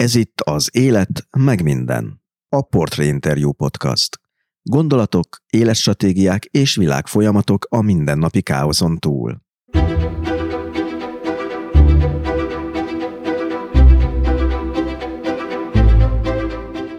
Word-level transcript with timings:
Ez 0.00 0.14
itt 0.14 0.40
az 0.40 0.68
Élet, 0.72 1.26
meg 1.38 1.62
minden. 1.62 2.22
A 2.48 2.62
Portrait 2.62 3.08
Interview 3.08 3.52
Podcast. 3.52 4.20
Gondolatok, 4.62 5.26
életstratégiák 5.50 6.44
és 6.44 6.76
világfolyamatok 6.76 7.66
a 7.68 7.82
mindennapi 7.82 8.42
káoszon 8.42 8.98
túl. 8.98 9.40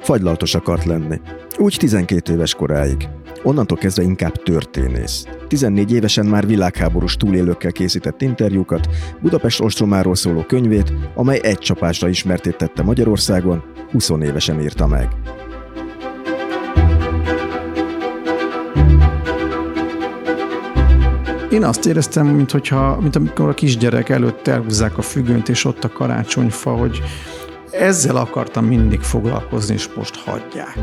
Fagylaltos 0.02 0.56
akart 0.56 0.86
lenni. 0.86 1.22
Úgy 1.58 1.76
12 1.80 2.34
éves 2.34 2.54
koráig. 2.54 3.10
Onnantól 3.44 3.78
kezdve 3.78 4.04
inkább 4.04 4.44
történész. 4.44 5.26
14 5.48 5.92
évesen 5.92 6.26
már 6.26 6.48
világháborús 6.48 7.16
túlélőkkel 7.18 7.72
készített 7.72 8.22
interjúkat, 8.22 8.88
Budapest 9.22 9.60
ostromáról 9.60 10.16
szóló 10.16 10.44
könyvét, 10.44 10.94
amely 11.16 11.40
egy 11.44 11.58
csapásra 11.58 12.08
ismertétette 12.08 12.84
Magyarországon, 12.84 13.64
20 13.92 14.10
évesen 14.10 14.62
írta 14.62 14.88
meg. 14.88 15.08
Én 21.52 21.64
azt 21.64 21.86
éreztem, 21.86 22.28
mint, 22.28 22.52
hogyha, 22.52 22.98
mint 23.02 23.16
amikor 23.16 23.50
a 23.50 23.54
kisgyerek 23.54 24.10
előtt 24.10 24.48
elhúzzák 24.48 24.98
a 24.98 25.02
függönyt, 25.02 25.50
és 25.50 25.66
ott 25.66 25.84
a 25.84 25.90
karácsonyfa, 25.90 26.72
hogy 26.72 27.02
ezzel 27.72 28.16
akartam 28.16 28.66
mindig 28.66 29.00
foglalkozni, 29.00 29.74
és 29.74 29.90
most 29.96 30.16
hagyják. 30.16 30.78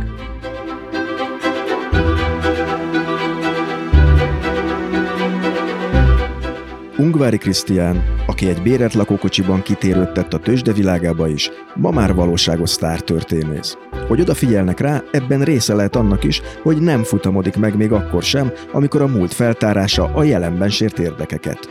Ungvári 6.98 7.38
Krisztián, 7.38 8.04
aki 8.26 8.48
egy 8.48 8.62
bérelt 8.62 8.94
lakókocsiban 8.94 9.62
kitérődtett 9.62 10.34
a 10.34 10.38
tőzsde 10.38 10.72
világába 10.72 11.28
is, 11.28 11.50
ma 11.74 11.90
már 11.90 12.14
valóságos 12.14 12.76
történész. 13.04 13.76
Hogy 14.08 14.20
odafigyelnek 14.20 14.80
rá, 14.80 15.02
ebben 15.10 15.42
része 15.42 15.74
lehet 15.74 15.96
annak 15.96 16.24
is, 16.24 16.42
hogy 16.62 16.80
nem 16.80 17.02
futamodik 17.02 17.56
meg 17.56 17.76
még 17.76 17.92
akkor 17.92 18.22
sem, 18.22 18.52
amikor 18.72 19.02
a 19.02 19.06
múlt 19.06 19.32
feltárása 19.32 20.04
a 20.14 20.22
jelenben 20.22 20.70
sért 20.70 20.98
érdekeket. 20.98 21.68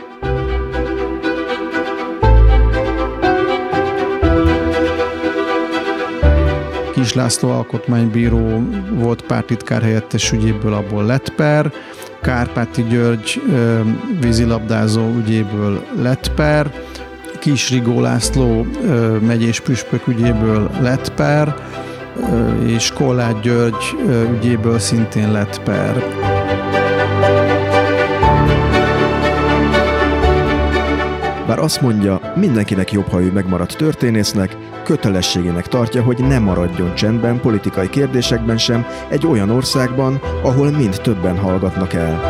Kis 6.92 7.12
László 7.12 7.50
alkotmánybíró 7.50 8.62
volt 8.90 9.22
pártitkár 9.22 9.82
helyettes 9.82 10.32
ügyéből, 10.32 10.72
abból 10.72 11.04
lett 11.04 11.34
per, 11.34 11.72
Kárpáti 12.28 12.82
György 12.82 13.42
vízilabdázó 14.20 15.14
ügyéből 15.16 15.84
lett 16.02 16.32
per, 16.34 16.70
Kis 17.38 17.70
Rigó 17.70 18.00
László 18.00 18.66
megyés 19.20 19.60
püspök 19.60 20.06
ügyéből 20.06 20.70
lett 20.80 21.12
per, 21.14 21.54
és 22.66 22.92
Kollát 22.92 23.40
György 23.40 23.96
ügyéből 24.32 24.78
szintén 24.78 25.32
lett 25.32 25.62
per. 25.62 26.02
Bár 31.48 31.58
azt 31.58 31.80
mondja, 31.80 32.32
mindenkinek 32.36 32.92
jobb, 32.92 33.08
ha 33.08 33.20
ő 33.20 33.32
megmaradt 33.32 33.76
történésznek, 33.76 34.56
kötelességének 34.84 35.66
tartja, 35.66 36.02
hogy 36.02 36.18
ne 36.18 36.38
maradjon 36.38 36.94
csendben 36.94 37.40
politikai 37.40 37.88
kérdésekben 37.88 38.58
sem 38.58 38.86
egy 39.08 39.26
olyan 39.26 39.50
országban, 39.50 40.20
ahol 40.42 40.70
mind 40.70 41.00
többen 41.02 41.38
hallgatnak 41.38 41.92
el. 41.92 42.20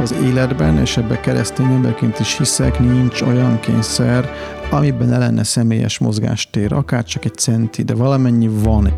Az 0.00 0.14
életben, 0.24 0.78
és 0.78 0.96
ebbe 0.96 1.20
keresztény 1.20 1.66
emberként 1.66 2.18
is 2.18 2.38
hiszek, 2.38 2.78
nincs 2.78 3.22
olyan 3.22 3.60
kényszer, 3.60 4.32
amiben 4.70 5.08
ne 5.08 5.18
lenne 5.18 5.44
személyes 5.44 5.98
mozgástér, 5.98 6.72
akár 6.72 7.04
csak 7.04 7.24
egy 7.24 7.34
centi, 7.34 7.82
de 7.82 7.94
valamennyi 7.94 8.48
van. 8.48 8.92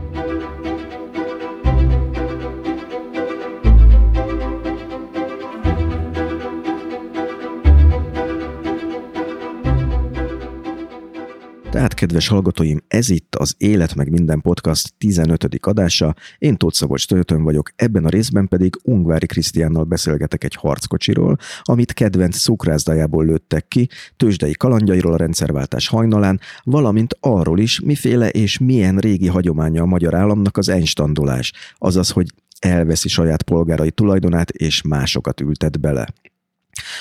Tehát, 11.81 11.95
kedves 11.95 12.29
hallgatóim, 12.29 12.83
ez 12.89 13.11
itt 13.11 13.35
az 13.35 13.55
Élet 13.59 13.95
meg 13.95 14.11
minden 14.11 14.41
podcast 14.41 14.95
15. 14.99 15.59
adása. 15.61 16.15
Én 16.39 16.57
Tóth 16.57 16.77
Szabolcs 16.77 17.07
Töltön 17.07 17.43
vagyok, 17.43 17.73
ebben 17.77 18.05
a 18.05 18.09
részben 18.09 18.49
pedig 18.49 18.75
Ungvári 18.83 19.27
Krisztiánnal 19.27 19.85
beszélgetek 19.85 20.45
egy 20.45 20.55
harckocsiról, 20.55 21.37
amit 21.63 21.93
kedvenc 21.93 22.37
szukrászdájából 22.37 23.25
lőttek 23.25 23.69
ki, 23.69 23.89
tőzsdei 24.17 24.53
kalandjairól 24.53 25.13
a 25.13 25.17
rendszerváltás 25.17 25.89
hajnalán, 25.89 26.41
valamint 26.63 27.17
arról 27.21 27.59
is, 27.59 27.81
miféle 27.81 28.29
és 28.29 28.59
milyen 28.59 28.97
régi 28.97 29.29
hagyománya 29.29 29.83
a 29.83 29.87
magyar 29.87 30.15
államnak 30.15 30.57
az 30.57 30.69
enstandolás, 30.69 31.53
azaz, 31.79 32.11
hogy 32.11 32.33
elveszi 32.59 33.09
saját 33.09 33.43
polgárai 33.43 33.91
tulajdonát 33.91 34.51
és 34.51 34.83
másokat 34.83 35.41
ültet 35.41 35.81
bele. 35.81 36.07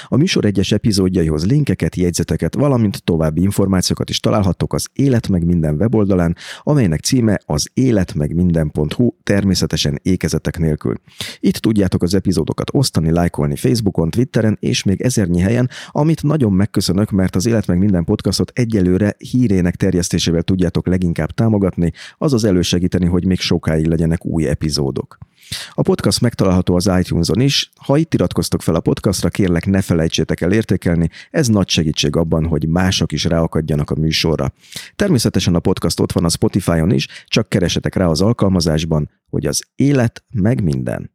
A 0.07 0.17
műsor 0.17 0.45
egyes 0.45 0.71
epizódjaihoz 0.71 1.45
linkeket, 1.45 1.95
jegyzeteket, 1.95 2.55
valamint 2.55 3.03
további 3.03 3.41
információkat 3.41 4.09
is 4.09 4.19
találhattok 4.19 4.73
az 4.73 4.87
Élet 4.93 5.27
meg 5.27 5.45
minden 5.45 5.75
weboldalán, 5.75 6.35
amelynek 6.63 6.99
címe 6.99 7.39
az 7.45 7.69
életmegminden.hu, 7.73 9.11
természetesen 9.23 9.99
ékezetek 10.01 10.57
nélkül. 10.57 10.95
Itt 11.39 11.55
tudjátok 11.55 12.03
az 12.03 12.13
epizódokat 12.13 12.69
osztani, 12.73 13.11
lájkolni 13.11 13.55
Facebookon, 13.55 14.09
Twitteren 14.09 14.57
és 14.59 14.83
még 14.83 15.01
ezernyi 15.01 15.39
helyen, 15.39 15.69
amit 15.87 16.23
nagyon 16.23 16.51
megköszönök, 16.51 17.09
mert 17.09 17.35
az 17.35 17.45
Élet 17.45 17.67
meg 17.67 17.77
minden 17.77 18.03
podcastot 18.03 18.51
egyelőre 18.55 19.15
hírének 19.17 19.75
terjesztésével 19.75 20.41
tudjátok 20.41 20.87
leginkább 20.87 21.31
támogatni, 21.31 21.91
azaz 22.17 22.43
elősegíteni, 22.43 23.05
hogy 23.05 23.25
még 23.25 23.39
sokáig 23.39 23.85
legyenek 23.85 24.25
új 24.25 24.47
epizódok. 24.47 25.17
A 25.73 25.81
podcast 25.81 26.21
megtalálható 26.21 26.75
az 26.75 26.91
iTunes-on 26.99 27.41
is. 27.41 27.69
Ha 27.75 27.97
itt 27.97 28.13
iratkoztok 28.13 28.61
fel 28.61 28.75
a 28.75 28.79
podcastra, 28.79 29.29
kérlek 29.29 29.65
ne 29.65 29.81
felejtsétek 29.81 30.41
el 30.41 30.51
értékelni, 30.51 31.09
ez 31.31 31.47
nagy 31.47 31.69
segítség 31.69 32.15
abban, 32.15 32.45
hogy 32.45 32.67
mások 32.67 33.11
is 33.11 33.23
ráakadjanak 33.23 33.89
a 33.89 33.95
műsorra. 33.95 34.53
Természetesen 34.95 35.55
a 35.55 35.59
podcast 35.59 35.99
ott 35.99 36.11
van 36.11 36.25
a 36.25 36.29
Spotify-on 36.29 36.91
is, 36.91 37.07
csak 37.27 37.49
keresetek 37.49 37.95
rá 37.95 38.05
az 38.05 38.21
alkalmazásban, 38.21 39.09
hogy 39.29 39.45
az 39.45 39.63
élet 39.75 40.23
meg 40.29 40.63
minden. 40.63 41.11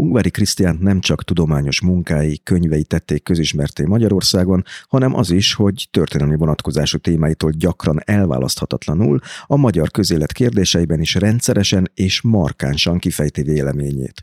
Ungvári 0.00 0.30
Krisztiánt 0.30 0.80
nem 0.80 1.00
csak 1.00 1.24
tudományos 1.24 1.80
munkái, 1.80 2.40
könyvei 2.44 2.84
tették 2.84 3.22
közismerté 3.22 3.84
Magyarországon, 3.84 4.64
hanem 4.88 5.14
az 5.14 5.30
is, 5.30 5.54
hogy 5.54 5.88
történelmi 5.90 6.36
vonatkozású 6.36 6.98
témáitól 6.98 7.50
gyakran 7.50 8.00
elválaszthatatlanul 8.04 9.20
a 9.46 9.56
magyar 9.56 9.90
közélet 9.90 10.32
kérdéseiben 10.32 11.00
is 11.00 11.14
rendszeresen 11.14 11.90
és 11.94 12.20
markánsan 12.20 12.98
kifejti 12.98 13.42
véleményét. 13.42 14.20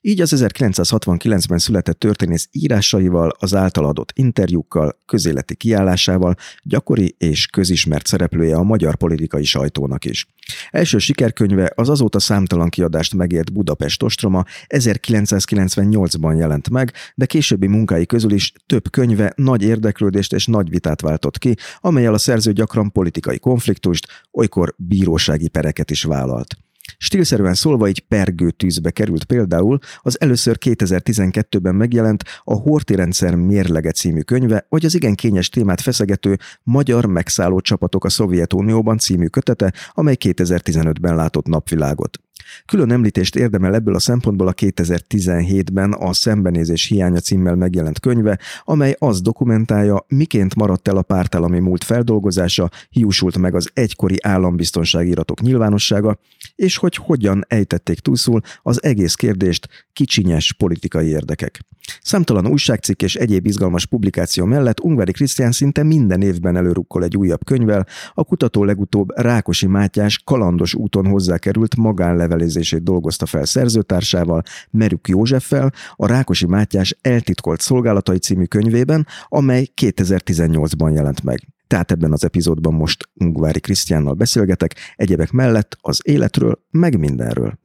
Így 0.00 0.20
az 0.20 0.32
1969-ben 0.36 1.58
született 1.58 1.98
történész 1.98 2.48
írásaival, 2.52 3.32
az 3.38 3.54
által 3.54 3.84
adott 3.84 4.12
interjúkkal, 4.14 5.00
közéleti 5.06 5.56
kiállásával 5.56 6.34
gyakori 6.62 7.14
és 7.18 7.46
közismert 7.46 8.06
szereplője 8.06 8.56
a 8.56 8.62
magyar 8.62 8.96
politikai 8.96 9.44
sajtónak 9.44 10.04
is. 10.04 10.26
Első 10.70 10.98
sikerkönyve 10.98 11.72
az 11.74 11.88
azóta 11.88 12.18
számtalan 12.18 12.68
kiadást 12.68 13.14
megért 13.14 13.52
Budapest 13.52 14.02
ostroma 14.02 14.44
1998-ban 14.68 16.38
jelent 16.38 16.70
meg, 16.70 16.92
de 17.14 17.26
későbbi 17.26 17.66
munkái 17.66 18.06
közül 18.06 18.32
is 18.32 18.52
több 18.66 18.90
könyve 18.90 19.32
nagy 19.36 19.62
érdeklődést 19.62 20.32
és 20.32 20.46
nagy 20.46 20.70
vitát 20.70 21.00
váltott 21.00 21.38
ki, 21.38 21.54
amelyel 21.80 22.14
a 22.14 22.18
szerző 22.18 22.52
gyakran 22.52 22.92
politikai 22.92 23.38
konfliktust, 23.38 24.06
olykor 24.32 24.74
bírósági 24.76 25.48
pereket 25.48 25.90
is 25.90 26.02
vállalt. 26.02 26.56
Stílszerűen 26.96 27.54
szólva 27.54 27.86
egy 27.86 28.00
pergő 28.00 28.50
tűzbe 28.50 28.90
került 28.90 29.24
például 29.24 29.78
az 30.00 30.20
először 30.20 30.56
2012-ben 30.60 31.74
megjelent 31.74 32.24
a 32.44 32.54
Horti 32.54 32.94
rendszer 32.94 33.34
mérlege 33.34 33.90
című 33.90 34.20
könyve, 34.20 34.66
vagy 34.68 34.84
az 34.84 34.94
igen 34.94 35.14
kényes 35.14 35.48
témát 35.48 35.80
feszegető 35.80 36.36
Magyar 36.62 37.06
megszálló 37.06 37.60
csapatok 37.60 38.04
a 38.04 38.08
Szovjetunióban 38.08 38.98
című 38.98 39.26
kötete, 39.26 39.72
amely 39.92 40.16
2015-ben 40.20 41.16
látott 41.16 41.46
napvilágot. 41.46 42.18
Külön 42.66 42.92
említést 42.92 43.36
érdemel 43.36 43.74
ebből 43.74 43.94
a 43.94 43.98
szempontból 43.98 44.48
a 44.48 44.52
2017-ben 44.52 45.92
a 45.92 46.12
Szembenézés 46.12 46.86
hiánya 46.86 47.20
címmel 47.20 47.54
megjelent 47.54 48.00
könyve, 48.00 48.38
amely 48.64 48.96
azt 48.98 49.22
dokumentálja, 49.22 50.04
miként 50.08 50.54
maradt 50.54 50.88
el 50.88 50.96
a 50.96 51.02
pártállami 51.02 51.58
múlt 51.58 51.84
feldolgozása, 51.84 52.70
hiúsult 52.90 53.38
meg 53.38 53.54
az 53.54 53.70
egykori 53.74 54.16
állambiztonsági 54.22 55.10
iratok 55.10 55.40
nyilvánossága, 55.40 56.18
és 56.54 56.76
hogy 56.76 56.96
hogyan 56.96 57.44
ejtették 57.48 57.98
túlszul 57.98 58.40
az 58.62 58.82
egész 58.82 59.14
kérdést 59.14 59.68
kicsinyes 59.92 60.52
politikai 60.52 61.06
érdekek. 61.06 61.60
Számtalan 62.02 62.46
újságcikk 62.46 63.02
és 63.02 63.14
egyéb 63.14 63.46
izgalmas 63.46 63.86
publikáció 63.86 64.44
mellett 64.44 64.80
Ungvári 64.80 65.12
Krisztián 65.12 65.52
szinte 65.52 65.82
minden 65.82 66.22
évben 66.22 66.56
előrukkol 66.56 67.04
egy 67.04 67.16
újabb 67.16 67.44
könyvvel, 67.44 67.86
a 68.14 68.24
kutató 68.24 68.64
legutóbb 68.64 69.08
Rákosi 69.18 69.66
Mátyás 69.66 70.18
kalandos 70.24 70.74
úton 70.74 71.06
hozzákerült 71.06 71.76
magánlevelezését 71.76 72.82
dolgozta 72.82 73.26
fel 73.26 73.44
szerzőtársával, 73.44 74.42
Merük 74.70 75.08
Józseffel, 75.08 75.72
a 75.94 76.06
Rákosi 76.06 76.46
Mátyás 76.46 76.96
eltitkolt 77.00 77.60
szolgálatai 77.60 78.18
című 78.18 78.44
könyvében, 78.44 79.06
amely 79.28 79.66
2018-ban 79.76 80.94
jelent 80.94 81.22
meg. 81.22 81.48
Tehát 81.68 81.90
ebben 81.90 82.12
az 82.12 82.24
epizódban 82.24 82.74
most 82.74 83.08
Ungvári 83.14 83.60
Krisztiánnal 83.60 84.14
beszélgetek, 84.14 84.74
egyebek 84.96 85.30
mellett 85.30 85.76
az 85.80 86.00
életről, 86.02 86.64
meg 86.70 86.98
mindenről. 86.98 87.58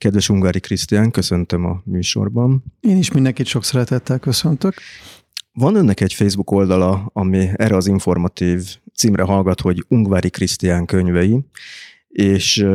Kedves 0.00 0.28
Ungári 0.28 0.60
Krisztián, 0.60 1.10
köszöntöm 1.10 1.64
a 1.64 1.82
műsorban. 1.84 2.64
Én 2.80 2.96
is 2.96 3.12
mindenkit 3.12 3.46
sok 3.46 3.64
szeretettel 3.64 4.18
köszöntök. 4.18 4.74
Van 5.52 5.74
önnek 5.74 6.00
egy 6.00 6.12
Facebook 6.12 6.50
oldala, 6.50 7.10
ami 7.12 7.48
erre 7.56 7.76
az 7.76 7.86
informatív 7.86 8.76
címre 8.94 9.22
hallgat, 9.22 9.60
hogy 9.60 9.84
Ungvári 9.88 10.30
Krisztián 10.30 10.86
könyvei, 10.86 11.44
és 12.10 12.66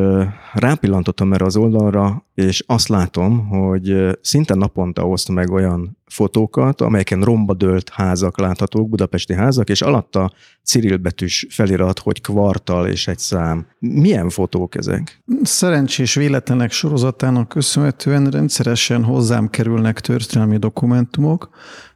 rápillantottam 0.53 1.33
erre 1.33 1.45
az 1.45 1.55
oldalra, 1.55 2.25
és 2.33 2.63
azt 2.67 2.87
látom, 2.87 3.47
hogy 3.47 4.17
szinte 4.21 4.55
naponta 4.55 5.07
oszt 5.07 5.29
meg 5.29 5.51
olyan 5.51 5.97
fotókat, 6.05 6.81
amelyeken 6.81 7.21
romba 7.21 7.53
dőlt 7.53 7.89
házak 7.89 8.39
láthatók, 8.39 8.89
budapesti 8.89 9.33
házak, 9.33 9.69
és 9.69 9.81
alatta 9.81 10.31
cirilbetűs 10.63 11.47
felirat, 11.49 11.99
hogy 11.99 12.21
kvartal 12.21 12.87
és 12.87 13.07
egy 13.07 13.19
szám. 13.19 13.67
Milyen 13.79 14.29
fotók 14.29 14.75
ezek? 14.75 15.23
Szerencsés 15.43 16.13
véletlenek 16.13 16.71
sorozatának 16.71 17.49
köszönhetően 17.49 18.29
rendszeresen 18.29 19.03
hozzám 19.03 19.49
kerülnek 19.49 19.99
történelmi 19.99 20.57
dokumentumok, 20.57 21.49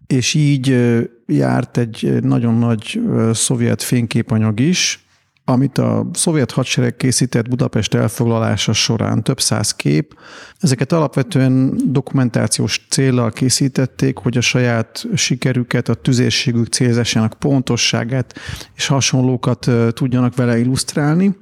és 0.07 0.33
így 0.33 0.95
járt 1.25 1.77
egy 1.77 2.23
nagyon 2.23 2.53
nagy 2.53 3.01
szovjet 3.31 3.81
fényképanyag 3.81 4.59
is, 4.59 5.07
amit 5.49 5.77
a 5.77 6.09
szovjet 6.13 6.51
hadsereg 6.51 6.95
készített 6.95 7.49
Budapest 7.49 7.93
elfoglalása 7.93 8.73
során 8.73 9.23
több 9.23 9.39
száz 9.39 9.71
kép. 9.71 10.17
Ezeket 10.59 10.91
alapvetően 10.91 11.73
dokumentációs 11.85 12.85
célral 12.89 13.31
készítették, 13.31 14.17
hogy 14.17 14.37
a 14.37 14.41
saját 14.41 15.05
sikerüket, 15.13 15.89
a 15.89 15.93
tüzérségük 15.93 16.67
célzásának 16.67 17.33
pontosságát 17.33 18.39
és 18.75 18.87
hasonlókat 18.87 19.71
tudjanak 19.93 20.35
vele 20.35 20.59
illusztrálni. 20.59 21.37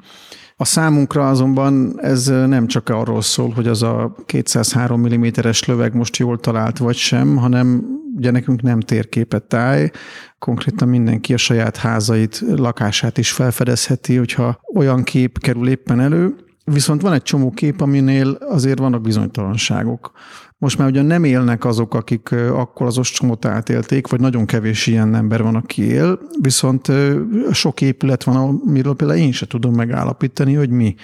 A 0.60 0.66
számunkra 0.66 1.30
azonban 1.30 2.00
ez 2.02 2.26
nem 2.26 2.68
csak 2.68 2.90
arról 2.90 3.22
szól, 3.22 3.50
hogy 3.50 3.68
az 3.68 3.84
a 3.84 4.16
203 4.26 5.08
mm-es 5.08 5.66
löveg 5.66 5.94
most 5.94 6.18
jól 6.18 6.40
talált 6.40 6.78
vagy 6.78 6.96
sem, 6.96 7.36
hanem 7.36 7.86
ugye 8.18 8.32
nekünk 8.32 8.62
nem 8.62 8.80
térképet 8.80 9.44
táj, 9.44 9.92
konkrétan 10.40 10.88
mindenki 10.88 11.34
a 11.34 11.38
saját 11.38 11.78
házait, 11.78 12.44
lakását 12.56 13.18
is 13.18 13.32
felfedezheti, 13.32 14.16
hogyha 14.16 14.60
olyan 14.74 15.04
kép 15.04 15.40
kerül 15.40 15.70
éppen 15.70 16.00
elő, 16.00 16.36
Viszont 16.72 17.02
van 17.02 17.14
egy 17.14 17.22
csomó 17.22 17.52
kép, 17.52 17.82
aminél 17.82 18.30
azért 18.30 18.80
vannak 18.80 19.02
bizonytalanságok. 19.02 20.12
Most 20.58 20.78
már 20.78 20.88
ugyan 20.88 21.06
nem 21.06 21.24
élnek 21.24 21.66
azok, 21.66 21.94
akik 21.94 22.32
akkor 22.32 22.86
az 22.86 22.98
ostromot 22.98 23.46
átélték, 23.46 24.08
vagy 24.08 24.20
nagyon 24.20 24.46
kevés 24.46 24.88
ilyen 24.88 25.16
ember 25.16 25.44
van, 25.44 25.56
aki 25.56 25.82
él, 25.82 26.20
viszont 26.42 26.92
sok 27.52 27.82
épület 27.82 28.24
van, 28.24 28.62
amiről 28.68 28.96
például 28.96 29.20
én 29.20 29.32
sem 29.32 29.48
tudom 29.48 29.74
megállapítani, 29.74 30.54
hogy 30.54 30.70
mi. 30.70 30.96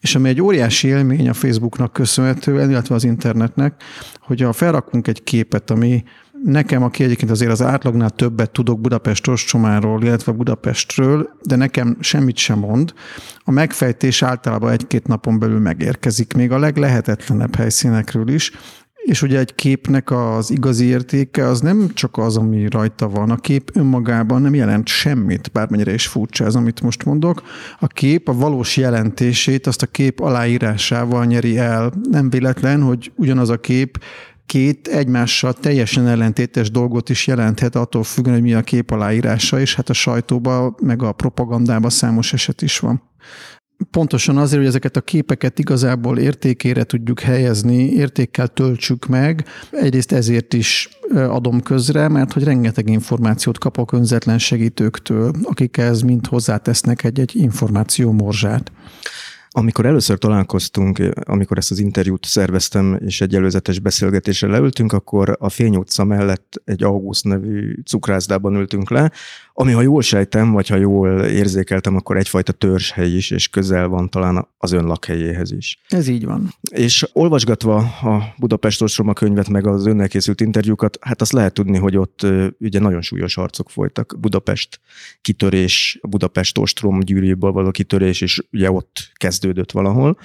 És 0.00 0.14
ami 0.14 0.28
egy 0.28 0.42
óriási 0.42 0.88
élmény 0.88 1.28
a 1.28 1.32
Facebooknak 1.32 1.92
köszönhetően, 1.92 2.70
illetve 2.70 2.94
az 2.94 3.04
internetnek, 3.04 3.82
hogy 4.20 4.40
ha 4.40 4.52
felrakunk 4.52 5.08
egy 5.08 5.22
képet, 5.22 5.70
ami 5.70 6.02
nekem, 6.44 6.82
aki 6.82 7.04
egyébként 7.04 7.30
azért 7.30 7.50
az 7.50 7.62
átlagnál 7.62 8.10
többet 8.10 8.50
tudok 8.50 8.80
Budapest 8.80 9.28
ostromáról, 9.28 10.02
illetve 10.02 10.32
Budapestről, 10.32 11.28
de 11.42 11.56
nekem 11.56 11.96
semmit 12.00 12.36
sem 12.36 12.58
mond, 12.58 12.92
a 13.44 13.50
megfejtés 13.50 14.22
általában 14.22 14.70
egy-két 14.70 15.06
napon 15.06 15.38
belül 15.38 15.58
megérkezik, 15.58 16.32
még 16.32 16.52
a 16.52 16.58
leglehetetlenebb 16.58 17.54
helyszínekről 17.54 18.28
is, 18.28 18.52
és 19.02 19.22
ugye 19.22 19.38
egy 19.38 19.54
képnek 19.54 20.10
az 20.10 20.50
igazi 20.50 20.84
értéke 20.84 21.46
az 21.46 21.60
nem 21.60 21.90
csak 21.94 22.16
az, 22.18 22.36
ami 22.36 22.68
rajta 22.68 23.08
van. 23.08 23.30
A 23.30 23.36
kép 23.36 23.70
önmagában 23.74 24.42
nem 24.42 24.54
jelent 24.54 24.88
semmit, 24.88 25.50
bármennyire 25.52 25.92
is 25.92 26.06
furcsa 26.06 26.44
ez, 26.44 26.54
amit 26.54 26.80
most 26.80 27.04
mondok. 27.04 27.42
A 27.78 27.86
kép 27.86 28.28
a 28.28 28.32
valós 28.32 28.76
jelentését 28.76 29.66
azt 29.66 29.82
a 29.82 29.86
kép 29.86 30.20
aláírásával 30.20 31.24
nyeri 31.24 31.58
el. 31.58 31.92
Nem 32.10 32.30
véletlen, 32.30 32.82
hogy 32.82 33.12
ugyanaz 33.16 33.50
a 33.50 33.60
kép 33.60 33.98
két 34.46 34.88
egymással 34.88 35.52
teljesen 35.52 36.06
ellentétes 36.06 36.70
dolgot 36.70 37.08
is 37.08 37.26
jelenthet, 37.26 37.76
attól 37.76 38.02
függően, 38.02 38.34
hogy 38.34 38.44
mi 38.44 38.54
a 38.54 38.62
kép 38.62 38.90
aláírása, 38.90 39.60
és 39.60 39.74
hát 39.74 39.88
a 39.88 39.92
sajtóban, 39.92 40.76
meg 40.80 41.02
a 41.02 41.12
propagandában 41.12 41.90
számos 41.90 42.32
eset 42.32 42.62
is 42.62 42.78
van. 42.78 43.02
Pontosan 43.90 44.36
azért, 44.36 44.58
hogy 44.58 44.68
ezeket 44.68 44.96
a 44.96 45.00
képeket 45.00 45.58
igazából 45.58 46.18
értékére 46.18 46.84
tudjuk 46.84 47.20
helyezni, 47.20 47.92
értékkel 47.92 48.48
töltsük 48.48 49.06
meg. 49.06 49.44
Egyrészt 49.70 50.12
ezért 50.12 50.54
is 50.54 50.88
adom 51.14 51.60
közre, 51.60 52.08
mert 52.08 52.32
hogy 52.32 52.44
rengeteg 52.44 52.88
információt 52.88 53.58
kapok 53.58 53.92
önzetlen 53.92 54.38
segítőktől, 54.38 55.32
akik 55.42 55.76
ez 55.76 56.00
mind 56.00 56.26
hozzátesznek 56.26 57.04
egy-egy 57.04 57.36
információ 57.36 58.12
morzsát. 58.12 58.72
Amikor 59.54 59.86
először 59.86 60.18
találkoztunk, 60.18 61.02
amikor 61.24 61.58
ezt 61.58 61.70
az 61.70 61.78
interjút 61.78 62.24
szerveztem, 62.24 62.98
és 63.04 63.20
egy 63.20 63.34
előzetes 63.34 63.78
beszélgetésre 63.78 64.48
leültünk, 64.48 64.92
akkor 64.92 65.36
a 65.38 65.48
Fény 65.48 65.76
utca 65.76 66.04
mellett 66.04 66.62
egy 66.64 66.82
August 66.82 67.24
nevű 67.24 67.74
cukrászdában 67.84 68.54
ültünk 68.54 68.90
le, 68.90 69.12
ami 69.54 69.72
ha 69.72 69.82
jól 69.82 70.02
sejtem, 70.02 70.52
vagy 70.52 70.68
ha 70.68 70.76
jól 70.76 71.20
érzékeltem, 71.20 71.96
akkor 71.96 72.16
egyfajta 72.16 72.52
törzshely 72.52 73.10
is, 73.10 73.30
és 73.30 73.48
közel 73.48 73.88
van 73.88 74.08
talán 74.08 74.48
az 74.58 74.72
ön 74.72 74.84
lakhelyéhez 74.84 75.52
is. 75.52 75.78
Ez 75.88 76.08
így 76.08 76.24
van. 76.24 76.54
És 76.70 77.08
olvasgatva 77.12 77.76
a 77.76 78.34
Budapest 78.38 78.82
Ostroma 78.82 79.12
könyvet, 79.12 79.48
meg 79.48 79.66
az 79.66 79.86
önnel 79.86 80.08
készült 80.08 80.40
interjúkat, 80.40 80.98
hát 81.00 81.20
azt 81.20 81.32
lehet 81.32 81.54
tudni, 81.54 81.78
hogy 81.78 81.96
ott 81.96 82.26
ugye 82.58 82.80
nagyon 82.80 83.02
súlyos 83.02 83.34
harcok 83.34 83.70
folytak. 83.70 84.16
Budapest 84.20 84.80
kitörés, 85.20 85.98
Budapest 86.02 86.58
Ostrom 86.58 87.00
gyűrűből 87.00 87.52
való 87.52 87.70
kitörés, 87.70 88.20
és 88.20 88.42
ugye 88.52 88.70
ott 88.70 89.10
kezdődött 89.42 89.72
valahol. 89.72 90.16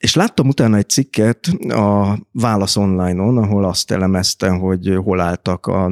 És 0.00 0.14
láttam 0.14 0.48
utána 0.48 0.76
egy 0.76 0.88
cikket 0.88 1.46
a 1.68 2.18
Válasz 2.32 2.76
online-on, 2.76 3.38
ahol 3.38 3.64
azt 3.64 3.90
elemezte, 3.90 4.48
hogy 4.48 4.94
hol 5.04 5.20
álltak 5.20 5.66
a 5.66 5.90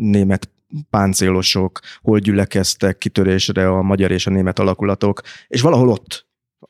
német 0.00 0.50
páncélosok, 0.90 1.80
hol 2.02 2.18
gyülekeztek 2.18 2.98
kitörésre 2.98 3.68
a 3.68 3.82
magyar 3.82 4.10
és 4.10 4.26
a 4.26 4.30
német 4.30 4.58
alakulatok, 4.58 5.20
és 5.48 5.60
valahol 5.60 5.88
ott, 5.88 6.27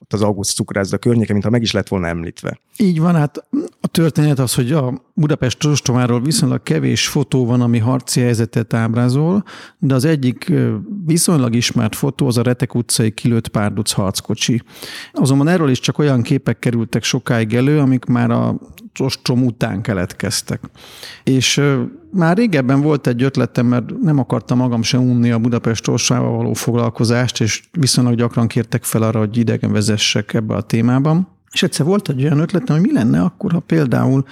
ott 0.08 0.20
az 0.20 0.26
August 0.26 0.54
cukrászda 0.54 0.98
környéke, 0.98 1.32
mintha 1.32 1.50
meg 1.50 1.62
is 1.62 1.72
lett 1.72 1.88
volna 1.88 2.06
említve. 2.06 2.60
Így 2.76 3.00
van, 3.00 3.14
hát 3.14 3.48
a 3.80 3.86
történet 3.86 4.38
az, 4.38 4.54
hogy 4.54 4.72
a 4.72 5.02
Budapest 5.14 5.64
ostomáról 5.64 6.20
viszonylag 6.20 6.62
kevés 6.62 7.08
fotó 7.08 7.46
van, 7.46 7.60
ami 7.60 7.78
harci 7.78 8.20
helyzetet 8.20 8.74
ábrázol, 8.74 9.44
de 9.78 9.94
az 9.94 10.04
egyik 10.04 10.52
viszonylag 11.06 11.54
ismert 11.54 11.94
fotó 11.94 12.26
az 12.26 12.36
a 12.36 12.42
Retek 12.42 12.74
utcai 12.74 13.10
kilőtt 13.10 13.48
párduc 13.48 13.92
harckocsi. 13.92 14.62
Azonban 15.12 15.48
erről 15.48 15.70
is 15.70 15.80
csak 15.80 15.98
olyan 15.98 16.22
képek 16.22 16.58
kerültek 16.58 17.02
sokáig 17.02 17.54
elő, 17.54 17.78
amik 17.78 18.04
már 18.04 18.30
a 18.30 18.58
ostrom 18.98 19.44
után 19.44 19.82
keletkeztek. 19.82 20.60
És 21.24 21.62
már 22.10 22.36
régebben 22.36 22.80
volt 22.80 23.06
egy 23.06 23.22
ötletem, 23.22 23.66
mert 23.66 23.98
nem 24.02 24.18
akartam 24.18 24.58
magam 24.58 24.82
sem 24.82 25.10
unni 25.10 25.30
a 25.30 25.38
Budapest 25.38 25.88
ostrával 25.88 26.36
való 26.36 26.52
foglalkozást, 26.52 27.40
és 27.40 27.62
viszonylag 27.72 28.14
gyakran 28.14 28.46
kértek 28.46 28.84
fel 28.84 29.02
arra, 29.02 29.18
hogy 29.18 29.36
idegen 29.36 29.72
vezessek 29.72 30.34
ebbe 30.34 30.54
a 30.54 30.62
témában. 30.62 31.28
És 31.52 31.62
egyszer 31.62 31.86
volt 31.86 32.08
egy 32.08 32.24
olyan 32.24 32.38
ötletem, 32.38 32.76
hogy 32.76 32.86
mi 32.86 32.92
lenne 32.92 33.20
akkor, 33.20 33.52
ha 33.52 33.60
például 33.60 34.24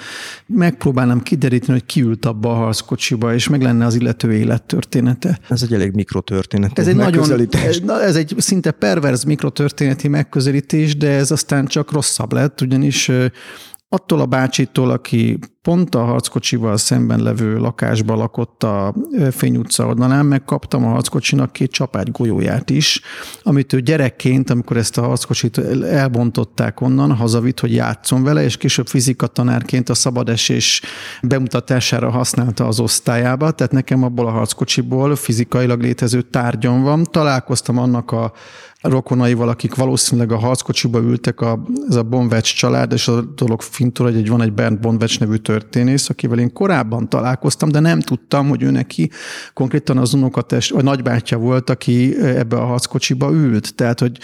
megpróbálnám 0.47 1.23
kideríteni, 1.23 1.73
hogy 1.73 1.87
ki 1.87 2.00
ült 2.00 2.26
abba 2.26 2.50
a 2.50 2.54
harckocsiba, 2.54 3.35
és 3.35 3.49
meg 3.49 3.62
lenne 3.62 3.85
az 3.85 3.95
illető 3.95 4.33
élettörténete. 4.33 5.38
Ez 5.49 5.62
egy 5.62 5.73
elég 5.73 5.92
mikrotörténet. 5.92 6.78
Ez 6.78 6.87
egy 6.87 6.97
nagyon, 6.97 7.49
ez 8.02 8.16
egy 8.16 8.35
szinte 8.38 8.71
perverz 8.71 9.25
mikrotörténeti 9.25 10.09
megközelítés, 10.09 10.97
de 10.97 11.11
ez 11.11 11.30
aztán 11.30 11.66
csak 11.66 11.92
rosszabb 11.92 12.33
lett, 12.33 12.61
ugyanis 12.61 13.11
attól 13.88 14.21
a 14.21 14.26
bácsitól, 14.26 14.90
aki 14.90 15.38
pont 15.62 15.95
a 15.95 16.05
harckocsival 16.05 16.76
szemben 16.76 17.23
levő 17.23 17.59
lakásba 17.59 18.14
lakott 18.14 18.62
a 18.62 18.95
Fény 19.31 19.57
utca 19.57 19.87
oldalán, 19.87 20.26
megkaptam 20.26 20.85
a 20.85 20.88
harckocsinak 20.88 21.52
két 21.52 21.71
csapágy 21.71 22.11
golyóját 22.11 22.71
is, 22.71 23.00
amit 23.43 23.73
ő 23.73 23.81
gyerekként, 23.81 24.50
amikor 24.50 24.76
ezt 24.76 24.99
a 24.99 25.02
harckocsit 25.02 25.59
elbontották 25.83 26.81
onnan, 26.81 27.12
hazavitt, 27.12 27.61
hogy 27.61 27.75
játszon 27.75 28.23
vele, 28.23 28.43
és 28.43 28.57
később 28.57 28.87
fizika 28.87 29.26
tanárként 29.26 29.88
a 29.88 29.95
szabadesés 29.95 30.83
bemutatására 31.23 32.11
használta 32.11 32.66
az 32.66 32.81
osztályába, 32.81 33.50
tehát 33.50 33.73
nekem 33.73 34.02
abból 34.02 34.26
a 34.26 34.31
harckocsiból 34.31 35.16
fizikailag 35.16 35.81
létező 35.81 36.23
tárgyam 36.23 36.83
van. 36.83 37.02
Találkoztam 37.02 37.78
annak 37.78 38.11
a 38.11 38.33
rokonaival, 38.88 39.49
akik 39.49 39.75
valószínűleg 39.75 40.33
a 40.33 40.38
harckocsiba 40.38 40.99
ültek, 40.99 41.40
a, 41.40 41.62
ez 41.88 41.95
a 41.95 42.02
Bonvecs 42.02 42.55
család, 42.55 42.93
és 42.93 43.09
a 43.09 43.21
dolog 43.21 43.62
fintul, 43.62 44.07
hogy 44.07 44.16
egy, 44.16 44.28
van 44.28 44.43
egy 44.43 44.52
Bernd 44.52 44.78
Bonvecs 44.78 45.21
nevű 45.21 45.37
történész, 45.37 46.09
akivel 46.09 46.38
én 46.38 46.52
korábban 46.52 47.09
találkoztam, 47.09 47.69
de 47.69 47.81
nem 47.81 48.00
tudtam, 48.00 48.49
hogy 48.49 48.62
ő 48.62 48.71
neki 48.71 49.11
konkrétan 49.55 49.99
az 49.99 50.14
unokatest, 50.14 50.71
vagy 50.71 50.85
nagybátyja 50.85 51.38
volt, 51.38 51.71
aki 51.71 52.16
ebbe 52.23 52.57
a 52.57 52.64
harckocsiba 52.64 53.31
ült. 53.31 53.75
Tehát, 53.75 54.00
hogy 54.00 54.19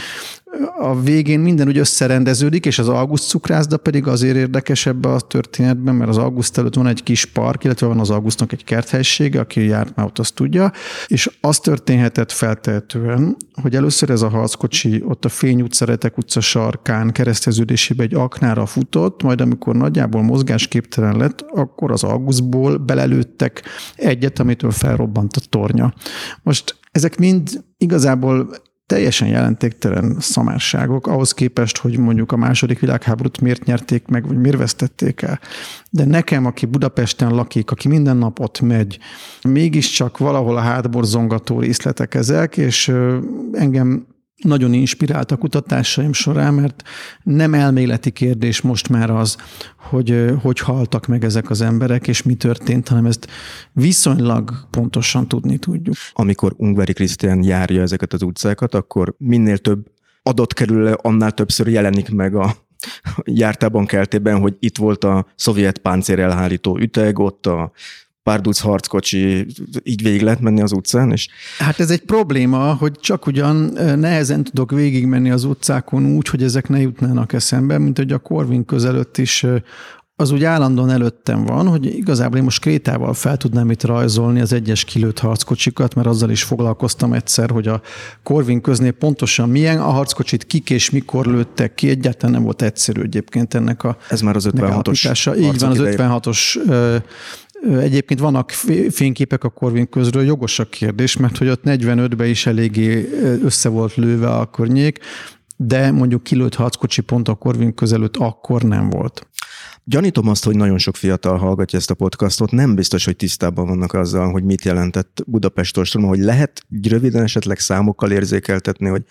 a 0.79 1.01
végén 1.01 1.41
minden 1.41 1.69
úgy 1.69 1.79
összerendeződik, 1.79 2.67
és 2.67 2.79
az 2.79 2.89
August 2.89 3.29
cukrászda 3.29 3.77
pedig 3.77 4.07
azért 4.07 4.37
érdekesebb 4.37 5.05
a 5.05 5.21
történetben, 5.21 5.95
mert 5.95 6.11
az 6.11 6.19
August 6.19 6.59
előtt 6.59 6.75
van 6.75 6.87
egy 6.87 7.03
kis 7.03 7.25
park, 7.25 7.65
illetve 7.65 7.87
van 7.87 7.99
az 7.99 8.11
Augustnak 8.11 8.53
egy 8.53 8.65
kerthelysége, 8.65 9.41
aki 9.41 9.67
járt 9.67 9.97
már 9.97 10.07
ott, 10.07 10.19
azt 10.19 10.35
tudja, 10.35 10.73
és 11.07 11.31
az 11.41 11.59
történhetett 11.59 12.33
feltehetően, 12.33 13.37
hogy 13.63 13.77
először 13.77 14.11
ez 14.11 14.23
a 14.23 14.29
harckocsi 14.29 15.03
ott 15.07 15.25
a 15.25 15.29
Fény 15.29 15.63
utca, 15.63 15.99
utca 16.17 16.41
sarkán 16.41 17.13
kereszteződésében 17.13 18.07
egy 18.07 18.15
aknára 18.15 18.67
futott, 18.67 19.23
majd 19.23 19.41
amikor 19.41 19.77
nagyjából 19.77 20.23
mozgásképtelen 20.23 21.17
lett, 21.17 21.41
akkor 21.41 21.91
az 21.91 22.03
Augustból 22.03 22.77
belelőttek 22.77 23.63
egyet, 23.97 24.39
amitől 24.39 24.71
felrobbant 24.71 25.37
a 25.37 25.41
tornya. 25.49 25.95
Most 26.43 26.77
ezek 26.91 27.19
mind 27.19 27.65
igazából 27.79 28.51
teljesen 28.87 29.29
jelentéktelen 29.29 30.17
szamárságok 30.21 31.07
ahhoz 31.07 31.33
képest, 31.33 31.79
hogy 31.79 31.99
mondjuk 31.99 32.33
a 32.33 32.37
második 32.37 32.79
világháborút 32.79 33.41
miért 33.41 33.65
nyerték 33.65 34.07
meg, 34.07 34.27
vagy 34.27 34.39
miért 34.39 34.57
vesztették 34.57 35.23
el. 35.23 35.41
De 35.91 36.05
nekem, 36.05 36.47
aki 36.47 36.67
Budapesten 36.67 37.31
lakik, 37.35 37.71
aki 37.71 37.89
minden 37.89 38.17
nap 38.17 38.41
ott 38.41 38.61
megy, 38.61 38.99
mégiscsak 39.43 40.19
valahol 40.19 40.57
a 40.57 40.61
hátborzongató 40.61 41.61
részletek 41.61 42.15
ezek, 42.15 42.57
és 42.57 42.93
engem 43.53 44.07
nagyon 44.43 44.73
inspirált 44.73 45.31
a 45.31 45.37
kutatásaim 45.37 46.13
során, 46.13 46.55
mert 46.55 46.83
nem 47.23 47.55
elméleti 47.55 48.11
kérdés 48.11 48.61
most 48.61 48.89
már 48.89 49.11
az, 49.11 49.37
hogy 49.77 50.35
hogy 50.43 50.59
haltak 50.59 51.07
meg 51.07 51.25
ezek 51.25 51.51
az 51.51 51.61
emberek, 51.61 52.09
és 52.09 52.23
mi 52.23 52.35
történt, 52.35 52.89
hanem 52.89 53.07
ezt 53.07 53.27
viszonylag 53.73 54.53
pontosan 54.71 55.29
tudni 55.29 55.59
tudjuk. 55.59 55.97
Amikor 56.13 56.55
Ungveri 56.57 56.93
Krisztián 56.93 57.43
járja 57.43 57.83
ezeket 57.83 58.13
az 58.13 58.23
utcákat, 58.23 58.75
akkor 58.75 59.15
minél 59.19 59.59
több 59.59 59.87
adott 60.23 60.53
kerül, 60.53 60.87
annál 60.87 61.33
többször 61.33 61.69
jelenik 61.69 62.11
meg 62.11 62.35
a 62.35 62.57
jártában 63.25 63.87
keltében, 63.87 64.41
hogy 64.41 64.57
itt 64.59 64.77
volt 64.77 65.05
a 65.05 65.27
szovjet 65.35 65.79
páncélelhárító 65.79 66.79
üteg, 66.79 67.19
ott 67.19 67.47
a 67.47 67.73
párduc 68.23 68.59
harckocsi, 68.59 69.47
így 69.83 70.03
végig 70.03 70.23
lehet 70.23 70.41
menni 70.41 70.63
az 70.63 70.73
utcán? 70.73 71.13
És... 71.13 71.29
Hát 71.59 71.81
ez 71.81 71.91
egy 71.91 72.03
probléma, 72.03 72.75
hogy 72.75 72.93
csak 73.01 73.27
ugyan 73.27 73.57
nehezen 73.99 74.45
tudok 74.45 74.71
végigmenni 74.71 75.31
az 75.31 75.45
utcákon 75.45 76.07
úgy, 76.07 76.29
hogy 76.29 76.43
ezek 76.43 76.69
ne 76.69 76.81
jutnának 76.81 77.33
eszembe, 77.33 77.79
mint 77.79 77.97
hogy 77.97 78.13
a 78.13 78.19
Corvin 78.19 78.65
közelött 78.65 79.19
is 79.19 79.47
az 80.17 80.31
úgy 80.31 80.45
állandóan 80.45 80.91
előttem 80.91 81.45
van, 81.45 81.69
hogy 81.69 81.97
igazából 81.97 82.37
én 82.37 82.43
most 82.43 82.61
krétával 82.61 83.15
fel 83.15 83.37
tudnám 83.37 83.71
itt 83.71 83.85
rajzolni 83.85 84.41
az 84.41 84.53
egyes 84.53 84.85
kilőtt 84.85 85.19
harckocsikat, 85.19 85.95
mert 85.95 86.07
azzal 86.07 86.31
is 86.31 86.43
foglalkoztam 86.43 87.13
egyszer, 87.13 87.51
hogy 87.51 87.69
a 87.69 87.81
Corvin 88.23 88.61
köznél 88.61 88.93
pontosan 88.93 89.49
milyen 89.49 89.79
a 89.79 89.91
harckocsit 89.91 90.45
kik 90.45 90.71
és 90.71 90.91
mikor 90.91 91.27
lőttek 91.27 91.75
ki. 91.75 91.89
Egyáltalán 91.89 92.35
nem 92.35 92.43
volt 92.43 92.63
egyszerű 92.63 93.01
egyébként 93.01 93.55
ennek 93.55 93.85
a 93.85 93.97
Ez 94.09 94.21
már 94.21 94.37
az 94.37 94.49
56-os. 94.51 95.37
Így 95.39 95.59
van, 95.59 95.71
az 95.71 95.79
56-os 95.81 96.57
Egyébként 97.71 98.21
vannak 98.21 98.51
fényképek 98.91 99.45
a 99.45 99.49
Corvin 99.49 99.89
közről, 99.89 100.25
jogos 100.25 100.59
a 100.59 100.69
kérdés, 100.69 101.17
mert 101.17 101.39
hogy 101.39 101.49
ott 101.49 101.63
45-ben 101.65 102.29
is 102.29 102.47
eléggé 102.47 103.09
össze 103.43 103.69
volt 103.69 103.95
lőve 103.95 104.29
a 104.31 104.51
környék, 104.51 104.99
de 105.57 105.91
mondjuk 105.91 106.23
kilőtt 106.23 106.55
harckocsi 106.55 107.01
pont 107.01 107.29
a 107.29 107.35
Corvin 107.35 107.75
közelőtt 107.75 108.17
akkor 108.17 108.63
nem 108.63 108.91
volt. 108.91 109.27
Gyanítom 109.85 110.29
azt, 110.29 110.45
hogy 110.45 110.57
nagyon 110.57 110.79
sok 110.79 110.97
fiatal 110.97 111.37
hallgatja 111.37 111.79
ezt 111.79 111.91
a 111.91 111.95
podcastot, 111.95 112.51
nem 112.51 112.75
biztos, 112.75 113.05
hogy 113.05 113.17
tisztában 113.17 113.67
vannak 113.67 113.93
azzal, 113.93 114.31
hogy 114.31 114.45
mit 114.45 114.65
jelentett 114.65 115.23
Budapest 115.27 115.77
ostrom, 115.77 116.03
hogy 116.03 116.19
lehet 116.19 116.63
röviden 116.83 117.23
esetleg 117.23 117.59
számokkal 117.59 118.11
érzékeltetni, 118.11 118.89
hogy 118.89 119.05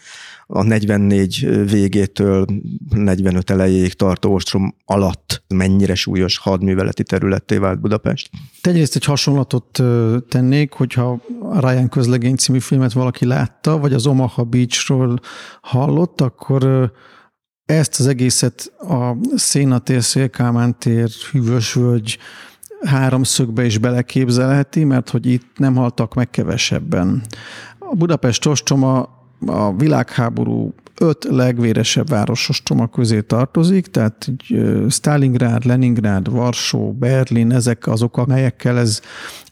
a 0.47 0.63
44 0.63 1.65
végétől 1.69 2.45
45 2.89 3.49
elejéig 3.49 3.93
tartó 3.93 4.33
ostrom 4.33 4.75
alatt 4.85 5.43
mennyire 5.47 5.95
súlyos 5.95 6.37
hadműveleti 6.37 7.03
területté 7.03 7.57
vált 7.57 7.79
Budapest? 7.79 8.29
Egyrészt 8.61 8.95
egy 8.95 9.05
hasonlatot 9.05 9.81
tennék, 10.29 10.71
hogyha 10.71 11.21
Ryan 11.59 11.89
közlegény 11.89 12.35
című 12.35 12.59
filmet 12.59 12.93
valaki 12.93 13.25
látta, 13.25 13.77
vagy 13.77 13.93
az 13.93 14.05
Omaha 14.05 14.43
Beachról 14.43 15.19
hallott, 15.61 16.21
akkor 16.21 16.91
ezt 17.65 17.99
az 17.99 18.07
egészet 18.07 18.73
a 18.79 19.15
Szénatér, 19.35 20.03
Szélkámán 20.03 20.79
tér, 20.79 21.09
Hűvösvölgy 21.31 22.17
háromszögbe 22.81 23.65
is 23.65 23.77
beleképzelheti, 23.77 24.83
mert 24.83 25.09
hogy 25.09 25.25
itt 25.25 25.47
nem 25.57 25.75
haltak 25.75 26.13
meg 26.13 26.29
kevesebben. 26.29 27.21
A 27.79 27.95
Budapest 27.95 28.45
ostroma 28.45 29.09
a 29.45 29.75
világháború 29.75 30.73
öt 30.99 31.23
legvéresebb 31.23 32.09
városos 32.09 32.63
csomag 32.63 32.89
közé 32.89 33.21
tartozik, 33.21 33.87
tehát 33.87 34.31
Stalingrad, 34.89 35.65
Leningrad, 35.65 36.31
Varsó, 36.31 36.93
Berlin, 36.93 37.51
ezek 37.51 37.87
azok, 37.87 38.17
amelyekkel 38.17 38.77
ez 38.77 39.01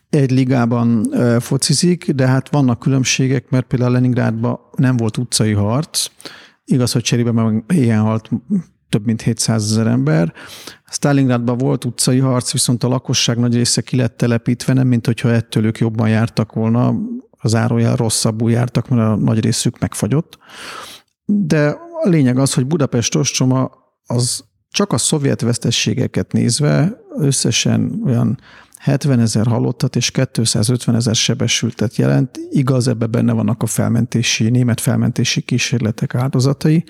egy 0.10 0.32
ligában 0.32 1.14
focizik, 1.40 2.12
de 2.12 2.28
hát 2.28 2.50
vannak 2.52 2.80
különbségek, 2.80 3.50
mert 3.50 3.66
például 3.66 3.92
Leningrádban 3.92 4.60
nem 4.76 4.98
volt 4.98 5.18
utcai 5.18 5.54
harc, 5.54 6.08
igaz, 6.70 6.92
hogy 6.92 7.02
cserébe 7.02 7.32
meg 7.32 7.64
ilyen 7.68 8.02
halt 8.02 8.30
több 8.90 9.06
mint 9.06 9.22
700 9.22 9.64
ezer 9.64 9.88
ember. 9.88 10.34
Stalingradban 10.90 11.58
volt 11.58 11.86
utcai 11.86 12.20
harc, 12.20 12.52
viszont 12.52 12.84
a 12.84 12.88
lakosság 12.88 13.38
nagy 13.38 13.54
része 13.54 13.82
ki 13.82 13.96
lett 13.96 14.18
telepítve, 14.18 14.74
nem 14.74 14.88
mint 14.88 15.06
hogyha 15.06 15.32
ettől 15.32 15.66
ők 15.66 15.78
jobban 15.78 16.10
jártak 16.10 16.54
volna, 16.54 16.96
az 17.42 17.56
árójel 17.56 17.96
rosszabbul 17.96 18.52
jártak, 18.52 18.88
mert 18.88 19.02
a 19.02 19.16
nagy 19.16 19.40
részük 19.40 19.80
megfagyott. 19.80 20.38
De 21.26 21.68
a 22.04 22.10
lényeg 22.10 22.38
az, 22.38 22.54
hogy 22.54 22.66
Budapest 22.66 23.16
ostroma 23.16 23.72
az 24.06 24.44
csak 24.70 24.94
a 24.94 24.98
szovjet 24.98 25.42
vesztességeket 25.42 26.32
nézve 26.32 27.02
összesen 27.18 28.02
olyan 28.06 28.40
70 28.80 29.20
ezer 29.20 29.48
halottat 29.48 29.96
és 29.96 30.12
250 30.12 30.96
ezer 30.96 31.16
sebesültet 31.16 31.96
jelent. 31.96 32.40
Igaz, 32.50 32.88
ebbe 32.88 33.06
benne 33.06 33.34
vannak 33.34 33.64
a 33.64 33.66
felmentési, 33.66 34.50
német 34.50 34.82
felmentési 34.82 35.42
kísérletek 35.42 36.16
áldozatai. 36.16 36.84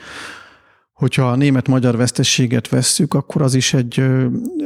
Hogyha 0.93 1.29
a 1.31 1.35
német-magyar 1.35 1.97
vesztességet 1.97 2.69
vesszük, 2.69 3.13
akkor 3.13 3.41
az 3.41 3.53
is 3.53 3.73
egy, 3.73 4.03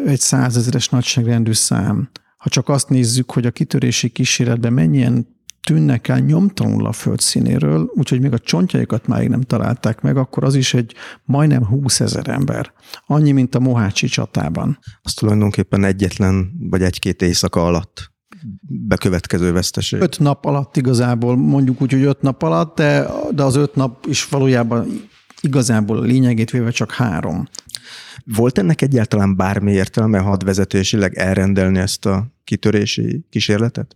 egy 0.06 0.20
százezeres 0.20 0.89
nagyságrendű 0.89 1.53
szám. 1.53 2.10
Ha 2.38 2.50
csak 2.50 2.70
azt 2.70 2.89
nézzük, 2.89 3.32
hogy 3.32 3.46
a 3.46 3.51
kitörési 3.51 4.10
kísérletben 4.10 4.74
mennyien 4.74 5.33
tűnnek 5.63 6.08
el 6.08 6.20
nyomtalanul 6.20 6.86
a 6.86 6.91
föld 6.91 7.20
színéről, 7.20 7.91
úgyhogy 7.96 8.22
még 8.22 8.34
a 8.34 8.39
csontjaikat 8.39 9.08
máig 9.08 9.29
nem 9.29 9.41
találták 9.41 10.01
meg, 10.01 10.17
akkor 10.17 10.43
az 10.43 10.55
is 10.55 10.74
egy 10.74 10.93
majdnem 11.25 11.65
20 11.65 12.00
ezer 12.00 12.27
ember. 12.27 12.74
Annyi, 13.05 13.32
mint 13.32 13.55
a 13.55 13.60
Mohácsi 13.60 14.08
csatában. 14.08 14.79
Az 15.01 15.13
tulajdonképpen 15.13 15.84
egyetlen 15.84 16.51
vagy 16.70 16.82
egy-két 16.82 17.22
éjszaka 17.22 17.65
alatt 17.65 18.12
bekövetkező 18.88 19.51
veszteség. 19.51 20.01
Öt 20.01 20.20
nap 20.20 20.46
alatt 20.46 20.77
igazából, 20.77 21.38
mondjuk 21.38 21.82
úgy, 21.82 21.91
hogy 21.91 22.03
öt 22.03 22.22
nap 22.22 22.43
alatt, 22.43 22.75
de, 22.75 23.08
de 23.32 23.43
az 23.43 23.55
öt 23.55 23.75
nap 23.75 24.05
is 24.05 24.25
valójában 24.25 24.88
igazából 25.41 25.98
a 25.98 26.01
lényegét 26.01 26.51
véve 26.51 26.72
csak 26.72 26.91
három. 26.91 27.48
Volt 28.25 28.58
ennek 28.58 28.82
egyáltalán 28.82 29.36
bármi 29.36 29.72
értelme 29.72 30.20
hadvezetésileg 30.20 31.17
elrendelni 31.17 31.79
ezt 31.79 32.05
a 32.05 32.27
kitörési 32.43 33.25
kísérletet? 33.29 33.96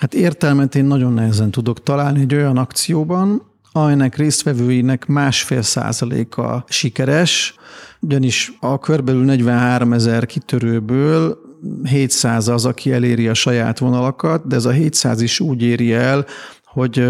Hát 0.00 0.14
értelmet 0.14 0.74
én 0.74 0.84
nagyon 0.84 1.12
nehezen 1.12 1.50
tudok 1.50 1.82
találni 1.82 2.20
egy 2.20 2.34
olyan 2.34 2.56
akcióban, 2.56 3.42
amelynek 3.72 4.16
résztvevőinek 4.16 5.06
másfél 5.06 5.62
százaléka 5.62 6.64
sikeres, 6.68 7.54
ugyanis 8.00 8.52
a 8.60 8.78
körbelül 8.78 9.24
43 9.24 9.92
ezer 9.92 10.26
kitörőből 10.26 11.38
700 11.84 12.48
az, 12.48 12.64
aki 12.64 12.92
eléri 12.92 13.28
a 13.28 13.34
saját 13.34 13.78
vonalakat, 13.78 14.46
de 14.46 14.56
ez 14.56 14.64
a 14.64 14.70
700 14.70 15.20
is 15.20 15.40
úgy 15.40 15.62
éri 15.62 15.92
el, 15.92 16.26
hogy 16.64 17.08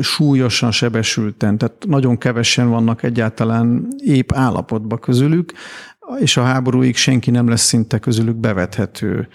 súlyosan 0.00 0.70
sebesülten, 0.70 1.58
tehát 1.58 1.84
nagyon 1.86 2.18
kevesen 2.18 2.68
vannak 2.68 3.02
egyáltalán 3.02 3.88
épp 3.98 4.32
állapotban 4.32 4.98
közülük. 4.98 5.52
és 6.20 6.36
a 6.36 6.42
háborúig 6.42 6.96
senki 6.96 7.30
nem 7.30 7.48
lesz 7.48 7.64
szinte 7.64 7.98
közülük 7.98 8.36
bevethető. 8.36 9.28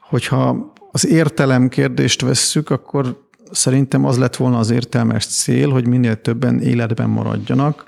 Hogyha 0.00 0.72
az 0.94 1.06
értelem 1.06 1.68
kérdést 1.68 2.20
vesszük, 2.20 2.70
akkor 2.70 3.22
szerintem 3.50 4.04
az 4.04 4.18
lett 4.18 4.36
volna 4.36 4.58
az 4.58 4.70
értelmes 4.70 5.26
cél, 5.26 5.70
hogy 5.70 5.86
minél 5.86 6.20
többen 6.20 6.60
életben 6.60 7.08
maradjanak. 7.08 7.84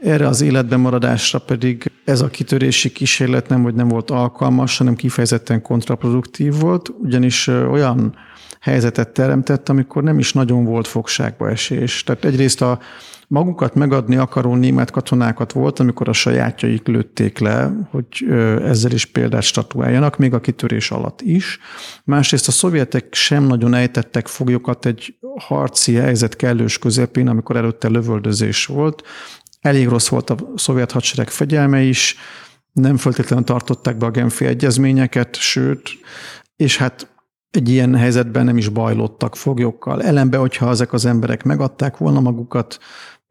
Erre 0.00 0.26
az 0.26 0.40
életben 0.40 0.80
maradásra 0.80 1.38
pedig 1.38 1.90
ez 2.04 2.20
a 2.20 2.28
kitörési 2.28 2.92
kísérlet 2.92 3.48
nem, 3.48 3.62
hogy 3.62 3.74
nem 3.74 3.88
volt 3.88 4.10
alkalmas, 4.10 4.78
hanem 4.78 4.94
kifejezetten 4.94 5.62
kontraproduktív 5.62 6.54
volt, 6.58 6.88
ugyanis 6.98 7.46
olyan 7.46 8.14
helyzetet 8.60 9.08
teremtett, 9.08 9.68
amikor 9.68 10.02
nem 10.02 10.18
is 10.18 10.32
nagyon 10.32 10.64
volt 10.64 10.86
fogságba 10.86 11.50
esés. 11.50 12.04
Tehát 12.04 12.24
egyrészt 12.24 12.62
a 12.62 12.78
magukat 13.30 13.74
megadni 13.74 14.16
akaró 14.16 14.54
német 14.54 14.90
katonákat 14.90 15.52
volt, 15.52 15.78
amikor 15.78 16.08
a 16.08 16.12
sajátjaik 16.12 16.86
lőtték 16.86 17.38
le, 17.38 17.72
hogy 17.90 18.24
ezzel 18.62 18.90
is 18.90 19.04
példát 19.04 19.42
statuáljanak, 19.42 20.16
még 20.16 20.34
a 20.34 20.40
kitörés 20.40 20.90
alatt 20.90 21.20
is. 21.20 21.58
Másrészt 22.04 22.48
a 22.48 22.50
szovjetek 22.50 23.14
sem 23.14 23.44
nagyon 23.44 23.74
ejtettek 23.74 24.26
foglyokat 24.26 24.86
egy 24.86 25.18
harci 25.38 25.94
helyzet 25.94 26.36
kellős 26.36 26.78
közepén, 26.78 27.28
amikor 27.28 27.56
előtte 27.56 27.88
lövöldözés 27.88 28.66
volt. 28.66 29.02
Elég 29.60 29.88
rossz 29.88 30.08
volt 30.08 30.30
a 30.30 30.36
szovjet 30.54 30.92
hadsereg 30.92 31.28
fegyelme 31.28 31.80
is, 31.80 32.16
nem 32.72 32.96
feltétlenül 32.96 33.44
tartották 33.44 33.96
be 33.96 34.06
a 34.06 34.10
Genfi 34.10 34.44
egyezményeket, 34.44 35.36
sőt, 35.36 35.90
és 36.56 36.76
hát 36.76 37.08
egy 37.50 37.68
ilyen 37.68 37.94
helyzetben 37.94 38.44
nem 38.44 38.56
is 38.56 38.68
bajlottak 38.68 39.36
foglyokkal. 39.36 40.02
Ellenbe, 40.02 40.36
hogyha 40.36 40.70
ezek 40.70 40.92
az 40.92 41.04
emberek 41.04 41.42
megadták 41.42 41.96
volna 41.96 42.20
magukat 42.20 42.78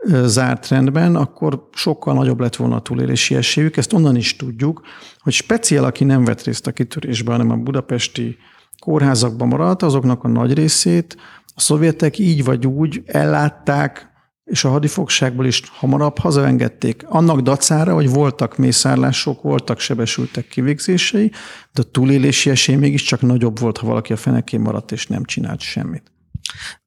zárt 0.07 0.67
rendben, 0.67 1.15
akkor 1.15 1.67
sokkal 1.73 2.13
nagyobb 2.13 2.39
lett 2.39 2.55
volna 2.55 2.75
a 2.75 2.81
túlélési 2.81 3.35
esélyük. 3.35 3.77
Ezt 3.77 3.93
onnan 3.93 4.15
is 4.15 4.35
tudjuk, 4.35 4.81
hogy 5.19 5.33
speciál, 5.33 5.83
aki 5.83 6.03
nem 6.03 6.25
vett 6.25 6.43
részt 6.43 6.67
a 6.67 6.71
kitörésben, 6.71 7.37
hanem 7.37 7.59
a 7.59 7.63
budapesti 7.63 8.37
kórházakban 8.79 9.47
maradt, 9.47 9.83
azoknak 9.83 10.23
a 10.23 10.27
nagy 10.27 10.53
részét 10.53 11.17
a 11.55 11.61
szovjetek 11.61 12.17
így 12.17 12.43
vagy 12.43 12.67
úgy 12.67 13.03
ellátták, 13.05 14.07
és 14.43 14.63
a 14.63 14.69
hadifogságból 14.69 15.45
is 15.45 15.61
hamarabb 15.71 16.17
hazaengedték. 16.17 17.03
Annak 17.07 17.39
dacára, 17.39 17.93
hogy 17.93 18.09
voltak 18.09 18.57
mészárlások, 18.57 19.41
voltak 19.41 19.79
sebesültek 19.79 20.47
kivégzései, 20.47 21.31
de 21.73 21.81
a 21.81 21.91
túlélési 21.91 22.49
esély 22.49 22.75
mégiscsak 22.75 23.21
nagyobb 23.21 23.59
volt, 23.59 23.77
ha 23.77 23.87
valaki 23.87 24.13
a 24.13 24.17
fenekén 24.17 24.59
maradt 24.59 24.91
és 24.91 25.07
nem 25.07 25.23
csinált 25.23 25.59
semmit. 25.59 26.11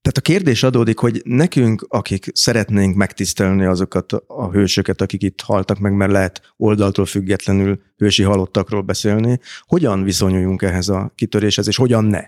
Tehát 0.02 0.16
a 0.16 0.20
kérdés 0.20 0.62
adódik, 0.62 0.98
hogy 0.98 1.22
nekünk, 1.24 1.86
akik 1.88 2.30
szeretnénk 2.32 2.96
megtisztelni 2.96 3.64
azokat 3.64 4.12
a 4.26 4.50
hősöket, 4.50 5.00
akik 5.00 5.22
itt 5.22 5.40
haltak 5.40 5.78
meg, 5.78 5.92
mert 5.92 6.12
lehet 6.12 6.54
oldaltól 6.56 7.06
függetlenül 7.06 7.80
hősi 7.96 8.22
halottakról 8.22 8.82
beszélni, 8.82 9.40
hogyan 9.66 10.02
viszonyuljunk 10.02 10.62
ehhez 10.62 10.88
a 10.88 11.12
kitöréshez, 11.14 11.66
és 11.66 11.76
hogyan 11.76 12.04
ne? 12.04 12.22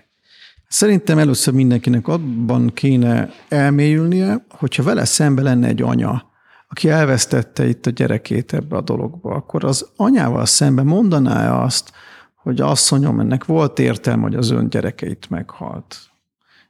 Szerintem 0.67 1.17
először 1.17 1.53
mindenkinek 1.53 2.07
abban 2.07 2.73
kéne 2.73 3.29
elmélyülnie, 3.49 4.45
hogyha 4.49 4.83
vele 4.83 5.05
szembe 5.05 5.41
lenne 5.41 5.67
egy 5.67 5.81
anya, 5.81 6.33
aki 6.67 6.89
elvesztette 6.89 7.67
itt 7.67 7.85
a 7.85 7.89
gyerekét 7.89 8.53
ebbe 8.53 8.75
a 8.75 8.81
dologba, 8.81 9.35
akkor 9.35 9.63
az 9.63 9.89
anyával 9.95 10.45
szembe 10.45 10.83
mondaná 10.83 11.63
azt, 11.63 11.91
hogy 12.35 12.61
asszonyom, 12.61 13.19
ennek 13.19 13.45
volt 13.45 13.79
értelme, 13.79 14.21
hogy 14.21 14.35
az 14.35 14.49
ön 14.49 14.69
gyerekeit 14.69 15.29
meghalt. 15.29 15.97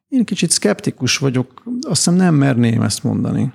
Én 0.08 0.26
kicsit 0.26 0.52
szkeptikus 0.52 1.18
vagyok, 1.18 1.64
azt 1.82 1.96
hiszem 2.04 2.14
nem 2.14 2.36
merném 2.36 2.82
ezt 2.82 3.04
mondani. 3.04 3.54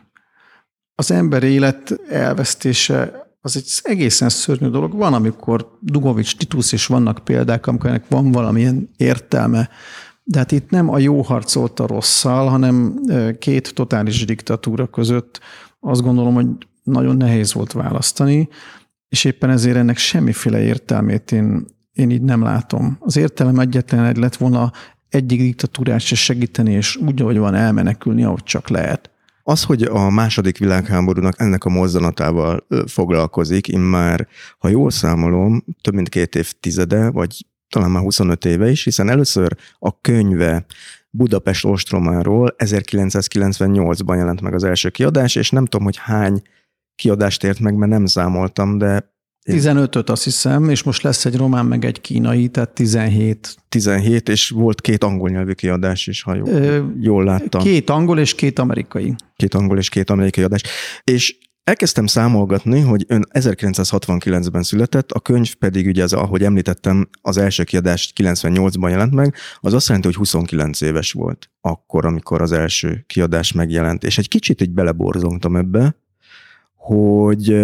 Az 0.94 1.10
ember 1.10 1.42
élet 1.42 2.00
elvesztése 2.08 3.28
az 3.40 3.56
egy 3.56 3.70
egészen 3.82 4.28
szörnyű 4.28 4.68
dolog. 4.68 4.96
Van, 4.96 5.14
amikor 5.14 5.78
Dugovics, 5.80 6.36
Titus 6.36 6.72
és 6.72 6.86
vannak 6.86 7.24
példák, 7.24 7.66
amikor 7.66 7.90
ennek 7.90 8.08
van 8.08 8.32
valamilyen 8.32 8.90
értelme, 8.96 9.68
de 10.22 10.38
hát 10.38 10.52
itt 10.52 10.70
nem 10.70 10.88
a 10.88 10.98
jó 10.98 11.20
harcolt 11.20 11.80
a 11.80 11.86
rosszal, 11.86 12.48
hanem 12.48 13.00
két 13.38 13.74
totális 13.74 14.24
diktatúra 14.24 14.86
között 14.86 15.40
azt 15.80 16.02
gondolom, 16.02 16.34
hogy 16.34 16.46
nagyon 16.82 17.16
nehéz 17.16 17.52
volt 17.52 17.72
választani, 17.72 18.48
és 19.08 19.24
éppen 19.24 19.50
ezért 19.50 19.76
ennek 19.76 19.96
semmiféle 19.96 20.62
értelmét 20.62 21.32
én, 21.32 21.66
én 21.92 22.10
így 22.10 22.22
nem 22.22 22.42
látom. 22.42 22.96
Az 23.00 23.16
értelem 23.16 23.58
egyetlen 23.58 24.04
egy 24.04 24.16
lett 24.16 24.36
volna 24.36 24.72
egyik 25.10 25.40
diktatúrát 25.40 26.00
se 26.00 26.14
segíteni, 26.14 26.72
és 26.72 26.96
úgy, 26.96 27.20
ahogy 27.20 27.38
van, 27.38 27.54
elmenekülni, 27.54 28.24
ahogy 28.24 28.42
csak 28.42 28.68
lehet. 28.68 29.10
Az, 29.42 29.64
hogy 29.64 29.82
a 29.82 30.10
második 30.10 30.58
világháborúnak 30.58 31.40
ennek 31.40 31.64
a 31.64 31.70
mozzanatával 31.70 32.66
foglalkozik, 32.86 33.68
immár, 33.68 34.28
ha 34.58 34.68
jól 34.68 34.90
számolom, 34.90 35.64
több 35.80 35.94
mint 35.94 36.08
két 36.08 36.34
évtizede, 36.34 37.10
vagy 37.10 37.46
talán 37.68 37.90
már 37.90 38.02
25 38.02 38.44
éve 38.44 38.70
is, 38.70 38.84
hiszen 38.84 39.08
először 39.08 39.56
a 39.78 40.00
könyve 40.00 40.66
Budapest 41.10 41.64
ostromáról 41.64 42.54
1998-ban 42.58 44.16
jelent 44.16 44.40
meg 44.40 44.54
az 44.54 44.64
első 44.64 44.88
kiadás, 44.88 45.34
és 45.34 45.50
nem 45.50 45.64
tudom, 45.64 45.84
hogy 45.86 45.96
hány 45.96 46.42
kiadást 46.94 47.44
ért 47.44 47.58
meg, 47.58 47.74
mert 47.74 47.90
nem 47.90 48.06
számoltam, 48.06 48.78
de 48.78 49.12
15-öt 49.44 50.10
azt 50.10 50.24
hiszem, 50.24 50.68
és 50.68 50.82
most 50.82 51.02
lesz 51.02 51.24
egy 51.24 51.36
román, 51.36 51.66
meg 51.66 51.84
egy 51.84 52.00
kínai, 52.00 52.48
tehát 52.48 52.70
17. 52.70 53.56
17, 53.68 54.28
és 54.28 54.48
volt 54.48 54.80
két 54.80 55.04
angol 55.04 55.28
nyelvű 55.28 55.52
kiadás 55.52 56.06
is, 56.06 56.22
ha 56.22 56.34
jól, 56.34 56.48
Ö, 56.48 56.84
jól 57.00 57.24
láttam. 57.24 57.62
Két 57.62 57.90
angol 57.90 58.18
és 58.18 58.34
két 58.34 58.58
amerikai. 58.58 59.14
Két 59.36 59.54
angol 59.54 59.78
és 59.78 59.88
két 59.88 60.10
amerikai 60.10 60.44
adás. 60.44 60.62
És 61.04 61.36
elkezdtem 61.64 62.06
számolgatni, 62.06 62.80
hogy 62.80 63.04
ön 63.08 63.26
1969-ben 63.32 64.62
született, 64.62 65.12
a 65.12 65.20
könyv 65.20 65.54
pedig 65.54 65.86
ugye, 65.86 66.02
az, 66.02 66.12
ahogy 66.12 66.42
említettem, 66.42 67.08
az 67.22 67.36
első 67.36 67.64
kiadás 67.64 68.12
98-ban 68.16 68.88
jelent 68.88 69.14
meg, 69.14 69.34
az 69.60 69.74
azt 69.74 69.86
jelenti, 69.86 70.08
hogy 70.08 70.16
29 70.16 70.80
éves 70.80 71.12
volt 71.12 71.50
akkor, 71.60 72.06
amikor 72.06 72.42
az 72.42 72.52
első 72.52 73.04
kiadás 73.06 73.52
megjelent. 73.52 74.04
És 74.04 74.18
egy 74.18 74.28
kicsit 74.28 74.60
így 74.60 74.70
beleborzongtam 74.70 75.56
ebbe, 75.56 75.96
hogy 76.74 77.54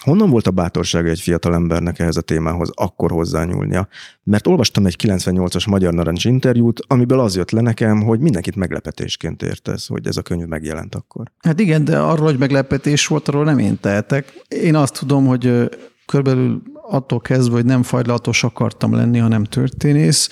Honnan 0.00 0.30
volt 0.30 0.46
a 0.46 0.50
bátorsága 0.50 1.08
egy 1.08 1.20
fiatal 1.20 1.54
embernek 1.54 1.98
ehhez 1.98 2.16
a 2.16 2.20
témához 2.20 2.70
akkor 2.74 3.10
hozzányúlnia? 3.10 3.88
Mert 4.22 4.46
olvastam 4.46 4.86
egy 4.86 4.96
98-as 5.02 5.68
Magyar 5.68 5.92
Narancs 5.92 6.24
interjút, 6.24 6.80
amiből 6.86 7.20
az 7.20 7.36
jött 7.36 7.50
le 7.50 7.60
nekem, 7.60 8.02
hogy 8.02 8.20
mindenkit 8.20 8.56
meglepetésként 8.56 9.42
érte 9.42 9.72
ez, 9.72 9.86
hogy 9.86 10.06
ez 10.06 10.16
a 10.16 10.22
könyv 10.22 10.46
megjelent 10.46 10.94
akkor. 10.94 11.30
Hát 11.38 11.60
igen, 11.60 11.84
de 11.84 11.98
arról, 11.98 12.26
hogy 12.26 12.38
meglepetés 12.38 13.06
volt, 13.06 13.28
arról 13.28 13.44
nem 13.44 13.58
én 13.58 13.80
tehetek. 13.80 14.42
Én 14.48 14.74
azt 14.74 14.98
tudom, 14.98 15.26
hogy 15.26 15.68
körülbelül 16.06 16.62
attól 16.90 17.20
kezdve, 17.20 17.54
hogy 17.54 17.64
nem 17.64 17.82
fajlatos 17.82 18.44
akartam 18.44 18.94
lenni, 18.94 19.18
hanem 19.18 19.44
történész, 19.44 20.28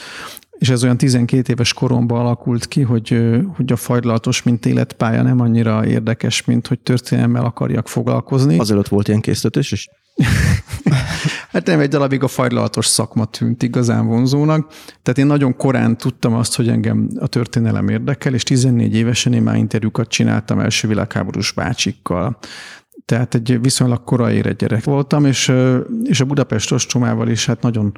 és 0.59 0.69
ez 0.69 0.83
olyan 0.83 0.97
12 0.97 1.53
éves 1.53 1.73
koromban 1.73 2.21
alakult 2.21 2.67
ki, 2.67 2.83
hogy, 2.83 3.21
hogy 3.57 3.73
a 3.73 3.77
fajlatos, 3.77 4.43
mint 4.43 4.67
életpálya 4.67 5.23
nem 5.23 5.41
annyira 5.41 5.87
érdekes, 5.87 6.45
mint 6.45 6.67
hogy 6.67 6.79
történelemmel 6.79 7.45
akarjak 7.45 7.89
foglalkozni. 7.89 8.59
Azelőtt 8.59 8.89
volt 8.89 9.09
ilyen 9.09 9.21
készítés 9.21 9.73
is? 9.73 9.89
hát 11.53 11.67
nem 11.67 11.81
egy 11.81 11.89
darabig 11.89 12.23
a 12.23 12.29
fajlatos 12.29 12.87
szakma 12.87 13.25
tűnt 13.25 13.63
igazán 13.63 14.07
vonzónak. 14.07 14.73
Tehát 15.03 15.19
én 15.19 15.27
nagyon 15.27 15.57
korán 15.57 15.97
tudtam 15.97 16.35
azt, 16.35 16.57
hogy 16.57 16.69
engem 16.69 17.09
a 17.19 17.27
történelem 17.27 17.89
érdekel, 17.89 18.35
és 18.35 18.43
14 18.43 18.95
évesen 18.95 19.33
én 19.33 19.43
már 19.43 19.57
interjúkat 19.57 20.09
csináltam 20.09 20.61
első 20.61 20.89
világháborús 20.89 21.53
bácsikkal. 21.53 22.39
Tehát 23.05 23.35
egy 23.35 23.61
viszonylag 23.61 24.05
korai 24.05 24.43
gyerek 24.59 24.85
voltam, 24.85 25.25
és, 25.25 25.53
és 26.05 26.21
a 26.21 26.25
Budapest 26.25 26.73
ostromával 26.73 27.29
is 27.29 27.47
hát 27.47 27.63
nagyon 27.63 27.93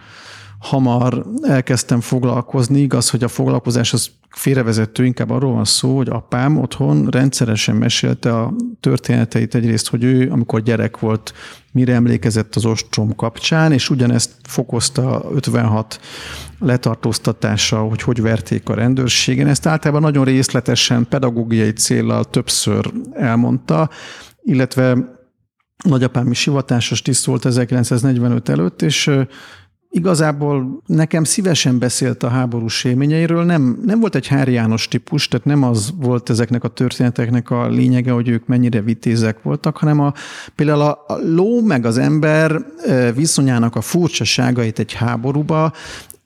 hamar 0.61 1.27
elkezdtem 1.43 2.01
foglalkozni. 2.01 2.81
Igaz, 2.81 3.11
hogy 3.11 3.25
a 3.25 3.29
foglalkozás 3.29 3.93
az 3.93 4.11
félrevezető, 4.31 5.05
inkább 5.05 5.31
arról 5.31 5.53
van 5.53 5.65
szó, 5.65 5.97
hogy 5.97 6.09
apám 6.09 6.59
otthon 6.59 7.07
rendszeresen 7.07 7.77
mesélte 7.77 8.39
a 8.39 8.55
történeteit 8.81 9.55
egyrészt, 9.55 9.89
hogy 9.89 10.05
ő, 10.05 10.31
amikor 10.31 10.63
gyerek 10.63 10.99
volt, 10.99 11.33
mire 11.73 11.95
emlékezett 11.95 12.55
az 12.55 12.65
ostrom 12.65 13.15
kapcsán, 13.15 13.73
és 13.73 13.91
ugyanezt 13.91 14.35
fokozta 14.43 15.25
56 15.33 16.01
letartóztatása, 16.59 17.79
hogy 17.79 18.03
hogy 18.03 18.21
verték 18.21 18.69
a 18.69 18.75
rendőrségen. 18.75 19.47
Ezt 19.47 19.67
általában 19.67 20.03
nagyon 20.03 20.25
részletesen, 20.25 21.07
pedagógiai 21.09 21.73
célral 21.73 22.25
többször 22.25 22.93
elmondta, 23.13 23.91
illetve 24.43 25.19
nagyapám 25.85 26.31
is 26.31 26.45
hivatásos 26.45 27.03
tiszt 27.03 27.25
volt 27.25 27.45
1945 27.45 28.49
előtt, 28.49 28.83
és 28.83 29.11
Igazából 29.93 30.83
nekem 30.87 31.25
szívesen 31.25 31.79
beszélt 31.79 32.23
a 32.23 32.29
háborús 32.29 32.85
élményeiről, 32.85 33.45
nem, 33.45 33.83
nem 33.87 34.01
volt 34.01 34.15
egy 34.15 34.27
Hári 34.27 34.53
János 34.53 34.89
típus, 34.89 35.29
tehát 35.29 35.47
nem 35.47 35.63
az 35.63 35.93
volt 35.97 36.31
ezeknek 36.31 36.65
a 36.65 36.69
történeteknek 36.69 37.51
a 37.51 37.69
lényege, 37.69 38.13
hogy 38.13 38.29
ők 38.29 38.47
mennyire 38.47 38.81
vitézek 38.81 39.43
voltak, 39.43 39.77
hanem 39.77 40.01
a, 40.01 40.13
például 40.55 40.81
a, 40.81 41.05
a 41.07 41.19
ló 41.23 41.61
meg 41.63 41.87
az 41.87 41.99
ember 41.99 42.65
viszonyának 43.15 43.77
a 43.77 43.81
furcsaságait 43.81 44.79
egy 44.79 44.93
háborúba, 44.93 45.73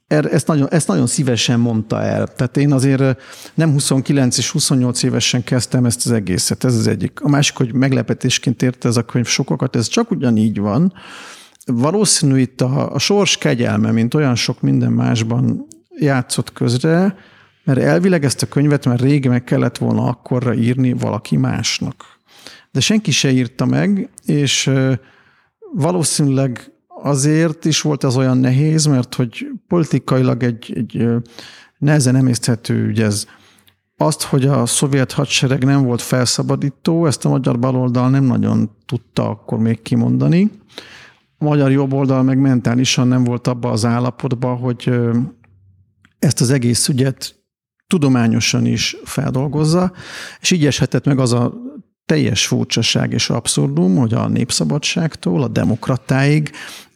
er, 0.07 0.27
ezt 0.33 0.46
nagyon, 0.46 0.68
ezt 0.70 0.88
nagyon 0.88 1.07
szívesen 1.07 1.61
mondta 1.61 2.03
el. 2.03 2.27
Tehát 2.27 2.57
én 2.57 2.72
azért 2.72 3.20
nem 3.55 3.70
29 3.70 4.38
és 4.38 4.50
28 4.50 5.03
évesen 5.03 5.44
kezdtem 5.44 5.85
ezt 5.85 6.07
az 6.07 6.12
egészet, 6.12 6.64
ez 6.64 6.74
az 6.74 6.87
egyik. 6.87 7.20
A 7.20 7.29
másik, 7.29 7.57
hogy 7.57 7.74
meglepetésként 7.74 8.62
érte 8.62 8.88
ez 8.88 8.96
a 8.96 9.03
könyv 9.03 9.27
sokakat, 9.27 9.77
ez 9.77 9.87
csak 9.87 10.11
ugyanígy 10.11 10.59
van, 10.59 10.92
valószínű 11.66 12.38
itt 12.38 12.61
a, 12.61 12.94
a 12.94 12.98
sors 12.98 13.38
kegyelme, 13.38 13.90
mint 13.90 14.14
olyan 14.14 14.35
sok 14.35 14.61
minden 14.61 14.92
másban 14.92 15.66
játszott 15.98 16.53
közre, 16.53 17.16
mert 17.64 17.79
elvileg 17.79 18.24
ezt 18.24 18.42
a 18.42 18.46
könyvet 18.46 18.87
már 18.87 19.00
régen 19.00 19.33
meg 19.33 19.44
kellett 19.44 19.79
volna 19.79 20.07
akkorra 20.07 20.55
írni 20.55 20.92
valaki 20.92 21.37
másnak. 21.37 22.05
De 22.70 22.81
senki 22.81 23.11
se 23.11 23.31
írta 23.31 23.64
meg, 23.64 24.09
és 24.24 24.70
valószínűleg 25.72 26.72
azért 27.03 27.64
is 27.64 27.81
volt 27.81 28.05
az 28.05 28.16
olyan 28.16 28.38
nehéz, 28.38 28.87
mert 28.87 29.14
hogy 29.14 29.46
politikailag 29.68 30.42
egy, 30.42 30.72
egy 30.74 31.07
nehezen 31.79 32.16
emészthető 32.16 32.87
ügy 32.87 33.00
ez. 33.00 33.27
Azt, 33.96 34.22
hogy 34.22 34.46
a 34.46 34.66
szovjet 34.66 35.12
hadsereg 35.12 35.64
nem 35.64 35.83
volt 35.83 36.03
felszabadító, 36.03 37.07
ezt 37.07 37.24
a 37.24 37.29
magyar 37.29 37.59
baloldal 37.59 38.11
nem 38.11 38.24
nagyon 38.24 38.70
tudta 38.87 39.29
akkor 39.29 39.59
még 39.59 39.83
kimondani. 39.83 40.50
Magyar 41.38 41.70
jobboldal 41.70 42.23
meg 42.23 42.38
mentálisan 42.38 43.09
nem 43.09 43.25
volt 43.25 43.47
abba 43.47 43.70
az 43.70 43.85
állapotban, 43.85 44.57
hogy 44.57 44.90
ezt 46.18 46.40
az 46.40 46.51
egész 46.51 46.88
ügyet 46.88 47.42
tudományosan 47.87 48.66
is 48.66 48.97
feldolgozza, 49.05 49.92
és 50.40 50.51
így 50.51 50.66
eshetett 50.66 51.05
meg 51.05 51.18
az 51.18 51.33
a 51.33 51.53
teljes 52.07 52.47
furcsaság 52.47 53.12
és 53.12 53.31
abszurdum, 53.31 53.97
hogy 53.97 54.14
a 54.14 54.29
népszabadságtól 54.29 55.42
a 55.42 55.49
demokratáig 55.49 56.51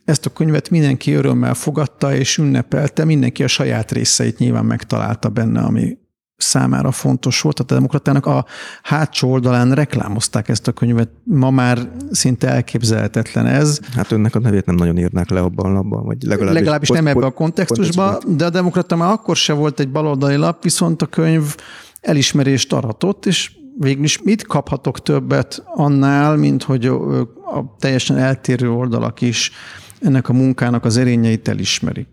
ezt 0.05 0.27
a 0.27 0.33
könyvet 0.33 0.70
mindenki 0.70 1.12
örömmel 1.12 1.55
fogadta 1.55 2.14
és 2.14 2.38
ünnepelte, 2.38 3.05
mindenki 3.05 3.44
a 3.44 3.48
saját 3.48 3.92
részeit 3.92 4.38
nyilván 4.38 4.64
megtalálta 4.64 5.29
benne, 5.29 5.61
ami 5.61 5.98
számára 6.38 6.90
fontos 6.90 7.40
volt. 7.40 7.57
Tehát 7.57 7.70
a 7.70 7.74
demokratának 7.74 8.27
a 8.27 8.44
hátsó 8.83 9.31
oldalán 9.31 9.72
reklámozták 9.72 10.48
ezt 10.48 10.68
a 10.68 10.72
könyvet. 10.72 11.09
Ma 11.24 11.51
már 11.51 11.90
szinte 12.11 12.48
elképzelhetetlen 12.48 13.46
ez. 13.46 13.81
Hát 13.94 14.12
önnek 14.12 14.35
a 14.35 14.38
nevét 14.38 14.66
nem 14.66 14.74
nagyon 14.74 14.98
írnák 14.98 15.31
le 15.31 15.40
abban 15.40 15.70
a 15.70 15.72
labban, 15.72 16.05
vagy 16.05 16.22
legalábbis, 16.22 16.59
legalábbis 16.59 16.88
nem 16.88 17.07
ebben 17.07 17.22
a 17.22 17.31
kontextusban, 17.31 18.18
de 18.27 18.44
a 18.44 18.51
demokrata 18.51 18.96
már 18.96 19.12
akkor 19.12 19.37
se 19.37 19.53
volt 19.53 19.81
egy 19.81 19.90
baloldali 19.90 20.37
lap, 20.37 20.62
viszont 20.62 21.03
a 21.03 21.07
könyv 21.07 21.55
elismerést 22.01 22.72
aratott, 22.72 23.27
és 23.27 23.53
végül 23.79 24.05
is 24.05 24.22
mit 24.22 24.46
kaphatok 24.46 25.03
többet 25.03 25.62
annál, 25.74 26.37
mint 26.37 26.62
hogy 26.62 26.87
a 26.87 27.77
teljesen 27.79 28.16
eltérő 28.16 28.70
oldalak 28.70 29.20
is 29.20 29.53
ennek 30.00 30.28
a 30.28 30.32
munkának 30.32 30.84
az 30.84 30.96
erényeit 30.96 31.48
elismerik. 31.48 32.08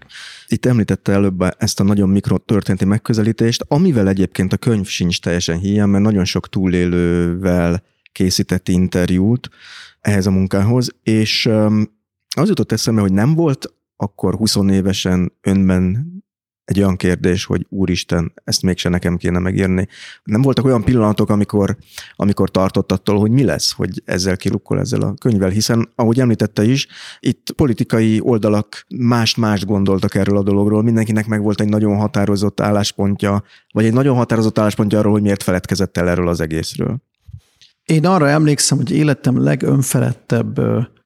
Itt 0.47 0.65
említette 0.65 1.11
előbb 1.11 1.43
ezt 1.57 1.79
a 1.79 1.83
nagyon 1.83 2.09
mikrotörténeti 2.09 2.85
megközelítést, 2.85 3.65
amivel 3.67 4.07
egyébként 4.07 4.53
a 4.53 4.57
könyv 4.57 4.85
sincs 4.85 5.21
teljesen 5.21 5.57
hiány, 5.57 5.89
mert 5.89 6.03
nagyon 6.03 6.25
sok 6.25 6.49
túlélővel 6.49 7.83
készített 8.11 8.67
interjút 8.67 9.49
ehhez 10.01 10.25
a 10.25 10.31
munkához, 10.31 10.95
és 11.03 11.49
az 12.35 12.47
jutott 12.47 12.71
eszembe, 12.71 13.01
hogy 13.01 13.13
nem 13.13 13.35
volt 13.35 13.73
akkor 13.95 14.35
20 14.35 14.55
évesen 14.55 15.31
önben 15.41 16.13
egy 16.65 16.79
olyan 16.79 16.95
kérdés, 16.95 17.45
hogy 17.45 17.65
úristen, 17.69 18.33
ezt 18.43 18.61
mégse 18.61 18.89
nekem 18.89 19.17
kéne 19.17 19.39
megírni. 19.39 19.87
Nem 20.23 20.41
voltak 20.41 20.65
olyan 20.65 20.83
pillanatok, 20.83 21.29
amikor, 21.29 21.77
amikor 22.15 22.49
tartott 22.49 22.91
attól, 22.91 23.19
hogy 23.19 23.31
mi 23.31 23.43
lesz, 23.43 23.71
hogy 23.71 24.01
ezzel 24.05 24.37
kilukkol 24.37 24.79
ezzel 24.79 25.01
a 25.01 25.13
könyvvel, 25.13 25.49
hiszen, 25.49 25.89
ahogy 25.95 26.19
említette 26.19 26.63
is, 26.63 26.87
itt 27.19 27.51
politikai 27.55 28.19
oldalak 28.21 28.85
mást-mást 28.97 29.65
gondoltak 29.65 30.15
erről 30.15 30.37
a 30.37 30.43
dologról, 30.43 30.83
mindenkinek 30.83 31.27
meg 31.27 31.41
volt 31.41 31.61
egy 31.61 31.69
nagyon 31.69 31.97
határozott 31.97 32.59
álláspontja, 32.59 33.43
vagy 33.71 33.85
egy 33.85 33.93
nagyon 33.93 34.15
határozott 34.15 34.59
álláspontja 34.59 34.99
arról, 34.99 35.11
hogy 35.11 35.21
miért 35.21 35.43
feledkezett 35.43 35.97
el 35.97 36.09
erről 36.09 36.27
az 36.27 36.39
egészről. 36.39 36.97
Én 37.85 38.05
arra 38.05 38.29
emlékszem, 38.29 38.77
hogy 38.77 38.91
életem 38.91 39.43
legönfelettebb 39.43 40.59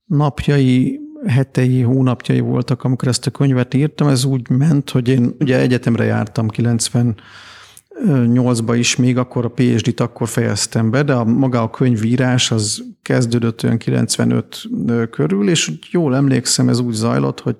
napjai 0.06 1.00
hetei, 1.28 1.82
hónapjai 1.82 2.40
voltak, 2.40 2.84
amikor 2.84 3.08
ezt 3.08 3.28
a 3.28 3.32
könyvet 3.32 3.74
írtam. 3.74 4.08
Ez 4.08 4.24
úgy 4.24 4.50
ment, 4.50 4.90
hogy 4.90 5.08
én 5.08 5.36
ugye 5.40 5.60
egyetemre 5.60 6.04
jártam 6.04 6.48
98-ba 6.56 8.76
is, 8.76 8.96
még 8.96 9.18
akkor 9.18 9.46
a 9.46 9.50
PhD-t 9.50 10.00
akkor 10.00 10.28
fejeztem 10.28 10.92
be, 10.92 11.04
de 11.04 11.14
a, 11.14 11.24
maga 11.24 11.62
a 11.62 11.70
könyvírás 11.70 12.52
az 12.52 12.84
kezdődött 13.02 13.64
olyan 13.64 13.78
95 13.78 14.64
körül, 15.12 15.50
és 15.50 15.72
jól 15.92 16.16
emlékszem, 16.16 16.70
ez 16.70 16.80
úgy 16.80 16.94
zajlott, 16.94 17.40
hogy 17.40 17.56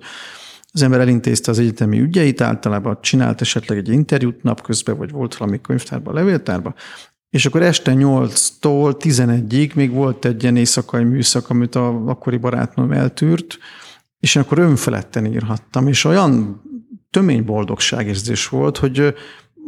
az 0.72 0.82
ember 0.82 1.00
elintézte 1.00 1.50
az 1.50 1.58
egyetemi 1.58 2.00
ügyeit, 2.00 2.40
általában 2.40 2.98
csinált 3.00 3.40
esetleg 3.40 3.78
egy 3.78 3.88
interjút 3.88 4.42
napközben, 4.42 4.96
vagy 4.96 5.10
volt 5.10 5.36
valami 5.36 5.60
könyvtárban, 5.60 6.14
levéltárban, 6.14 6.74
és 7.30 7.46
akkor 7.46 7.62
este 7.62 7.92
8-tól 7.96 8.94
11-ig 8.98 9.74
még 9.74 9.90
volt 9.90 10.24
egy 10.24 10.42
ilyen 10.42 10.56
éjszakai 10.56 11.04
műszak, 11.04 11.50
amit 11.50 11.74
a 11.74 12.02
akkori 12.06 12.36
barátnőm 12.36 12.92
eltűrt, 12.92 13.58
és 14.20 14.34
én 14.34 14.42
akkor 14.42 14.58
önfeledten 14.58 15.26
írhattam, 15.26 15.88
és 15.88 16.04
olyan 16.04 16.62
tömény 17.10 17.44
boldogságérzés 17.44 18.48
volt, 18.48 18.76
hogy 18.76 19.14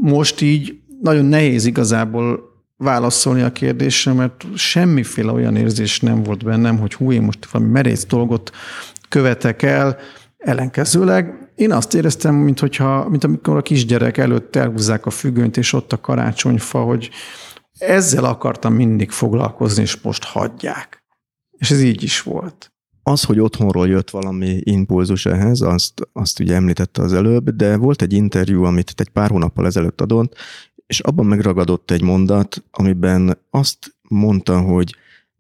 most 0.01 0.41
így 0.41 0.81
nagyon 1.01 1.25
nehéz 1.25 1.65
igazából 1.65 2.51
válaszolni 2.77 3.43
a 3.43 3.53
kérdésre, 3.53 4.13
mert 4.13 4.45
semmiféle 4.55 5.33
olyan 5.33 5.57
érzés 5.57 6.01
nem 6.01 6.23
volt 6.23 6.45
bennem, 6.45 6.79
hogy 6.79 6.95
hú, 6.95 7.13
én 7.13 7.23
most 7.23 7.47
valami 7.51 7.71
merész 7.71 8.07
dolgot 8.07 8.51
követek 9.09 9.63
el, 9.63 9.97
ellenkezőleg 10.39 11.43
én 11.55 11.73
azt 11.73 11.95
éreztem, 11.95 12.35
mint, 12.35 12.61
hogyha, 12.61 13.09
mint 13.09 13.25
amikor 13.25 13.57
a 13.57 13.63
kisgyerek 13.63 14.19
előtt 14.19 14.57
elhúzzák 14.57 15.07
a 15.07 15.11
függönyt, 15.11 15.57
és 15.57 15.73
ott 15.73 15.93
a 15.93 16.01
karácsonyfa, 16.01 16.79
hogy 16.81 17.11
ezzel 17.83 18.25
akartam 18.25 18.75
mindig 18.75 19.11
foglalkozni, 19.11 19.83
és 19.83 20.01
most 20.01 20.25
hagyják. 20.25 21.05
És 21.51 21.71
ez 21.71 21.83
így 21.83 22.03
is 22.03 22.23
volt. 22.23 22.73
Az, 23.03 23.25
hogy 23.25 23.41
otthonról 23.41 23.89
jött 23.89 24.11
valami 24.11 24.61
impulzus 24.63 25.27
ehhez, 25.27 25.61
azt, 25.61 26.09
azt 26.13 26.41
ugye 26.41 26.55
említette 26.55 27.03
az 27.03 27.13
előbb, 27.13 27.51
de 27.51 27.77
volt 27.77 28.03
egy 28.03 28.13
interjú, 28.13 28.65
amit 28.65 28.93
egy 28.97 29.09
pár 29.09 29.31
hónappal 29.31 29.67
ezelőtt 29.67 30.01
adott, 30.01 30.37
és 30.87 31.01
abban 31.01 31.27
megragadott 31.27 31.91
egy 31.91 32.03
mondat, 32.03 32.65
amiben 32.71 33.39
azt 33.51 33.97
mondta, 34.09 34.61
hogy 34.61 34.97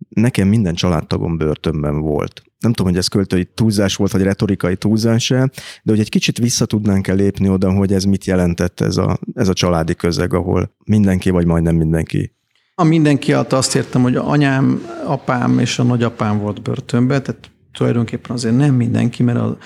nekem 0.09 0.49
minden 0.49 0.75
családtagom 0.75 1.37
börtönben 1.37 2.01
volt. 2.01 2.43
Nem 2.63 2.73
tudom, 2.73 2.91
hogy 2.91 3.01
ez 3.01 3.07
költői 3.07 3.45
túlzás 3.55 3.97
volt, 3.97 4.13
vagy 4.13 4.23
retorikai 4.23 4.77
túlzás 4.77 5.29
de 5.29 5.51
hogy 5.85 6.01
egy 6.01 6.09
kicsit 6.09 6.39
vissza 6.39 6.67
tudnánk 6.67 7.09
-e 7.09 7.13
lépni 7.13 7.49
oda, 7.49 7.73
hogy 7.73 7.93
ez 7.93 8.05
mit 8.05 8.25
jelentett 8.25 8.81
ez 8.81 8.97
a, 8.97 9.19
ez 9.35 9.49
a 9.49 9.53
családi 9.53 9.95
közeg, 9.95 10.35
ahol 10.35 10.75
mindenki, 10.85 11.31
vagy 11.31 11.47
majdnem 11.47 11.77
mindenki 11.77 12.33
a 12.75 12.85
mindenki 12.85 13.33
alatt 13.33 13.53
azt 13.53 13.75
értem, 13.75 14.03
hogy 14.03 14.17
anyám, 14.17 14.87
apám 15.05 15.59
és 15.59 15.79
a 15.79 15.83
nagyapám 15.83 16.39
volt 16.39 16.63
börtönben, 16.63 17.23
tehát 17.23 17.51
tulajdonképpen 17.73 18.31
azért 18.31 18.57
nem 18.57 18.75
mindenki, 18.75 19.23
mert 19.23 19.39
a 19.39 19.57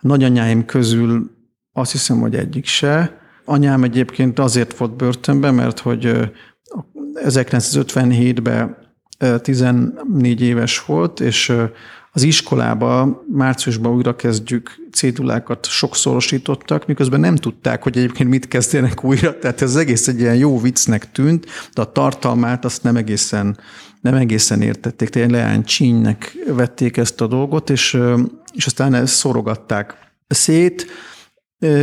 nagyanyáim 0.00 0.64
közül 0.64 1.30
azt 1.72 1.92
hiszem, 1.92 2.20
hogy 2.20 2.34
egyik 2.34 2.66
se. 2.66 3.20
Anyám 3.44 3.82
egyébként 3.82 4.38
azért 4.38 4.76
volt 4.76 4.96
börtönben, 4.96 5.54
mert 5.54 5.78
hogy 5.78 6.32
1957-ben 7.14 8.76
14 9.42 10.40
éves 10.40 10.84
volt, 10.84 11.20
és 11.20 11.52
az 12.16 12.22
iskolába 12.22 13.24
márciusban 13.32 13.92
újra 13.92 14.16
kezdjük 14.16 14.70
cédulákat 14.92 15.66
sokszorosítottak, 15.66 16.86
miközben 16.86 17.20
nem 17.20 17.36
tudták, 17.36 17.82
hogy 17.82 17.96
egyébként 17.96 18.28
mit 18.28 18.48
kezdjenek 18.48 19.04
újra, 19.04 19.38
tehát 19.38 19.62
ez 19.62 19.76
egész 19.76 20.08
egy 20.08 20.20
ilyen 20.20 20.36
jó 20.36 20.60
viccnek 20.60 21.10
tűnt, 21.12 21.46
de 21.74 21.80
a 21.80 21.92
tartalmát 21.92 22.64
azt 22.64 22.82
nem 22.82 22.96
egészen, 22.96 23.58
nem 24.00 24.14
egészen 24.14 24.62
értették, 24.62 25.08
tehát 25.08 25.30
leány 25.30 25.64
csínynek 25.64 26.36
vették 26.46 26.96
ezt 26.96 27.20
a 27.20 27.26
dolgot, 27.26 27.70
és, 27.70 27.98
és 28.52 28.66
aztán 28.66 28.94
ezt 28.94 29.14
szorogatták 29.14 29.94
szét, 30.28 30.86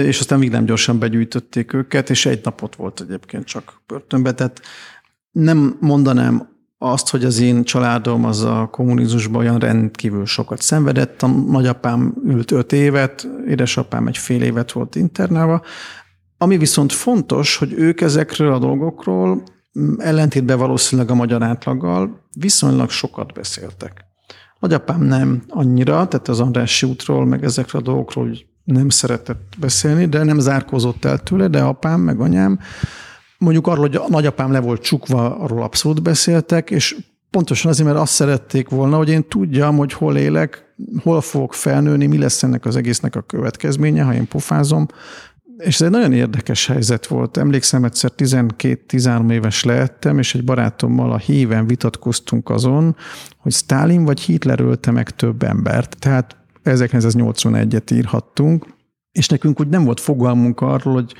és 0.05 0.19
aztán 0.19 0.39
még 0.39 0.49
nem 0.49 0.65
gyorsan 0.65 0.99
begyűjtötték 0.99 1.73
őket, 1.73 2.09
és 2.09 2.25
egy 2.25 2.39
napot 2.43 2.75
volt 2.75 3.01
egyébként 3.01 3.45
csak 3.45 3.81
börtönbe, 3.87 4.33
tehát 4.33 4.61
nem 5.31 5.77
mondanám 5.79 6.52
azt, 6.83 7.09
hogy 7.09 7.25
az 7.25 7.39
én 7.39 7.63
családom 7.63 8.25
az 8.25 8.41
a 8.41 8.67
kommunizmusban 8.71 9.41
olyan 9.41 9.59
rendkívül 9.59 10.25
sokat 10.25 10.61
szenvedett. 10.61 11.21
A 11.21 11.27
nagyapám 11.27 12.13
ült 12.25 12.51
öt 12.51 12.71
évet, 12.71 13.27
édesapám 13.47 14.07
egy 14.07 14.17
fél 14.17 14.41
évet 14.41 14.71
volt 14.71 14.95
internálva. 14.95 15.61
Ami 16.37 16.57
viszont 16.57 16.93
fontos, 16.93 17.57
hogy 17.57 17.73
ők 17.73 18.01
ezekről 18.01 18.53
a 18.53 18.59
dolgokról 18.59 19.43
ellentétben 19.97 20.57
valószínűleg 20.57 21.11
a 21.11 21.15
magyar 21.15 21.43
átlaggal 21.43 22.27
viszonylag 22.39 22.89
sokat 22.89 23.33
beszéltek. 23.33 24.05
Nagyapám 24.59 25.01
nem 25.01 25.43
annyira, 25.49 26.07
tehát 26.07 26.27
az 26.27 26.39
Andrássy 26.39 26.87
útról, 26.87 27.25
meg 27.25 27.43
ezekről 27.43 27.81
a 27.81 27.85
dolgokról 27.85 28.37
nem 28.63 28.89
szeretett 28.89 29.55
beszélni, 29.59 30.05
de 30.05 30.23
nem 30.23 30.39
zárkózott 30.39 31.05
el 31.05 31.17
tőle, 31.17 31.47
de 31.47 31.61
apám, 31.61 31.99
meg 31.99 32.19
anyám 32.19 32.59
Mondjuk 33.43 33.67
arról, 33.67 33.87
hogy 33.87 33.95
a 33.95 34.05
nagyapám 34.09 34.51
le 34.51 34.59
volt 34.59 34.81
csukva, 34.81 35.35
arról 35.37 35.63
abszolút 35.63 36.01
beszéltek, 36.01 36.71
és 36.71 36.97
pontosan 37.29 37.71
azért, 37.71 37.87
mert 37.87 37.99
azt 37.99 38.13
szerették 38.13 38.69
volna, 38.69 38.97
hogy 38.97 39.09
én 39.09 39.27
tudjam, 39.27 39.77
hogy 39.77 39.93
hol 39.93 40.17
élek, 40.17 40.73
hol 41.01 41.21
fogok 41.21 41.53
felnőni, 41.53 42.05
mi 42.05 42.17
lesz 42.17 42.43
ennek 42.43 42.65
az 42.65 42.75
egésznek 42.75 43.15
a 43.15 43.21
következménye, 43.21 44.03
ha 44.03 44.13
én 44.13 44.27
pofázom. 44.27 44.85
És 45.57 45.75
ez 45.75 45.81
egy 45.81 45.89
nagyon 45.89 46.13
érdekes 46.13 46.67
helyzet 46.67 47.07
volt. 47.07 47.37
Emlékszem, 47.37 47.83
egyszer 47.83 48.11
12-13 48.17 49.31
éves 49.31 49.63
lehettem, 49.63 50.19
és 50.19 50.35
egy 50.35 50.43
barátommal 50.43 51.11
a 51.11 51.17
híven 51.17 51.67
vitatkoztunk 51.67 52.49
azon, 52.49 52.95
hogy 53.37 53.51
Stalin 53.51 54.05
vagy 54.05 54.19
Hitler 54.19 54.59
ölte 54.59 54.91
meg 54.91 55.09
több 55.09 55.43
embert. 55.43 55.95
Tehát 55.99 56.35
1981-et 56.63 57.93
írhattunk, 57.93 58.65
és 59.11 59.27
nekünk 59.27 59.59
úgy 59.59 59.67
nem 59.67 59.83
volt 59.83 59.99
fogalmunk 59.99 60.61
arról, 60.61 60.93
hogy 60.93 61.13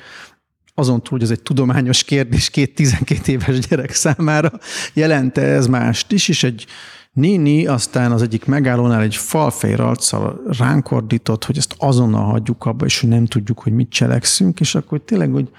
azon 0.76 1.02
túl, 1.02 1.18
hogy 1.18 1.24
ez 1.24 1.32
egy 1.32 1.42
tudományos 1.42 2.04
kérdés 2.04 2.50
két 2.50 2.76
12 2.76 3.32
éves 3.32 3.60
gyerek 3.60 3.94
számára, 3.94 4.52
jelente 4.94 5.42
ez 5.42 5.68
mást 5.68 6.12
is, 6.12 6.28
és 6.28 6.44
egy 6.44 6.66
néni 7.14 7.66
aztán 7.66 8.12
az 8.12 8.22
egyik 8.22 8.46
megállónál 8.46 9.02
egy 9.02 9.16
falfejr 9.16 9.80
arccal 9.80 10.42
ránk 10.58 10.92
ordított, 10.92 11.46
hogy 11.46 11.58
ezt 11.58 11.76
azonnal 11.78 12.24
hagyjuk 12.24 12.66
abba, 12.66 12.86
és 12.86 13.00
hogy 13.00 13.10
nem 13.10 13.26
tudjuk, 13.26 13.60
hogy 13.60 13.74
mit 13.74 13.90
cselekszünk, 13.90 14.60
és 14.60 14.76
akkor 14.76 15.02
tényleg, 15.02 15.32
hogy 15.32 15.50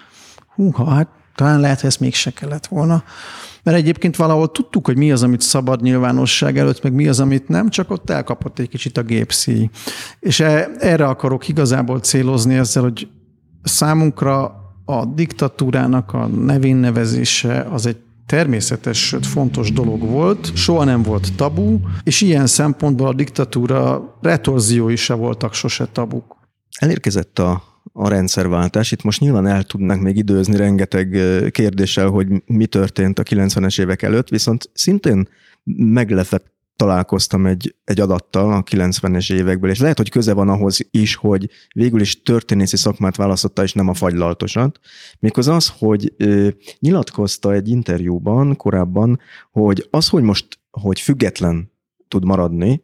húha, 0.54 0.90
hát 0.90 1.08
talán 1.34 1.60
lehet, 1.60 1.80
hogy 1.80 1.88
ezt 1.88 2.00
mégse 2.00 2.30
kellett 2.30 2.66
volna. 2.66 3.04
Mert 3.62 3.76
egyébként 3.76 4.16
valahol 4.16 4.50
tudtuk, 4.50 4.86
hogy 4.86 4.96
mi 4.96 5.12
az, 5.12 5.22
amit 5.22 5.40
szabad 5.40 5.82
nyilvánosság 5.82 6.58
előtt, 6.58 6.82
meg 6.82 6.92
mi 6.92 7.08
az, 7.08 7.20
amit 7.20 7.48
nem, 7.48 7.68
csak 7.68 7.90
ott 7.90 8.10
elkapott 8.10 8.58
egy 8.58 8.68
kicsit 8.68 8.98
a 8.98 9.02
gépszíj. 9.02 9.70
És 10.20 10.40
e, 10.40 10.68
erre 10.78 11.06
akarok 11.06 11.48
igazából 11.48 12.00
célozni 12.00 12.54
ezzel, 12.54 12.82
hogy 12.82 13.08
számunkra 13.62 14.63
a 14.84 15.04
diktatúrának 15.04 16.12
a 16.12 16.26
nevén 16.26 16.76
nevezése 16.76 17.60
az 17.60 17.86
egy 17.86 17.96
természetes, 18.26 19.06
sőt 19.06 19.26
fontos 19.26 19.72
dolog 19.72 20.00
volt, 20.00 20.56
soha 20.56 20.84
nem 20.84 21.02
volt 21.02 21.34
tabu, 21.36 21.78
és 22.02 22.20
ilyen 22.20 22.46
szempontból 22.46 23.06
a 23.06 23.14
diktatúra 23.14 24.14
retorziói 24.22 24.96
se 24.96 25.14
voltak 25.14 25.54
sose 25.54 25.86
tabuk. 25.86 26.36
Elérkezett 26.78 27.38
a, 27.38 27.62
a 27.92 28.08
rendszerváltás. 28.08 28.92
Itt 28.92 29.02
most 29.02 29.20
nyilván 29.20 29.46
el 29.46 29.62
tudnak 29.62 30.00
még 30.00 30.16
időzni 30.16 30.56
rengeteg 30.56 31.18
kérdéssel, 31.50 32.08
hogy 32.08 32.26
mi 32.46 32.66
történt 32.66 33.18
a 33.18 33.22
90-es 33.22 33.80
évek 33.80 34.02
előtt, 34.02 34.28
viszont 34.28 34.70
szintén 34.72 35.28
meglepett 35.76 36.53
találkoztam 36.76 37.46
egy, 37.46 37.74
egy 37.84 38.00
adattal 38.00 38.52
a 38.52 38.62
90-es 38.62 39.32
évekből, 39.32 39.70
és 39.70 39.78
lehet, 39.78 39.96
hogy 39.96 40.10
köze 40.10 40.32
van 40.32 40.48
ahhoz 40.48 40.78
is, 40.90 41.14
hogy 41.14 41.50
végül 41.74 42.00
is 42.00 42.22
történészi 42.22 42.76
szakmát 42.76 43.16
választotta, 43.16 43.62
és 43.62 43.72
nem 43.72 43.88
a 43.88 43.94
fagylaltosat. 43.94 44.78
Méghozzá 45.18 45.54
az, 45.54 45.72
hogy 45.78 46.14
ö, 46.16 46.48
nyilatkozta 46.78 47.52
egy 47.52 47.68
interjúban 47.68 48.56
korábban, 48.56 49.20
hogy 49.52 49.88
az, 49.90 50.08
hogy 50.08 50.22
most 50.22 50.46
hogy 50.70 51.00
független 51.00 51.72
tud 52.08 52.24
maradni, 52.24 52.82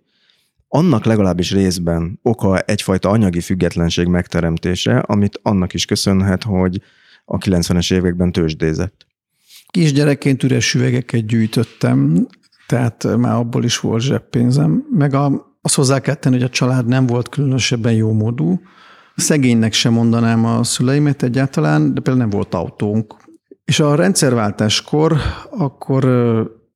annak 0.68 1.04
legalábbis 1.04 1.52
részben 1.52 2.18
oka 2.22 2.58
egyfajta 2.58 3.08
anyagi 3.08 3.40
függetlenség 3.40 4.06
megteremtése, 4.06 4.98
amit 4.98 5.40
annak 5.42 5.74
is 5.74 5.84
köszönhet, 5.84 6.42
hogy 6.42 6.82
a 7.24 7.38
90-es 7.38 7.92
években 7.92 8.32
tőzsdézett. 8.32 9.06
Kisgyerekként 9.68 10.42
üres 10.42 10.74
üvegeket 10.74 11.26
gyűjtöttem, 11.26 12.26
tehát 12.70 13.16
már 13.16 13.34
abból 13.34 13.64
is 13.64 13.78
volt 13.78 14.02
zseppénzem. 14.02 14.86
Meg 14.90 15.14
a, 15.14 15.56
azt 15.62 15.74
hozzá 15.74 16.00
kell 16.00 16.14
tenni, 16.14 16.34
hogy 16.34 16.44
a 16.44 16.48
család 16.48 16.86
nem 16.86 17.06
volt 17.06 17.28
különösebben 17.28 17.92
jó 17.92 18.12
módú. 18.12 18.60
Szegénynek 19.16 19.72
sem 19.72 19.92
mondanám 19.92 20.44
a 20.44 20.64
szüleimet 20.64 21.22
egyáltalán, 21.22 21.94
de 21.94 22.00
például 22.00 22.16
nem 22.16 22.30
volt 22.30 22.54
autónk. 22.54 23.16
És 23.64 23.80
a 23.80 23.94
rendszerváltáskor 23.94 25.16
akkor 25.50 26.04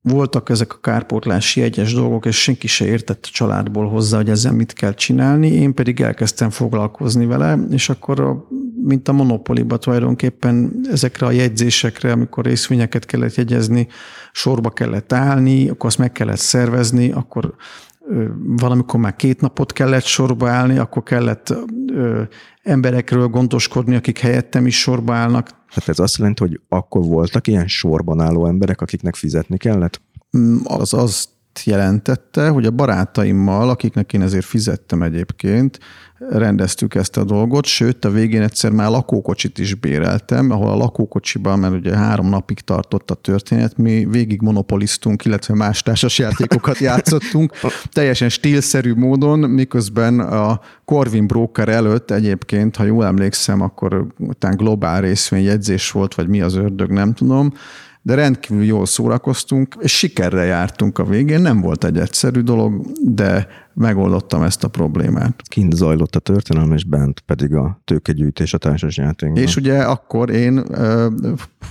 voltak 0.07 0.49
ezek 0.49 0.73
a 0.73 0.81
kárpótlási 0.81 1.63
egyes 1.63 1.95
dolgok, 1.95 2.27
és 2.27 2.43
senki 2.43 2.67
se 2.67 2.87
értett 2.87 3.25
a 3.25 3.33
családból 3.33 3.89
hozzá, 3.89 4.17
hogy 4.17 4.29
ezzel 4.29 4.53
mit 4.53 4.73
kell 4.73 4.95
csinálni, 4.95 5.49
én 5.49 5.75
pedig 5.75 6.01
elkezdtem 6.01 6.51
foglalkozni 6.51 7.27
vele, 7.27 7.59
és 7.71 7.89
akkor 7.89 8.47
mint 8.85 9.09
a 9.09 9.13
monopoliba 9.13 9.77
tulajdonképpen 9.77 10.81
ezekre 10.91 11.27
a 11.27 11.31
jegyzésekre, 11.31 12.13
amikor 12.13 12.45
részvényeket 12.45 13.07
kellett 13.07 13.35
jegyezni, 13.35 13.89
sorba 14.33 14.71
kellett 14.71 15.13
állni, 15.13 15.69
akkor 15.69 15.87
azt 15.87 15.99
meg 15.99 16.13
kellett 16.13 16.37
szervezni, 16.37 17.13
akkor 17.13 17.55
valamikor 18.43 19.01
már 19.01 19.17
két 19.17 19.41
napot 19.41 19.73
kellett 19.73 20.05
sorba 20.05 20.49
állni, 20.51 20.79
akkor 20.79 21.03
kellett 21.03 21.55
emberekről 22.63 23.29
gondoskodni, 23.29 23.95
akik 23.95 24.19
helyettem 24.19 24.67
is 24.67 24.81
sorba 24.81 25.15
állnak. 25.15 25.49
Hát 25.75 25.89
ez 25.89 25.99
azt 25.99 26.19
jelenti, 26.19 26.43
hogy 26.43 26.61
akkor 26.69 27.05
voltak 27.05 27.47
ilyen 27.47 27.69
sorban 27.69 28.21
álló 28.21 28.47
emberek, 28.47 28.81
akiknek 28.81 29.15
fizetni 29.15 29.57
kellett? 29.57 30.01
Mm, 30.37 30.57
az 30.65 30.95
azt 30.95 31.29
jelentette, 31.65 32.49
hogy 32.49 32.67
a 32.67 32.71
barátaimmal, 32.71 33.69
akiknek 33.69 34.13
én 34.13 34.23
ezért 34.23 34.45
fizettem 34.45 35.03
egyébként, 35.03 35.79
rendeztük 36.31 36.95
ezt 36.95 37.17
a 37.17 37.25
dolgot, 37.25 37.65
sőt 37.65 38.05
a 38.05 38.11
végén 38.11 38.43
egyszer 38.43 38.71
már 38.71 38.91
lakókocsit 38.91 39.59
is 39.59 39.75
béreltem, 39.75 40.51
ahol 40.51 40.71
a 40.71 40.77
lakókocsiban, 40.77 41.59
mert 41.59 41.75
ugye 41.75 41.97
három 41.97 42.29
napig 42.29 42.61
tartott 42.61 43.11
a 43.11 43.15
történet, 43.15 43.77
mi 43.77 44.07
végig 44.11 44.41
monopoliztunk, 44.41 45.25
illetve 45.25 45.55
más 45.55 45.83
társasjátékokat 45.83 46.79
játszottunk, 46.89 47.53
teljesen 47.93 48.29
stílszerű 48.29 48.95
módon, 48.95 49.39
miközben 49.39 50.21
a 50.21 50.61
Corvin 50.85 51.27
Broker 51.27 51.69
előtt 51.69 52.11
egyébként, 52.11 52.77
ha 52.77 52.85
jól 52.85 53.05
emlékszem, 53.05 53.61
akkor 53.61 54.07
után 54.19 54.57
globál 54.57 55.01
részvényjegyzés 55.01 55.91
volt, 55.91 56.15
vagy 56.15 56.29
mi 56.29 56.41
az 56.41 56.55
ördög, 56.55 56.91
nem 56.91 57.13
tudom, 57.13 57.53
de 58.05 58.15
rendkívül 58.15 58.65
jól 58.65 58.87
szórakoztunk, 58.87 59.77
és 59.81 59.99
sikerre 59.99 60.45
jártunk 60.45 60.99
a 60.99 61.05
végén. 61.05 61.41
Nem 61.41 61.61
volt 61.61 61.85
egy 61.85 61.99
egyszerű 61.99 62.41
dolog, 62.41 62.87
de 63.01 63.47
megoldottam 63.75 64.43
ezt 64.43 64.65
a 64.65 64.69
problémát. 64.69 65.43
Kint 65.49 65.75
zajlott 65.75 66.17
a 66.17 66.19
történelem, 66.19 66.73
és 66.73 66.85
bent 66.85 67.21
pedig 67.21 67.55
a 67.55 67.81
tőkegyűjtés 67.85 68.55
a 68.55 68.59
társasjátékban. 68.59 69.43
És 69.43 69.57
ugye 69.57 69.83
akkor 69.83 70.31
én 70.31 70.63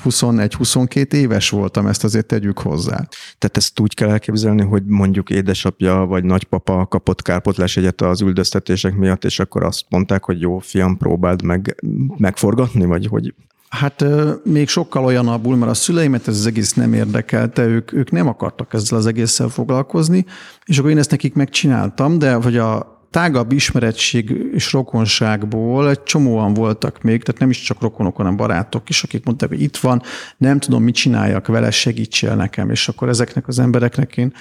21-22 0.05 1.13
éves 1.13 1.49
voltam, 1.49 1.87
ezt 1.87 2.03
azért 2.03 2.25
tegyük 2.25 2.59
hozzá. 2.59 3.07
Tehát 3.37 3.57
ezt 3.57 3.79
úgy 3.79 3.93
kell 3.93 4.09
elképzelni, 4.09 4.63
hogy 4.63 4.83
mondjuk 4.85 5.29
édesapja 5.29 5.95
vagy 5.95 6.23
nagypapa 6.23 6.85
kapott 6.85 7.21
kárpotlás 7.21 7.77
egyet 7.77 8.01
az 8.01 8.21
üldöztetések 8.21 8.95
miatt, 8.95 9.23
és 9.23 9.39
akkor 9.39 9.63
azt 9.63 9.85
mondták, 9.89 10.23
hogy 10.23 10.41
jó, 10.41 10.59
fiam, 10.59 10.97
próbáld 10.97 11.43
meg 11.43 11.83
megforgatni, 12.17 12.85
vagy 12.85 13.05
hogy 13.05 13.33
Hát 13.79 14.05
még 14.43 14.67
sokkal 14.67 15.05
olyanabbul, 15.05 15.55
mert 15.55 15.71
a 15.71 15.73
szüleimet 15.73 16.27
ez 16.27 16.37
az 16.37 16.45
egész 16.45 16.73
nem 16.73 16.93
érdekelte, 16.93 17.65
ők, 17.65 17.93
ők 17.93 18.11
nem 18.11 18.27
akartak 18.27 18.73
ezzel 18.73 18.97
az 18.97 19.05
egésszel 19.05 19.47
foglalkozni, 19.47 20.25
és 20.65 20.77
akkor 20.77 20.89
én 20.89 20.97
ezt 20.97 21.11
nekik 21.11 21.33
megcsináltam, 21.33 22.19
de 22.19 22.33
hogy 22.33 22.57
a 22.57 23.01
tágabb 23.09 23.51
ismeretség 23.51 24.29
és 24.53 24.71
rokonságból 24.71 25.89
egy 25.89 26.03
csomóan 26.03 26.53
voltak 26.53 27.01
még, 27.01 27.23
tehát 27.23 27.41
nem 27.41 27.49
is 27.49 27.61
csak 27.61 27.81
rokonok, 27.81 28.15
hanem 28.15 28.35
barátok 28.35 28.89
is, 28.89 29.03
akik 29.03 29.25
mondták, 29.25 29.49
hogy 29.49 29.61
itt 29.61 29.77
van, 29.77 30.01
nem 30.37 30.59
tudom, 30.59 30.83
mit 30.83 30.95
csináljak 30.95 31.47
vele, 31.47 31.71
segítsél 31.71 32.35
nekem, 32.35 32.69
és 32.69 32.87
akkor 32.87 33.09
ezeknek 33.09 33.47
az 33.47 33.59
embereknek 33.59 34.17
én 34.17 34.33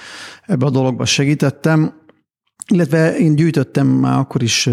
ebbe 0.47 0.67
a 0.67 0.71
dologba 0.71 1.05
segítettem. 1.05 1.93
Illetve 2.67 3.17
én 3.17 3.35
gyűjtöttem 3.35 3.87
már 3.87 4.19
akkor 4.19 4.43
is 4.43 4.69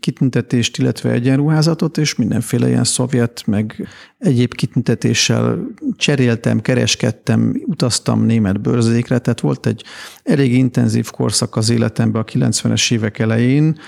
kitüntetést, 0.00 0.78
illetve 0.78 1.10
egyenruházatot, 1.10 1.98
és 1.98 2.14
mindenféle 2.14 2.68
ilyen 2.68 2.84
szovjet, 2.84 3.42
meg 3.46 3.88
egyéb 4.18 4.54
kitüntetéssel 4.54 5.66
cseréltem, 5.96 6.60
kereskedtem, 6.60 7.62
utaztam 7.66 8.24
német 8.24 8.60
bőrzékre, 8.60 9.18
tehát 9.18 9.40
volt 9.40 9.66
egy 9.66 9.84
elég 10.22 10.54
intenzív 10.54 11.10
korszak 11.10 11.56
az 11.56 11.70
életemben 11.70 12.22
a 12.22 12.24
90-es 12.24 12.92
évek 12.92 13.18
elején, 13.18 13.78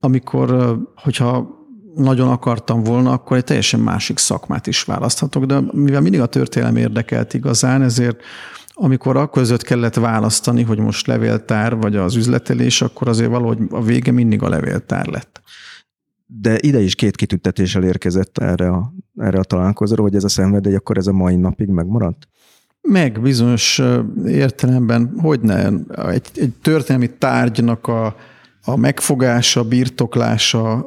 amikor, 0.00 0.78
hogyha 0.94 1.60
nagyon 1.94 2.28
akartam 2.28 2.82
volna, 2.82 3.12
akkor 3.12 3.36
egy 3.36 3.44
teljesen 3.44 3.80
másik 3.80 4.18
szakmát 4.18 4.66
is 4.66 4.82
választhatok, 4.82 5.44
de 5.44 5.60
mivel 5.72 6.00
mindig 6.00 6.20
a 6.20 6.26
történelem 6.26 6.76
érdekelt 6.76 7.34
igazán, 7.34 7.82
ezért 7.82 8.20
amikor 8.74 9.16
a 9.16 9.28
között 9.28 9.62
kellett 9.62 9.94
választani, 9.94 10.62
hogy 10.62 10.78
most 10.78 11.06
levéltár 11.06 11.76
vagy 11.76 11.96
az 11.96 12.16
üzletelés, 12.16 12.82
akkor 12.82 13.08
azért 13.08 13.30
valahogy 13.30 13.58
a 13.70 13.82
vége 13.82 14.12
mindig 14.12 14.42
a 14.42 14.48
levéltár 14.48 15.06
lett. 15.06 15.40
De 16.26 16.58
ide 16.60 16.80
is 16.80 16.94
két 16.94 17.16
kitüntetéssel 17.16 17.84
érkezett 17.84 18.38
erre 18.38 18.68
a, 18.68 18.92
erre 19.16 19.38
a 19.38 19.44
találkozóra, 19.44 20.02
hogy 20.02 20.14
ez 20.14 20.24
a 20.24 20.28
szenvedély 20.28 20.74
akkor 20.74 20.96
ez 20.96 21.06
a 21.06 21.12
mai 21.12 21.36
napig 21.36 21.68
megmaradt? 21.68 22.28
Meg 22.80 23.20
bizonyos 23.20 23.82
értelemben, 24.26 25.14
hogy 25.18 25.40
ne, 25.40 25.66
egy, 26.08 26.26
egy 26.34 26.52
történelmi 26.62 27.10
tárgynak 27.18 27.86
a, 27.86 28.16
a 28.64 28.76
megfogása, 28.76 29.64
birtoklása 29.64 30.86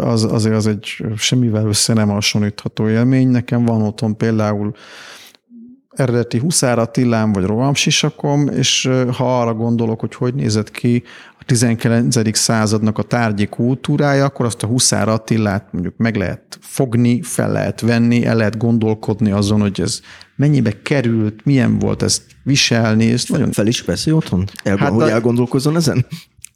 az, 0.00 0.24
azért 0.24 0.54
az 0.54 0.66
egy 0.66 1.04
semmivel 1.16 1.66
össze 1.66 1.92
nem 1.92 2.08
hasonlítható 2.08 2.88
élmény. 2.88 3.28
Nekem 3.28 3.64
van 3.64 3.82
otthon 3.82 4.16
például 4.16 4.74
eredeti 5.96 6.38
Huszár 6.38 6.78
Attillám 6.78 7.32
vagy 7.32 7.44
rohamsisakom, 7.44 8.48
és 8.48 8.90
ha 9.16 9.40
arra 9.40 9.54
gondolok, 9.54 10.00
hogy 10.00 10.14
hogy 10.14 10.34
nézett 10.34 10.70
ki 10.70 11.02
a 11.38 11.44
19. 11.46 12.36
századnak 12.36 12.98
a 12.98 13.02
tárgyi 13.02 13.46
kultúrája, 13.46 14.24
akkor 14.24 14.46
azt 14.46 14.62
a 14.62 14.66
Huszár 14.66 15.08
Attillát 15.08 15.68
mondjuk 15.72 15.96
meg 15.96 16.16
lehet 16.16 16.58
fogni, 16.60 17.22
fel 17.22 17.52
lehet 17.52 17.80
venni, 17.80 18.24
el 18.24 18.36
lehet 18.36 18.58
gondolkodni 18.58 19.30
azon, 19.30 19.60
hogy 19.60 19.80
ez 19.80 20.00
mennyibe 20.36 20.82
került, 20.82 21.44
milyen 21.44 21.78
volt 21.78 22.02
ezt 22.02 22.22
viselni. 22.42 23.12
Ezt 23.12 23.28
nagyon... 23.28 23.52
Fel 23.52 23.66
is 23.66 23.82
veszi 23.82 24.12
otthon? 24.12 24.44
El, 24.62 24.76
hát 24.76 24.92
hogy 24.92 25.02
a... 25.02 25.10
elgondolkozzon 25.10 25.76
ezen? 25.76 26.06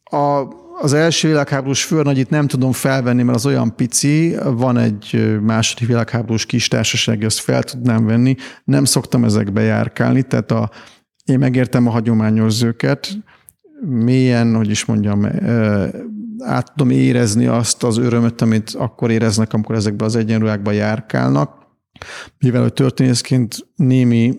A 0.05 0.43
az 0.83 0.93
első 0.93 1.29
világháborús 1.29 1.85
főnagyit 1.85 2.31
nem 2.31 2.47
tudom 2.47 2.73
felvenni, 2.73 3.23
mert 3.23 3.37
az 3.37 3.47
olyan 3.47 3.77
pici, 3.77 4.37
van 4.45 4.79
egy 4.79 5.39
második 5.43 5.89
világháborús 5.89 6.47
kis 6.47 6.69
társaság, 6.69 7.23
azt 7.23 7.39
fel 7.39 7.63
tudnám 7.63 8.07
venni. 8.07 8.35
Nem 8.65 8.85
szoktam 8.85 9.25
ezekbe 9.25 9.61
járkálni, 9.61 10.23
tehát 10.23 10.51
a, 10.51 10.71
én 11.25 11.39
megértem 11.39 11.87
a 11.87 11.91
hagyományos 11.91 12.53
zőket, 12.53 13.09
mélyen, 13.81 14.55
hogy 14.55 14.71
is 14.71 14.85
mondjam, 14.85 15.27
át 16.39 16.73
tudom 16.77 16.91
érezni 16.91 17.47
azt 17.47 17.83
az 17.83 17.97
örömöt, 17.97 18.41
amit 18.41 18.75
akkor 18.79 19.11
éreznek, 19.11 19.53
amikor 19.53 19.75
ezekbe 19.75 20.05
az 20.05 20.17
egyenruhákba 20.17 20.71
járkálnak, 20.71 21.60
mivel 22.39 22.63
hogy 22.63 22.73
történészként 22.73 23.57
némi 23.77 24.39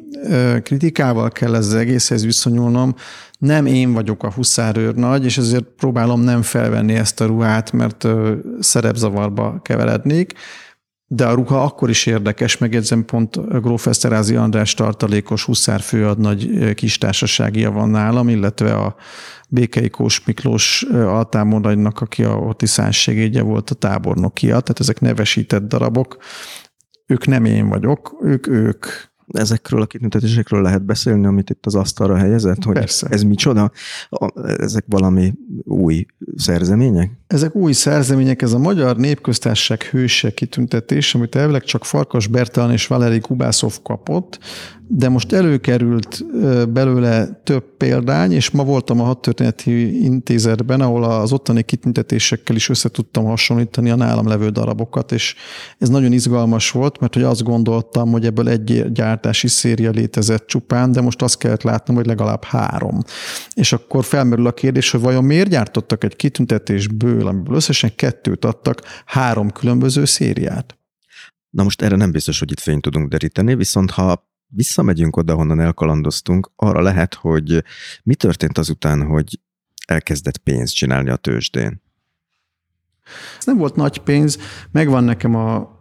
kritikával 0.64 1.30
kell 1.30 1.56
ez 1.56 1.66
az 1.66 1.74
egészhez 1.74 2.26
viszonyulnom, 2.26 2.96
nem 3.40 3.66
én 3.66 3.94
vagyok 3.94 4.24
a 4.24 4.32
huszárőr 4.32 4.96
nagy, 4.96 5.26
és 5.26 5.38
ezért 5.38 5.64
próbálom 5.64 6.22
nem 6.22 6.42
felvenni 6.42 6.94
ezt 6.94 7.22
a 7.22 7.26
ruhát, 7.26 7.72
mert 7.72 8.08
szerepzavarba 8.60 9.60
keverednék, 9.62 10.34
de 11.14 11.26
a 11.26 11.34
ruha 11.34 11.64
akkor 11.64 11.90
is 11.90 12.06
érdekes, 12.06 12.58
megjegyzem 12.58 13.06
pont 13.06 13.62
Gróf 13.62 13.88
Eszterázi 13.88 14.36
András 14.36 14.74
tartalékos 14.74 15.44
huszár 15.44 15.82
főadnagy 15.82 16.74
kis 16.74 16.98
társaságia 16.98 17.72
van 17.72 17.90
nálam, 17.90 18.30
illetve 18.30 18.74
a 18.74 18.96
Békei 19.50 19.90
Kós 19.90 20.26
Miklós 20.26 20.84
altámornagynak, 20.92 22.02
aki 22.02 22.24
a 22.24 22.34
Otiszán 22.34 22.92
segédje 22.92 23.42
volt 23.42 23.70
a 23.70 23.76
tábornokia, 23.76 24.60
tehát 24.60 24.80
ezek 24.80 25.00
nevesített 25.00 25.68
darabok, 25.68 26.18
ők 27.12 27.28
nem 27.28 27.46
én 27.46 27.68
vagyok, 27.68 28.18
ők 28.22 28.48
ők. 28.48 28.86
Ezekről 29.28 29.82
a 29.82 29.86
kitüntetésekről 29.86 30.62
lehet 30.62 30.86
beszélni, 30.86 31.26
amit 31.26 31.50
itt 31.50 31.66
az 31.66 31.76
asztalra 31.76 32.16
helyezett, 32.16 32.64
hogy 32.64 32.74
Persze. 32.74 33.08
ez 33.10 33.24
micsoda? 33.24 33.72
Ezek 34.58 34.86
valami 34.88 35.34
új 35.64 36.06
szerzemények? 36.36 37.12
Ezek 37.28 37.56
új 37.56 37.72
szerzemények, 37.72 38.42
ez 38.42 38.54
a 38.54 38.58
Magyar 38.58 38.98
Népköztársaság 38.98 39.82
hőse 39.82 40.32
kitüntetés, 40.32 41.16
amit 41.16 41.36
elvileg 41.36 41.64
csak 41.64 41.86
Farkas 41.86 42.28
Bertalan 42.28 42.72
és 42.72 42.88
Valeri 42.88 43.20
Kubászov 43.20 43.78
kapott, 43.84 44.40
de 44.94 45.10
most 45.10 45.32
előkerült 45.32 46.26
belőle 46.70 47.42
több 47.44 47.64
példány, 47.78 48.32
és 48.32 48.50
ma 48.50 48.64
voltam 48.64 49.00
a 49.00 49.04
hadtörténeti 49.04 50.04
intézetben, 50.04 50.82
ahol 50.82 51.04
az 51.04 51.32
ottani 51.32 51.64
kitüntetésekkel 51.64 52.56
is 52.56 52.70
össze 52.70 52.90
tudtam 52.90 53.26
hasonlítani 53.26 53.90
a 53.90 53.96
nálam 53.96 54.28
levő 54.28 54.50
darabokat, 54.50 55.12
és 55.12 55.36
ez 55.78 55.90
nagyon 55.90 56.12
izgalmas 56.12 56.72
volt, 56.72 57.00
mert 57.00 57.14
hogy 57.14 57.24
azt 57.24 57.44
gondoltam, 57.44 58.12
hogy 58.12 58.26
ebből 58.26 58.50
egy 58.50 58.92
gyártási 58.92 59.48
széria 59.48 59.90
létezett 59.90 60.48
csupán, 60.48 60.92
de 60.92 61.02
most 61.02 61.22
azt 61.22 61.38
kellett 61.38 61.64
látnom, 61.64 61.96
hogy 61.96 62.06
legalább 62.06 62.44
három. 62.44 63.00
És 63.54 63.74
akkor 63.74 64.04
felmerül 64.04 64.48
a 64.48 64.54
kérdés, 64.54 64.92
hogy 64.92 65.02
vajon 65.02 65.24
miért 65.24 65.50
gyártottak 65.50 66.04
egy 66.04 66.16
kitüntetésből, 66.16 67.28
amiből 67.28 67.56
összesen 67.56 67.92
kettőt 67.96 68.46
adtak, 68.46 68.82
három 69.06 69.52
különböző 69.52 70.06
szériát? 70.06 70.76
Na 71.50 71.64
most 71.64 71.82
erre 71.82 71.96
nem 71.96 72.12
biztos, 72.12 72.40
hogy 72.40 72.52
itt 72.52 72.60
fényt 72.60 72.82
tudunk 72.82 73.10
deríteni, 73.10 73.56
viszont 73.56 73.92
ha 73.92 74.30
visszamegyünk 74.56 75.18
oda, 75.18 75.34
honnan 75.34 75.60
elkalandoztunk, 75.60 76.52
arra 76.56 76.82
lehet, 76.82 77.14
hogy 77.14 77.64
mi 78.04 78.16
történt 78.16 78.58
azután, 78.58 79.02
hogy 79.06 79.40
elkezdett 79.86 80.38
pénzt 80.38 80.76
csinálni 80.76 81.10
a 81.10 81.16
tőzsdén? 81.16 81.82
Ez 83.38 83.46
nem 83.46 83.58
volt 83.58 83.76
nagy 83.76 83.98
pénz, 83.98 84.38
megvan 84.72 85.04
nekem 85.04 85.36
a 85.36 85.80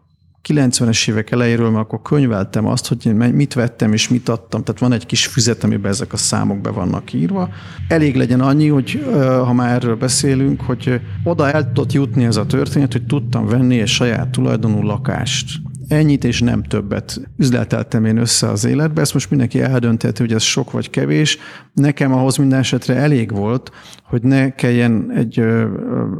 90-es 0.49 1.09
évek 1.09 1.31
elejéről, 1.31 1.71
mert 1.71 1.85
akkor 1.85 2.03
könyveltem 2.03 2.67
azt, 2.67 2.87
hogy 2.87 3.15
mit 3.15 3.55
vettem 3.55 3.93
és 3.93 4.09
mit 4.09 4.29
adtam. 4.29 4.65
Tehát 4.65 4.81
van 4.81 4.93
egy 4.93 5.07
kis 5.07 5.27
füzet, 5.27 5.65
amiben 5.65 5.91
ezek 5.91 6.13
a 6.13 6.17
számok 6.17 6.61
be 6.61 6.71
vannak 6.71 7.13
írva. 7.13 7.49
Elég 7.89 8.17
legyen 8.17 8.41
annyi, 8.41 8.69
hogy 8.69 9.05
ha 9.15 9.53
már 9.53 9.75
erről 9.75 9.97
beszélünk, 9.97 10.61
hogy 10.61 11.01
oda 11.25 11.51
el 11.51 11.67
tudott 11.67 11.93
jutni 11.93 12.25
ez 12.25 12.37
a 12.37 12.47
történet, 12.47 12.93
hogy 12.93 13.07
tudtam 13.07 13.47
venni 13.47 13.81
egy 13.81 13.89
saját 13.89 14.29
tulajdonú 14.29 14.83
lakást 14.83 15.61
ennyit 15.91 16.25
és 16.25 16.41
nem 16.41 16.63
többet 16.63 17.21
üzleteltem 17.37 18.05
én 18.05 18.17
össze 18.17 18.49
az 18.49 18.65
életbe. 18.65 19.01
Ezt 19.01 19.13
most 19.13 19.31
mindenki 19.31 19.61
eldönthető, 19.61 20.25
hogy 20.25 20.35
ez 20.35 20.43
sok 20.43 20.71
vagy 20.71 20.91
kevés. 20.91 21.39
Nekem 21.73 22.13
ahhoz 22.13 22.37
minden 22.37 22.59
esetre 22.59 22.95
elég 22.95 23.31
volt, 23.33 23.71
hogy 24.03 24.23
ne 24.23 24.55
kelljen 24.55 25.13
egy, 25.15 25.39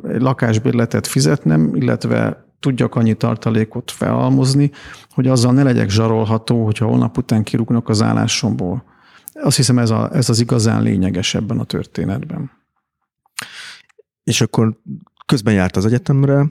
egy 0.09 0.21
lakásbérletet 0.21 1.07
fizetnem, 1.07 1.75
illetve 1.75 2.45
tudjak 2.61 2.95
annyi 2.95 3.15
tartalékot 3.15 3.91
felhalmozni, 3.91 4.71
hogy 5.11 5.29
azzal 5.29 5.53
ne 5.53 5.63
legyek 5.63 5.91
zsarolható, 5.91 6.65
hogyha 6.65 6.87
holnap 6.87 7.19
után 7.19 7.43
kirúgnak 7.43 7.89
az 7.89 8.03
állásomból. 8.03 8.85
Azt 9.33 9.57
hiszem 9.57 9.79
ez, 9.79 9.91
a, 9.91 10.11
ez 10.13 10.29
az 10.29 10.41
igazán 10.41 10.83
lényeges 10.83 11.35
ebben 11.35 11.59
a 11.59 11.65
történetben. 11.65 12.51
És 14.25 14.41
akkor 14.41 14.81
közben 15.27 15.55
járt 15.55 15.77
az 15.77 15.87
egyetemre, 15.87 16.47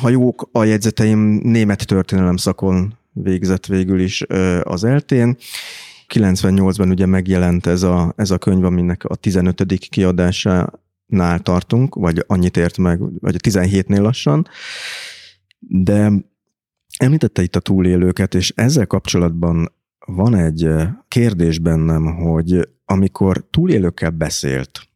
ha 0.00 0.08
jók 0.08 0.48
a 0.52 0.64
jegyzeteim, 0.64 1.18
német 1.42 1.86
történelem 1.86 2.36
szakon 2.36 2.98
végzett 3.12 3.66
végül 3.66 4.00
is 4.00 4.24
az 4.62 4.84
eltén. 4.84 5.36
98-ban 6.14 6.90
ugye 6.90 7.06
megjelent 7.06 7.66
ez 7.66 7.82
a, 7.82 8.12
ez 8.16 8.30
a 8.30 8.38
könyv, 8.38 8.64
aminek 8.64 9.04
a 9.04 9.14
15. 9.14 9.88
kiadásánál 9.88 11.40
tartunk, 11.42 11.94
vagy 11.94 12.24
annyit 12.26 12.56
ért 12.56 12.78
meg, 12.78 13.20
vagy 13.20 13.34
a 13.34 13.48
17-nél 13.48 14.00
lassan. 14.00 14.48
De 15.58 16.12
említette 16.96 17.42
itt 17.42 17.56
a 17.56 17.60
túlélőket, 17.60 18.34
és 18.34 18.52
ezzel 18.56 18.86
kapcsolatban 18.86 19.72
van 20.06 20.34
egy 20.34 20.68
kérdés 21.08 21.58
bennem, 21.58 22.04
hogy 22.04 22.68
amikor 22.84 23.44
túlélőkkel 23.50 24.10
beszélt, 24.10 24.91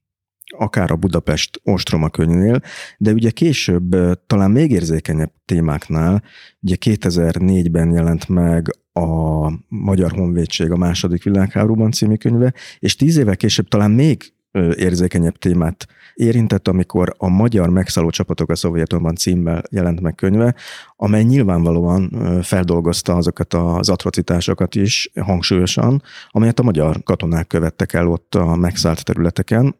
akár 0.58 0.90
a 0.90 0.96
Budapest 0.96 1.60
Ostroma 1.64 2.08
könyvnél, 2.08 2.60
de 2.98 3.12
ugye 3.12 3.30
később 3.30 3.96
talán 4.26 4.50
még 4.50 4.70
érzékenyebb 4.70 5.32
témáknál, 5.44 6.22
ugye 6.60 6.76
2004-ben 6.80 7.92
jelent 7.92 8.28
meg 8.28 8.70
a 8.92 9.50
Magyar 9.68 10.10
Honvédség 10.10 10.70
a 10.70 10.76
második 10.76 11.22
világháborúban 11.22 11.90
című 11.90 12.14
könyve, 12.14 12.52
és 12.78 12.96
tíz 12.96 13.16
évvel 13.16 13.36
később 13.36 13.68
talán 13.68 13.90
még 13.90 14.34
érzékenyebb 14.76 15.36
témát 15.36 15.86
érintett, 16.14 16.68
amikor 16.68 17.14
a 17.18 17.28
magyar 17.28 17.68
megszálló 17.70 18.10
csapatok 18.10 18.50
a 18.50 18.56
Szovjetunban 18.56 19.14
címmel 19.14 19.62
jelent 19.70 20.00
meg 20.00 20.14
könyve, 20.14 20.54
amely 20.96 21.22
nyilvánvalóan 21.22 22.10
feldolgozta 22.42 23.14
azokat 23.14 23.54
az 23.54 23.88
atrocitásokat 23.88 24.74
is 24.74 25.10
hangsúlyosan, 25.20 26.02
amelyet 26.30 26.58
a 26.58 26.62
magyar 26.62 27.02
katonák 27.02 27.46
követtek 27.46 27.92
el 27.92 28.08
ott 28.08 28.34
a 28.34 28.56
megszállt 28.56 29.04
területeken, 29.04 29.76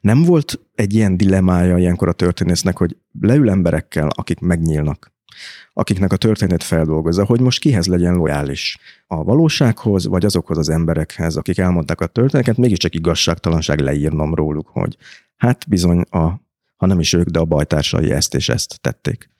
nem 0.00 0.22
volt 0.22 0.60
egy 0.74 0.94
ilyen 0.94 1.16
dilemája 1.16 1.78
ilyenkor 1.78 2.08
a 2.08 2.12
történésznek, 2.12 2.78
hogy 2.78 2.96
leül 3.20 3.50
emberekkel, 3.50 4.08
akik 4.08 4.40
megnyílnak, 4.40 5.12
akiknek 5.72 6.12
a 6.12 6.16
történet 6.16 6.62
feldolgozza, 6.62 7.24
hogy 7.24 7.40
most 7.40 7.60
kihez 7.60 7.86
legyen 7.86 8.14
lojális. 8.14 8.78
A 9.06 9.24
valósághoz, 9.24 10.06
vagy 10.06 10.24
azokhoz 10.24 10.58
az 10.58 10.68
emberekhez, 10.68 11.36
akik 11.36 11.58
elmondták 11.58 12.00
a 12.00 12.06
történetet, 12.06 12.56
mégiscsak 12.56 12.94
igazságtalanság 12.94 13.80
leírnom 13.80 14.34
róluk, 14.34 14.68
hogy 14.68 14.96
hát 15.36 15.68
bizony 15.68 16.00
a 16.00 16.40
ha 16.82 16.88
nem 16.88 17.00
is 17.00 17.12
ők, 17.12 17.28
de 17.28 17.38
a 17.38 17.44
bajtársai 17.44 18.10
ezt 18.10 18.34
és 18.34 18.48
ezt 18.48 18.80
tették. 18.80 19.30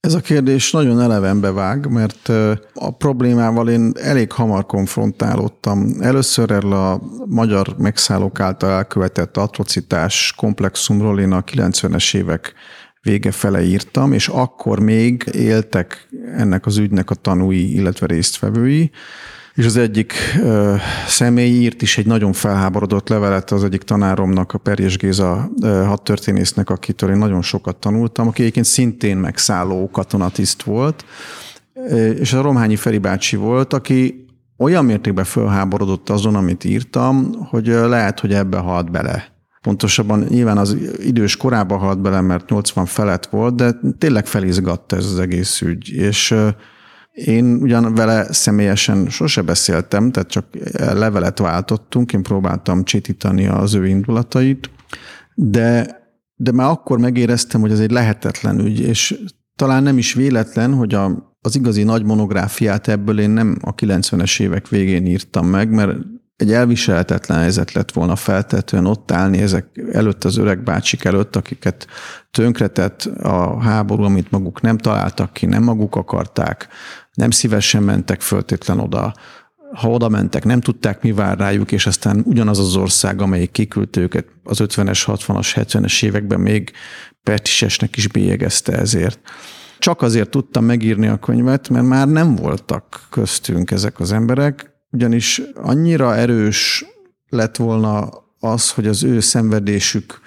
Ez 0.00 0.14
a 0.14 0.20
kérdés 0.20 0.72
nagyon 0.72 1.00
elevenbe 1.00 1.52
vág, 1.52 1.86
mert 1.86 2.28
a 2.74 2.90
problémával 2.98 3.68
én 3.68 3.92
elég 3.94 4.32
hamar 4.32 4.66
konfrontálódtam. 4.66 5.92
Először 6.00 6.50
erről 6.50 6.72
a 6.72 7.00
magyar 7.26 7.74
megszállók 7.78 8.40
által 8.40 8.70
elkövetett 8.70 9.36
atrocitás 9.36 10.34
komplexumról 10.36 11.20
én 11.20 11.32
a 11.32 11.44
90-es 11.44 12.16
évek 12.16 12.54
vége 13.02 13.30
fele 13.30 13.62
írtam, 13.62 14.12
és 14.12 14.28
akkor 14.28 14.80
még 14.80 15.24
éltek 15.32 16.08
ennek 16.36 16.66
az 16.66 16.76
ügynek 16.76 17.10
a 17.10 17.14
tanúi, 17.14 17.74
illetve 17.74 18.06
résztvevői 18.06 18.90
és 19.60 19.66
az 19.66 19.76
egyik 19.76 20.12
ö, 20.42 20.74
személy 21.06 21.50
írt 21.50 21.82
is 21.82 21.98
egy 21.98 22.06
nagyon 22.06 22.32
felháborodott 22.32 23.08
levelet 23.08 23.50
az 23.50 23.64
egyik 23.64 23.82
tanáromnak, 23.82 24.52
a 24.52 24.58
Perjes 24.58 24.96
Géza 24.96 25.50
ö, 25.62 25.82
hadtörténésznek, 25.84 26.70
akitől 26.70 27.10
én 27.10 27.16
nagyon 27.16 27.42
sokat 27.42 27.76
tanultam, 27.76 28.28
aki 28.28 28.40
egyébként 28.40 28.66
szintén 28.66 29.16
megszálló 29.16 29.90
katonatiszt 29.92 30.62
volt, 30.62 31.04
és 32.18 32.32
a 32.32 32.40
Romhányi 32.40 32.76
Feri 32.76 32.98
bácsi 32.98 33.36
volt, 33.36 33.72
aki 33.72 34.26
olyan 34.58 34.84
mértékben 34.84 35.24
felháborodott 35.24 36.08
azon, 36.08 36.34
amit 36.34 36.64
írtam, 36.64 37.32
hogy 37.50 37.66
lehet, 37.66 38.20
hogy 38.20 38.32
ebbe 38.32 38.58
halt 38.58 38.90
bele. 38.90 39.24
Pontosabban 39.62 40.26
nyilván 40.28 40.58
az 40.58 40.76
idős 40.98 41.36
korába 41.36 41.76
halt 41.76 42.00
bele, 42.00 42.20
mert 42.20 42.48
80 42.48 42.86
felett 42.86 43.26
volt, 43.26 43.54
de 43.54 43.74
tényleg 43.98 44.26
felizgatta 44.26 44.96
ez 44.96 45.04
az 45.04 45.18
egész 45.18 45.60
ügy. 45.60 45.92
És 45.92 46.34
én 47.12 47.58
ugyan 47.62 47.94
vele 47.94 48.32
személyesen 48.32 49.08
sose 49.08 49.42
beszéltem, 49.42 50.10
tehát 50.10 50.28
csak 50.28 50.46
levelet 50.76 51.38
váltottunk, 51.38 52.12
én 52.12 52.22
próbáltam 52.22 52.84
csitítani 52.84 53.46
az 53.46 53.74
ő 53.74 53.86
indulatait, 53.86 54.70
de, 55.34 55.98
de 56.34 56.52
már 56.52 56.70
akkor 56.70 56.98
megéreztem, 56.98 57.60
hogy 57.60 57.70
ez 57.70 57.80
egy 57.80 57.90
lehetetlen 57.90 58.58
ügy, 58.58 58.80
és 58.80 59.20
talán 59.56 59.82
nem 59.82 59.98
is 59.98 60.14
véletlen, 60.14 60.74
hogy 60.74 60.94
a, 60.94 61.34
az 61.40 61.56
igazi 61.56 61.82
nagy 61.82 62.04
monográfiát 62.04 62.88
ebből 62.88 63.20
én 63.20 63.30
nem 63.30 63.58
a 63.60 63.74
90-es 63.74 64.40
évek 64.40 64.68
végén 64.68 65.06
írtam 65.06 65.46
meg, 65.46 65.70
mert 65.70 65.96
egy 66.40 66.52
elviselhetetlen 66.52 67.38
helyzet 67.38 67.72
lett 67.72 67.92
volna 67.92 68.16
feltetően 68.16 68.86
ott 68.86 69.10
állni 69.10 69.38
ezek 69.38 69.66
előtt 69.92 70.24
az 70.24 70.36
öreg 70.36 70.62
bácsik 70.62 71.04
előtt, 71.04 71.36
akiket 71.36 71.86
tönkretett 72.30 73.02
a 73.22 73.60
háború, 73.62 74.02
amit 74.02 74.30
maguk 74.30 74.60
nem 74.60 74.78
találtak 74.78 75.32
ki, 75.32 75.46
nem 75.46 75.62
maguk 75.62 75.96
akarták, 75.96 76.68
nem 77.14 77.30
szívesen 77.30 77.82
mentek 77.82 78.20
föltétlen 78.20 78.78
oda, 78.78 79.14
ha 79.74 79.90
oda 79.90 80.08
mentek, 80.08 80.44
nem 80.44 80.60
tudták, 80.60 81.02
mi 81.02 81.12
vár 81.12 81.38
rájuk, 81.38 81.72
és 81.72 81.86
aztán 81.86 82.22
ugyanaz 82.26 82.58
az 82.58 82.76
ország, 82.76 83.20
amelyik 83.20 83.50
kiküldte 83.50 84.00
őket 84.00 84.26
az 84.44 84.58
50-es, 84.62 85.02
60-as, 85.06 85.50
70-es 85.54 86.04
években 86.04 86.40
még 86.40 86.72
Pertisesnek 87.22 87.96
is 87.96 88.08
bélyegezte 88.08 88.72
ezért. 88.72 89.20
Csak 89.78 90.02
azért 90.02 90.30
tudtam 90.30 90.64
megírni 90.64 91.06
a 91.06 91.18
könyvet, 91.18 91.68
mert 91.68 91.86
már 91.86 92.08
nem 92.08 92.34
voltak 92.36 93.06
köztünk 93.10 93.70
ezek 93.70 94.00
az 94.00 94.12
emberek, 94.12 94.79
ugyanis 94.90 95.42
annyira 95.54 96.16
erős 96.16 96.84
lett 97.28 97.56
volna 97.56 98.08
az, 98.40 98.70
hogy 98.70 98.86
az 98.86 99.04
ő 99.04 99.20
szenvedésük 99.20 100.20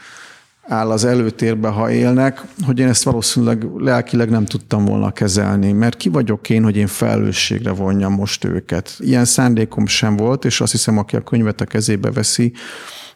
áll 0.68 0.92
az 0.92 1.06
előtérbe, 1.06 1.68
ha 1.68 1.92
élnek, 1.92 2.42
hogy 2.66 2.80
én 2.80 2.88
ezt 2.88 3.04
valószínűleg 3.04 3.64
lelkileg 3.78 4.30
nem 4.30 4.46
tudtam 4.46 4.86
volna 4.86 5.12
kezelni, 5.12 5.72
mert 5.72 5.98
ki 5.98 6.10
vagyok 6.10 6.50
én, 6.50 6.64
hogy 6.64 6.78
én 6.78 6.88
felelősségre 6.88 7.72
vonjam 7.72 8.14
most 8.14 8.44
őket. 8.44 8.96
Ilyen 9.00 9.26
szándékom 9.26 9.88
sem 9.88 10.16
volt, 10.16 10.46
és 10.46 10.62
azt 10.62 10.72
hiszem, 10.72 10.98
aki 10.98 11.16
a 11.16 11.24
könyvet 11.24 11.62
a 11.62 11.66
kezébe 11.66 12.12
veszi, 12.12 12.54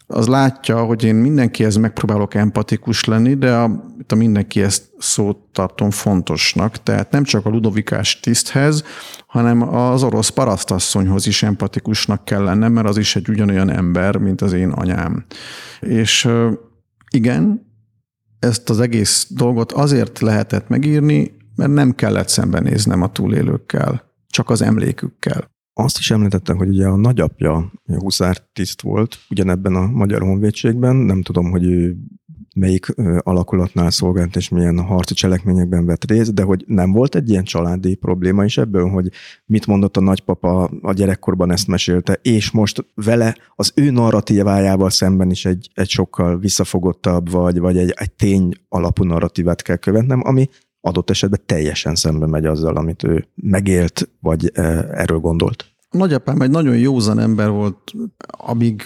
az 0.08 0.28
látja, 0.28 0.84
hogy 0.84 1.03
én 1.03 1.16
mindenkihez 1.16 1.76
megpróbálok 1.76 2.34
empatikus 2.34 3.05
lenni, 3.05 3.34
de 3.34 3.55
a, 3.55 3.64
a 4.08 4.16
mindenki 4.16 4.62
ezt 4.62 4.89
szót 4.97 5.38
tartom 5.51 5.89
fontosnak. 5.89 6.84
Tehát 6.84 7.12
nem 7.12 7.24
csak 7.24 7.45
a 7.45 7.49
ludovikás 7.49 8.20
tiszthez, 8.20 8.84
hanem 9.28 9.76
az 9.76 10.03
orosz 10.03 10.30
parasztasszonyhoz 10.30 11.28
is 11.28 11.43
empatikusnak 11.43 12.26
kell 12.26 12.43
lennem, 12.43 12.72
mert 12.72 12.88
az 12.88 12.97
is 12.97 13.16
egy 13.16 13.30
ugyanolyan 13.30 13.70
ember, 13.70 14.18
mint 14.18 14.41
az 14.41 14.53
én 14.53 14.70
anyám. 14.70 15.26
És 15.80 16.30
igen, 17.10 17.66
ezt 18.39 18.70
az 18.70 18.80
egész 18.80 19.28
dolgot 19.30 19.72
azért 19.72 20.20
lehetett 20.20 20.68
megírni, 20.68 21.32
mert 21.55 21.72
nem 21.72 21.95
kellett 21.95 22.30
szembenéznem 22.30 23.01
a 23.01 23.12
túlélőkkel, 23.12 24.03
csak 24.28 24.49
az 24.49 24.62
emlékükkel. 24.62 25.55
Azt 25.80 25.97
is 25.97 26.11
említettem, 26.11 26.57
hogy 26.57 26.67
ugye 26.67 26.88
a 26.88 26.95
nagyapja 26.95 27.71
tiszt 28.53 28.82
volt, 28.82 29.17
ugyanebben 29.30 29.75
a 29.75 29.88
Magyar 29.88 30.21
Honvédségben, 30.21 30.95
nem 30.95 31.21
tudom, 31.21 31.51
hogy 31.51 31.63
ő 31.63 31.97
melyik 32.55 32.86
alakulatnál 33.19 33.91
szolgált 33.91 34.36
és 34.36 34.49
milyen 34.49 34.80
harci 34.80 35.13
cselekményekben 35.13 35.86
vett 35.86 36.05
részt, 36.05 36.34
de 36.34 36.41
hogy 36.41 36.63
nem 36.67 36.91
volt 36.91 37.15
egy 37.15 37.30
ilyen 37.30 37.43
családi 37.43 37.95
probléma 37.95 38.43
is 38.43 38.57
ebből, 38.57 38.89
hogy 38.89 39.11
mit 39.45 39.67
mondott 39.67 39.97
a 39.97 40.01
nagypapa 40.01 40.63
a 40.82 40.93
gyerekkorban 40.93 41.51
ezt 41.51 41.67
mesélte, 41.67 42.19
és 42.21 42.51
most 42.51 42.86
vele 42.95 43.36
az 43.55 43.71
ő 43.75 43.91
narratívájával 43.91 44.89
szemben 44.89 45.32
is 45.32 45.45
egy, 45.45 45.69
egy 45.73 45.89
sokkal 45.89 46.38
visszafogottabb, 46.38 47.30
vagy, 47.30 47.59
vagy 47.59 47.78
egy, 47.78 47.93
egy 47.95 48.11
tény 48.11 48.53
alapú 48.69 49.03
narratívát 49.03 49.61
kell 49.61 49.75
követnem, 49.75 50.21
ami 50.23 50.49
adott 50.88 51.10
esetben 51.10 51.40
teljesen 51.46 51.96
szembe 51.96 52.26
megy 52.26 52.46
azzal, 52.46 52.76
amit 52.78 53.04
ő 53.04 53.28
megélt, 53.36 54.10
vagy 54.20 54.52
erről 54.92 55.20
gondolt. 55.20 55.66
Nagyapám 55.92 56.42
egy 56.42 56.50
nagyon 56.50 56.78
józan 56.78 57.20
ember 57.20 57.50
volt, 57.50 57.92
amíg 58.28 58.82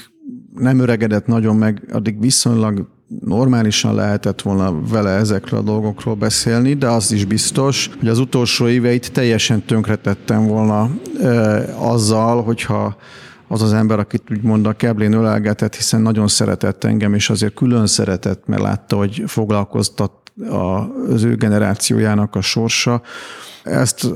nem 0.55 0.79
öregedett 0.79 1.25
nagyon 1.25 1.55
meg, 1.55 1.87
addig 1.91 2.19
viszonylag 2.19 2.87
normálisan 3.19 3.95
lehetett 3.95 4.41
volna 4.41 4.81
vele 4.81 5.09
ezekről 5.09 5.59
a 5.59 5.63
dolgokról 5.63 6.15
beszélni, 6.15 6.73
de 6.73 6.87
az 6.87 7.11
is 7.11 7.25
biztos, 7.25 7.89
hogy 7.99 8.07
az 8.07 8.19
utolsó 8.19 8.67
éveit 8.67 9.11
teljesen 9.11 9.65
tönkretettem 9.65 10.47
volna 10.47 10.89
e, 11.21 11.29
azzal, 11.77 12.43
hogyha 12.43 12.95
az 13.47 13.61
az 13.61 13.73
ember, 13.73 13.99
akit 13.99 14.23
úgymond 14.31 14.65
a 14.65 14.73
keblén 14.73 15.13
ölelgetett, 15.13 15.75
hiszen 15.75 16.01
nagyon 16.01 16.27
szeretett 16.27 16.83
engem, 16.83 17.13
és 17.13 17.29
azért 17.29 17.53
külön 17.53 17.87
szeretett, 17.87 18.47
mert 18.47 18.61
látta, 18.61 18.95
hogy 18.97 19.23
foglalkoztat 19.25 20.11
az 21.09 21.23
ő 21.23 21.35
generációjának 21.35 22.35
a 22.35 22.41
sorsa. 22.41 23.01
Ezt 23.63 24.07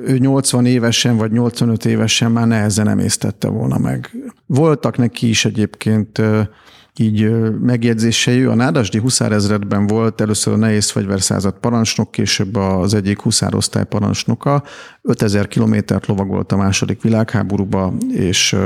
ő 0.00 0.18
80 0.18 0.66
évesen 0.66 1.16
vagy 1.16 1.32
85 1.32 1.84
évesen 1.84 2.32
már 2.32 2.46
nehezen 2.46 2.88
emésztette 2.88 3.48
volna 3.48 3.78
meg. 3.78 4.10
Voltak 4.46 4.96
neki 4.96 5.28
is 5.28 5.44
egyébként 5.44 6.22
így 6.96 7.30
megjegyzései. 7.60 8.42
A 8.42 8.54
Nádasdi 8.54 8.98
huszárezredben 8.98 9.86
volt 9.86 10.20
először 10.20 10.52
a 10.52 10.56
nehéz 10.56 10.90
fegyverszázad 10.90 11.54
parancsnok, 11.54 12.10
később 12.10 12.56
az 12.56 12.94
egyik 12.94 13.20
huszárosztály 13.20 13.84
parancsnoka. 13.84 14.62
5000 15.02 15.48
kilométert 15.48 16.06
lovagolt 16.06 16.52
a 16.52 16.56
második 16.56 17.02
világháborúba, 17.02 17.92
és 18.12 18.56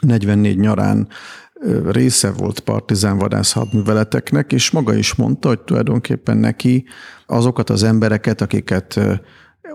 44 0.00 0.58
nyarán 0.58 1.08
része 1.90 2.30
volt 2.30 2.60
partizán 2.60 3.18
vadász 3.18 3.52
hadműveleteknek, 3.52 4.52
és 4.52 4.70
maga 4.70 4.94
is 4.94 5.14
mondta, 5.14 5.48
hogy 5.48 5.60
tulajdonképpen 5.60 6.36
neki 6.36 6.84
azokat 7.26 7.70
az 7.70 7.82
embereket, 7.82 8.40
akiket 8.40 9.00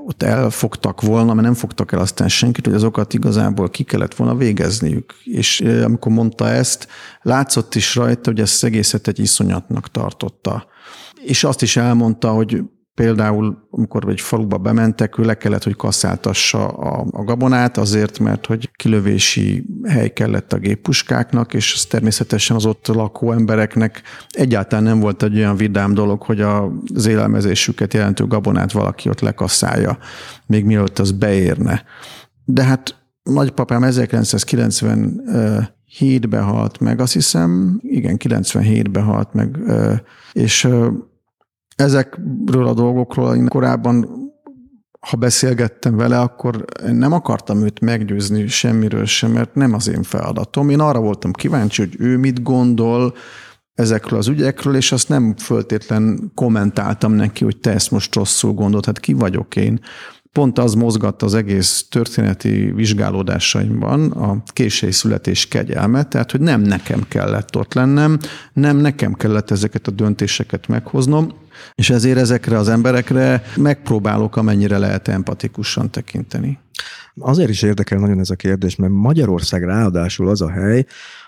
ott 0.06 0.24
elfogtak 0.24 1.02
volna, 1.02 1.34
mert 1.34 1.46
nem 1.46 1.54
fogtak 1.54 1.92
el 1.92 2.00
aztán 2.00 2.28
senkit, 2.28 2.66
hogy 2.66 2.74
azokat 2.74 3.14
igazából 3.14 3.70
ki 3.70 3.84
kellett 3.84 4.16
volna 4.16 4.36
végezniük. 4.36 5.14
És 5.24 5.62
amikor 5.62 6.12
mondta 6.12 6.50
ezt, 6.50 6.88
látszott 7.22 7.76
is 7.76 7.96
rajta, 7.96 8.30
hogy 8.30 8.40
ezt 8.40 8.64
egészet 8.64 9.08
egy 9.08 9.20
iszonyatnak 9.20 9.92
tartotta. 9.92 10.66
És 11.24 11.44
azt 11.44 11.62
is 11.62 11.78
elmondta, 11.78 12.32
hogy 12.32 12.62
Például, 12.96 13.68
amikor 13.70 14.10
egy 14.10 14.22
faluba 14.22 14.58
bementek, 14.58 15.18
ő 15.18 15.24
le 15.24 15.38
kellett, 15.38 15.64
hogy 15.64 15.76
kaszáltassa 15.76 16.68
a, 16.68 17.06
a 17.12 17.24
gabonát, 17.24 17.78
azért, 17.78 18.20
mert 18.20 18.46
hogy 18.46 18.70
kilövési 18.76 19.66
hely 19.84 20.14
kellett 20.14 20.54
a 20.54 20.58
géppuskáknak, 20.58 21.54
és 21.54 21.74
ez 21.74 21.86
természetesen 21.86 22.56
az 22.56 22.66
ott 22.66 22.88
lakó 22.88 23.32
embereknek 23.32 24.02
egyáltalán 24.30 24.84
nem 24.84 25.00
volt 25.00 25.24
egy 25.24 25.38
olyan 25.38 25.56
vidám 25.56 25.94
dolog, 25.94 26.22
hogy 26.22 26.42
az 26.42 27.06
élelmezésüket 27.06 27.94
jelentő 27.94 28.26
gabonát 28.26 28.72
valaki 28.72 29.10
ott 29.10 29.20
lekaszálja, 29.20 29.98
még 30.46 30.66
mielőtt 30.66 31.00
az 31.00 31.12
beérne. 31.12 31.84
De 32.46 32.64
hát 32.64 32.96
nagypapám 33.24 33.82
1997-ben 33.86 36.44
halt 36.44 36.80
meg, 36.80 37.00
azt 37.00 37.14
hiszem, 37.14 37.80
igen, 37.82 38.16
97-ben 38.20 39.04
halt 39.04 39.34
meg, 39.34 39.58
és 40.34 40.68
ezekről 41.76 42.68
a 42.68 42.74
dolgokról 42.74 43.36
én 43.36 43.48
korábban, 43.48 44.22
ha 45.00 45.18
beszélgettem 45.18 45.96
vele, 45.96 46.20
akkor 46.20 46.66
nem 46.92 47.12
akartam 47.12 47.62
őt 47.62 47.80
meggyőzni 47.80 48.48
semmiről 48.48 49.06
sem, 49.06 49.32
mert 49.32 49.56
nem 49.56 49.74
az 49.74 49.88
én 49.88 50.04
feladatom. 50.04 50.70
Én 50.70 50.80
arra 50.80 51.00
voltam 51.00 51.32
kíváncsi, 51.32 51.82
hogy 51.82 51.96
ő 52.00 52.18
mit 52.18 52.44
gondol 52.44 53.14
ezekről 53.74 54.20
az 54.20 54.28
ügyekről, 54.28 54.76
és 54.76 54.92
azt 54.92 55.10
nem 55.10 55.36
föltétlen 55.38 56.32
kommentáltam 56.36 57.12
neki, 57.12 57.44
hogy 57.44 57.58
te 57.58 57.72
ezt 57.72 57.92
most 57.92 58.16
rosszul 58.16 58.54
gondolod, 58.54 58.86
hát 58.86 59.00
ki 59.00 59.14
vagyok 59.14 59.56
én 59.56 59.80
pont 60.34 60.60
az 60.60 60.74
mozgatta 60.74 61.26
az 61.26 61.34
egész 61.34 61.86
történeti 61.90 62.72
vizsgálódásaimban 62.72 64.12
a 64.12 64.44
késői 64.46 64.92
születés 64.92 65.48
kegyelme, 65.48 66.04
tehát 66.04 66.32
hogy 66.32 66.40
nem 66.40 66.62
nekem 66.62 67.06
kellett 67.08 67.58
ott 67.58 67.74
lennem, 67.74 68.20
nem 68.54 68.78
nekem 68.78 69.14
kellett 69.14 69.52
ezeket 69.52 69.88
a 69.88 69.92
döntéseket 69.92 70.68
meghoznom, 70.68 71.32
és 71.76 71.90
ezért 71.90 72.18
ezekre 72.18 72.58
az 72.58 72.70
emberekre 72.70 73.44
megpróbálok 73.56 74.36
amennyire 74.36 74.78
lehet 74.78 75.08
empatikusan 75.08 75.92
tekinteni. 75.92 76.60
Azért 77.20 77.50
is 77.50 77.62
érdekel 77.62 78.00
nagyon 78.00 78.20
ez 78.20 78.30
a 78.30 78.36
kérdés, 78.36 78.76
mert 78.76 78.94
Magyarország 78.94 79.64
ráadásul 79.64 80.30
az 80.30 80.42
a 80.42 80.52
hely, 80.52 80.86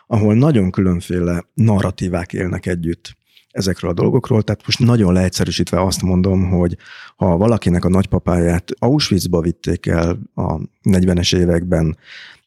ahol 0.08 0.36
nagyon 0.36 0.72
különféle 0.72 1.44
narratívák 1.54 2.34
élnek 2.34 2.66
együtt 2.66 3.16
ezekről 3.56 3.92
a 3.92 3.94
dolgokról. 3.94 4.42
Tehát 4.42 4.62
most 4.66 4.80
nagyon 4.80 5.14
leegyszerűsítve 5.14 5.82
azt 5.82 6.02
mondom, 6.02 6.50
hogy 6.50 6.78
ha 7.16 7.38
valakinek 7.38 7.86
a 7.86 7.90
nagypapáját 7.90 8.72
Auschwitzba 8.80 9.42
vitték 9.42 9.86
el 9.86 10.20
a 10.36 10.58
40-es 10.84 11.36
években, 11.36 11.98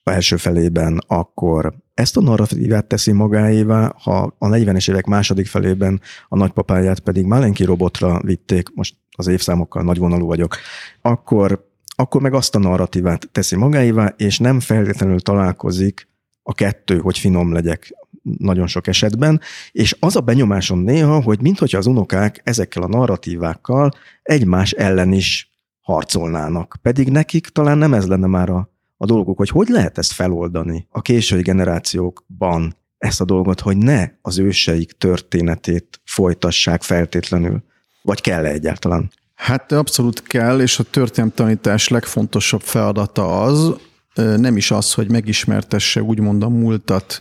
a 0.03 0.11
első 0.11 0.37
felében, 0.37 0.99
akkor 1.07 1.75
ezt 1.95 2.17
a 2.17 2.21
narratívát 2.21 2.87
teszi 2.87 3.13
magáévá, 3.13 3.95
ha 4.03 4.35
a 4.39 4.47
40-es 4.47 4.91
évek 4.91 5.07
második 5.07 5.47
felében 5.47 6.01
a 6.29 6.37
nagypapáját 6.37 6.99
pedig 6.99 7.25
Malenki 7.25 7.65
robotra 7.65 8.21
vitték, 8.25 8.69
most 8.75 8.97
az 9.17 9.27
évszámokkal 9.27 9.83
nagyvonalú 9.83 10.27
vagyok, 10.27 10.57
akkor, 11.03 11.69
akkor 11.97 12.21
meg 12.21 12.35
azt 12.35 12.55
a 12.55 12.59
narratívát 12.59 13.29
teszi 13.33 13.57
magáévá, 13.57 14.15
és 14.17 14.39
nem 14.39 14.61
feltétlenül 14.61 15.21
találkozik 15.21 16.09
a 16.43 16.55
kettő, 16.55 16.99
hogy 16.99 17.19
finom 17.19 17.53
legyek 17.53 17.93
nagyon 18.39 18.67
sok 18.67 18.87
esetben, 18.87 19.41
és 19.73 19.97
az 20.01 20.17
a 20.17 20.21
benyomásom 20.21 20.79
néha, 20.79 21.23
hogy 21.23 21.41
minthogyha 21.41 21.79
az 21.79 21.87
unokák 21.87 22.41
ezekkel 22.45 22.83
a 22.83 22.89
narratívákkal 22.89 23.91
egymás 24.23 24.73
ellen 24.73 25.13
is 25.13 25.51
harcolnának. 25.81 26.77
Pedig 26.83 27.09
nekik 27.09 27.49
talán 27.49 27.79
nem 27.79 27.95
ez 27.95 28.07
lenne 28.07 28.27
már 28.27 28.49
a, 28.51 28.71
a 28.97 29.07
dolguk, 29.07 29.37
hogy 29.37 29.49
hogy 29.49 29.69
lehet 29.69 29.99
ezt 29.99 30.13
feloldani 30.13 30.87
a 30.91 31.01
késői 31.01 31.43
generációkban 31.43 32.77
ezt 32.99 33.21
a 33.21 33.25
dolgot, 33.25 33.61
hogy 33.61 33.77
ne 33.77 34.09
az 34.23 34.39
őseik 34.39 34.93
történetét 34.93 36.01
folytassák 36.05 36.83
feltétlenül, 36.83 37.63
vagy 38.03 38.21
kell 38.21 38.45
-e 38.45 38.51
egyáltalán? 38.51 39.11
Hát 39.35 39.73
abszolút 39.73 40.23
kell, 40.23 40.61
és 40.61 40.79
a 40.79 40.83
történelemtanítás 40.83 41.89
legfontosabb 41.89 42.61
feladata 42.61 43.43
az, 43.43 43.75
nem 44.15 44.57
is 44.57 44.71
az, 44.71 44.95
hogy 44.95 45.11
megismertesse 45.11 46.03
úgymond 46.03 46.43
a 46.43 46.49
múltat 46.49 47.21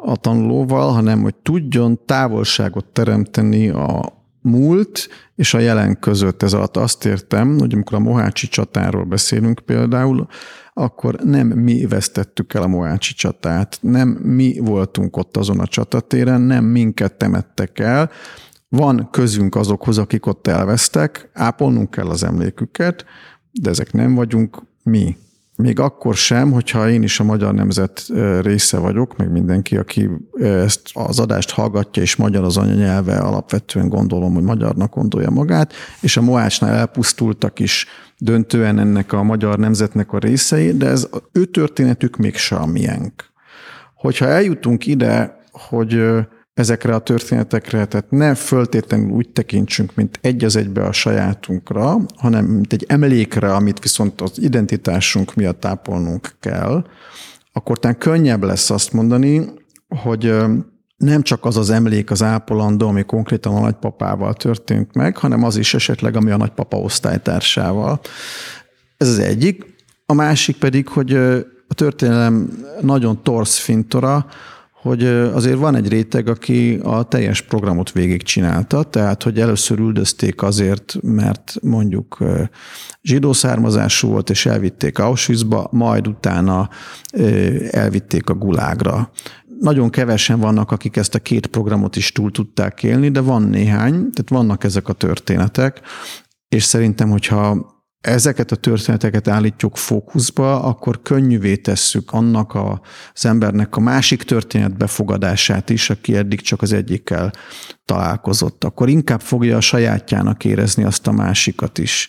a 0.00 0.16
tanulóval, 0.16 0.92
hanem 0.92 1.22
hogy 1.22 1.34
tudjon 1.34 2.00
távolságot 2.04 2.84
teremteni 2.84 3.68
a 3.68 4.16
múlt 4.40 5.08
és 5.34 5.54
a 5.54 5.58
jelen 5.58 5.98
között. 6.00 6.42
Ez 6.42 6.52
alatt 6.52 6.76
azt 6.76 7.04
értem, 7.04 7.58
hogy 7.58 7.72
amikor 7.72 7.96
a 7.96 8.00
Mohácsi 8.00 8.48
csatáról 8.48 9.04
beszélünk 9.04 9.60
például, 9.60 10.26
akkor 10.74 11.14
nem 11.14 11.46
mi 11.46 11.86
vesztettük 11.86 12.54
el 12.54 12.62
a 12.62 12.66
Mohácsi 12.66 13.14
csatát, 13.14 13.78
nem 13.80 14.08
mi 14.08 14.58
voltunk 14.60 15.16
ott 15.16 15.36
azon 15.36 15.60
a 15.60 15.66
csatatéren, 15.66 16.40
nem 16.40 16.64
minket 16.64 17.14
temettek 17.14 17.78
el, 17.78 18.10
van 18.68 19.08
közünk 19.10 19.54
azokhoz, 19.54 19.98
akik 19.98 20.26
ott 20.26 20.46
elvesztek, 20.46 21.30
ápolnunk 21.32 21.90
kell 21.90 22.08
az 22.08 22.24
emléküket, 22.24 23.04
de 23.52 23.70
ezek 23.70 23.92
nem 23.92 24.14
vagyunk 24.14 24.62
mi 24.82 25.16
még 25.62 25.80
akkor 25.80 26.14
sem, 26.14 26.52
hogyha 26.52 26.90
én 26.90 27.02
is 27.02 27.20
a 27.20 27.24
magyar 27.24 27.54
nemzet 27.54 28.06
része 28.42 28.78
vagyok, 28.78 29.16
meg 29.16 29.30
mindenki, 29.30 29.76
aki 29.76 30.10
ezt 30.40 30.80
az 30.92 31.18
adást 31.18 31.50
hallgatja, 31.50 32.02
és 32.02 32.16
magyar 32.16 32.44
az 32.44 32.56
anyanyelve, 32.56 33.16
alapvetően 33.18 33.88
gondolom, 33.88 34.34
hogy 34.34 34.42
magyarnak 34.42 34.94
gondolja 34.94 35.30
magát, 35.30 35.72
és 36.00 36.16
a 36.16 36.22
Moácsnál 36.22 36.74
elpusztultak 36.74 37.58
is 37.58 37.86
döntően 38.18 38.78
ennek 38.78 39.12
a 39.12 39.22
magyar 39.22 39.58
nemzetnek 39.58 40.12
a 40.12 40.18
részei, 40.18 40.72
de 40.76 40.86
ez 40.86 41.08
ő 41.32 41.44
történetük 41.44 42.16
mégse 42.16 42.56
a 42.56 42.66
miénk. 42.66 43.24
Hogyha 43.94 44.26
eljutunk 44.26 44.86
ide, 44.86 45.38
hogy 45.50 46.02
ezekre 46.58 46.94
a 46.94 46.98
történetekre, 46.98 47.84
tehát 47.84 48.10
ne 48.10 48.34
föltétlenül 48.34 49.10
úgy 49.10 49.28
tekintsünk, 49.28 49.94
mint 49.94 50.18
egy 50.22 50.44
az 50.44 50.56
egybe 50.56 50.84
a 50.84 50.92
sajátunkra, 50.92 51.96
hanem 52.16 52.44
mint 52.44 52.72
egy 52.72 52.84
emlékre, 52.88 53.54
amit 53.54 53.82
viszont 53.82 54.20
az 54.20 54.42
identitásunk 54.42 55.34
miatt 55.34 55.60
tápolnunk 55.60 56.34
kell, 56.40 56.84
akkor 57.52 57.78
talán 57.78 57.98
könnyebb 57.98 58.42
lesz 58.42 58.70
azt 58.70 58.92
mondani, 58.92 59.44
hogy 59.88 60.34
nem 60.96 61.22
csak 61.22 61.44
az 61.44 61.56
az 61.56 61.70
emlék 61.70 62.10
az 62.10 62.22
ápolandó, 62.22 62.88
ami 62.88 63.02
konkrétan 63.02 63.56
a 63.56 63.60
nagypapával 63.60 64.34
történt 64.34 64.94
meg, 64.94 65.16
hanem 65.16 65.44
az 65.44 65.56
is 65.56 65.74
esetleg, 65.74 66.16
ami 66.16 66.30
a 66.30 66.36
nagypapa 66.36 66.76
osztálytársával. 66.76 68.00
Ez 68.96 69.08
az 69.08 69.18
egyik. 69.18 69.74
A 70.06 70.12
másik 70.12 70.56
pedig, 70.56 70.88
hogy 70.88 71.14
a 71.68 71.74
történelem 71.74 72.64
nagyon 72.80 73.22
torsz 73.22 73.58
fintora, 73.58 74.26
hogy 74.88 75.04
azért 75.04 75.58
van 75.58 75.74
egy 75.74 75.88
réteg, 75.88 76.28
aki 76.28 76.78
a 76.82 77.02
teljes 77.02 77.42
programot 77.42 77.92
végigcsinálta, 77.92 78.82
tehát 78.82 79.22
hogy 79.22 79.40
először 79.40 79.78
üldözték 79.78 80.42
azért, 80.42 80.96
mert 81.02 81.56
mondjuk 81.62 82.18
zsidó 83.02 83.32
származású 83.32 84.08
volt, 84.08 84.30
és 84.30 84.46
elvitték 84.46 84.98
Auschwitzba, 84.98 85.68
majd 85.70 86.06
utána 86.06 86.68
elvitték 87.70 88.30
a 88.30 88.34
gulágra. 88.34 89.10
Nagyon 89.60 89.90
kevesen 89.90 90.40
vannak, 90.40 90.70
akik 90.70 90.96
ezt 90.96 91.14
a 91.14 91.18
két 91.18 91.46
programot 91.46 91.96
is 91.96 92.12
túl 92.12 92.30
tudták 92.30 92.82
élni, 92.82 93.10
de 93.10 93.20
van 93.20 93.42
néhány, 93.42 93.92
tehát 93.92 94.28
vannak 94.28 94.64
ezek 94.64 94.88
a 94.88 94.92
történetek, 94.92 95.80
és 96.48 96.62
szerintem, 96.62 97.10
hogyha 97.10 97.76
ezeket 98.00 98.52
a 98.52 98.56
történeteket 98.56 99.28
állítjuk 99.28 99.76
fókuszba, 99.76 100.62
akkor 100.62 101.02
könnyűvé 101.02 101.56
tesszük 101.56 102.12
annak 102.12 102.54
a, 102.54 102.80
az 103.14 103.26
embernek 103.26 103.76
a 103.76 103.80
másik 103.80 104.22
történet 104.22 104.76
befogadását 104.76 105.70
is, 105.70 105.90
aki 105.90 106.16
eddig 106.16 106.40
csak 106.40 106.62
az 106.62 106.72
egyikkel 106.72 107.32
találkozott. 107.84 108.64
Akkor 108.64 108.88
inkább 108.88 109.20
fogja 109.20 109.56
a 109.56 109.60
sajátjának 109.60 110.44
érezni 110.44 110.84
azt 110.84 111.06
a 111.06 111.12
másikat 111.12 111.78
is. 111.78 112.08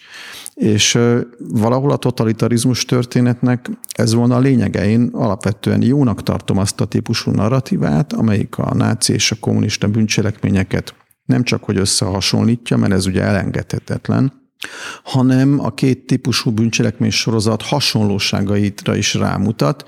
És 0.54 0.98
valahol 1.38 1.92
a 1.92 1.98
totalitarizmus 1.98 2.86
történetnek 2.86 3.70
ez 3.96 4.14
volna 4.14 4.36
a 4.36 4.40
lényege. 4.40 4.88
Én 4.90 5.10
alapvetően 5.14 5.82
jónak 5.82 6.24
tartom 6.24 6.58
azt 6.58 6.82
a 6.82 6.86
típusú 6.86 7.32
narratívát, 7.32 8.14
amelyik 8.14 8.58
a 8.58 8.76
náci 8.76 9.14
és 9.14 9.32
a 9.32 9.36
kommunista 9.40 9.88
bűncselekményeket 9.88 10.94
nem 11.26 11.44
csak 11.44 11.64
hogy 11.64 11.78
összehasonlítja, 11.78 12.78
mert 12.78 12.94
ez 12.94 13.06
ugye 13.06 13.22
elengedhetetlen, 13.22 14.39
hanem 15.04 15.60
a 15.60 15.74
két 15.74 16.06
típusú 16.06 16.52
bűncselekmény 16.52 17.12
sorozat 17.12 17.62
hasonlóságaitra 17.62 18.96
is 18.96 19.14
rámutat, 19.14 19.88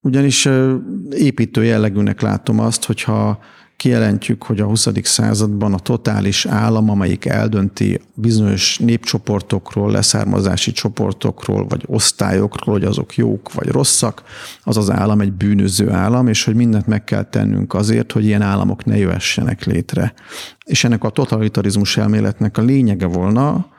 ugyanis 0.00 0.48
építő 1.10 1.64
jellegűnek 1.64 2.20
látom 2.20 2.60
azt, 2.60 2.84
hogyha 2.84 3.38
kijelentjük, 3.76 4.42
hogy 4.42 4.60
a 4.60 4.64
20. 4.64 4.88
században 5.02 5.72
a 5.72 5.78
totális 5.78 6.46
állam, 6.46 6.90
amelyik 6.90 7.24
eldönti 7.24 8.00
bizonyos 8.14 8.78
népcsoportokról, 8.78 9.90
leszármazási 9.90 10.72
csoportokról, 10.72 11.66
vagy 11.66 11.82
osztályokról, 11.86 12.74
hogy 12.74 12.84
azok 12.84 13.16
jók 13.16 13.52
vagy 13.52 13.68
rosszak, 13.68 14.22
az 14.62 14.76
az 14.76 14.90
állam 14.90 15.20
egy 15.20 15.32
bűnöző 15.32 15.90
állam, 15.90 16.28
és 16.28 16.44
hogy 16.44 16.54
mindent 16.54 16.86
meg 16.86 17.04
kell 17.04 17.22
tennünk 17.22 17.74
azért, 17.74 18.12
hogy 18.12 18.24
ilyen 18.24 18.42
államok 18.42 18.84
ne 18.84 18.96
jöhessenek 18.96 19.64
létre. 19.64 20.14
És 20.64 20.84
ennek 20.84 21.04
a 21.04 21.10
totalitarizmus 21.10 21.96
elméletnek 21.96 22.58
a 22.58 22.62
lényege 22.62 23.06
volna, 23.06 23.74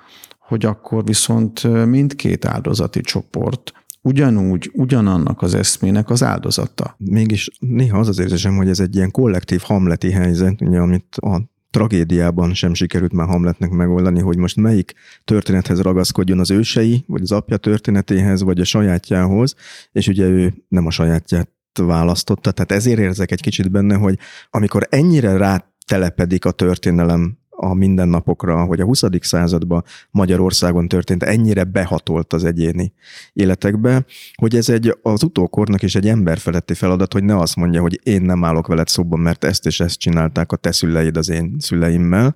hogy 0.48 0.66
akkor 0.66 1.04
viszont 1.04 1.86
mindkét 1.86 2.45
áldozati 2.45 3.02
csoport 3.02 3.72
ugyanúgy, 4.02 4.72
ugyanannak 4.74 5.41
az 5.41 5.54
eszmének 5.54 6.10
az 6.10 6.24
áldozata. 6.24 6.95
Mégis 6.98 7.50
néha 7.60 8.00
az 8.00 8.08
az 8.08 8.20
érzésem, 8.20 8.56
hogy 8.56 8.70
ez 8.70 8.80
egy 8.80 8.95
ilyen 8.95 9.12
kollektív 9.12 9.62
hamleti 9.62 10.12
helyzet, 10.12 10.62
ugye, 10.62 10.80
amit 10.80 11.16
a 11.16 11.41
tragédiában 11.70 12.54
sem 12.54 12.74
sikerült 12.74 13.14
már 13.14 13.28
Hamletnek 13.28 13.70
megoldani, 13.70 14.20
hogy 14.20 14.38
most 14.38 14.56
melyik 14.56 14.93
történethez 15.24 15.82
ragaszkodjon 15.82 16.39
az 16.39 16.52
ősei, 16.52 17.04
vagy 17.08 17.22
az 17.22 17.32
apja 17.32 17.58
történetéhez, 17.58 18.41
vagy 18.41 18.60
a 18.60 18.64
sajátjához, 18.64 19.56
és 19.91 20.08
ugye 20.08 20.26
ő 20.28 20.54
nem 20.68 20.86
a 20.86 20.91
sajátját 20.91 21.50
választotta, 21.82 22.52
tehát 22.52 22.72
ezért 22.72 23.00
érzek 23.00 23.32
egy 23.32 23.41
kicsit 23.41 23.72
benne, 23.72 23.95
hogy 23.95 24.18
amikor 24.50 24.88
ennyire 24.89 25.38
rátelepedik 25.38 26.45
a 26.45 26.52
történelem 26.52 27.38
a 27.60 27.74
mindennapokra, 27.74 28.64
hogy 28.64 28.80
a 28.80 28.86
20. 28.86 29.03
században 29.20 29.84
Magyarországon 30.12 30.88
történt, 30.88 31.24
ennyire 31.24 31.64
behatolt 31.64 32.34
az 32.34 32.43
egyéni 32.43 32.93
életekbe, 33.34 34.05
hogy 34.36 34.55
ez 34.55 34.70
egy 34.70 34.97
az 35.01 35.24
utókornak 35.24 35.82
is 35.82 35.95
egy 35.95 36.08
emberfeletti 36.08 36.74
feladat, 36.74 37.14
hogy 37.14 37.24
ne 37.24 37.38
azt 37.38 37.55
mondja, 37.55 37.82
hogy 37.82 37.99
én 38.03 38.22
nem 38.22 38.43
állok 38.43 38.68
veled 38.68 38.88
szóban, 38.88 39.20
mert 39.20 39.43
ezt 39.43 39.66
és 39.66 39.80
ezt 39.80 39.99
csinálták 39.99 40.51
a 40.51 40.55
te 40.55 40.72
szüleid 40.72 41.18
az 41.18 41.30
én 41.30 41.55
szüleimmel, 41.60 42.36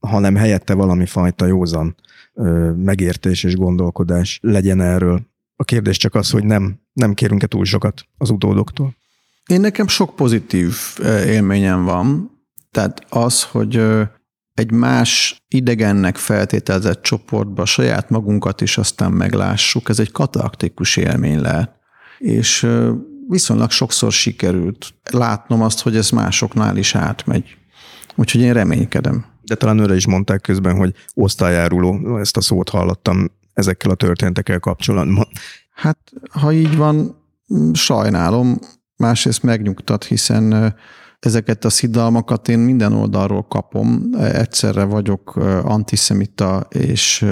hanem 0.00 0.36
helyette 0.36 0.74
valami 0.74 1.06
fajta 1.06 1.46
józan 1.46 1.96
ö, 2.34 2.72
megértés 2.72 3.44
és 3.44 3.56
gondolkodás 3.56 4.38
legyen 4.42 4.80
erről. 4.80 5.20
A 5.56 5.64
kérdés 5.64 5.96
csak 5.96 6.14
az, 6.14 6.30
hogy 6.30 6.44
nem, 6.44 6.80
nem 6.92 7.14
kérünk-e 7.14 7.46
túl 7.46 7.64
sokat 7.64 8.04
az 8.16 8.30
utódoktól. 8.30 8.96
Én 9.46 9.60
nekem 9.60 9.88
sok 9.88 10.16
pozitív 10.16 10.74
élményem 11.26 11.84
van, 11.84 12.30
tehát 12.70 13.06
az, 13.08 13.42
hogy 13.42 13.82
egy 14.58 14.70
más 14.70 15.42
idegennek 15.48 16.16
feltételezett 16.16 17.02
csoportba 17.02 17.64
saját 17.64 18.10
magunkat 18.10 18.60
is 18.60 18.78
aztán 18.78 19.12
meglássuk, 19.12 19.88
ez 19.88 19.98
egy 19.98 20.12
katarktikus 20.12 20.96
élmény 20.96 21.40
lehet. 21.40 21.70
És 22.18 22.66
viszonylag 23.28 23.70
sokszor 23.70 24.12
sikerült 24.12 24.94
látnom 25.10 25.62
azt, 25.62 25.80
hogy 25.80 25.96
ez 25.96 26.10
másoknál 26.10 26.76
is 26.76 26.94
átmegy. 26.94 27.56
Úgyhogy 28.14 28.40
én 28.40 28.52
reménykedem. 28.52 29.24
De 29.42 29.54
talán 29.54 29.78
őre 29.78 29.94
is 29.94 30.06
mondták 30.06 30.40
közben, 30.40 30.76
hogy 30.76 30.94
osztályáruló, 31.14 32.18
ezt 32.18 32.36
a 32.36 32.40
szót 32.40 32.68
hallottam 32.68 33.30
ezekkel 33.52 33.90
a 33.90 33.94
történetekkel 33.94 34.58
kapcsolatban. 34.58 35.28
Hát, 35.74 35.98
ha 36.30 36.52
így 36.52 36.76
van, 36.76 37.16
sajnálom, 37.72 38.58
másrészt 38.96 39.42
megnyugtat, 39.42 40.04
hiszen 40.04 40.74
ezeket 41.20 41.64
a 41.64 41.70
szidalmakat 41.70 42.48
én 42.48 42.58
minden 42.58 42.92
oldalról 42.92 43.42
kapom. 43.42 44.10
Egyszerre 44.18 44.84
vagyok 44.84 45.36
antiszemita 45.62 46.66
és, 46.70 47.26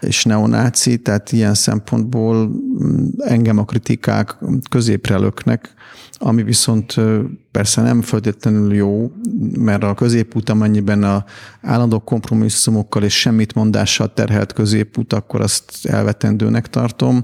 és 0.00 0.24
neonáci, 0.24 0.98
tehát 0.98 1.32
ilyen 1.32 1.54
szempontból 1.54 2.46
mm, 2.46 3.06
engem 3.18 3.58
a 3.58 3.64
kritikák 3.64 4.36
középre 4.70 5.16
löknek, 5.16 5.74
ami 6.18 6.42
viszont 6.42 6.94
persze 7.50 7.82
nem 7.82 8.02
feltétlenül 8.02 8.74
jó, 8.74 9.12
mert 9.58 9.82
a 9.82 9.94
középút, 9.94 10.48
amennyiben 10.48 11.02
a 11.02 11.24
állandó 11.62 11.98
kompromisszumokkal 11.98 13.02
és 13.02 13.20
semmit 13.20 13.54
mondással 13.54 14.12
terhelt 14.12 14.52
középút, 14.52 15.12
akkor 15.12 15.40
azt 15.40 15.86
elvetendőnek 15.86 16.68
tartom. 16.68 17.20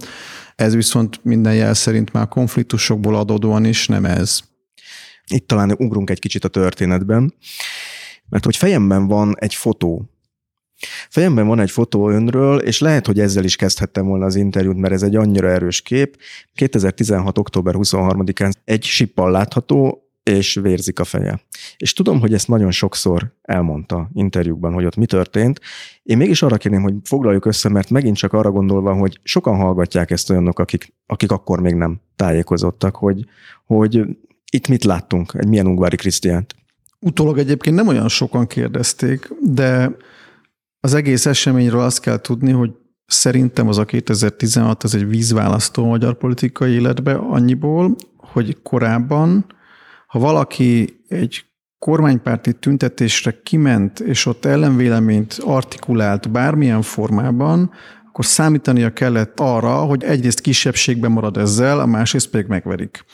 Ez 0.57 0.75
viszont 0.75 1.21
minden 1.23 1.55
jel 1.55 1.75
szerint 1.75 2.13
már 2.13 2.29
konfliktusokból 2.29 3.17
adódóan 3.17 3.65
is 3.65 3.87
nem 3.89 4.05
ez. 4.05 4.41
Itt 5.31 5.47
talán 5.47 5.75
ugrunk 5.79 6.11
egy 6.11 6.19
kicsit 6.19 6.45
a 6.45 6.49
történetben, 6.49 7.35
mert 8.29 8.45
hogy 8.45 8.57
fejemben 8.57 9.07
van 9.07 9.35
egy 9.39 9.55
fotó, 9.55 10.11
Fejemben 11.09 11.47
van 11.47 11.61
egy 11.61 11.71
fotó 11.71 12.09
önről, 12.09 12.59
és 12.59 12.81
lehet, 12.81 13.07
hogy 13.07 13.21
ezzel 13.21 13.45
is 13.45 13.57
kezdhettem 13.57 14.07
volna 14.07 14.25
az 14.25 14.35
interjút, 14.37 14.77
mert 14.77 14.93
ez 14.95 15.03
egy 15.03 15.17
annyira 15.17 15.49
erős 15.49 15.83
kép. 15.83 16.17
2016. 16.55 17.39
október 17.39 17.75
23-án 17.79 18.53
egy 18.65 18.83
sippal 18.83 19.31
látható, 19.31 20.11
és 20.23 20.55
vérzik 20.55 20.99
a 21.01 21.05
feje. 21.05 21.41
És 21.77 21.93
tudom, 21.93 22.21
hogy 22.21 22.35
ezt 22.35 22.49
nagyon 22.49 22.71
sokszor 22.71 23.35
elmondta 23.43 24.11
interjúkban, 24.13 24.73
hogy 24.73 24.85
ott 24.85 24.97
mi 24.97 25.07
történt. 25.07 25.61
Én 26.03 26.17
mégis 26.17 26.43
arra 26.43 26.57
kérném, 26.57 26.83
hogy 26.83 26.95
foglaljuk 27.05 27.45
össze, 27.45 27.69
mert 27.69 27.91
megint 27.91 28.17
csak 28.17 28.33
arra 28.33 28.51
gondolva, 28.51 28.95
hogy 28.95 29.21
sokan 29.23 29.57
hallgatják 29.57 30.11
ezt 30.11 30.31
olyanok, 30.31 30.59
akik, 30.59 30.95
akik 31.07 31.31
akkor 31.31 31.61
még 31.61 31.75
nem 31.75 32.01
tájékozottak, 32.17 32.97
hogy, 32.97 33.25
hogy 33.65 34.07
itt 34.51 34.69
mit 34.69 34.85
láttunk? 34.85 35.33
Egy 35.35 35.49
milyen 35.49 35.67
Ungvári 35.67 35.97
Krisztiánt? 35.97 36.55
Utólag 37.01 37.39
egyébként 37.39 37.77
nem 37.77 37.89
olyan 37.89 38.09
sokan 38.09 38.47
kérdezték, 38.47 39.29
de 39.41 39.97
az 40.81 40.95
egész 40.95 41.27
eseményről 41.27 41.81
azt 41.81 42.01
kell 42.01 42.21
tudni, 42.21 42.51
hogy 42.51 42.71
szerintem 43.07 43.69
az 43.69 43.79
a 43.79 43.85
2016 43.85 44.83
az 44.83 44.95
egy 44.95 45.09
vízválasztó 45.09 45.87
magyar 45.87 46.15
politikai 46.15 46.73
életbe 46.73 47.15
annyiból, 47.15 47.97
hogy 48.17 48.63
korábban, 48.63 49.47
ha 50.07 50.19
valaki 50.19 51.01
egy 51.09 51.45
kormánypárti 51.79 52.53
tüntetésre 52.53 53.41
kiment, 53.43 54.01
és 54.01 54.27
ott 54.27 54.45
ellenvéleményt 54.45 55.39
artikulált 55.45 56.31
bármilyen 56.31 56.83
formában, 56.83 57.71
akkor 58.09 58.25
számítania 58.25 58.93
kellett 58.93 59.41
arra, 59.41 59.75
hogy 59.75 60.05
egyrészt 60.05 60.41
kisebbségben 60.41 61.11
marad 61.11 61.37
ezzel, 61.37 61.81
a 61.81 61.87
másrészt 61.87 62.31
pedig 62.31 62.47
megverik. 62.47 63.05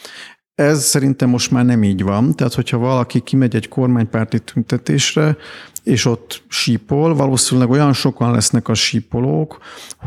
Ez 0.57 0.85
szerintem 0.85 1.29
most 1.29 1.51
már 1.51 1.65
nem 1.65 1.83
így 1.83 2.03
van. 2.03 2.35
Tehát, 2.35 2.55
hogyha 2.55 2.79
valaki 2.79 3.21
kimegy 3.21 3.55
egy 3.55 3.69
kormánypárti 3.69 4.39
tüntetésre, 4.41 5.37
és 5.83 6.05
ott 6.05 6.43
sípol, 6.49 7.15
valószínűleg 7.15 7.71
olyan 7.71 7.93
sokan 7.93 8.33
lesznek 8.33 8.69
a 8.69 8.75
sípolók, 8.75 9.59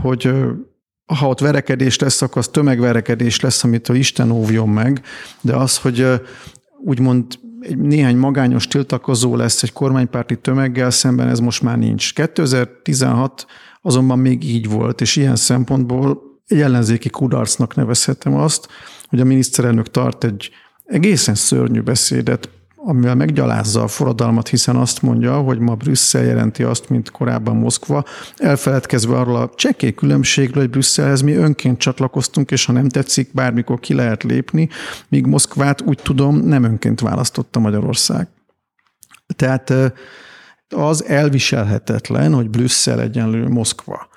hogy 0.02 0.32
ha 1.06 1.28
ott 1.28 1.40
verekedés 1.40 2.00
lesz, 2.00 2.22
akkor 2.22 2.38
az 2.38 2.48
tömegverekedés 2.48 3.40
lesz, 3.40 3.64
amitől 3.64 3.96
Isten 3.96 4.32
óvjon 4.32 4.70
meg, 4.70 5.02
de 5.42 5.56
az, 5.56 5.78
hogy 5.78 6.08
úgymond 6.86 7.26
egy 7.60 7.78
néhány 7.78 8.18
magányos 8.18 8.68
tiltakozó 8.68 9.36
lesz 9.36 9.64
egy 9.64 9.74
kormánypárti 9.74 10.38
tömeggel 10.38 10.92
szemben, 10.92 11.28
ez 11.28 11.40
most 11.40 11.62
már 11.62 11.78
nincs. 11.78 12.14
2016 12.14 13.46
azonban 13.82 14.20
még 14.20 14.44
így 14.44 14.70
volt, 14.70 15.02
és 15.02 15.16
ilyen 15.16 15.36
szempontból 15.36 16.22
egy 16.48 16.62
ellenzéki 16.62 17.10
kudarcnak 17.10 17.76
nevezhetem 17.76 18.36
azt, 18.36 18.68
hogy 19.10 19.20
a 19.20 19.24
miniszterelnök 19.24 19.92
tart 19.92 20.24
egy 20.24 20.50
egészen 20.86 21.36
szörnyű 21.36 21.82
beszédet, 21.82 22.50
amivel 22.76 23.16
meggyalázza 23.16 23.84
a 23.84 23.88
forradalmat, 23.88 24.48
hiszen 24.48 24.76
azt 24.76 25.02
mondja, 25.02 25.38
hogy 25.38 25.60
ma 25.60 25.76
Brüsszel 25.76 26.24
jelenti 26.24 26.64
azt, 26.64 26.90
mint 26.90 27.12
korábban 27.12 27.56
Moszkva, 27.56 28.04
elfeledkezve 28.38 29.18
arról 29.18 29.36
a 29.36 29.52
csekély 29.56 29.94
különbségről, 29.94 30.62
hogy 30.62 30.72
Brüsszelhez 30.72 31.22
mi 31.22 31.34
önként 31.34 31.78
csatlakoztunk, 31.78 32.52
és 32.52 32.66
ha 32.66 32.72
nem 32.72 32.90
tetszik, 32.90 33.30
bármikor 33.34 33.80
ki 33.80 33.94
lehet 33.94 34.24
lépni, 34.24 34.70
míg 35.08 35.26
Moszkvát 35.26 35.82
úgy 35.82 36.00
tudom 36.04 36.36
nem 36.36 36.64
önként 36.64 37.00
választotta 37.00 37.60
Magyarország. 37.60 38.28
Tehát 39.36 39.74
az 40.76 41.06
elviselhetetlen, 41.06 42.34
hogy 42.34 42.50
Brüsszel 42.50 43.02
egyenlő 43.02 43.48
Moszkva 43.48 44.10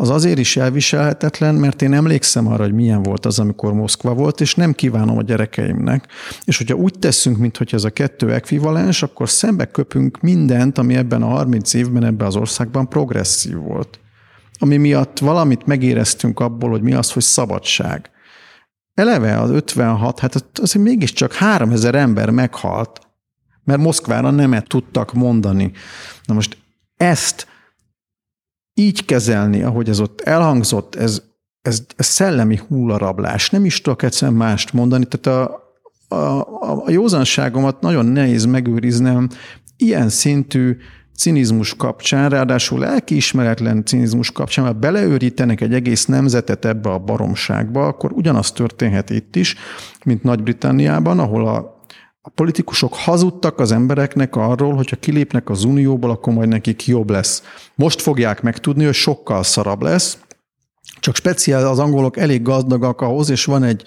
az 0.00 0.08
azért 0.08 0.38
is 0.38 0.56
elviselhetetlen, 0.56 1.54
mert 1.54 1.82
én 1.82 1.92
emlékszem 1.92 2.46
arra, 2.46 2.62
hogy 2.62 2.72
milyen 2.72 3.02
volt 3.02 3.26
az, 3.26 3.38
amikor 3.38 3.72
Moszkva 3.72 4.14
volt, 4.14 4.40
és 4.40 4.54
nem 4.54 4.72
kívánom 4.72 5.18
a 5.18 5.22
gyerekeimnek. 5.22 6.06
És 6.44 6.56
hogyha 6.56 6.74
úgy 6.74 6.94
teszünk, 6.98 7.38
mintha 7.38 7.64
ez 7.70 7.84
a 7.84 7.90
kettő 7.90 8.32
ekvivalens, 8.32 9.02
akkor 9.02 9.28
szembe 9.28 9.64
köpünk 9.64 10.20
mindent, 10.20 10.78
ami 10.78 10.96
ebben 10.96 11.22
a 11.22 11.26
30 11.26 11.74
évben 11.74 12.04
ebben 12.04 12.26
az 12.26 12.36
országban 12.36 12.88
progresszív 12.88 13.56
volt. 13.56 14.00
Ami 14.58 14.76
miatt 14.76 15.18
valamit 15.18 15.66
megéreztünk 15.66 16.40
abból, 16.40 16.70
hogy 16.70 16.82
mi 16.82 16.92
az, 16.92 17.12
hogy 17.12 17.22
szabadság. 17.22 18.10
Eleve 18.94 19.40
az 19.40 19.50
56, 19.50 20.18
hát 20.18 20.44
azért 20.54 20.84
mégiscsak 20.84 21.32
3000 21.32 21.94
ember 21.94 22.30
meghalt, 22.30 23.07
mert 23.68 23.80
Moszkvára 23.80 24.30
nemet 24.30 24.68
tudtak 24.68 25.12
mondani. 25.12 25.72
Na 26.24 26.34
most 26.34 26.56
ezt 26.96 27.46
így 28.74 29.04
kezelni, 29.04 29.62
ahogy 29.62 29.88
ez 29.88 30.00
ott 30.00 30.20
elhangzott, 30.20 30.94
ez, 30.94 31.22
ez, 31.62 31.82
ez 31.96 32.06
szellemi 32.06 32.60
hullarablás. 32.68 33.50
Nem 33.50 33.64
is 33.64 33.80
tudok 33.80 34.02
egyszerűen 34.02 34.36
mást 34.36 34.72
mondani. 34.72 35.06
Tehát 35.08 35.40
a, 35.40 36.16
a, 36.16 36.84
a 36.84 36.90
józanságomat 36.90 37.80
nagyon 37.80 38.06
nehéz 38.06 38.44
megőriznem 38.44 39.28
ilyen 39.76 40.08
szintű 40.08 40.76
cinizmus 41.14 41.76
kapcsán, 41.76 42.30
ráadásul 42.30 42.78
lelkiismeretlen 42.78 43.84
cinizmus 43.84 44.32
kapcsán, 44.32 44.64
mert 44.64 44.78
beleőrítenek 44.78 45.60
egy 45.60 45.74
egész 45.74 46.06
nemzetet 46.06 46.64
ebbe 46.64 46.90
a 46.90 46.98
baromságba, 46.98 47.86
akkor 47.86 48.12
ugyanaz 48.12 48.52
történhet 48.52 49.10
itt 49.10 49.36
is, 49.36 49.56
mint 50.04 50.22
Nagy-Britanniában, 50.22 51.18
ahol 51.18 51.48
a 51.48 51.77
a 52.28 52.32
politikusok 52.34 52.94
hazudtak 52.94 53.58
az 53.58 53.72
embereknek 53.72 54.36
arról, 54.36 54.74
hogyha 54.74 54.96
kilépnek 54.96 55.50
az 55.50 55.64
unióból, 55.64 56.10
akkor 56.10 56.32
majd 56.32 56.48
nekik 56.48 56.86
jobb 56.86 57.10
lesz. 57.10 57.42
Most 57.74 58.00
fogják 58.00 58.42
megtudni, 58.42 58.84
hogy 58.84 58.94
sokkal 58.94 59.42
szarabb 59.42 59.82
lesz, 59.82 60.18
csak 61.00 61.16
speciál 61.16 61.66
az 61.66 61.78
angolok 61.78 62.16
elég 62.16 62.42
gazdagak 62.42 63.00
ahhoz, 63.00 63.30
és 63.30 63.44
van 63.44 63.62
egy 63.62 63.82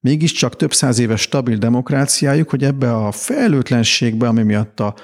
mégiscsak 0.00 0.56
több 0.56 0.72
száz 0.72 0.98
éves 0.98 1.20
stabil 1.20 1.56
demokráciájuk, 1.56 2.50
hogy 2.50 2.64
ebbe 2.64 2.94
a 2.94 3.10
fejlőtlenségbe, 3.10 4.28
ami 4.28 4.42
miatt 4.42 4.80
a 4.80 4.94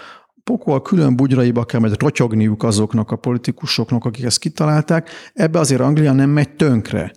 pokol 0.45 0.83
külön 0.83 1.17
bugyraiba 1.17 1.65
kell 1.65 1.81
majd 1.81 2.01
rotyogniuk 2.01 2.63
azoknak 2.63 3.11
a 3.11 3.17
politikusoknak, 3.17 4.05
akik 4.05 4.25
ezt 4.25 4.39
kitalálták, 4.39 5.11
ebbe 5.35 5.59
azért 5.59 5.81
Anglia 5.81 6.13
nem 6.13 6.31
megy 6.31 6.51
tönkre. 6.51 7.13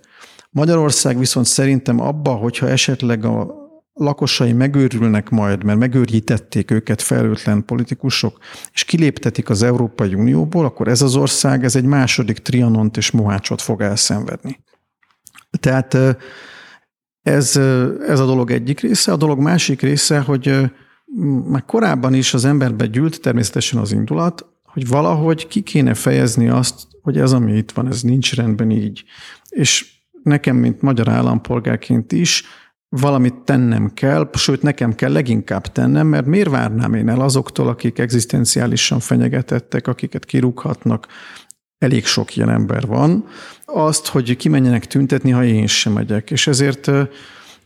Magyarország 0.50 1.18
viszont 1.18 1.46
szerintem 1.46 2.00
abba, 2.00 2.30
hogyha 2.30 2.68
esetleg 2.68 3.24
a 3.24 3.59
lakosai 4.00 4.52
megőrülnek 4.52 5.28
majd, 5.28 5.64
mert 5.64 5.78
megőrítették 5.78 6.70
őket 6.70 7.02
felőtlen 7.02 7.64
politikusok, 7.64 8.38
és 8.72 8.84
kiléptetik 8.84 9.50
az 9.50 9.62
Európai 9.62 10.14
Unióból, 10.14 10.64
akkor 10.64 10.88
ez 10.88 11.02
az 11.02 11.16
ország, 11.16 11.64
ez 11.64 11.76
egy 11.76 11.84
második 11.84 12.38
trianont 12.38 12.96
és 12.96 13.10
mohácsot 13.10 13.62
fog 13.62 13.80
elszenvedni. 13.80 14.64
Tehát 15.60 15.94
ez, 17.22 17.56
ez 18.06 18.20
a 18.20 18.26
dolog 18.26 18.50
egyik 18.50 18.80
része. 18.80 19.12
A 19.12 19.16
dolog 19.16 19.38
másik 19.38 19.80
része, 19.80 20.20
hogy 20.20 20.70
már 21.44 21.64
korábban 21.64 22.14
is 22.14 22.34
az 22.34 22.44
emberbe 22.44 22.86
gyűlt 22.86 23.20
természetesen 23.20 23.78
az 23.78 23.92
indulat, 23.92 24.46
hogy 24.62 24.88
valahogy 24.88 25.46
ki 25.46 25.60
kéne 25.60 25.94
fejezni 25.94 26.48
azt, 26.48 26.86
hogy 27.02 27.18
ez, 27.18 27.32
ami 27.32 27.56
itt 27.56 27.70
van, 27.70 27.86
ez 27.86 28.02
nincs 28.02 28.34
rendben 28.34 28.70
így. 28.70 29.04
És 29.48 29.92
nekem, 30.22 30.56
mint 30.56 30.82
magyar 30.82 31.08
állampolgárként 31.08 32.12
is, 32.12 32.44
valamit 32.90 33.34
tennem 33.34 33.94
kell, 33.94 34.30
sőt 34.32 34.62
nekem 34.62 34.94
kell 34.94 35.12
leginkább 35.12 35.66
tennem, 35.66 36.06
mert 36.06 36.26
miért 36.26 36.50
várnám 36.50 36.94
én 36.94 37.08
el 37.08 37.20
azoktól, 37.20 37.68
akik 37.68 37.98
egzisztenciálisan 37.98 39.00
fenyegetettek, 39.00 39.86
akiket 39.86 40.24
kirúghatnak, 40.24 41.06
elég 41.78 42.06
sok 42.06 42.36
ilyen 42.36 42.50
ember 42.50 42.86
van, 42.86 43.24
azt, 43.64 44.06
hogy 44.06 44.36
kimenjenek 44.36 44.86
tüntetni, 44.86 45.30
ha 45.30 45.44
én 45.44 45.66
sem 45.66 45.92
megyek. 45.92 46.30
És 46.30 46.46
ezért 46.46 46.90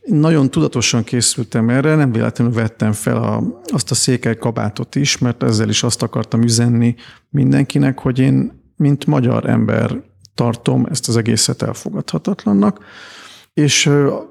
nagyon 0.05 0.51
tudatosan 0.51 1.05
készültem 1.05 1.69
erre, 1.69 1.95
nem 1.95 2.13
véletlenül 2.13 2.55
vettem 2.55 2.93
fel 2.93 3.17
a, 3.17 3.43
azt 3.73 3.91
a 3.91 3.95
székely 3.95 4.37
kabátot 4.37 4.95
is, 4.95 5.19
mert 5.19 5.43
ezzel 5.43 5.69
is 5.69 5.83
azt 5.83 6.03
akartam 6.03 6.43
üzenni 6.43 6.95
mindenkinek, 7.31 7.99
hogy 7.99 8.19
én, 8.19 8.63
mint 8.77 9.07
magyar 9.07 9.49
ember 9.49 10.03
tartom 10.35 10.87
ezt 10.91 11.09
az 11.09 11.17
egészet 11.17 11.63
elfogadhatatlannak 11.63 12.85
és 13.55 13.91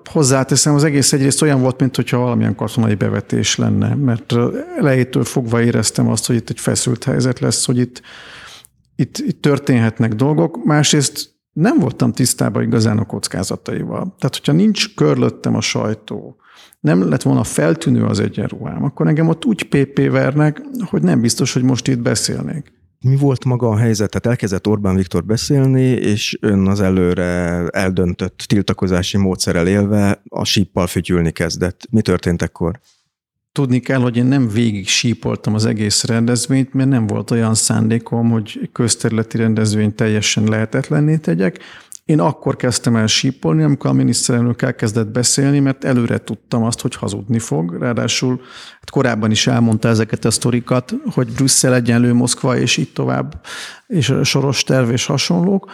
hozzáteszem, 0.10 0.74
az 0.74 0.84
egész 0.84 1.14
egyrészt 1.14 1.42
olyan 1.42 1.62
volt, 1.62 1.80
mint 1.80 1.96
hogyha 1.96 2.18
valamilyen 2.18 2.56
katonai 2.56 2.96
bevetés 2.96 3.56
lenne, 3.56 3.96
mert 3.96 4.36
elejétől 4.78 5.24
fogva 5.24 5.62
éreztem 5.62 6.08
azt, 6.08 6.26
hogy 6.26 6.36
itt 6.36 6.50
egy 6.50 6.60
feszült 6.60 7.04
helyzet 7.04 7.40
lesz, 7.40 7.66
hogy 7.66 7.78
itt, 7.78 8.02
itt, 8.96 9.18
itt 9.18 9.42
történhetnek 9.42 10.14
dolgok. 10.14 10.64
Másrészt 10.66 11.32
nem 11.54 11.80
voltam 11.80 12.12
tisztában 12.12 12.64
igazán 12.64 12.98
a 12.98 13.06
kockázataival. 13.06 14.16
Tehát, 14.20 14.36
hogyha 14.36 14.52
nincs 14.52 14.96
körülöttem 14.96 15.56
a 15.56 15.62
sajtó, 15.62 16.36
nem 16.80 17.10
lett 17.10 17.22
volna 17.22 17.44
feltűnő 17.44 18.06
az 18.06 18.20
egyenruhám, 18.20 18.84
akkor 18.84 19.08
engem 19.08 19.28
ott 19.28 19.46
úgy 19.46 19.64
PP 19.64 20.12
vernek, 20.12 20.62
hogy 20.86 21.04
nem 21.04 21.22
biztos, 21.22 21.54
hogy 21.54 21.64
most 21.64 21.88
itt 21.88 22.00
beszélnék. 22.00 22.72
Mi 23.04 23.16
volt 23.16 23.46
maga 23.46 23.70
a 23.70 23.78
helyzet? 23.78 24.10
Tehát 24.10 24.26
elkezdett 24.26 24.68
Orbán 24.68 24.96
Viktor 24.96 25.26
beszélni, 25.26 25.82
és 25.82 26.38
ön 26.42 26.68
az 26.68 26.82
előre 26.82 27.68
eldöntött 27.68 28.38
tiltakozási 28.38 29.18
módszerrel 29.18 29.68
élve 29.68 30.22
a 30.30 30.44
síppal 30.44 30.88
fütyülni 30.88 31.32
kezdett. 31.32 31.88
Mi 31.90 32.02
történt 32.02 32.42
ekkor? 32.42 32.80
Tudni 33.52 33.80
kell, 33.80 34.00
hogy 34.00 34.18
én 34.18 34.26
nem 34.26 34.50
végig 34.50 34.88
sípoltam 34.88 35.54
az 35.54 35.66
egész 35.66 36.04
rendezvényt, 36.04 36.74
mert 36.74 36.90
nem 36.90 37.08
volt 37.08 37.32
olyan 37.32 37.54
szándékom, 37.54 38.30
hogy 38.30 38.70
közterületi 38.72 39.38
rendezvényt 39.38 39.96
teljesen 39.96 40.44
lehetetlenné 40.44 41.18
tegyek. 41.18 41.60
Én 42.06 42.20
akkor 42.20 42.56
kezdtem 42.56 42.96
el 42.96 43.08
sípolni, 43.08 43.64
amikor 43.64 43.90
a 43.90 43.94
miniszterelnök 43.94 44.62
elkezdett 44.62 45.08
beszélni, 45.08 45.60
mert 45.60 45.84
előre 45.84 46.18
tudtam 46.18 46.64
azt, 46.64 46.82
hogy 46.82 46.96
hazudni 46.96 47.40
fog. 47.40 47.78
Ráadásul 47.80 48.42
hát 48.80 48.90
korábban 48.90 49.32
is 49.32 49.48
elmondta 49.48 49.88
ezeket 49.88 50.26
a 50.26 50.32
sztorikat, 50.32 50.94
hogy 51.12 51.32
Brüsszel 51.32 51.74
egyenlő 51.74 52.14
Moszkva, 52.14 52.58
és 52.58 52.78
így 52.78 52.94
tovább, 52.94 53.46
és 53.88 54.14
soros 54.24 54.64
terv 54.64 54.92
és 54.92 55.06
hasonlók. 55.06 55.72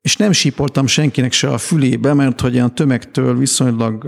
És 0.00 0.16
nem 0.16 0.32
sípoltam 0.32 0.86
senkinek 0.86 1.32
se 1.32 1.48
a 1.48 1.58
fülébe, 1.58 2.14
mert 2.14 2.40
hogy 2.40 2.58
a 2.58 2.68
tömegtől 2.68 3.36
viszonylag 3.36 4.06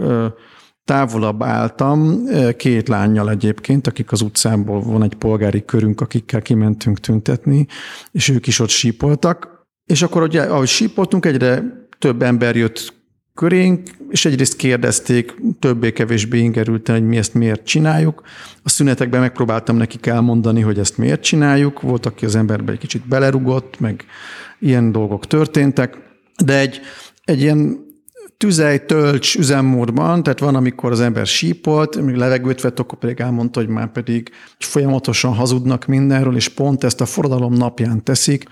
távolabb 0.85 1.43
álltam, 1.43 2.25
két 2.57 2.89
lányjal 2.89 3.31
egyébként, 3.31 3.87
akik 3.87 4.13
az 4.13 4.21
utcából 4.21 4.81
van 4.81 5.03
egy 5.03 5.15
polgári 5.15 5.65
körünk, 5.65 6.01
akikkel 6.01 6.43
kimentünk 6.43 7.01
tüntetni, 7.01 7.67
és 8.13 8.29
ők 8.29 8.47
is 8.47 8.59
ott 8.59 8.69
sípoltak. 8.69 9.52
És 9.87 10.03
akkor 10.03 10.23
ugye, 10.23 10.43
ahogy 10.43 10.69
sípoltunk, 10.69 11.27
egyre 11.27 11.63
több 11.99 12.23
ember 12.23 12.57
jött 12.57 13.03
körénk, 13.35 13.91
és 14.11 14.25
egyrészt 14.25 14.57
kérdezték 14.57 15.35
többé-kevésbé 15.59 16.39
ingerülten, 16.39 16.95
hogy 16.95 17.07
mi 17.07 17.17
ezt 17.17 17.35
miért 17.35 17.65
csináljuk. 17.65 18.23
A 18.63 18.69
szünetekben 18.69 19.21
megpróbáltam 19.21 19.77
nekik 19.77 20.07
elmondani, 20.07 20.61
hogy 20.61 20.79
ezt 20.79 20.99
miért 20.99 21.23
csináljuk. 21.23 21.81
Volt, 21.81 22.07
aki 22.07 22.25
az 22.25 22.35
emberbe 22.35 22.73
egy 22.73 22.79
kicsit 22.79 23.09
belerugott, 23.09 23.81
meg 23.81 24.05
ilyen 24.59 24.93
dolgok 24.93 25.27
történtek, 25.27 25.99
de 26.45 26.59
egy, 26.59 26.81
egy 27.25 27.41
ilyen 27.41 27.91
tüzej, 28.37 28.87
tölcs 28.87 29.37
üzemmódban, 29.37 30.23
tehát 30.23 30.39
van, 30.39 30.55
amikor 30.55 30.93
az 30.93 31.01
ember 31.01 31.27
sípolt, 31.27 31.97
még 32.01 32.15
levegőt 32.15 32.61
vett, 32.61 32.79
akkor 32.79 32.99
pedig 32.99 33.21
elmondta, 33.21 33.61
hogy 33.61 33.69
már 33.69 33.93
pedig 33.93 34.31
folyamatosan 34.59 35.35
hazudnak 35.35 35.87
mindenről, 35.87 36.37
és 36.37 36.49
pont 36.49 36.85
ezt 36.85 37.01
a 37.01 37.07
forradalom 37.07 37.53
napján 37.53 38.05
teszik. 38.05 38.45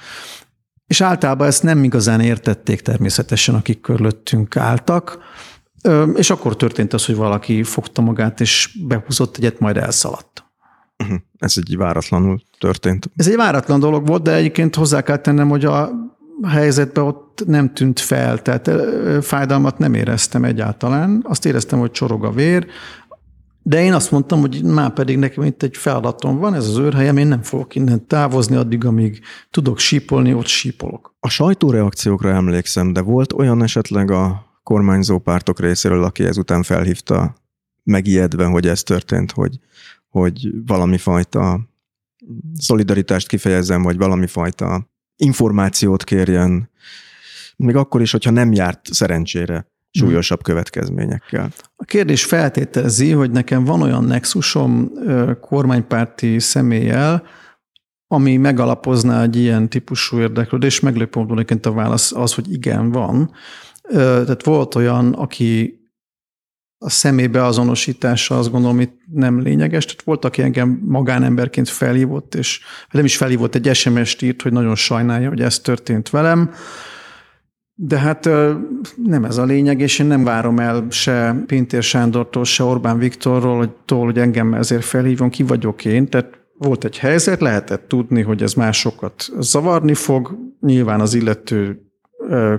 És 0.90 1.00
általában 1.00 1.46
ezt 1.46 1.62
nem 1.62 1.84
igazán 1.84 2.20
értették 2.20 2.80
természetesen, 2.80 3.54
akik 3.54 3.80
körülöttünk 3.80 4.56
álltak, 4.56 5.18
és 6.14 6.30
akkor 6.30 6.56
történt 6.56 6.92
az, 6.92 7.06
hogy 7.06 7.16
valaki 7.16 7.62
fogta 7.62 8.02
magát, 8.02 8.40
és 8.40 8.78
behúzott 8.88 9.36
egyet, 9.36 9.58
majd 9.58 9.76
elszaladt. 9.76 10.44
Mhm. 10.96 11.14
Ez 11.38 11.54
egy 11.56 11.76
váratlanul 11.76 12.40
történt. 12.58 13.10
Ez 13.16 13.28
egy 13.28 13.36
váratlan 13.36 13.80
dolog 13.80 14.06
volt, 14.06 14.22
de 14.22 14.34
egyébként 14.34 14.74
hozzá 14.74 15.00
kell 15.02 15.16
tennem, 15.16 15.48
hogy 15.48 15.64
a 15.64 15.90
helyzetben 16.48 17.04
ott 17.04 17.42
nem 17.46 17.74
tűnt 17.74 18.00
fel, 18.00 18.42
tehát 18.42 18.70
fájdalmat 19.24 19.78
nem 19.78 19.94
éreztem 19.94 20.44
egyáltalán. 20.44 21.24
Azt 21.28 21.46
éreztem, 21.46 21.78
hogy 21.78 21.90
csorog 21.90 22.24
a 22.24 22.30
vér, 22.30 22.66
de 23.70 23.82
én 23.82 23.92
azt 23.92 24.10
mondtam, 24.10 24.40
hogy 24.40 24.62
már 24.64 24.92
pedig 24.92 25.16
nekem 25.16 25.44
itt 25.44 25.62
egy 25.62 25.76
feladatom 25.76 26.38
van, 26.38 26.54
ez 26.54 26.68
az 26.68 26.76
őrhelyem, 26.76 27.16
én 27.16 27.26
nem 27.26 27.42
fogok 27.42 27.74
innen 27.74 28.06
távozni 28.06 28.56
addig, 28.56 28.84
amíg 28.84 29.20
tudok 29.50 29.78
sípolni, 29.78 30.34
ott 30.34 30.46
sípolok. 30.46 31.14
A 31.20 31.28
sajtóreakciókra 31.28 32.30
emlékszem, 32.30 32.92
de 32.92 33.00
volt 33.00 33.32
olyan 33.32 33.62
esetleg 33.62 34.10
a 34.10 34.46
kormányzó 34.62 35.18
pártok 35.18 35.60
részéről, 35.60 36.04
aki 36.04 36.24
ezután 36.24 36.62
felhívta 36.62 37.34
megijedve, 37.82 38.44
hogy 38.44 38.66
ez 38.66 38.82
történt, 38.82 39.32
hogy, 39.32 39.58
hogy 40.08 40.50
valami 40.66 40.98
fajta 40.98 41.60
szolidaritást 42.54 43.28
kifejezem, 43.28 43.82
vagy 43.82 43.96
valami 43.96 44.26
fajta 44.26 44.90
információt 45.16 46.04
kérjen, 46.04 46.70
még 47.56 47.76
akkor 47.76 48.00
is, 48.00 48.10
hogyha 48.10 48.30
nem 48.30 48.52
járt 48.52 48.92
szerencsére 48.92 49.66
súlyosabb 49.90 50.42
következményekkel. 50.42 51.48
A 51.76 51.84
kérdés 51.84 52.24
feltételezi, 52.24 53.10
hogy 53.10 53.30
nekem 53.30 53.64
van 53.64 53.82
olyan 53.82 54.04
nexusom 54.04 54.90
kormánypárti 55.40 56.38
személlyel, 56.38 57.22
ami 58.06 58.36
megalapozná 58.36 59.22
egy 59.22 59.36
ilyen 59.36 59.68
típusú 59.68 60.18
érdeklődés, 60.18 60.80
meglepő 60.80 61.20
módon 61.20 61.58
a 61.62 61.72
válasz 61.72 62.12
az, 62.12 62.34
hogy 62.34 62.52
igen, 62.52 62.90
van. 62.90 63.32
Tehát 63.88 64.44
volt 64.44 64.74
olyan, 64.74 65.12
aki 65.12 65.78
a 66.78 66.90
szemébe 66.90 67.44
azonosítása 67.44 68.38
azt 68.38 68.50
gondolom 68.50 68.80
itt 68.80 69.00
nem 69.12 69.40
lényeges. 69.40 69.84
Tehát 69.84 70.02
volt, 70.02 70.24
aki 70.24 70.42
engem 70.42 70.82
magánemberként 70.86 71.68
felhívott, 71.68 72.34
és 72.34 72.60
nem 72.90 73.04
is 73.04 73.16
felhívott, 73.16 73.54
egy 73.54 73.74
SMS-t 73.74 74.22
írt, 74.22 74.42
hogy 74.42 74.52
nagyon 74.52 74.74
sajnálja, 74.74 75.28
hogy 75.28 75.40
ez 75.40 75.58
történt 75.58 76.10
velem. 76.10 76.52
De 77.82 77.98
hát 77.98 78.24
nem 79.04 79.24
ez 79.24 79.36
a 79.36 79.44
lényeg, 79.44 79.80
és 79.80 79.98
én 79.98 80.06
nem 80.06 80.24
várom 80.24 80.58
el 80.58 80.86
se 80.90 81.42
Pintér 81.46 81.82
Sándortól, 81.82 82.44
se 82.44 82.62
Orbán 82.62 82.98
Viktorról, 82.98 83.56
hogy, 83.56 83.70
tól, 83.84 84.04
hogy 84.04 84.18
engem 84.18 84.54
ezért 84.54 84.84
felhívjon, 84.84 85.30
ki 85.30 85.42
vagyok 85.42 85.84
én. 85.84 86.08
Tehát 86.08 86.40
volt 86.58 86.84
egy 86.84 86.98
helyzet, 86.98 87.40
lehetett 87.40 87.88
tudni, 87.88 88.22
hogy 88.22 88.42
ez 88.42 88.52
másokat 88.52 89.28
zavarni 89.38 89.94
fog. 89.94 90.38
Nyilván 90.60 91.00
az 91.00 91.14
illető 91.14 91.80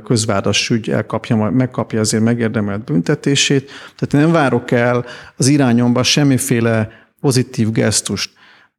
közvádas 0.03 0.69
ügy 0.69 0.89
elkapja, 0.89 1.35
megkapja 1.35 1.99
azért 1.99 2.23
megérdemelt 2.23 2.83
büntetését. 2.83 3.71
Tehát 3.97 4.25
nem 4.25 4.31
várok 4.31 4.71
el 4.71 5.05
az 5.37 5.47
irányomba 5.47 6.03
semmiféle 6.03 6.89
pozitív 7.19 7.71
gesztust. 7.71 8.31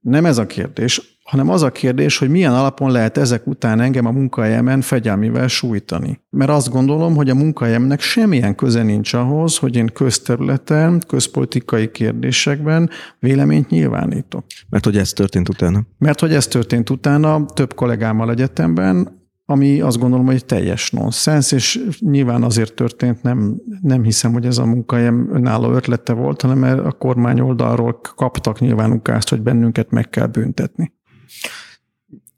Nem 0.02 0.24
ez 0.24 0.38
a 0.38 0.46
kérdés, 0.46 1.18
hanem 1.24 1.48
az 1.48 1.62
a 1.62 1.70
kérdés, 1.70 2.18
hogy 2.18 2.28
milyen 2.28 2.54
alapon 2.54 2.90
lehet 2.90 3.18
ezek 3.18 3.46
után 3.46 3.80
engem 3.80 4.06
a 4.06 4.10
munkahelyemen 4.10 4.80
fegyelmivel 4.80 5.48
sújtani. 5.48 6.20
Mert 6.30 6.50
azt 6.50 6.70
gondolom, 6.70 7.14
hogy 7.14 7.30
a 7.30 7.34
munkahelyemnek 7.34 8.00
semmilyen 8.00 8.54
köze 8.54 8.82
nincs 8.82 9.12
ahhoz, 9.12 9.56
hogy 9.56 9.76
én 9.76 9.86
közterületen, 9.86 11.02
közpolitikai 11.06 11.90
kérdésekben 11.90 12.90
véleményt 13.18 13.70
nyilvánítok. 13.70 14.44
Mert 14.68 14.84
hogy 14.84 14.96
ez 14.96 15.12
történt 15.12 15.48
utána? 15.48 15.80
Mert 15.98 16.20
hogy 16.20 16.34
ez 16.34 16.46
történt 16.46 16.90
utána 16.90 17.44
több 17.44 17.74
kollégámmal 17.74 18.30
egyetemben, 18.30 19.21
ami 19.44 19.80
azt 19.80 19.98
gondolom, 19.98 20.26
hogy 20.26 20.44
teljes 20.44 20.90
nonsens, 20.90 21.52
és 21.52 21.80
nyilván 21.98 22.42
azért 22.42 22.74
történt, 22.74 23.22
nem, 23.22 23.60
nem 23.80 24.02
hiszem, 24.02 24.32
hogy 24.32 24.46
ez 24.46 24.58
a 24.58 24.64
munkahelyem 24.64 25.28
önálló 25.32 25.72
ötlete 25.72 26.12
volt, 26.12 26.40
hanem 26.40 26.58
mert 26.58 26.78
a 26.78 26.92
kormány 26.92 27.40
oldalról 27.40 28.00
kaptak 28.16 28.60
nyilvánukást, 28.60 29.28
hogy 29.28 29.42
bennünket 29.42 29.90
meg 29.90 30.10
kell 30.10 30.26
büntetni. 30.26 30.92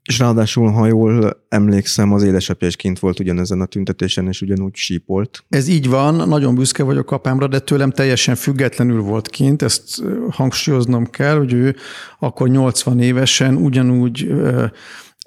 És 0.05 0.19
ráadásul, 0.19 0.71
ha 0.71 0.85
jól 0.85 1.45
emlékszem, 1.49 2.13
az 2.13 2.23
édesapja 2.23 2.67
is 2.67 2.75
kint 2.75 2.99
volt 2.99 3.19
ugyanezen 3.19 3.61
a 3.61 3.65
tüntetésen, 3.65 4.27
és 4.27 4.41
ugyanúgy 4.41 4.75
sípolt. 4.75 5.43
Ez 5.49 5.67
így 5.67 5.89
van, 5.89 6.27
nagyon 6.29 6.55
büszke 6.55 6.83
vagyok 6.83 7.11
apámra, 7.11 7.47
de 7.47 7.59
tőlem 7.59 7.91
teljesen 7.91 8.35
függetlenül 8.35 9.01
volt 9.01 9.29
kint, 9.29 9.61
ezt 9.61 10.03
hangsúlyoznom 10.29 11.05
kell, 11.05 11.37
hogy 11.37 11.53
ő 11.53 11.75
akkor 12.19 12.49
80 12.49 12.99
évesen 12.99 13.55
ugyanúgy 13.55 14.33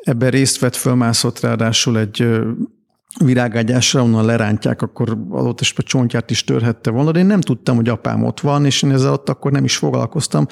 ebben 0.09 0.30
részt 0.30 0.59
vett, 0.59 0.76
fölmászott 0.76 1.40
ráadásul 1.40 1.98
egy 1.98 2.26
virágágyásra, 3.24 4.02
onnan 4.02 4.24
lerántják, 4.24 4.82
akkor 4.82 5.18
adott 5.30 5.61
esetben 5.61 5.86
csontját 5.86 6.30
is 6.30 6.44
törhette 6.44 6.90
volna, 6.90 7.11
de 7.11 7.18
én 7.18 7.26
nem 7.26 7.40
tudtam, 7.40 7.76
hogy 7.76 7.88
apám 7.88 8.24
ott 8.24 8.40
van, 8.40 8.64
és 8.64 8.82
én 8.82 8.92
ezzel 8.92 9.12
ott 9.12 9.28
akkor 9.28 9.52
nem 9.52 9.64
is 9.64 9.76
foglalkoztam. 9.76 10.46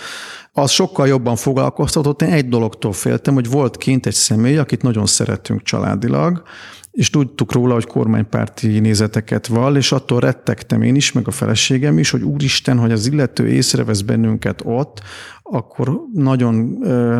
Az 0.52 0.70
sokkal 0.70 1.06
jobban 1.06 1.36
foglalkoztatott, 1.36 2.22
én 2.22 2.32
egy 2.32 2.48
dologtól 2.48 2.92
féltem, 2.92 3.34
hogy 3.34 3.50
volt 3.50 3.76
kint 3.76 4.06
egy 4.06 4.14
személy, 4.14 4.58
akit 4.58 4.82
nagyon 4.82 5.06
szeretünk 5.06 5.62
családilag, 5.62 6.42
és 6.90 7.10
tudtuk 7.10 7.52
róla, 7.52 7.74
hogy 7.74 7.86
kormánypárti 7.86 8.78
nézeteket 8.78 9.46
val, 9.46 9.76
és 9.76 9.92
attól 9.92 10.20
rettegtem 10.20 10.82
én 10.82 10.94
is, 10.94 11.12
meg 11.12 11.28
a 11.28 11.30
feleségem 11.30 11.98
is, 11.98 12.10
hogy 12.10 12.22
úristen, 12.22 12.78
hogy 12.78 12.92
az 12.92 13.06
illető 13.06 13.48
észrevesz 13.48 14.00
bennünket 14.00 14.60
ott, 14.64 15.02
akkor 15.50 16.00
nagyon, 16.12 16.54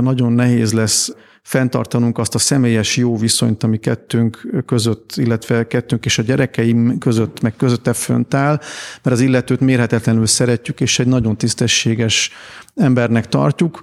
nagyon 0.03 0.33
nehéz 0.33 0.73
lesz 0.73 1.15
fenntartanunk 1.43 2.19
azt 2.19 2.35
a 2.35 2.39
személyes 2.39 2.97
jó 2.97 3.17
viszonyt, 3.17 3.63
ami 3.63 3.79
kettőnk 3.79 4.63
között, 4.67 5.13
illetve 5.17 5.67
kettőnk 5.67 6.05
és 6.05 6.19
a 6.19 6.23
gyerekeim 6.23 6.99
között, 6.99 7.41
meg 7.41 7.57
közötte 7.57 7.93
fönt 7.93 8.35
áll, 8.35 8.61
mert 9.03 9.17
az 9.17 9.21
illetőt 9.21 9.61
mérhetetlenül 9.61 10.27
szeretjük, 10.27 10.81
és 10.81 10.99
egy 10.99 11.07
nagyon 11.07 11.37
tisztességes 11.37 12.31
embernek 12.75 13.29
tartjuk, 13.29 13.81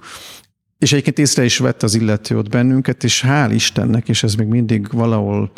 és 0.78 0.92
egyébként 0.92 1.18
észre 1.18 1.44
is 1.44 1.58
vett 1.58 1.82
az 1.82 1.94
illető 1.94 2.38
ott 2.38 2.48
bennünket, 2.48 3.04
és 3.04 3.24
hál' 3.26 3.50
Istennek, 3.54 4.08
és 4.08 4.22
ez 4.22 4.34
még 4.34 4.46
mindig 4.46 4.92
valahol 4.92 5.52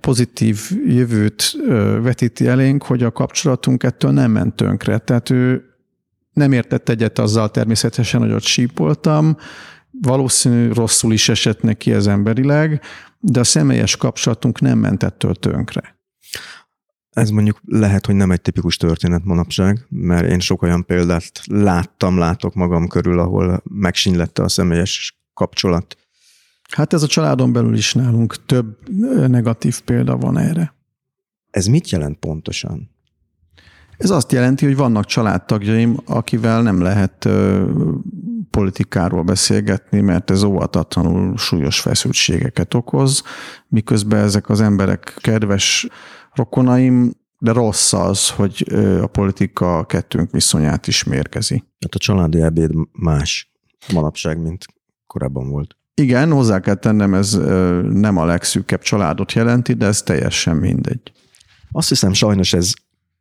pozitív 0.00 0.60
jövőt 0.86 1.56
vetíti 2.02 2.46
elénk, 2.46 2.82
hogy 2.82 3.02
a 3.02 3.12
kapcsolatunk 3.12 3.82
ettől 3.82 4.10
nem 4.10 4.30
ment 4.30 4.54
tönkre. 4.54 4.98
Tehát 4.98 5.30
ő 5.30 5.65
nem 6.36 6.52
értett 6.52 6.88
egyet 6.88 7.18
azzal 7.18 7.50
természetesen, 7.50 8.20
hogy 8.20 8.32
ott 8.32 8.42
sípoltam, 8.42 9.36
valószínű 9.90 10.72
rosszul 10.72 11.12
is 11.12 11.28
esett 11.28 11.62
neki 11.62 11.92
ez 11.92 12.06
emberileg, 12.06 12.82
de 13.20 13.40
a 13.40 13.44
személyes 13.44 13.96
kapcsolatunk 13.96 14.60
nem 14.60 14.78
ment 14.78 15.02
ettől 15.02 15.34
tönkre. 15.34 15.98
Ez 17.10 17.30
mondjuk 17.30 17.60
lehet, 17.64 18.06
hogy 18.06 18.14
nem 18.14 18.30
egy 18.30 18.40
tipikus 18.40 18.76
történet 18.76 19.24
manapság, 19.24 19.86
mert 19.88 20.30
én 20.30 20.40
sok 20.40 20.62
olyan 20.62 20.84
példát 20.84 21.40
láttam, 21.44 22.18
látok 22.18 22.54
magam 22.54 22.88
körül, 22.88 23.18
ahol 23.18 23.62
megsínlette 23.64 24.42
a 24.42 24.48
személyes 24.48 25.20
kapcsolat. 25.34 25.96
Hát 26.70 26.92
ez 26.92 27.02
a 27.02 27.06
családon 27.06 27.52
belül 27.52 27.74
is 27.74 27.94
nálunk 27.94 28.46
több 28.46 28.88
negatív 29.28 29.80
példa 29.80 30.16
van 30.16 30.38
erre. 30.38 30.74
Ez 31.50 31.66
mit 31.66 31.90
jelent 31.90 32.18
pontosan? 32.18 32.95
Ez 33.96 34.10
azt 34.10 34.32
jelenti, 34.32 34.64
hogy 34.64 34.76
vannak 34.76 35.04
családtagjaim, 35.04 35.96
akivel 36.06 36.62
nem 36.62 36.80
lehet 36.80 37.28
politikáról 38.50 39.22
beszélgetni, 39.22 40.00
mert 40.00 40.30
ez 40.30 40.42
óvatatlanul 40.42 41.36
súlyos 41.36 41.80
feszültségeket 41.80 42.74
okoz, 42.74 43.22
miközben 43.68 44.24
ezek 44.24 44.48
az 44.48 44.60
emberek 44.60 45.16
kedves 45.20 45.88
rokonaim, 46.34 47.12
de 47.38 47.52
rossz 47.52 47.92
az, 47.92 48.30
hogy 48.30 48.66
a 49.02 49.06
politika 49.06 49.84
kettőnk 49.84 50.30
viszonyát 50.30 50.86
is 50.86 51.04
mérgezi. 51.04 51.54
Hát 51.54 51.94
a 51.94 51.98
családi 51.98 52.40
ebéd 52.40 52.70
más 52.92 53.52
manapság, 53.92 54.40
mint 54.40 54.66
korábban 55.06 55.48
volt. 55.48 55.76
Igen, 55.94 56.32
hozzá 56.32 56.60
kell 56.60 56.74
tennem, 56.74 57.14
ez 57.14 57.32
nem 57.82 58.16
a 58.16 58.24
legszűkebb 58.24 58.80
családot 58.80 59.32
jelenti, 59.32 59.72
de 59.72 59.86
ez 59.86 60.02
teljesen 60.02 60.56
mindegy. 60.56 61.12
Azt 61.72 61.88
hiszem, 61.88 62.12
sajnos 62.12 62.52
ez 62.52 62.72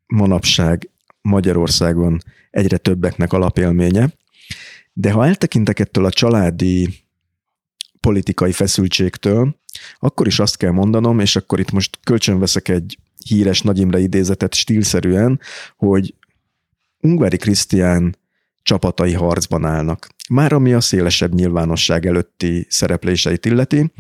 manapság 0.05 0.89
Magyarországon 1.21 2.21
egyre 2.51 2.77
többeknek 2.77 3.33
alapélménye, 3.33 4.13
de 4.93 5.11
ha 5.11 5.25
eltekintek 5.25 5.79
ettől 5.79 6.05
a 6.05 6.09
családi 6.09 7.03
politikai 7.99 8.51
feszültségtől, 8.51 9.55
akkor 9.99 10.27
is 10.27 10.39
azt 10.39 10.57
kell 10.57 10.71
mondanom, 10.71 11.19
és 11.19 11.35
akkor 11.35 11.59
itt 11.59 11.71
most 11.71 11.99
kölcsönveszek 12.03 12.67
egy 12.67 12.97
híres 13.25 13.61
Nagy 13.61 13.79
Imre 13.79 13.99
idézetet 13.99 14.53
stílszerűen, 14.53 15.39
hogy 15.77 16.13
Ungvári 16.99 17.37
Krisztián 17.37 18.15
csapatai 18.63 19.13
harcban 19.13 19.65
állnak. 19.65 20.07
Már 20.29 20.53
ami 20.53 20.73
a 20.73 20.81
szélesebb 20.81 21.33
nyilvánosság 21.33 22.05
előtti 22.05 22.65
szerepléseit 22.69 23.45
illeti, 23.45 23.91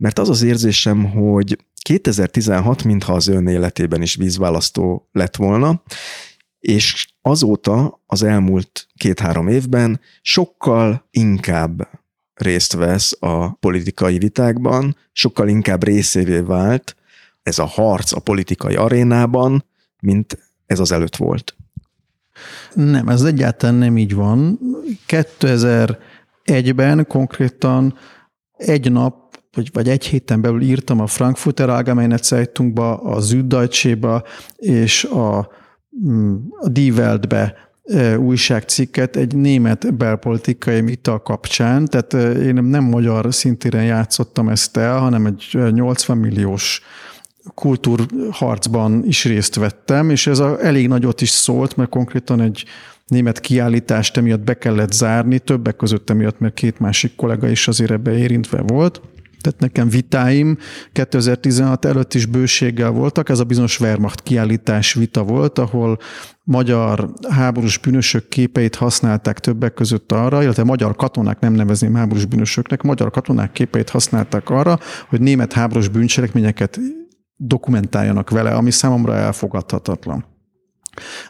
mert 0.00 0.18
az 0.18 0.28
az 0.28 0.42
érzésem, 0.42 1.04
hogy 1.04 1.58
2016 1.82 2.84
mintha 2.84 3.12
az 3.12 3.28
ön 3.28 3.46
életében 3.46 4.02
is 4.02 4.14
vízválasztó 4.14 5.08
lett 5.12 5.36
volna, 5.36 5.82
és 6.58 7.14
azóta 7.20 8.02
az 8.06 8.22
elmúlt 8.22 8.86
két-három 8.94 9.48
évben 9.48 10.00
sokkal 10.22 11.06
inkább 11.10 11.88
részt 12.34 12.72
vesz 12.72 13.16
a 13.20 13.52
politikai 13.52 14.18
vitákban, 14.18 14.96
sokkal 15.12 15.48
inkább 15.48 15.84
részévé 15.84 16.38
vált 16.38 16.96
ez 17.42 17.58
a 17.58 17.66
harc 17.66 18.12
a 18.12 18.20
politikai 18.20 18.74
arénában, 18.74 19.64
mint 20.02 20.38
ez 20.66 20.78
az 20.78 20.92
előtt 20.92 21.16
volt. 21.16 21.56
Nem, 22.74 23.08
ez 23.08 23.22
egyáltalán 23.22 23.74
nem 23.74 23.98
így 23.98 24.14
van. 24.14 24.58
2001-ben 25.08 27.06
konkrétan 27.06 27.94
egy 28.56 28.92
nap 28.92 29.29
vagy, 29.52 29.70
vagy 29.72 29.88
egy 29.88 30.06
héten 30.06 30.40
belül 30.40 30.60
írtam 30.60 31.00
a 31.00 31.06
Frankfurter 31.06 31.68
Allgemeine 31.68 32.16
Zeitungba, 32.16 32.96
a 32.96 33.20
Süddeutsche-ba 33.20 34.22
és 34.56 35.04
a, 35.04 35.48
mm, 36.08 36.34
a 36.60 36.68
Die 36.68 36.92
Weltbe 36.92 37.54
e, 37.84 38.18
újságcikket 38.18 39.16
egy 39.16 39.36
német 39.36 39.94
belpolitikai 39.94 40.80
vita 40.80 41.22
kapcsán, 41.22 41.84
tehát 41.84 42.14
e, 42.14 42.30
én 42.30 42.54
nem 42.54 42.84
magyar 42.84 43.34
szintéren 43.34 43.84
játszottam 43.84 44.48
ezt 44.48 44.76
el, 44.76 44.98
hanem 44.98 45.26
egy 45.26 45.58
80 45.72 46.16
milliós 46.16 46.82
kultúrharcban 47.54 49.04
is 49.04 49.24
részt 49.24 49.54
vettem, 49.54 50.10
és 50.10 50.26
ez 50.26 50.38
a, 50.38 50.64
elég 50.64 50.88
nagyot 50.88 51.20
is 51.20 51.28
szólt, 51.28 51.76
mert 51.76 51.90
konkrétan 51.90 52.40
egy 52.40 52.64
német 53.06 53.40
kiállítást 53.40 54.16
emiatt 54.16 54.40
be 54.40 54.58
kellett 54.58 54.92
zárni, 54.92 55.38
többek 55.38 55.76
között 55.76 56.10
emiatt, 56.10 56.38
mert 56.38 56.54
két 56.54 56.78
másik 56.78 57.16
kollega 57.16 57.48
is 57.48 57.68
azért 57.68 57.90
ebbe 57.90 58.18
érintve 58.18 58.62
volt. 58.66 59.00
Tehát 59.40 59.60
nekem 59.60 59.88
vitáim 59.88 60.58
2016 60.92 61.84
előtt 61.84 62.14
is 62.14 62.26
bőséggel 62.26 62.90
voltak, 62.90 63.28
ez 63.28 63.38
a 63.38 63.44
bizonyos 63.44 63.80
Wehrmacht 63.80 64.22
kiállítás 64.22 64.94
vita 64.94 65.22
volt, 65.24 65.58
ahol 65.58 65.98
magyar 66.44 67.10
háborús 67.28 67.78
bűnösök 67.78 68.28
képeit 68.28 68.74
használták 68.74 69.38
többek 69.38 69.74
között 69.74 70.12
arra, 70.12 70.42
illetve 70.42 70.64
magyar 70.64 70.96
katonák, 70.96 71.40
nem 71.40 71.52
nevezném 71.52 71.94
háborús 71.94 72.24
bűnösöknek, 72.24 72.82
magyar 72.82 73.10
katonák 73.10 73.52
képeit 73.52 73.90
használták 73.90 74.50
arra, 74.50 74.78
hogy 75.08 75.20
német 75.20 75.52
háborús 75.52 75.88
bűncselekményeket 75.88 76.80
dokumentáljanak 77.36 78.30
vele, 78.30 78.50
ami 78.50 78.70
számomra 78.70 79.14
elfogadhatatlan. 79.14 80.29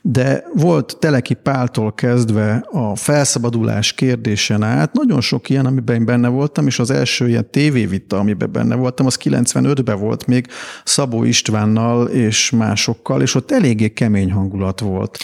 De 0.02 0.44
volt 0.54 0.96
Teleki 0.98 1.34
Páltól 1.34 1.92
kezdve 1.92 2.66
a 2.70 2.96
felszabadulás 2.96 3.92
kérdésen 3.92 4.62
át, 4.62 4.92
nagyon 4.92 5.20
sok 5.20 5.48
ilyen, 5.48 5.66
amiben 5.66 5.96
én 5.96 6.04
benne 6.04 6.28
voltam, 6.28 6.66
és 6.66 6.78
az 6.78 6.90
első 6.90 7.28
ilyen 7.28 7.50
tévévita, 7.50 8.18
amiben 8.18 8.52
benne 8.52 8.74
voltam, 8.74 9.06
az 9.06 9.18
95-ben 9.24 9.98
volt 9.98 10.26
még 10.26 10.46
Szabó 10.84 11.24
Istvánnal 11.24 12.06
és 12.06 12.50
másokkal, 12.50 13.22
és 13.22 13.34
ott 13.34 13.50
eléggé 13.50 13.88
kemény 13.88 14.32
hangulat 14.32 14.80
volt. 14.80 15.18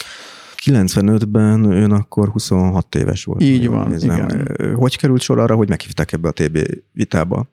95-ben 0.65 1.63
ön 1.63 1.91
akkor 1.91 2.29
26 2.29 2.95
éves 2.95 3.23
volt. 3.23 3.41
Így 3.41 3.67
van, 3.67 3.89
nézem. 3.89 4.15
igen. 4.15 4.75
Hogy 4.75 4.97
került 4.97 5.21
sor 5.21 5.39
arra, 5.39 5.55
hogy 5.55 5.69
meghívták 5.69 6.11
ebbe 6.11 6.27
a 6.27 6.31
TB 6.31 6.57
vitába? 6.91 7.47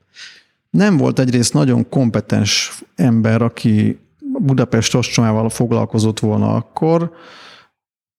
Nem 0.69 0.97
volt 0.97 1.19
egyrészt 1.19 1.53
nagyon 1.53 1.89
kompetens 1.89 2.79
ember, 2.95 3.41
aki 3.41 3.99
Budapest 4.39 4.95
ostromával 4.95 5.49
foglalkozott 5.49 6.19
volna 6.19 6.55
akkor, 6.55 7.11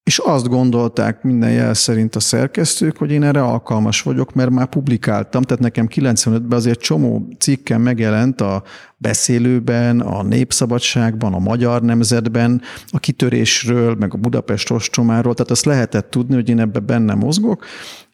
és 0.06 0.18
azt 0.18 0.48
gondolták 0.48 1.22
minden 1.22 1.50
jel 1.50 1.74
szerint 1.74 2.16
a 2.16 2.20
szerkesztők, 2.20 2.96
hogy 2.96 3.10
én 3.10 3.22
erre 3.22 3.42
alkalmas 3.42 4.02
vagyok, 4.02 4.34
mert 4.34 4.50
már 4.50 4.66
publikáltam, 4.66 5.42
tehát 5.42 5.62
nekem 5.62 5.86
95-ben 5.94 6.58
azért 6.58 6.80
csomó 6.80 7.28
cikkem 7.38 7.82
megjelent 7.82 8.40
a 8.40 8.62
beszélőben, 8.96 10.00
a 10.00 10.22
Népszabadságban, 10.22 11.34
a 11.34 11.38
Magyar 11.38 11.82
Nemzetben, 11.82 12.62
a 12.88 12.98
kitörésről, 12.98 13.94
meg 13.94 14.14
a 14.14 14.18
Budapest 14.18 14.70
ostromáról, 14.70 15.34
tehát 15.34 15.50
azt 15.50 15.64
lehetett 15.64 16.10
tudni, 16.10 16.34
hogy 16.34 16.48
én 16.48 16.60
ebbe 16.60 16.78
benne 16.78 17.14
mozgok, 17.14 17.64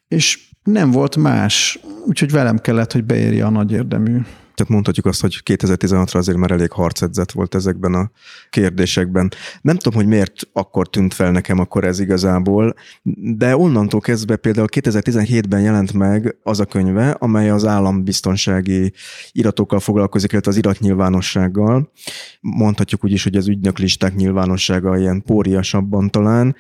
és 0.09 0.51
nem 0.63 0.91
volt 0.91 1.17
más, 1.17 1.79
úgyhogy 2.07 2.31
velem 2.31 2.59
kellett, 2.59 2.93
hogy 2.93 3.05
beérje 3.05 3.45
a 3.45 3.51
nagy 3.51 3.73
érdemű 3.73 4.19
tehát 4.55 4.73
mondhatjuk 4.73 5.07
azt, 5.07 5.21
hogy 5.21 5.41
2016-ra 5.45 6.17
azért 6.17 6.39
már 6.39 6.51
elég 6.51 6.71
harcedzett 6.71 7.33
volt 7.33 7.55
ezekben 7.55 7.95
a 7.95 8.11
kérdésekben. 8.51 9.33
Nem 9.61 9.77
tudom, 9.77 9.99
hogy 9.99 10.09
miért 10.09 10.49
akkor 10.53 10.89
tűnt 10.89 11.15
fel 11.15 11.31
nekem 11.31 11.59
akkor 11.59 11.85
ez 11.85 12.01
igazából, 12.01 12.75
de 13.37 13.57
onnantól 13.57 14.01
kezdve 14.01 14.37
például 14.37 14.69
2017-ben 14.71 15.61
jelent 15.61 15.93
meg 15.93 16.37
az 16.43 16.61
a 16.61 16.65
könyve, 16.65 17.11
amely 17.11 17.51
az 17.51 17.67
állambiztonsági 17.67 18.93
iratokkal 19.33 19.81
foglalkozik, 19.81 20.33
illetve 20.33 20.51
az 20.51 20.57
iratnyilvánossággal. 20.57 21.93
Mondhatjuk 22.41 23.05
úgy 23.05 23.13
is, 23.13 23.23
hogy 23.23 23.37
az 23.37 23.49
ügynöklisták 23.49 24.15
nyilvánossága 24.15 24.99
ilyen 24.99 25.23
póriasabban 25.23 26.11
talán, 26.11 26.57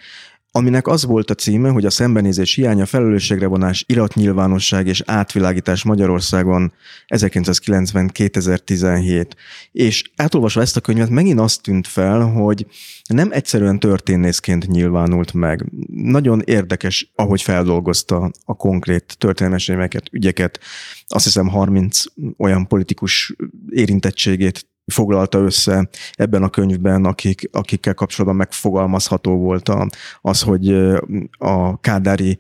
aminek 0.55 0.87
az 0.87 1.05
volt 1.05 1.31
a 1.31 1.35
címe, 1.35 1.69
hogy 1.69 1.85
a 1.85 1.91
szembenézés 1.91 2.55
hiánya, 2.55 2.87
felelősségre 2.87 3.47
vonás, 3.47 3.85
iratnyilvánosság 3.89 4.87
és 4.87 5.03
átvilágítás 5.07 5.85
Magyarországon 5.85 6.73
1990-2017. 7.09 9.31
És 9.73 10.03
átolvasva 10.17 10.61
ezt 10.61 10.77
a 10.77 10.81
könyvet 10.81 11.09
megint 11.09 11.41
azt 11.41 11.63
tűnt 11.63 11.87
fel, 11.87 12.21
hogy 12.21 12.67
nem 13.09 13.29
egyszerűen 13.33 13.79
történészként 13.79 14.67
nyilvánult 14.67 15.33
meg. 15.33 15.65
Nagyon 15.95 16.43
érdekes, 16.45 17.13
ahogy 17.15 17.43
feldolgozta 17.43 18.31
a 18.45 18.55
konkrét 18.55 19.15
történelmesémeket, 19.19 20.09
ügyeket. 20.11 20.61
Azt 21.07 21.25
hiszem 21.25 21.49
30 21.49 22.03
olyan 22.39 22.67
politikus 22.67 23.37
érintettségét 23.71 24.67
foglalta 24.87 25.39
össze 25.39 25.89
ebben 26.13 26.43
a 26.43 26.49
könyvben, 26.49 27.05
akik, 27.05 27.49
akikkel 27.53 27.95
kapcsolatban 27.95 28.37
megfogalmazható 28.37 29.37
volt 29.37 29.71
az, 30.21 30.43
hogy 30.43 30.73
a 31.39 31.81
kádári 31.81 32.39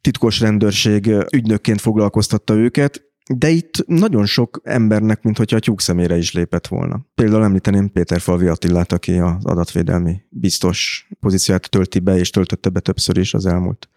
titkos 0.00 0.40
rendőrség 0.40 1.10
ügynökként 1.32 1.80
foglalkoztatta 1.80 2.54
őket, 2.54 3.08
de 3.34 3.48
itt 3.48 3.86
nagyon 3.86 4.26
sok 4.26 4.60
embernek, 4.64 5.22
mint 5.22 5.36
hogyha 5.36 5.56
a 5.56 5.60
tyúk 5.60 5.80
szemére 5.80 6.16
is 6.16 6.32
lépett 6.32 6.66
volna. 6.66 7.06
Például 7.14 7.44
említeném 7.44 7.92
Péter 7.92 8.20
Falvi 8.20 8.46
Attillát, 8.46 8.92
aki 8.92 9.12
az 9.12 9.44
adatvédelmi 9.44 10.20
biztos 10.28 11.08
pozíciát 11.20 11.70
tölti 11.70 11.98
be, 11.98 12.18
és 12.18 12.30
töltötte 12.30 12.68
be 12.68 12.80
többször 12.80 13.18
is 13.18 13.34
az 13.34 13.46
elmúlt 13.46 13.88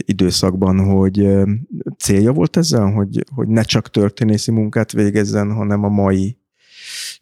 időszakban, 0.00 0.78
hogy 0.78 1.28
célja 1.98 2.32
volt 2.32 2.56
ezzel, 2.56 2.90
hogy, 2.90 3.24
hogy 3.34 3.48
ne 3.48 3.62
csak 3.62 3.90
történészi 3.90 4.50
munkát 4.50 4.92
végezzen, 4.92 5.52
hanem 5.52 5.84
a 5.84 5.88
mai 5.88 6.36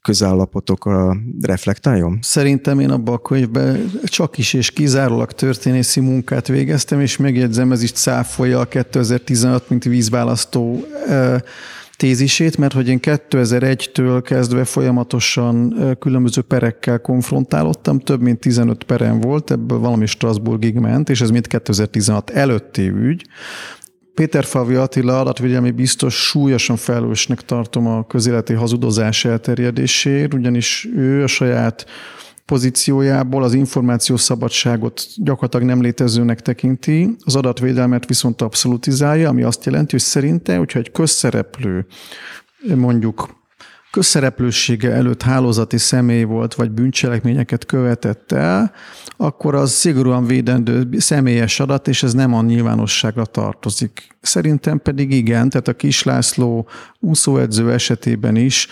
közállapotokra 0.03 1.16
reflektáljon? 1.43 2.18
Szerintem 2.22 2.80
én 2.80 2.91
abban 2.91 3.14
a 3.14 3.18
könyvben 3.18 3.91
csak 4.05 4.38
is 4.38 4.53
és 4.53 4.70
kizárólag 4.70 5.32
történészi 5.32 6.01
munkát 6.01 6.47
végeztem, 6.47 7.01
és 7.01 7.16
megjegyzem, 7.16 7.72
ez 7.72 7.82
is 7.82 7.93
cáfolja 7.93 8.61
a 8.61 8.64
2016, 8.64 9.68
mint 9.68 9.84
vízválasztó 9.84 10.84
tézisét, 12.01 12.57
mert 12.57 12.72
hogy 12.72 12.88
én 12.88 12.99
2001-től 13.03 14.20
kezdve 14.24 14.64
folyamatosan 14.64 15.74
különböző 15.99 16.41
perekkel 16.41 16.99
konfrontálódtam, 16.99 17.99
több 17.99 18.20
mint 18.20 18.41
15 18.41 18.84
perem 18.84 19.20
volt, 19.20 19.51
ebből 19.51 19.78
valami 19.78 20.07
Strasbourgig 20.07 20.74
ment, 20.74 21.09
és 21.09 21.20
ez 21.20 21.30
mind 21.30 21.47
2016 21.47 22.30
előtti 22.30 22.88
ügy. 22.88 23.26
Péter 24.15 24.45
Favi 24.45 24.75
Attila 24.75 25.21
adatvédelmi 25.21 25.71
biztos 25.71 26.15
súlyosan 26.15 26.77
felelősnek 26.77 27.41
tartom 27.41 27.87
a 27.87 28.07
közéleti 28.07 28.53
hazudozás 28.53 29.25
elterjedésért, 29.25 30.35
ugyanis 30.35 30.89
ő 30.97 31.23
a 31.23 31.27
saját 31.27 31.87
pozíciójából 32.45 33.43
az 33.43 33.55
információszabadságot 33.55 35.07
gyakorlatilag 35.17 35.67
nem 35.67 35.83
létezőnek 35.83 36.41
tekinti, 36.41 37.17
az 37.25 37.37
adatvédelmet 37.37 38.07
viszont 38.07 38.43
abszolutizálja, 38.43 39.29
ami 39.29 39.43
azt 39.43 39.65
jelenti, 39.65 39.91
hogy 39.91 40.01
szerinte, 40.01 40.57
hogyha 40.57 40.79
egy 40.79 40.91
közszereplő 40.91 41.87
mondjuk 42.75 43.39
közszereplősége 43.91 44.91
előtt 44.91 45.22
hálózati 45.22 45.78
személy 45.78 46.22
volt, 46.22 46.55
vagy 46.55 46.70
bűncselekményeket 46.70 47.66
követett 47.66 48.32
el, 48.32 48.72
akkor 49.16 49.55
az 49.55 49.70
szigorúan 49.70 50.26
védendő 50.26 50.88
személyes 50.99 51.61
adat, 51.61 51.88
és 51.88 52.03
ez 52.03 52.12
nem 52.12 52.34
a 52.34 52.43
nyilvánosságra 52.43 53.24
tartozik. 53.24 54.16
Szerintem 54.20 54.78
pedig 54.82 55.11
igen, 55.11 55.49
tehát 55.49 55.68
a 55.68 55.74
Kislászló 55.76 56.68
úszóedző 57.01 57.72
esetében 57.72 58.36
is 58.36 58.68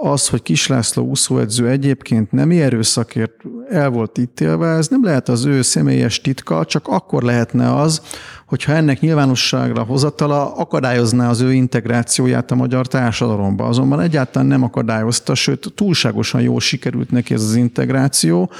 az, 0.00 0.28
hogy 0.28 0.42
Kislászló 0.42 1.04
úszóedző 1.04 1.68
egyébként 1.68 2.32
nem 2.32 2.50
erőszakért 2.50 3.32
el 3.70 3.90
volt 3.90 4.18
ítélve, 4.18 4.68
ez 4.68 4.88
nem 4.88 5.04
lehet 5.04 5.28
az 5.28 5.44
ő 5.44 5.62
személyes 5.62 6.20
titka, 6.20 6.64
csak 6.64 6.88
akkor 6.88 7.22
lehetne 7.22 7.74
az, 7.74 8.02
hogyha 8.46 8.72
ennek 8.72 9.00
nyilvánosságra 9.00 9.82
hozatala 9.82 10.54
akadályozná 10.54 11.28
az 11.28 11.40
ő 11.40 11.52
integrációját 11.52 12.50
a 12.50 12.54
magyar 12.54 12.86
társadalomba. 12.86 13.64
Azonban 13.64 14.00
egyáltalán 14.00 14.48
nem 14.48 14.62
akadályozta, 14.62 15.34
sőt 15.34 15.72
túlságosan 15.74 16.40
jól 16.40 16.60
sikerült 16.60 17.10
neki 17.10 17.34
ez 17.34 17.42
az 17.42 17.54
integráció, 17.54 18.50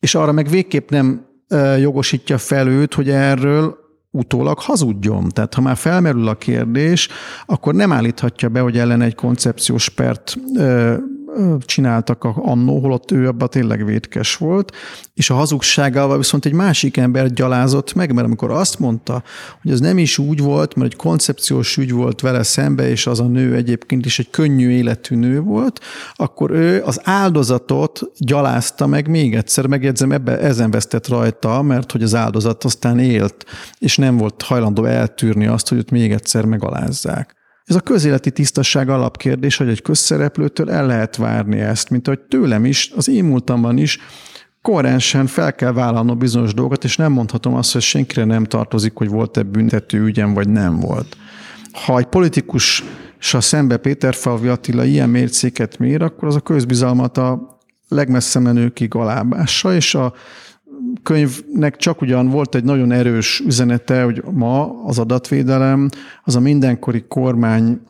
és 0.00 0.14
arra 0.14 0.32
meg 0.32 0.48
végképp 0.48 0.90
nem 0.90 1.26
jogosítja 1.78 2.38
fel 2.38 2.68
őt, 2.68 2.94
hogy 2.94 3.10
erről 3.10 3.78
utólag 4.10 4.58
hazudjon. 4.58 5.28
Tehát 5.28 5.54
ha 5.54 5.60
már 5.60 5.76
felmerül 5.76 6.28
a 6.28 6.34
kérdés, 6.34 7.08
akkor 7.46 7.74
nem 7.74 7.92
állíthatja 7.92 8.48
be, 8.48 8.60
hogy 8.60 8.78
ellen 8.78 9.02
egy 9.02 9.14
koncepciós 9.14 9.88
pert 9.88 10.36
csináltak 11.64 12.24
annó, 12.24 12.80
holott 12.80 13.10
ő 13.10 13.28
abban 13.28 13.48
tényleg 13.48 13.84
vétkes 13.84 14.36
volt, 14.36 14.76
és 15.14 15.30
a 15.30 15.34
hazugságával 15.34 16.16
viszont 16.16 16.44
egy 16.44 16.52
másik 16.52 16.96
ember 16.96 17.32
gyalázott 17.32 17.94
meg, 17.94 18.12
mert 18.12 18.26
amikor 18.26 18.50
azt 18.50 18.78
mondta, 18.78 19.22
hogy 19.62 19.70
ez 19.70 19.80
nem 19.80 19.98
is 19.98 20.18
úgy 20.18 20.40
volt, 20.40 20.74
mert 20.74 20.92
egy 20.92 20.96
koncepciós 20.98 21.76
ügy 21.76 21.92
volt 21.92 22.20
vele 22.20 22.42
szembe, 22.42 22.88
és 22.88 23.06
az 23.06 23.20
a 23.20 23.26
nő 23.26 23.54
egyébként 23.54 24.06
is 24.06 24.18
egy 24.18 24.30
könnyű 24.30 24.70
életű 24.70 25.16
nő 25.16 25.40
volt, 25.40 25.80
akkor 26.14 26.50
ő 26.50 26.82
az 26.82 27.00
áldozatot 27.04 28.02
gyalázta 28.18 28.86
meg 28.86 29.08
még 29.08 29.34
egyszer, 29.34 29.66
megjegyzem, 29.66 30.12
ebbe, 30.12 30.38
ezen 30.38 30.70
vesztett 30.70 31.08
rajta, 31.08 31.62
mert 31.62 31.92
hogy 31.92 32.02
az 32.02 32.14
áldozat 32.14 32.64
aztán 32.64 32.98
élt, 32.98 33.44
és 33.78 33.96
nem 33.96 34.16
volt 34.16 34.42
hajlandó 34.42 34.84
eltűrni 34.84 35.46
azt, 35.46 35.68
hogy 35.68 35.78
őt 35.78 35.90
még 35.90 36.12
egyszer 36.12 36.44
megalázzák. 36.44 37.39
Ez 37.70 37.76
a 37.76 37.80
közéleti 37.80 38.30
tisztaság 38.30 38.88
alapkérdés, 38.88 39.56
hogy 39.56 39.68
egy 39.68 39.82
közszereplőtől 39.82 40.70
el 40.70 40.86
lehet 40.86 41.16
várni 41.16 41.58
ezt, 41.58 41.90
mint 41.90 42.06
hogy 42.06 42.20
tőlem 42.20 42.64
is, 42.64 42.92
az 42.96 43.08
én 43.08 43.24
múltamban 43.24 43.78
is 43.78 43.98
koherensen 44.62 45.26
fel 45.26 45.54
kell 45.54 45.72
vállalnom 45.72 46.18
bizonyos 46.18 46.54
dolgokat, 46.54 46.84
és 46.84 46.96
nem 46.96 47.12
mondhatom 47.12 47.54
azt, 47.54 47.72
hogy 47.72 47.82
senkire 47.82 48.24
nem 48.24 48.44
tartozik, 48.44 48.92
hogy 48.94 49.08
volt-e 49.08 49.42
büntető 49.42 50.02
ügyem, 50.02 50.34
vagy 50.34 50.48
nem 50.48 50.80
volt. 50.80 51.16
Ha 51.72 51.98
egy 51.98 52.06
politikus 52.06 52.84
a 53.32 53.40
szembe 53.40 53.76
Péter 53.76 54.14
Falvi 54.14 54.48
Attila 54.48 54.84
ilyen 54.84 55.08
mércéket 55.08 55.78
mér, 55.78 56.02
akkor 56.02 56.28
az 56.28 56.34
a 56.34 56.40
közbizalmat 56.40 57.18
a 57.18 57.58
legmessze 57.88 58.38
menőkig 58.38 58.94
alábássa, 58.94 59.74
és 59.74 59.94
a 59.94 60.14
könyvnek 61.02 61.76
csak 61.76 62.00
ugyan 62.00 62.28
volt 62.28 62.54
egy 62.54 62.64
nagyon 62.64 62.92
erős 62.92 63.40
üzenete, 63.40 64.02
hogy 64.02 64.22
ma 64.32 64.84
az 64.84 64.98
adatvédelem 64.98 65.88
az 66.24 66.36
a 66.36 66.40
mindenkori 66.40 67.04
kormány 67.08 67.80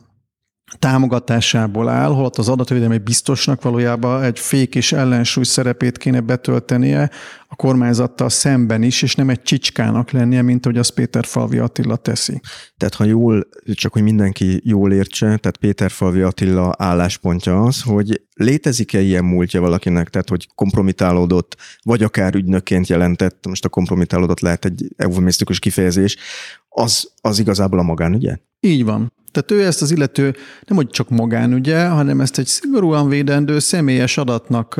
támogatásából 0.79 1.89
áll, 1.89 2.13
holott 2.13 2.37
az 2.37 2.49
adatvédelmi 2.49 2.97
biztosnak 2.97 3.61
valójában 3.61 4.23
egy 4.23 4.39
fék 4.39 4.75
és 4.75 4.91
ellensúly 4.91 5.43
szerepét 5.43 5.97
kéne 5.97 6.19
betöltenie 6.19 7.09
a 7.47 7.55
kormányzattal 7.55 8.29
szemben 8.29 8.83
is, 8.83 9.01
és 9.01 9.15
nem 9.15 9.29
egy 9.29 9.41
csicskának 9.41 10.11
lennie, 10.11 10.41
mint 10.41 10.65
ahogy 10.65 10.77
az 10.77 10.89
Péter 10.89 11.25
Falvi 11.25 11.57
Attila 11.57 11.95
teszi. 11.95 12.41
Tehát 12.77 12.93
ha 12.93 13.03
jól, 13.03 13.47
csak 13.73 13.93
hogy 13.93 14.01
mindenki 14.01 14.61
jól 14.63 14.93
értse, 14.93 15.25
tehát 15.25 15.57
Péter 15.57 15.91
Falvi 15.91 16.21
Attila 16.21 16.75
álláspontja 16.77 17.61
az, 17.61 17.81
hogy 17.81 18.21
létezik-e 18.33 18.99
ilyen 18.99 19.25
múltja 19.25 19.61
valakinek, 19.61 20.09
tehát 20.09 20.29
hogy 20.29 20.47
kompromitálódott, 20.55 21.57
vagy 21.83 22.03
akár 22.03 22.35
ügynökként 22.35 22.87
jelentett, 22.87 23.47
most 23.47 23.65
a 23.65 23.69
kompromitálódott 23.69 24.39
lehet 24.39 24.65
egy 24.65 24.87
eufemisztikus 24.97 25.59
kifejezés, 25.59 26.17
az, 26.69 27.11
az 27.21 27.39
igazából 27.39 27.79
a 27.79 27.83
magánügye? 27.83 28.37
Így 28.63 28.85
van. 28.85 29.13
Tehát 29.31 29.51
ő 29.51 29.65
ezt 29.65 29.81
az 29.81 29.91
illető 29.91 30.35
nem 30.67 30.77
hogy 30.77 30.89
csak 30.89 31.09
magánügye, 31.09 31.85
hanem 31.87 32.21
ezt 32.21 32.37
egy 32.37 32.45
szigorúan 32.45 33.09
védendő 33.09 33.59
személyes 33.59 34.17
adatnak 34.17 34.79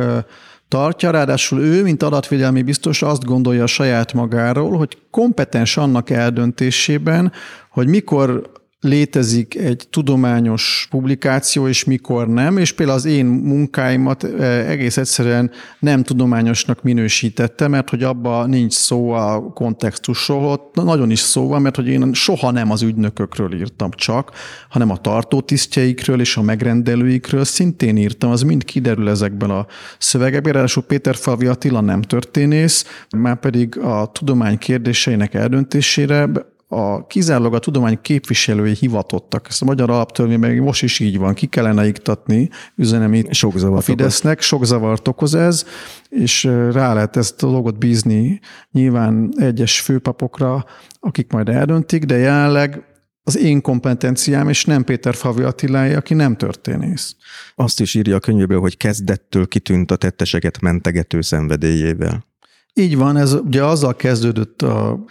tartja, 0.68 1.12
ráadásul 1.12 1.60
ő, 1.60 1.84
mint 1.84 2.04
adatvédelmi 2.04 2.62
biztos 2.62 3.02
azt 3.02 3.26
gondolja 3.26 3.68
saját 3.68 4.14
magáról, 4.14 4.78
hogy 4.78 4.98
kompetens 5.10 5.78
annak 5.78 6.10
eldöntésében, 6.10 7.32
hogy 7.70 7.88
mikor 7.88 8.51
létezik 8.82 9.56
egy 9.56 9.88
tudományos 9.90 10.88
publikáció, 10.90 11.68
és 11.68 11.84
mikor 11.84 12.28
nem, 12.28 12.58
és 12.58 12.72
például 12.72 12.98
az 12.98 13.06
én 13.06 13.26
munkáimat 13.26 14.24
eh, 14.24 14.70
egész 14.70 14.98
egyszerűen 14.98 15.52
nem 15.80 16.04
tudományosnak 16.04 16.84
minősítette, 16.84 17.68
mert 17.68 17.90
hogy 17.90 18.04
abba 18.04 18.46
nincs 18.46 18.74
szó 18.74 19.12
a 19.12 19.52
kontextusról, 19.54 20.46
ott 20.46 20.76
nagyon 20.76 21.12
is 21.12 21.20
szó 21.20 21.48
van, 21.48 21.62
mert 21.62 21.76
hogy 21.76 21.88
én 21.88 22.14
soha 22.14 22.52
nem 22.52 22.72
az 22.72 22.82
ügynökökről 22.82 23.54
írtam 23.54 23.90
csak, 23.92 24.32
hanem 24.70 24.90
a 24.90 24.98
tartótisztjeikről 24.98 26.20
és 26.20 26.38
a 26.38 26.42
megrendelőikről 26.42 27.44
szintén 27.44 27.98
írtam, 27.98 28.32
az 28.32 28.42
mind 28.42 28.64
kiderül 28.64 29.10
ezekben 29.10 29.50
a 29.50 29.66
szövegekben, 29.98 30.54
ráadásul 30.54 30.84
Péter 30.84 31.16
Falvi 31.16 31.46
Attila 31.46 31.82
nem 31.82 32.02
történész, 32.02 33.06
már 33.18 33.40
pedig 33.40 33.78
a 33.78 34.10
tudomány 34.14 34.58
kérdéseinek 34.58 35.34
eldöntésére 35.34 36.30
a 36.74 37.08
kizárólag 37.08 37.54
a 37.54 37.60
tudomány 37.60 38.02
képviselői 38.02 38.74
hivatottak. 38.74 39.46
Ezt 39.50 39.62
a 39.62 39.66
magyar 39.66 39.90
alaptörvény 39.90 40.40
meg 40.40 40.62
most 40.62 40.84
is 40.84 41.00
így 41.00 41.18
van. 41.18 41.34
Ki 41.34 41.46
kellene 41.46 41.88
iktatni, 41.88 42.50
üzenem 42.76 43.14
itt 43.14 43.34
sok 43.34 43.56
a 43.56 43.82
Fidesznek. 43.82 44.34
Okoz. 44.34 44.46
Sok 44.46 44.66
zavart 44.66 45.08
okoz 45.08 45.36
ez, 45.36 45.66
és 46.10 46.44
rá 46.72 46.94
lehet 46.94 47.18
ezt 47.18 47.44
a 47.44 47.48
dolgot 47.48 47.78
bízni 47.78 48.40
nyilván 48.72 49.34
egyes 49.38 49.80
főpapokra, 49.80 50.66
akik 51.00 51.32
majd 51.32 51.50
eldöntik, 51.50 52.04
de 52.04 52.18
jelenleg 52.18 52.84
az 53.24 53.38
én 53.38 53.62
kompetenciám, 53.62 54.50
és 54.50 54.66
nem 54.66 54.84
Péter 54.84 55.16
Favi 55.16 55.44
Attilája, 55.44 55.98
aki 55.98 56.14
nem 56.14 56.36
történész. 56.36 57.16
Azt 57.56 57.80
is 57.80 57.94
írja 57.94 58.16
a 58.16 58.20
könyvéből, 58.20 58.60
hogy 58.60 58.78
kezdettől 58.78 59.48
kitűnt 59.48 59.92
a 59.92 59.96
tetteseket 59.96 60.62
mentegető 60.62 61.22
szenvedélyével. 61.22 62.26
Így 62.74 62.98
van, 62.98 63.18
ez 63.18 63.34
ugye 63.34 63.64
azzal 63.64 63.96
kezdődött 63.96 64.62
a 64.62 65.04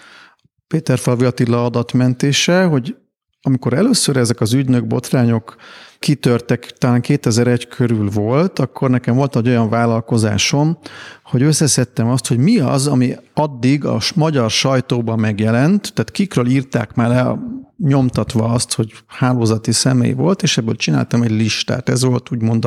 Péter 0.74 0.98
Falvi 0.98 1.24
Attila 1.24 1.64
adatmentése, 1.64 2.64
hogy 2.64 2.96
amikor 3.42 3.72
először 3.72 4.16
ezek 4.16 4.40
az 4.40 4.52
ügynök 4.52 4.86
botrányok 4.86 5.56
kitörtek, 5.98 6.70
talán 6.78 7.00
2001 7.00 7.68
körül 7.68 8.10
volt, 8.10 8.58
akkor 8.58 8.90
nekem 8.90 9.14
volt 9.16 9.36
egy 9.36 9.48
olyan 9.48 9.68
vállalkozásom, 9.68 10.78
hogy 11.22 11.42
összeszedtem 11.42 12.08
azt, 12.08 12.26
hogy 12.26 12.38
mi 12.38 12.58
az, 12.58 12.86
ami 12.86 13.16
addig 13.34 13.84
a 13.84 13.98
magyar 14.14 14.50
sajtóban 14.50 15.18
megjelent, 15.18 15.92
tehát 15.94 16.10
kikről 16.10 16.46
írták 16.46 16.94
már 16.94 17.08
le 17.08 17.38
nyomtatva 17.76 18.44
azt, 18.44 18.74
hogy 18.74 18.92
hálózati 19.06 19.72
személy 19.72 20.12
volt, 20.12 20.42
és 20.42 20.58
ebből 20.58 20.76
csináltam 20.76 21.22
egy 21.22 21.30
listát. 21.30 21.88
Ez 21.88 22.04
volt 22.04 22.32
úgymond 22.32 22.64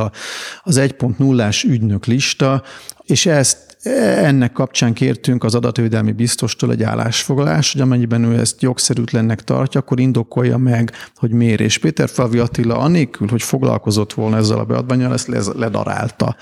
az 0.64 0.78
1.0-ás 0.80 1.64
ügynök 1.64 2.06
lista, 2.06 2.64
és 3.04 3.26
ezt 3.26 3.73
ennek 3.92 4.52
kapcsán 4.52 4.94
kértünk 4.94 5.44
az 5.44 5.56
adatvédelmi 5.56 6.12
biztostól 6.12 6.72
egy 6.72 6.84
állásfoglalás, 6.84 7.72
hogy 7.72 7.82
amennyiben 7.82 8.24
ő 8.24 8.40
ezt 8.40 8.62
jogszerűtlennek 8.62 9.44
tartja, 9.44 9.80
akkor 9.80 10.00
indokolja 10.00 10.58
meg, 10.58 10.92
hogy 11.16 11.32
miért. 11.32 11.60
És 11.60 11.78
Péter 11.78 12.10
Favi 12.10 12.40
Attila 12.40 12.78
anélkül, 12.78 13.28
hogy 13.28 13.42
foglalkozott 13.42 14.14
volna 14.14 14.38
ezzel 14.38 14.58
a 14.60 14.64
beadványal, 14.64 15.14
ezt 15.14 15.54
ledarálta. 15.56 16.36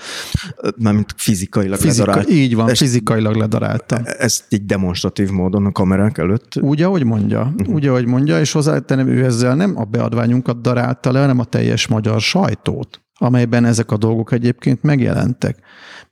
Mármint 0.76 1.14
fizikailag 1.16 1.78
Fizika, 1.78 2.06
ledarálta. 2.06 2.32
Így 2.32 2.54
van, 2.54 2.68
ezt, 2.68 2.80
fizikailag 2.80 3.34
ledarálta. 3.34 4.00
Ezt 4.04 4.44
így 4.48 4.66
demonstratív 4.66 5.30
módon 5.30 5.66
a 5.66 5.72
kamerák 5.72 6.18
előtt? 6.18 6.52
Úgy, 6.60 6.82
ahogy 6.82 7.04
mondja. 7.04 7.52
Uh-huh. 7.58 7.74
Úgy, 7.74 7.86
ahogy 7.86 8.06
mondja, 8.06 8.40
és 8.40 8.52
hozzátenem, 8.52 9.08
ő 9.08 9.24
ezzel 9.24 9.54
nem 9.54 9.78
a 9.78 9.84
beadványunkat 9.84 10.60
darálta 10.60 11.12
le, 11.12 11.20
hanem 11.20 11.38
a 11.38 11.44
teljes 11.44 11.86
magyar 11.86 12.20
sajtót 12.20 13.00
amelyben 13.22 13.64
ezek 13.64 13.90
a 13.90 13.96
dolgok 13.96 14.32
egyébként 14.32 14.82
megjelentek. 14.82 15.58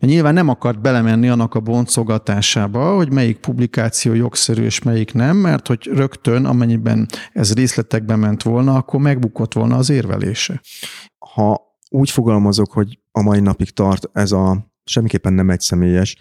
Nyilván 0.01 0.35
nem 0.35 0.49
akart 0.49 0.81
belemenni 0.81 1.29
annak 1.29 1.55
a 1.55 1.61
boncogatásába, 1.61 2.95
hogy 2.95 3.13
melyik 3.13 3.39
publikáció 3.39 4.15
jogszerű 4.15 4.63
és 4.63 4.83
melyik 4.83 5.13
nem, 5.13 5.37
mert 5.37 5.67
hogy 5.67 5.91
rögtön, 5.93 6.45
amennyiben 6.45 7.09
ez 7.33 7.55
részletekbe 7.55 8.17
ment 8.17 8.43
volna, 8.43 8.75
akkor 8.75 9.01
megbukott 9.01 9.53
volna 9.53 9.77
az 9.77 9.91
érvelése. 9.91 10.61
Ha 11.19 11.61
úgy 11.89 12.11
fogalmazok, 12.11 12.73
hogy 12.73 12.99
a 13.13 13.23
mai 13.23 13.41
napig 13.41 13.71
tart 13.71 14.11
ez 14.13 14.33
a 14.33 14.73
semmiképpen 14.85 15.33
nem 15.33 15.51
egy 15.51 15.61
személyes, 15.61 16.17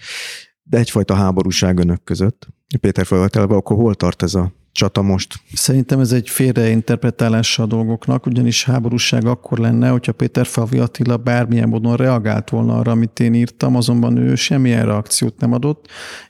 de 0.63 0.77
egyfajta 0.77 1.13
háborúság 1.13 1.77
önök 1.77 2.03
között, 2.03 2.47
Péter 2.79 3.05
felvetelve, 3.05 3.55
akkor 3.55 3.77
hol 3.77 3.95
tart 3.95 4.23
ez 4.23 4.33
a 4.33 4.53
csata 4.79 5.01
most? 5.01 5.35
Szerintem 5.53 5.99
ez 5.99 6.11
egy 6.11 6.29
félreinterpretálása 6.29 7.63
a 7.63 7.65
dolgoknak, 7.65 8.25
ugyanis 8.25 8.63
háborúság 8.63 9.25
akkor 9.25 9.57
lenne, 9.57 9.89
hogyha 9.89 10.11
Péter 10.11 10.45
Favi 10.45 10.79
Attila 10.79 11.17
bármilyen 11.17 11.69
módon 11.69 11.95
reagált 11.95 12.49
volna 12.49 12.77
arra, 12.77 12.91
amit 12.91 13.19
én 13.19 13.33
írtam, 13.33 13.75
azonban 13.75 14.17
ő 14.17 14.35
semmilyen 14.35 14.85
reakciót 14.85 15.39
nem 15.39 15.53
adott, 15.53 15.87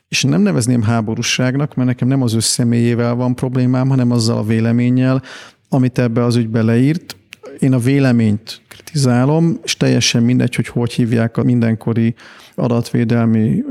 és 0.08 0.24
nem 0.24 0.42
nevezném 0.42 0.82
háborúságnak, 0.82 1.76
mert 1.76 1.88
nekem 1.88 2.08
nem 2.08 2.22
az 2.22 2.34
ő 2.34 2.40
személyével 2.40 3.16
van 3.16 3.36
problémám, 3.36 3.90
hanem 3.90 4.12
azzal 4.12 4.38
a 4.38 4.44
véleménnyel, 4.44 5.22
amit 5.70 6.00
ebbe 6.00 6.24
az 6.24 6.36
ügybe 6.36 6.62
leírt. 6.62 7.16
Én 7.60 7.74
a 7.74 7.80
véleményt 7.80 8.62
kritizálom, 8.68 9.60
és 9.64 9.78
teljesen 9.78 10.24
mindegy, 10.24 10.56
hogy 10.56 10.68
hogy 10.68 10.94
hívják 10.94 11.38
a 11.38 11.44
mindenkori 11.44 12.16
adatvédelmi 12.60 13.64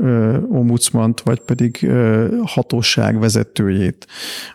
ombudsmant, 0.49 1.21
vagy 1.21 1.39
pedig 1.39 1.91
hatóság 2.43 3.19
vezetőjét. 3.19 4.07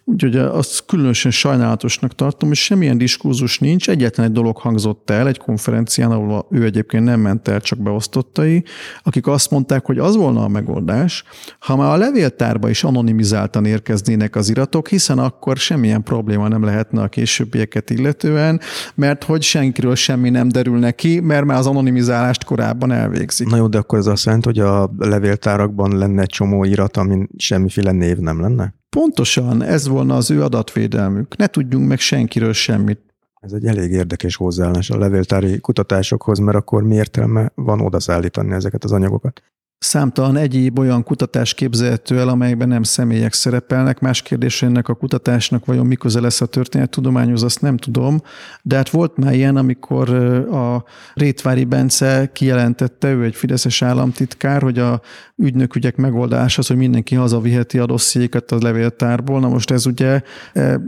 Úgyhogy 0.05 0.37
azt 0.37 0.85
különösen 0.87 1.30
sajnálatosnak 1.30 2.14
tartom, 2.14 2.51
és 2.51 2.64
semmilyen 2.64 2.99
diskurzus 2.99 3.59
nincs. 3.59 3.89
Egyetlen 3.89 4.26
egy 4.26 4.32
dolog 4.32 4.57
hangzott 4.57 5.11
el 5.11 5.28
egy 5.28 5.39
konferencián, 5.39 6.11
ahol 6.11 6.47
ő 6.51 6.64
egyébként 6.64 7.05
nem 7.05 7.20
ment 7.20 7.49
el, 7.49 7.61
csak 7.61 7.78
beosztottai, 7.78 8.64
akik 9.03 9.26
azt 9.26 9.51
mondták, 9.51 9.87
hogy 9.87 9.99
az 9.99 10.16
volna 10.16 10.43
a 10.43 10.49
megoldás, 10.49 11.24
ha 11.59 11.76
már 11.76 11.93
a 11.93 11.97
levéltárba 11.97 12.68
is 12.68 12.85
anonimizáltan 12.85 13.64
érkeznének 13.64 14.37
az 14.37 14.49
iratok, 14.49 14.89
hiszen 14.89 15.18
akkor 15.18 15.57
semmilyen 15.57 16.03
probléma 16.03 16.49
nem 16.49 16.64
lehetne 16.64 17.03
a 17.03 17.09
későbbieket 17.09 17.91
illetően, 17.91 18.61
mert 18.95 19.24
hogy 19.24 19.43
senkiről 19.43 19.95
semmi 19.95 20.30
nem 20.30 20.49
derül 20.49 20.78
neki, 20.78 21.20
mert 21.20 21.45
már 21.45 21.59
az 21.59 21.66
anonimizálást 21.66 22.45
korábban 22.45 22.93
elvégzik. 22.93 23.49
Na 23.49 23.57
jó, 23.57 23.66
de 23.66 23.78
akkor 23.78 23.99
ez 23.99 24.07
azt 24.07 24.23
jelenti, 24.24 24.48
hogy 24.48 24.58
a 24.58 24.90
levéltárakban 24.98 25.98
lenne 25.98 26.22
egy 26.22 26.28
csomó 26.28 26.64
irat, 26.64 26.96
amin 26.96 27.28
semmiféle 27.36 27.92
név 27.92 28.18
nem 28.18 28.40
lenne? 28.40 28.74
Pontosan, 28.88 29.62
ez 29.62 29.88
volna 29.88 30.16
az 30.16 30.30
ő 30.30 30.42
adatvédelmük. 30.42 31.36
Ne 31.36 31.46
tudjunk 31.46 31.88
meg 31.88 31.98
senkiről 31.98 32.52
semmit. 32.52 33.00
Ez 33.40 33.52
egy 33.52 33.64
elég 33.64 33.90
érdekes 33.90 34.36
hozzáállás 34.36 34.90
a 34.90 34.98
levéltári 34.98 35.60
kutatásokhoz, 35.60 36.38
mert 36.38 36.56
akkor 36.56 36.82
mi 36.82 36.94
értelme 36.94 37.52
van 37.54 37.80
odaszállítani 37.80 38.52
ezeket 38.52 38.84
az 38.84 38.92
anyagokat? 38.92 39.42
Számtalan 39.78 40.36
egyéb 40.36 40.78
olyan 40.78 41.02
kutatás 41.02 41.54
képzelhető 41.54 42.18
el, 42.18 42.28
amelyben 42.28 42.68
nem 42.68 42.82
személyek 42.82 43.32
szerepelnek. 43.32 44.00
Más 44.00 44.22
kérdés, 44.22 44.62
ennek 44.62 44.88
a 44.88 44.94
kutatásnak 44.94 45.64
vajon 45.64 45.86
mi 45.86 45.94
köze 45.94 46.20
lesz 46.20 46.40
a 46.40 46.46
történettudományhoz, 46.46 47.42
azt 47.42 47.60
nem 47.60 47.76
tudom. 47.76 48.20
De 48.62 48.76
hát 48.76 48.90
volt 48.90 49.16
már 49.16 49.34
ilyen, 49.34 49.56
amikor 49.56 50.10
a 50.52 50.84
Rétvári 51.14 51.64
Bence 51.64 52.30
kijelentette, 52.32 53.12
ő 53.12 53.24
egy 53.24 53.34
fideszes 53.34 53.82
államtitkár, 53.82 54.62
hogy 54.62 54.78
a 54.78 55.00
ügynökügyek 55.36 55.96
megoldás 55.96 56.58
az, 56.58 56.66
hogy 56.66 56.76
mindenki 56.76 57.14
hazaviheti 57.14 57.78
a 57.78 57.86
dossziékat 57.86 58.50
a 58.50 58.58
levéltárból. 58.60 59.40
Na 59.40 59.48
most 59.48 59.70
ez 59.70 59.86
ugye, 59.86 60.20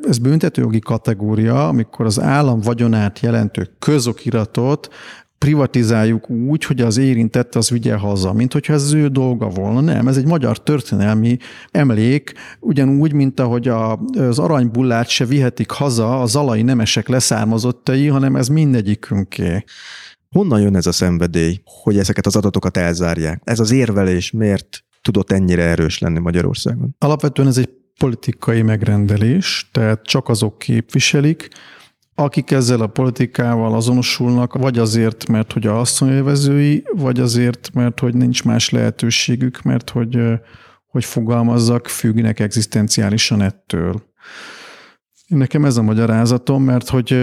ez 0.03 0.18
büntetőjogi 0.18 0.78
kategória, 0.78 1.68
amikor 1.68 2.07
az 2.07 2.20
állam 2.20 2.61
vagyonát 2.61 3.20
jelentő 3.20 3.68
közokiratot 3.78 4.89
privatizáljuk 5.39 6.30
úgy, 6.30 6.64
hogy 6.64 6.80
az 6.80 6.97
érintett 6.97 7.55
az 7.55 7.70
vigye 7.70 7.95
haza, 7.95 8.32
mint 8.32 8.53
hogyha 8.53 8.72
ez 8.72 8.82
az 8.82 8.93
ő 8.93 9.09
dolga 9.09 9.49
volna. 9.49 9.80
Nem, 9.80 10.09
ez 10.09 10.16
egy 10.16 10.26
magyar 10.26 10.62
történelmi 10.62 11.37
emlék, 11.70 12.32
ugyanúgy, 12.61 13.12
mint 13.12 13.41
ahogy 13.41 13.68
a, 13.68 13.97
az 14.18 14.39
aranybullát 14.39 15.09
se 15.09 15.24
vihetik 15.24 15.70
haza 15.70 16.20
a 16.20 16.26
zalai 16.26 16.62
nemesek 16.62 17.09
leszármazottai, 17.09 18.07
hanem 18.07 18.37
ez 18.37 18.49
mindegyikünké. 18.49 19.64
Honnan 20.30 20.61
jön 20.61 20.76
ez 20.76 20.87
a 20.87 20.93
szenvedély, 20.93 21.61
hogy 21.64 21.99
ezeket 21.99 22.26
az 22.26 22.37
adatokat 22.37 22.76
elzárják? 22.76 23.41
Ez 23.45 23.61
az 23.61 23.70
érvelés 23.70 24.30
miért 24.30 24.84
tudott 25.03 25.32
ennyire 25.32 25.62
erős 25.62 25.99
lenni 25.99 26.18
Magyarországon? 26.18 26.95
Alapvetően 26.99 27.49
ez 27.49 27.59
egy 27.59 27.70
politikai 27.99 28.62
megrendelés, 28.62 29.68
tehát 29.72 30.03
csak 30.03 30.28
azok 30.28 30.59
képviselik, 30.59 31.49
akik 32.19 32.51
ezzel 32.51 32.81
a 32.81 32.87
politikával 32.87 33.75
azonosulnak, 33.75 34.55
vagy 34.55 34.79
azért, 34.79 35.29
mert 35.29 35.53
hogy 35.53 35.67
a 35.67 35.81
asszonyélvezői, 35.81 36.85
vagy 36.97 37.21
azért, 37.21 37.71
mert 37.75 38.01
hogy 38.01 38.14
nincs 38.14 38.45
más 38.45 38.71
lehetőségük, 38.71 39.62
mert 39.62 39.91
hogy, 39.91 40.19
hogy 40.87 41.05
fogalmazzak, 41.05 41.87
függnek 41.87 42.41
egzisztenciálisan 42.41 43.43
ettől. 43.43 44.03
Nekem 45.27 45.64
ez 45.64 45.77
a 45.77 45.83
magyarázatom, 45.83 46.62
mert 46.62 46.89
hogy 46.89 47.17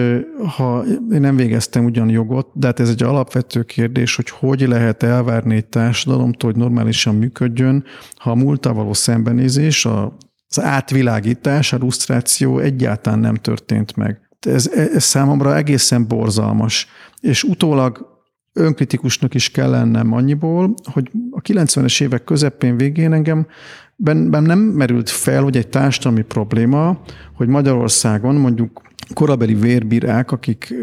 ha 0.57 0.83
én 1.11 1.21
nem 1.21 1.35
végeztem 1.35 1.85
ugyan 1.85 2.09
jogot, 2.09 2.47
de 2.53 2.67
hát 2.67 2.79
ez 2.79 2.89
egy 2.89 3.03
alapvető 3.03 3.63
kérdés, 3.63 4.15
hogy 4.15 4.29
hogy 4.29 4.67
lehet 4.67 5.03
elvárni 5.03 5.55
egy 5.55 5.65
társadalomtól, 5.65 6.51
hogy 6.51 6.59
normálisan 6.59 7.15
működjön, 7.15 7.83
ha 8.15 8.31
a 8.31 8.35
múltával 8.35 8.81
való 8.81 8.93
szembenézés, 8.93 9.85
az 9.85 10.61
átvilágítás, 10.61 11.73
a 11.73 11.77
lusztráció 11.77 12.59
egyáltalán 12.59 13.19
nem 13.19 13.35
történt 13.35 13.95
meg 13.95 14.23
ez, 14.45 14.67
ez 14.67 15.03
számomra 15.03 15.55
egészen 15.55 16.07
borzalmas. 16.07 16.87
És 17.19 17.43
utólag 17.43 18.11
önkritikusnak 18.53 19.33
is 19.33 19.51
kell 19.51 19.69
lennem 19.69 20.13
annyiból, 20.13 20.73
hogy 20.91 21.11
a 21.31 21.41
90-es 21.41 22.01
évek 22.01 22.23
közepén 22.23 22.77
végén 22.77 23.13
engem 23.13 23.47
bennem 23.95 24.43
nem 24.43 24.59
merült 24.59 25.09
fel, 25.09 25.43
hogy 25.43 25.57
egy 25.57 25.67
társadalmi 25.67 26.21
probléma, 26.21 26.99
hogy 27.35 27.47
Magyarországon 27.47 28.35
mondjuk 28.35 28.81
korabeli 29.13 29.53
vérbírák, 29.53 30.31
akik 30.31 30.73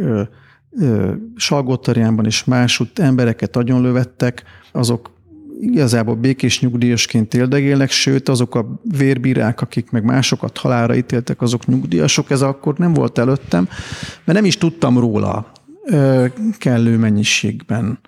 Salgótarjánban 1.37 2.25
és 2.25 2.45
másút 2.45 2.99
embereket 2.99 3.57
agyonlövettek, 3.57 4.43
azok 4.73 5.11
igazából 5.61 6.15
békés 6.15 6.61
nyugdíjasként 6.61 7.35
éldegélnek, 7.35 7.91
sőt 7.91 8.29
azok 8.29 8.55
a 8.55 8.81
vérbírák, 8.83 9.61
akik 9.61 9.91
meg 9.91 10.05
másokat 10.05 10.59
halálra 10.59 10.97
ítéltek, 10.97 11.43
azok 11.43 11.67
nyugdíjasok, 11.67 12.31
ez 12.31 12.43
akkor 12.43 12.75
nem 12.79 12.93
volt 12.93 13.19
előttem, 13.19 13.69
mert 14.25 14.39
nem 14.39 14.45
is 14.45 14.59
tudtam 14.59 14.99
róla 14.99 15.53
kellő 16.59 16.97
mennyiségben. 16.97 17.99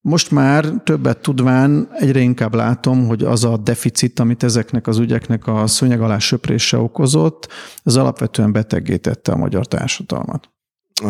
Most 0.00 0.30
már 0.30 0.66
többet 0.84 1.18
tudván 1.18 1.88
egyre 1.92 2.20
inkább 2.20 2.54
látom, 2.54 3.06
hogy 3.06 3.22
az 3.22 3.44
a 3.44 3.56
deficit, 3.56 4.18
amit 4.20 4.42
ezeknek 4.42 4.86
az 4.86 4.98
ügyeknek 4.98 5.46
a 5.46 5.66
szőnyeg 5.66 6.00
alá 6.00 6.18
söprése 6.18 6.78
okozott, 6.78 7.48
az 7.82 7.96
alapvetően 7.96 8.52
betegítette 8.52 9.32
a 9.32 9.36
magyar 9.36 9.66
társadalmat. 9.66 10.50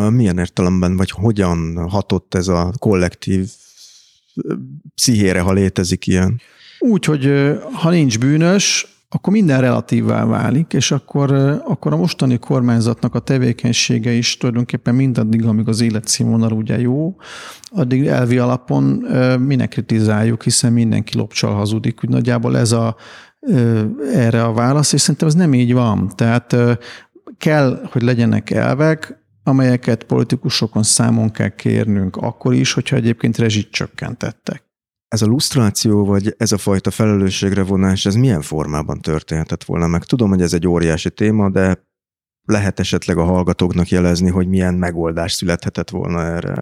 Milyen 0.09 0.37
értelemben, 0.37 0.97
vagy 0.97 1.11
hogyan 1.11 1.89
hatott 1.89 2.33
ez 2.33 2.47
a 2.47 2.73
kollektív 2.79 3.49
pszichére, 4.95 5.39
ha 5.39 5.53
létezik 5.53 6.07
ilyen. 6.07 6.41
Úgy, 6.79 7.05
hogy 7.05 7.31
ha 7.73 7.89
nincs 7.89 8.19
bűnös, 8.19 8.87
akkor 9.09 9.33
minden 9.33 9.61
relatívvá 9.61 10.25
válik, 10.25 10.73
és 10.73 10.91
akkor, 10.91 11.31
akkor 11.65 11.93
a 11.93 11.97
mostani 11.97 12.39
kormányzatnak 12.39 13.15
a 13.15 13.19
tevékenysége 13.19 14.11
is 14.11 14.37
tulajdonképpen 14.37 14.95
mindaddig, 14.95 15.45
amíg 15.45 15.67
az 15.67 15.81
életszínvonal 15.81 16.51
ugye 16.51 16.79
jó, 16.79 17.15
addig 17.69 18.07
elvi 18.07 18.37
alapon 18.37 18.83
minek 19.39 19.69
kritizáljuk, 19.69 20.43
hiszen 20.43 20.73
mindenki 20.73 21.17
lopcsal 21.17 21.53
hazudik. 21.53 22.03
Úgy 22.03 22.09
nagyjából 22.09 22.57
ez 22.57 22.71
a, 22.71 22.95
erre 24.13 24.43
a 24.43 24.53
válasz, 24.53 24.93
és 24.93 25.01
szerintem 25.01 25.27
ez 25.27 25.33
nem 25.33 25.53
így 25.53 25.73
van. 25.73 26.11
Tehát 26.15 26.55
kell, 27.37 27.87
hogy 27.91 28.01
legyenek 28.01 28.49
elvek, 28.49 29.22
amelyeket 29.43 30.03
politikusokon 30.03 30.83
számon 30.83 31.31
kell 31.31 31.49
kérnünk 31.49 32.15
akkor 32.15 32.53
is, 32.53 32.73
hogyha 32.73 32.95
egyébként 32.95 33.37
rezsit 33.37 33.71
csökkentettek. 33.71 34.63
Ez 35.07 35.21
a 35.21 35.25
lusztráció, 35.25 36.05
vagy 36.05 36.35
ez 36.37 36.51
a 36.51 36.57
fajta 36.57 36.91
felelősségre 36.91 37.63
vonás, 37.63 38.05
ez 38.05 38.15
milyen 38.15 38.41
formában 38.41 38.99
történhetett 38.99 39.63
volna 39.63 39.87
meg? 39.87 40.03
Tudom, 40.03 40.29
hogy 40.29 40.41
ez 40.41 40.53
egy 40.53 40.67
óriási 40.67 41.11
téma, 41.11 41.49
de 41.49 41.83
lehet 42.45 42.79
esetleg 42.79 43.17
a 43.17 43.23
hallgatóknak 43.23 43.89
jelezni, 43.89 44.29
hogy 44.29 44.47
milyen 44.47 44.73
megoldás 44.73 45.31
születhetett 45.31 45.89
volna 45.89 46.21
erre? 46.21 46.55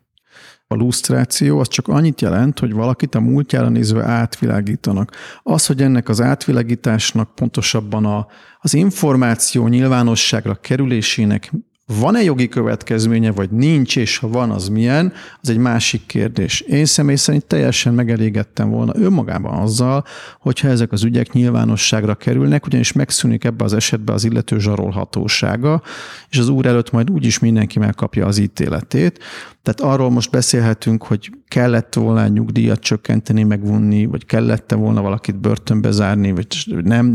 A 0.67 0.75
lusztráció 0.75 1.59
az 1.59 1.67
csak 1.67 1.88
annyit 1.88 2.21
jelent, 2.21 2.59
hogy 2.59 2.73
valakit 2.73 3.15
a 3.15 3.19
múltjára 3.19 3.69
nézve 3.69 4.03
átvilágítanak. 4.03 5.11
Az, 5.43 5.65
hogy 5.65 5.82
ennek 5.82 6.09
az 6.09 6.21
átvilágításnak 6.21 7.36
pontosabban 7.36 8.05
a, 8.05 8.27
az 8.59 8.73
információ 8.73 9.67
nyilvánosságra 9.67 10.55
kerülésének 10.55 11.51
van-e 11.86 12.23
jogi 12.23 12.47
következménye, 12.47 13.32
vagy 13.32 13.49
nincs, 13.49 13.97
és 13.97 14.17
ha 14.17 14.27
van, 14.27 14.51
az 14.51 14.67
milyen, 14.67 15.13
az 15.41 15.49
egy 15.49 15.57
másik 15.57 16.05
kérdés. 16.05 16.61
Én 16.61 16.86
személy 16.86 17.15
szerint 17.15 17.45
teljesen 17.45 17.93
megelégedtem 17.93 18.69
volna 18.69 18.95
önmagában 18.95 19.59
azzal, 19.59 20.03
hogyha 20.39 20.67
ezek 20.67 20.91
az 20.91 21.03
ügyek 21.03 21.32
nyilvánosságra 21.32 22.15
kerülnek, 22.15 22.65
ugyanis 22.65 22.91
megszűnik 22.91 23.43
ebbe 23.43 23.63
az 23.63 23.73
esetben 23.73 24.15
az 24.15 24.23
illető 24.23 24.59
zsarolhatósága, 24.59 25.82
és 26.29 26.38
az 26.38 26.47
úr 26.47 26.65
előtt 26.65 26.91
majd 26.91 27.09
úgyis 27.09 27.39
mindenki 27.39 27.79
megkapja 27.79 28.25
az 28.25 28.38
ítéletét. 28.38 29.19
Tehát 29.63 29.93
arról 29.93 30.09
most 30.09 30.32
beszélhetünk, 30.32 31.03
hogy 31.03 31.32
kellett 31.47 31.93
volna 31.93 32.27
nyugdíjat 32.27 32.79
csökkenteni, 32.79 33.43
megvonni, 33.43 34.05
vagy 34.05 34.25
kellett 34.25 34.71
volna 34.71 35.01
valakit 35.01 35.39
börtönbe 35.39 35.91
zárni, 35.91 36.32
vagy 36.32 36.47
nem. 36.84 37.13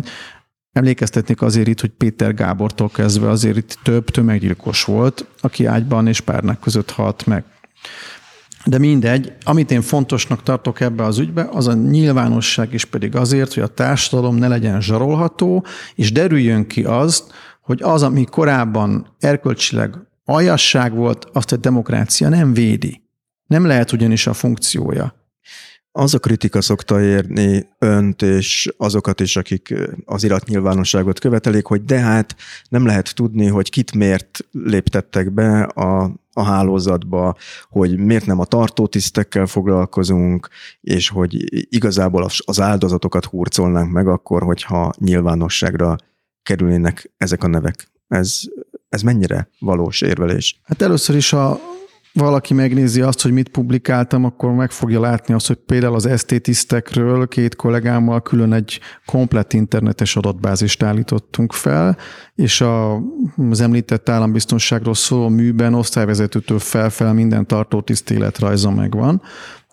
Emlékeztetnék 0.77 1.43
azért 1.43 1.67
itt, 1.67 1.81
hogy 1.81 1.91
Péter 1.91 2.35
Gábortól 2.35 2.89
kezdve 2.89 3.29
azért 3.29 3.57
itt 3.57 3.79
több 3.83 4.11
tömeggyilkos 4.11 4.85
volt, 4.85 5.27
aki 5.41 5.65
ágyban 5.65 6.07
és 6.07 6.21
párnak 6.21 6.61
között 6.61 6.91
halt 6.91 7.27
meg. 7.27 7.45
De 8.65 8.79
mindegy, 8.79 9.33
amit 9.45 9.71
én 9.71 9.83
fontosnak 9.83 10.43
tartok 10.43 10.81
ebbe 10.81 11.05
az 11.05 11.19
ügybe, 11.19 11.49
az 11.53 11.67
a 11.67 11.73
nyilvánosság 11.73 12.73
is 12.73 12.85
pedig 12.85 13.17
azért, 13.17 13.55
hogy 13.55 13.63
a 13.63 13.67
társadalom 13.67 14.37
ne 14.37 14.49
legyen 14.49 14.81
zsarolható, 14.81 15.65
és 15.95 16.13
derüljön 16.13 16.67
ki 16.67 16.85
azt, 16.85 17.33
hogy 17.61 17.83
az, 17.83 18.03
ami 18.03 18.25
korábban 18.25 19.17
erkölcsileg 19.19 19.95
aljasság 20.25 20.95
volt, 20.95 21.27
azt 21.33 21.53
a 21.53 21.57
demokrácia 21.57 22.29
nem 22.29 22.53
védi. 22.53 23.03
Nem 23.47 23.67
lehet 23.67 23.93
ugyanis 23.93 24.27
a 24.27 24.33
funkciója. 24.33 25.26
Az 25.99 26.15
a 26.15 26.19
kritika 26.19 26.61
szokta 26.61 27.03
érni 27.03 27.67
önt 27.79 28.23
és 28.23 28.73
azokat 28.77 29.21
is, 29.21 29.37
akik 29.37 29.75
az 30.05 30.25
iratnyilvánosságot 30.25 31.19
követelik, 31.19 31.65
hogy 31.67 31.85
de 31.85 31.99
hát 31.99 32.37
nem 32.69 32.87
lehet 32.87 33.15
tudni, 33.15 33.47
hogy 33.47 33.71
kit 33.71 33.95
miért 33.95 34.39
léptettek 34.51 35.33
be 35.33 35.63
a, 35.63 36.11
a 36.33 36.43
hálózatba, 36.43 37.37
hogy 37.69 37.99
miért 37.99 38.27
nem 38.27 38.41
a 38.41 38.45
tartótisztekkel 38.45 39.47
foglalkozunk, 39.47 40.49
és 40.81 41.09
hogy 41.09 41.65
igazából 41.75 42.29
az 42.45 42.61
áldozatokat 42.61 43.25
hurcolnánk 43.25 43.93
meg 43.93 44.07
akkor, 44.07 44.43
hogyha 44.43 44.93
nyilvánosságra 44.99 45.97
kerülnének 46.43 47.13
ezek 47.17 47.45
a 47.45 47.47
nevek. 47.49 47.91
Ez, 48.09 48.41
ez 48.89 49.03
mennyire 49.03 49.49
valós 49.59 50.01
érvelés? 50.01 50.61
Hát 50.65 50.83
először 50.83 51.17
is 51.17 51.33
a, 51.33 51.61
valaki 52.17 52.55
megnézi 52.55 53.01
azt, 53.01 53.23
hogy 53.23 53.33
mit 53.33 53.49
publikáltam, 53.49 54.25
akkor 54.25 54.53
meg 54.53 54.71
fogja 54.71 55.01
látni 55.01 55.35
azt, 55.35 55.47
hogy 55.47 55.57
például 55.57 55.95
az 55.95 56.07
esztétisztekről 56.07 57.29
két 57.29 57.57
kollégámmal 57.57 58.23
külön 58.23 58.53
egy 58.53 58.81
komplett 59.07 59.53
internetes 59.53 60.17
adatbázist 60.17 60.83
állítottunk 60.83 61.53
fel, 61.53 61.97
és 62.35 62.61
a, 62.61 63.03
az 63.51 63.61
említett 63.61 64.09
állambiztonságról 64.09 64.95
szóló 64.95 65.29
műben 65.29 65.75
osztályvezetőtől 65.75 66.59
felfel 66.59 67.13
minden 67.13 67.47
tartótiszt 67.47 68.11
életrajza 68.11 68.71
megvan. 68.71 69.23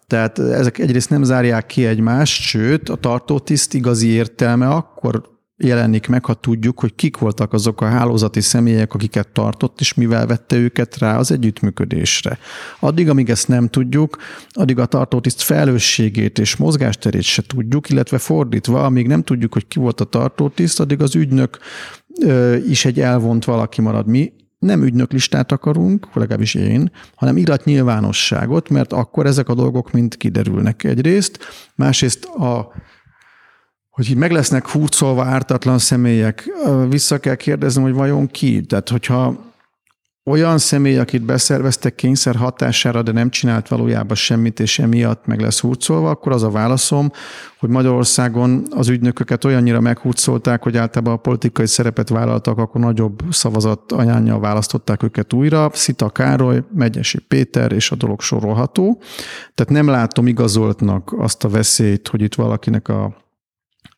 Tehát 0.07 0.39
ezek 0.39 0.77
egyrészt 0.77 1.09
nem 1.09 1.23
zárják 1.23 1.65
ki 1.65 1.85
egymást, 1.85 2.41
sőt, 2.41 2.89
a 2.89 2.95
tartótiszt 2.95 3.73
igazi 3.73 4.07
értelme 4.07 4.67
akkor 4.67 5.32
jelenik 5.63 6.07
meg, 6.07 6.25
ha 6.25 6.33
tudjuk, 6.33 6.79
hogy 6.79 6.95
kik 6.95 7.17
voltak 7.17 7.53
azok 7.53 7.81
a 7.81 7.85
hálózati 7.85 8.41
személyek, 8.41 8.93
akiket 8.93 9.27
tartott, 9.27 9.79
és 9.79 9.93
mivel 9.93 10.27
vette 10.27 10.55
őket 10.55 10.97
rá 10.97 11.17
az 11.17 11.31
együttműködésre. 11.31 12.37
Addig, 12.79 13.09
amíg 13.09 13.29
ezt 13.29 13.47
nem 13.47 13.67
tudjuk, 13.67 14.17
addig 14.49 14.79
a 14.79 14.85
tartótiszt 14.85 15.41
felelősségét 15.41 16.39
és 16.39 16.55
mozgásterét 16.55 17.21
se 17.21 17.41
tudjuk, 17.41 17.89
illetve 17.89 18.17
fordítva, 18.17 18.85
amíg 18.85 19.07
nem 19.07 19.23
tudjuk, 19.23 19.53
hogy 19.53 19.67
ki 19.67 19.79
volt 19.79 20.01
a 20.01 20.05
tartótiszt, 20.05 20.79
addig 20.79 21.01
az 21.01 21.15
ügynök 21.15 21.57
is 22.67 22.85
egy 22.85 22.99
elvont 22.99 23.45
valaki 23.45 23.81
marad. 23.81 24.07
Mi 24.07 24.33
nem 24.59 24.83
ügynöklistát 24.83 25.51
akarunk, 25.51 26.07
legalábbis 26.13 26.53
én, 26.53 26.91
hanem 27.15 27.37
irat 27.37 27.65
nyilvánosságot, 27.65 28.69
mert 28.69 28.93
akkor 28.93 29.25
ezek 29.25 29.49
a 29.49 29.53
dolgok 29.53 29.91
mind 29.91 30.17
kiderülnek 30.17 30.83
egyrészt. 30.83 31.39
Másrészt 31.75 32.25
a 32.25 32.73
hogy 33.93 34.09
így 34.09 34.15
meg 34.15 34.31
lesznek 34.31 34.67
hurcolva 34.67 35.23
ártatlan 35.23 35.77
személyek, 35.77 36.49
vissza 36.89 37.19
kell 37.19 37.35
kérdeznem, 37.35 37.83
hogy 37.83 37.93
vajon 37.93 38.27
ki? 38.27 38.61
Tehát, 38.61 38.89
hogyha 38.89 39.51
olyan 40.25 40.57
személy, 40.57 40.97
akit 40.97 41.21
beszerveztek 41.21 41.95
kényszer 41.95 42.35
hatására, 42.35 43.01
de 43.01 43.11
nem 43.11 43.29
csinált 43.29 43.67
valójában 43.67 44.15
semmit, 44.15 44.59
és 44.59 44.79
emiatt 44.79 45.25
meg 45.25 45.41
lesz 45.41 45.59
hurcolva, 45.59 46.09
akkor 46.09 46.31
az 46.31 46.43
a 46.43 46.49
válaszom, 46.49 47.11
hogy 47.59 47.69
Magyarországon 47.69 48.65
az 48.69 48.87
ügynököket 48.89 49.45
olyannyira 49.45 49.79
meghurcolták, 49.79 50.63
hogy 50.63 50.77
általában 50.77 51.13
a 51.13 51.17
politikai 51.17 51.67
szerepet 51.67 52.09
vállaltak, 52.09 52.57
akkor 52.57 52.81
nagyobb 52.81 53.19
szavazat 53.29 53.91
anyánnyal 53.91 54.39
választották 54.39 55.03
őket 55.03 55.33
újra. 55.33 55.69
Szita 55.73 56.09
Károly, 56.09 56.63
Megyesi 56.75 57.19
Péter, 57.19 57.71
és 57.71 57.91
a 57.91 57.95
dolog 57.95 58.21
sorolható. 58.21 59.01
Tehát 59.55 59.73
nem 59.73 59.87
látom 59.87 60.27
igazoltnak 60.27 61.15
azt 61.17 61.43
a 61.43 61.49
veszélyt, 61.49 62.07
hogy 62.07 62.21
itt 62.21 62.35
valakinek 62.35 62.87
a 62.87 63.22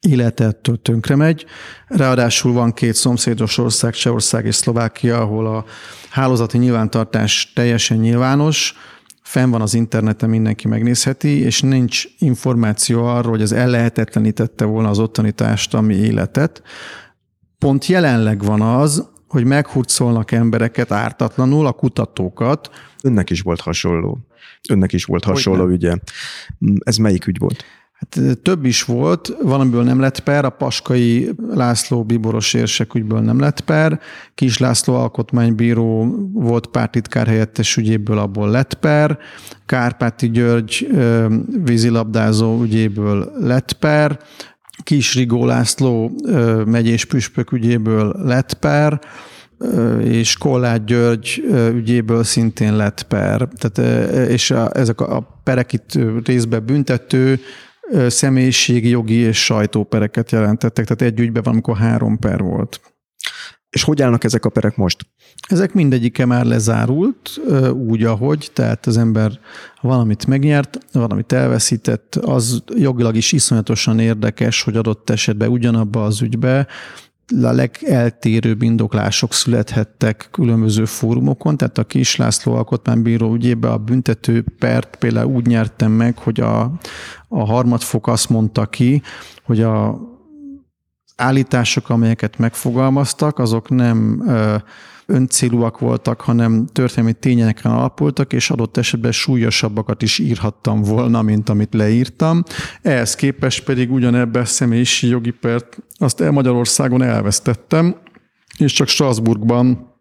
életettől 0.06 0.82
tönkre 0.82 1.15
megy. 1.15 1.45
Ráadásul 1.88 2.53
van 2.53 2.73
két 2.73 2.94
szomszédos 2.94 3.57
ország, 3.57 3.94
Csehország 3.94 4.45
és 4.45 4.56
Szlovákia, 4.56 5.22
ahol 5.22 5.48
a 5.48 5.65
hálózati 6.10 6.57
nyilvántartás 6.57 7.52
teljesen 7.56 7.98
nyilvános, 7.98 8.76
fenn 9.22 9.49
van 9.49 9.61
az 9.61 9.73
interneten, 9.73 10.30
mindenki 10.30 10.68
megnézheti, 10.68 11.40
és 11.40 11.61
nincs 11.61 12.03
információ 12.19 13.06
arról, 13.06 13.32
hogy 13.32 13.41
ez 13.41 13.52
ellehetetlenítette 13.52 14.65
volna 14.65 14.90
az 14.90 14.99
ottani 14.99 15.32
társadalmi 15.32 15.95
életet. 15.95 16.61
Pont 17.57 17.86
jelenleg 17.86 18.44
van 18.44 18.61
az, 18.61 19.10
hogy 19.27 19.45
meghurcolnak 19.45 20.32
embereket 20.32 20.91
ártatlanul, 20.91 21.65
a 21.65 21.72
kutatókat. 21.72 22.69
Önnek 23.03 23.30
is 23.30 23.41
volt 23.41 23.61
hasonló. 23.61 24.18
Önnek 24.69 24.94
is 24.94 25.06
volt 25.06 25.23
hasonló 25.23 25.68
ügye. 25.68 25.95
Ez 26.80 26.98
melyik 26.98 27.27
ügy 27.27 27.40
volt? 27.40 27.65
Hát 28.11 28.38
több 28.38 28.65
is 28.65 28.84
volt, 28.84 29.36
valamiből 29.41 29.84
nem 29.84 29.99
lett 29.99 30.19
per, 30.19 30.45
a 30.45 30.49
Paskai 30.49 31.32
László 31.49 32.03
Biboros 32.03 32.53
érsek 32.53 32.94
ügyből 32.94 33.19
nem 33.19 33.40
lett 33.40 33.60
per, 33.60 33.99
Kis 34.36 34.57
László 34.57 34.94
alkotmánybíró 34.94 36.15
volt 36.34 36.68
pártitkár 36.68 37.27
helyettes 37.27 37.77
ügyéből, 37.77 38.18
abból 38.18 38.49
lett 38.49 38.73
per, 38.73 39.18
Kárpáti 39.65 40.30
György 40.30 40.88
vízilabdázó 41.64 42.61
ügyéből 42.61 43.32
lett 43.40 43.73
per, 43.73 44.19
Kis 44.84 45.15
Rigó 45.15 45.45
László 45.45 46.11
megyés 46.65 47.06
püspök 47.06 47.52
ügyéből 47.52 48.15
lett 48.23 48.53
per, 48.53 48.99
és 50.02 50.38
Kollát 50.38 50.86
György 50.86 51.44
ügyéből 51.73 52.23
szintén 52.23 52.76
lett 52.76 53.03
per. 53.03 53.48
Tehát, 53.57 54.07
és 54.30 54.52
a, 54.52 54.77
ezek 54.77 55.02
a 55.02 55.40
perek 55.44 55.73
itt 55.73 55.99
részben 56.26 56.65
büntető, 56.65 57.40
személyiségi, 58.07 58.89
jogi 58.89 59.15
és 59.15 59.43
sajtópereket 59.43 60.31
jelentettek, 60.31 60.85
tehát 60.85 61.13
egy 61.13 61.19
ügyben 61.19 61.43
van, 61.43 61.53
amikor 61.53 61.77
három 61.77 62.19
per 62.19 62.41
volt. 62.41 62.79
És 63.69 63.83
hogy 63.83 64.01
állnak 64.01 64.23
ezek 64.23 64.45
a 64.45 64.49
perek 64.49 64.75
most? 64.75 65.05
Ezek 65.47 65.73
mindegyike 65.73 66.25
már 66.25 66.45
lezárult, 66.45 67.41
úgy, 67.73 68.03
ahogy, 68.03 68.49
tehát 68.53 68.85
az 68.85 68.97
ember 68.97 69.39
valamit 69.81 70.27
megnyert, 70.27 70.77
valamit 70.91 71.31
elveszített, 71.31 72.15
az 72.15 72.63
jogilag 72.75 73.15
is 73.15 73.31
iszonyatosan 73.31 73.99
érdekes, 73.99 74.61
hogy 74.61 74.75
adott 74.75 75.09
esetben 75.09 75.49
ugyanabba 75.49 76.03
az 76.03 76.21
ügybe 76.21 76.67
a 77.41 77.52
legeltérőbb 77.52 78.61
indoklások 78.61 79.34
születhettek 79.34 80.27
különböző 80.31 80.85
fórumokon, 80.85 81.57
tehát 81.57 81.77
a 81.77 81.84
Kis 81.84 82.15
László 82.15 82.53
alkotmánybíró 82.53 83.34
ügyében 83.34 83.72
a 83.72 83.77
büntető 83.77 84.45
pert 84.60 84.95
például 84.95 85.31
úgy 85.31 85.45
nyertem 85.45 85.91
meg, 85.91 86.18
hogy 86.18 86.39
a, 86.39 86.72
a 87.27 87.45
harmadfok 87.45 88.07
azt 88.07 88.30
mondta 88.30 88.65
ki, 88.65 89.02
hogy 89.43 89.61
a 89.61 89.99
állítások, 91.15 91.89
amelyeket 91.89 92.38
megfogalmaztak, 92.38 93.39
azok 93.39 93.69
nem 93.69 94.23
öncélúak 95.06 95.80
voltak, 95.80 96.22
hanem 96.22 96.65
történelmi 96.65 97.14
tényeken 97.14 97.72
alapultak, 97.72 98.34
és 98.34 98.49
adott 98.49 98.77
esetben 98.77 99.11
súlyosabbakat 99.11 100.02
is 100.02 100.19
írhattam 100.19 100.82
volna, 100.82 101.22
mint 101.22 101.49
amit 101.49 101.73
leírtam. 101.73 102.44
Ehhez 102.82 103.15
képest 103.15 103.64
pedig 103.64 103.91
ugyanebben 103.91 104.41
a 104.41 104.45
személyiségi 104.45 105.11
jogi 105.11 105.32
pert 105.32 105.77
azt 105.98 106.22
el 106.22 106.32
Magyarországon 106.32 107.02
elvesztettem, 107.02 107.95
és 108.57 108.73
csak 108.73 108.88
Strasbourgban 108.88 109.94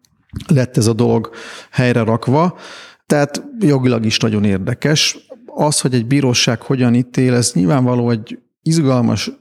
lett 0.47 0.77
ez 0.77 0.87
a 0.87 0.93
dolog 0.93 1.29
helyre 1.71 2.03
rakva. 2.03 2.57
Tehát 3.05 3.43
jogilag 3.59 4.05
is 4.05 4.17
nagyon 4.17 4.43
érdekes. 4.43 5.17
Az, 5.45 5.81
hogy 5.81 5.93
egy 5.93 6.05
bíróság 6.05 6.61
hogyan 6.61 6.95
ítél, 6.95 7.33
ez 7.33 7.51
nyilvánvaló 7.53 8.09
egy 8.09 8.39
izgalmas 8.61 9.31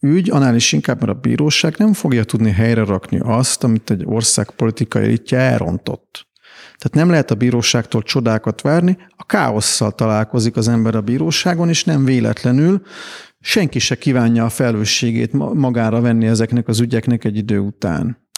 ügy, 0.00 0.30
annál 0.30 0.54
is 0.54 0.72
inkább, 0.72 1.00
mert 1.00 1.12
a 1.12 1.20
bíróság 1.20 1.74
nem 1.78 1.92
fogja 1.92 2.24
tudni 2.24 2.50
helyre 2.50 2.84
rakni 2.84 3.18
azt, 3.22 3.64
amit 3.64 3.90
egy 3.90 4.02
ország 4.04 4.50
politikai 4.50 5.02
elitje 5.02 5.38
elrontott. 5.38 6.28
Tehát 6.78 6.96
nem 6.96 7.10
lehet 7.10 7.30
a 7.30 7.34
bíróságtól 7.34 8.02
csodákat 8.02 8.60
várni, 8.60 8.98
a 9.16 9.26
káosszal 9.26 9.92
találkozik 9.92 10.56
az 10.56 10.68
ember 10.68 10.94
a 10.94 11.00
bíróságon, 11.00 11.68
és 11.68 11.84
nem 11.84 12.04
véletlenül 12.04 12.82
senki 13.40 13.78
se 13.78 13.94
kívánja 13.94 14.44
a 14.44 14.48
felelősségét 14.48 15.32
magára 15.54 16.00
venni 16.00 16.26
ezeknek 16.26 16.68
az 16.68 16.80
ügyeknek 16.80 17.24
egy 17.24 17.36
idő 17.36 17.58
után. 17.58 18.28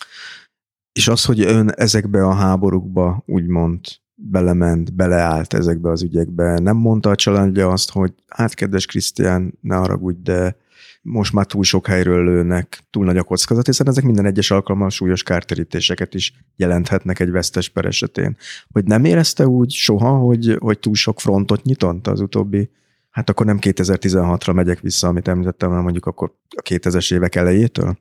És 0.92 1.08
az, 1.08 1.24
hogy 1.24 1.40
ön 1.40 1.70
ezekbe 1.76 2.26
a 2.26 2.34
háborúkba 2.34 3.22
úgymond 3.26 3.80
belement, 4.14 4.94
beleállt 4.94 5.54
ezekbe 5.54 5.90
az 5.90 6.02
ügyekbe, 6.02 6.58
nem 6.58 6.76
mondta 6.76 7.10
a 7.10 7.14
családja 7.14 7.68
azt, 7.68 7.90
hogy 7.90 8.12
hát 8.28 8.54
kedves 8.54 8.86
Krisztián, 8.86 9.58
ne 9.60 9.76
haragudj, 9.76 10.22
de 10.22 10.56
most 11.02 11.32
már 11.32 11.46
túl 11.46 11.64
sok 11.64 11.86
helyről 11.86 12.24
lőnek, 12.24 12.78
túl 12.90 13.04
nagy 13.04 13.16
a 13.16 13.22
kockázat, 13.22 13.66
hiszen 13.66 13.88
ezek 13.88 14.04
minden 14.04 14.26
egyes 14.26 14.50
alkalommal 14.50 14.90
súlyos 14.90 15.22
kárterítéseket 15.22 16.14
is 16.14 16.32
jelenthetnek 16.56 17.20
egy 17.20 17.30
vesztes 17.30 17.68
per 17.68 17.84
esetén. 17.84 18.36
Hogy 18.72 18.84
nem 18.84 19.04
érezte 19.04 19.46
úgy 19.46 19.70
soha, 19.70 20.10
hogy, 20.10 20.56
hogy 20.60 20.78
túl 20.78 20.94
sok 20.94 21.20
frontot 21.20 21.62
nyitott 21.62 22.06
az 22.06 22.20
utóbbi 22.20 22.70
Hát 23.12 23.30
akkor 23.30 23.46
nem 23.46 23.58
2016-ra 23.60 24.54
megyek 24.54 24.80
vissza, 24.80 25.08
amit 25.08 25.28
említettem, 25.28 25.68
hanem 25.68 25.82
mondjuk 25.82 26.06
akkor 26.06 26.32
a 26.48 26.62
2000-es 26.62 27.14
évek 27.14 27.34
elejétől? 27.34 27.98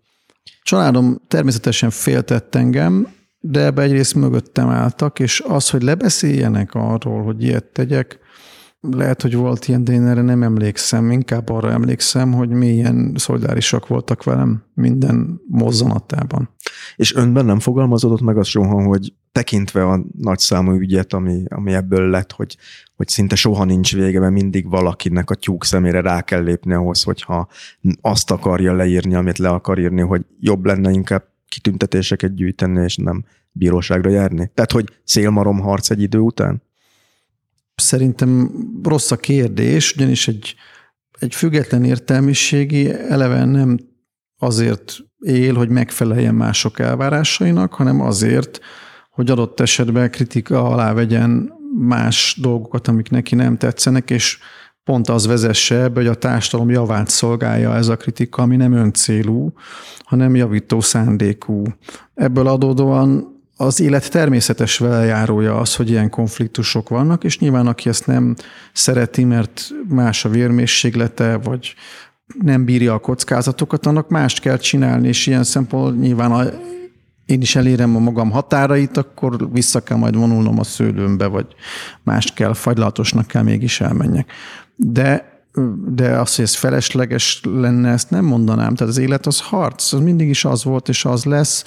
Családom 0.64 1.22
természetesen 1.28 1.90
féltett 1.90 2.56
engem, 2.56 3.08
de 3.40 3.60
ebbe 3.60 3.82
egyrészt 3.82 4.16
mögöttem 4.16 4.70
álltak, 4.70 5.20
és 5.20 5.44
az, 5.48 5.70
hogy 5.70 5.82
lebeszéljenek 5.82 6.74
arról, 6.74 7.24
hogy 7.24 7.44
ilyet 7.44 7.64
tegyek, 7.64 8.20
lehet, 8.82 9.22
hogy 9.22 9.36
volt 9.36 9.68
ilyen, 9.68 9.84
de 9.84 9.94
én 9.94 10.08
erre 10.08 10.22
nem 10.22 10.44
emlékszem. 10.44 11.12
Inkább 11.12 11.50
arra 11.50 11.72
emlékszem, 11.72 12.34
hogy 12.34 12.50
milyen 12.50 13.14
szolidárisak 13.16 13.88
voltak 13.88 14.24
velem 14.24 14.64
minden 14.74 15.42
mozzanatában. 15.48 16.50
És 16.96 17.16
önben 17.16 17.46
nem 17.46 17.60
fogalmazódott 17.60 18.22
meg 18.22 18.38
az 18.38 18.48
soha, 18.48 18.84
hogy 18.84 19.14
tekintve 19.32 19.84
a 19.84 20.06
nagyszámú 20.18 20.72
ügyet, 20.72 21.14
ami, 21.14 21.44
ami 21.48 21.74
ebből 21.74 22.10
lett, 22.10 22.32
hogy, 22.32 22.58
hogy 22.96 23.08
szinte 23.08 23.36
soha 23.36 23.64
nincs 23.64 23.96
vége, 23.96 24.20
mert 24.20 24.34
mindig 24.34 24.70
valakinek 24.70 25.30
a 25.30 25.36
tyúk 25.36 25.64
szemére 25.64 26.02
rá 26.02 26.22
kell 26.22 26.44
lépni 26.44 26.74
ahhoz, 26.74 27.04
hogyha 27.04 27.48
azt 28.02 28.32
akarja 28.32 28.74
leírni, 28.74 29.16
amit 29.16 29.38
le 29.38 29.50
akar 29.50 29.80
írni, 29.80 30.02
hogy 30.02 30.26
jobb 30.40 30.66
lenne 30.66 30.92
inkább 30.92 31.24
kitüntetéseket 31.48 32.36
gyűjteni, 32.36 32.84
és 32.84 32.96
nem 32.96 33.26
bíróságra 33.52 34.10
járni. 34.10 34.52
Tehát, 34.54 34.72
hogy 34.72 34.90
szélmarom 35.04 35.60
harc 35.60 35.90
egy 35.90 36.02
idő 36.02 36.20
után? 36.20 36.62
Szerintem 37.82 38.52
rossz 38.84 39.12
a 39.12 39.16
kérdés, 39.16 39.94
ugyanis 39.96 40.28
egy, 40.28 40.56
egy 41.20 41.36
független 41.36 41.84
értelmiségi 41.84 42.92
eleve 42.94 43.46
nem 43.46 43.80
azért 44.38 44.98
él, 45.20 45.54
hogy 45.54 45.70
megfeleljen 45.70 46.36
mások 46.36 46.80
elvárásainak, 46.80 47.74
hanem 47.74 48.02
azért, 48.02 48.60
hogy 49.10 49.30
adott 49.30 49.60
esetben 49.60 50.12
kritika 50.12 50.64
alá 50.64 50.94
vegyen 50.94 51.54
más 51.78 52.38
dolgokat, 52.42 52.88
amik 52.88 53.10
neki 53.10 53.36
nem 53.36 53.58
tetszenek, 53.58 54.10
és 54.10 54.40
pont 54.84 55.10
az 55.10 55.26
vezesse 55.26 55.82
ebbe, 55.82 56.00
hogy 56.00 56.10
a 56.10 56.16
társadalom 56.16 56.70
javát 56.72 57.10
szolgálja 57.10 57.76
ez 57.76 57.88
a 57.88 57.98
kritika, 57.98 58.42
ami 58.42 58.56
nem 58.56 58.74
öncélú, 58.74 59.54
hanem 60.04 60.36
javító 60.36 60.82
szándékú. 60.82 61.64
Ebből 62.14 62.48
adódóan 62.48 63.31
az 63.62 63.80
élet 63.80 64.12
természetes 64.12 64.78
velejárója 64.78 65.60
az, 65.60 65.76
hogy 65.76 65.90
ilyen 65.90 66.10
konfliktusok 66.10 66.90
vannak, 66.90 67.24
és 67.24 67.40
nyilván 67.40 67.68
aki 67.68 67.90
ezt 67.90 68.08
nem 68.08 68.36
szereti, 68.74 69.24
mert 69.24 69.70
más 69.88 70.26
a 70.26 70.30
vérmészséglete, 70.30 71.38
vagy 71.38 71.76
nem 72.42 72.66
bírja 72.66 72.94
a 72.94 73.00
kockázatokat, 73.00 73.86
annak 73.86 74.10
mást 74.10 74.40
kell 74.40 74.58
csinálni, 74.58 75.08
és 75.08 75.28
ilyen 75.28 75.44
szempontból 75.44 76.02
nyilván 76.02 76.32
a, 76.32 76.44
én 77.26 77.42
is 77.42 77.56
elérem 77.56 77.96
a 77.96 78.00
magam 78.00 78.32
határait, 78.32 78.98
akkor 78.98 79.52
vissza 79.52 79.84
kell 79.84 79.98
majd 79.98 80.16
vonulnom 80.16 80.60
a 80.60 80.64
szőlőmbe, 80.64 81.26
vagy 81.26 81.46
mást 82.04 82.34
kell, 82.34 82.54
fagylatosnak 82.54 83.28
kell 83.28 83.44
mégis 83.44 83.82
elmenjek. 83.82 84.32
De 84.76 85.30
de 85.86 86.20
az, 86.20 86.36
hogy 86.36 86.46
ez 86.46 86.56
felesleges 86.56 87.42
lenne, 87.44 87.92
ezt 87.92 88.10
nem 88.10 88.26
mondanám. 88.26 88.76
Tehát 88.76 88.94
az 88.94 88.98
élet 88.98 89.26
az 89.26 89.42
harc, 89.42 89.94
az 89.94 90.00
mindig 90.00 90.30
is 90.30 90.46
az 90.46 90.64
volt, 90.64 90.90
és 90.90 91.06
az 91.06 91.24
lesz. 91.24 91.64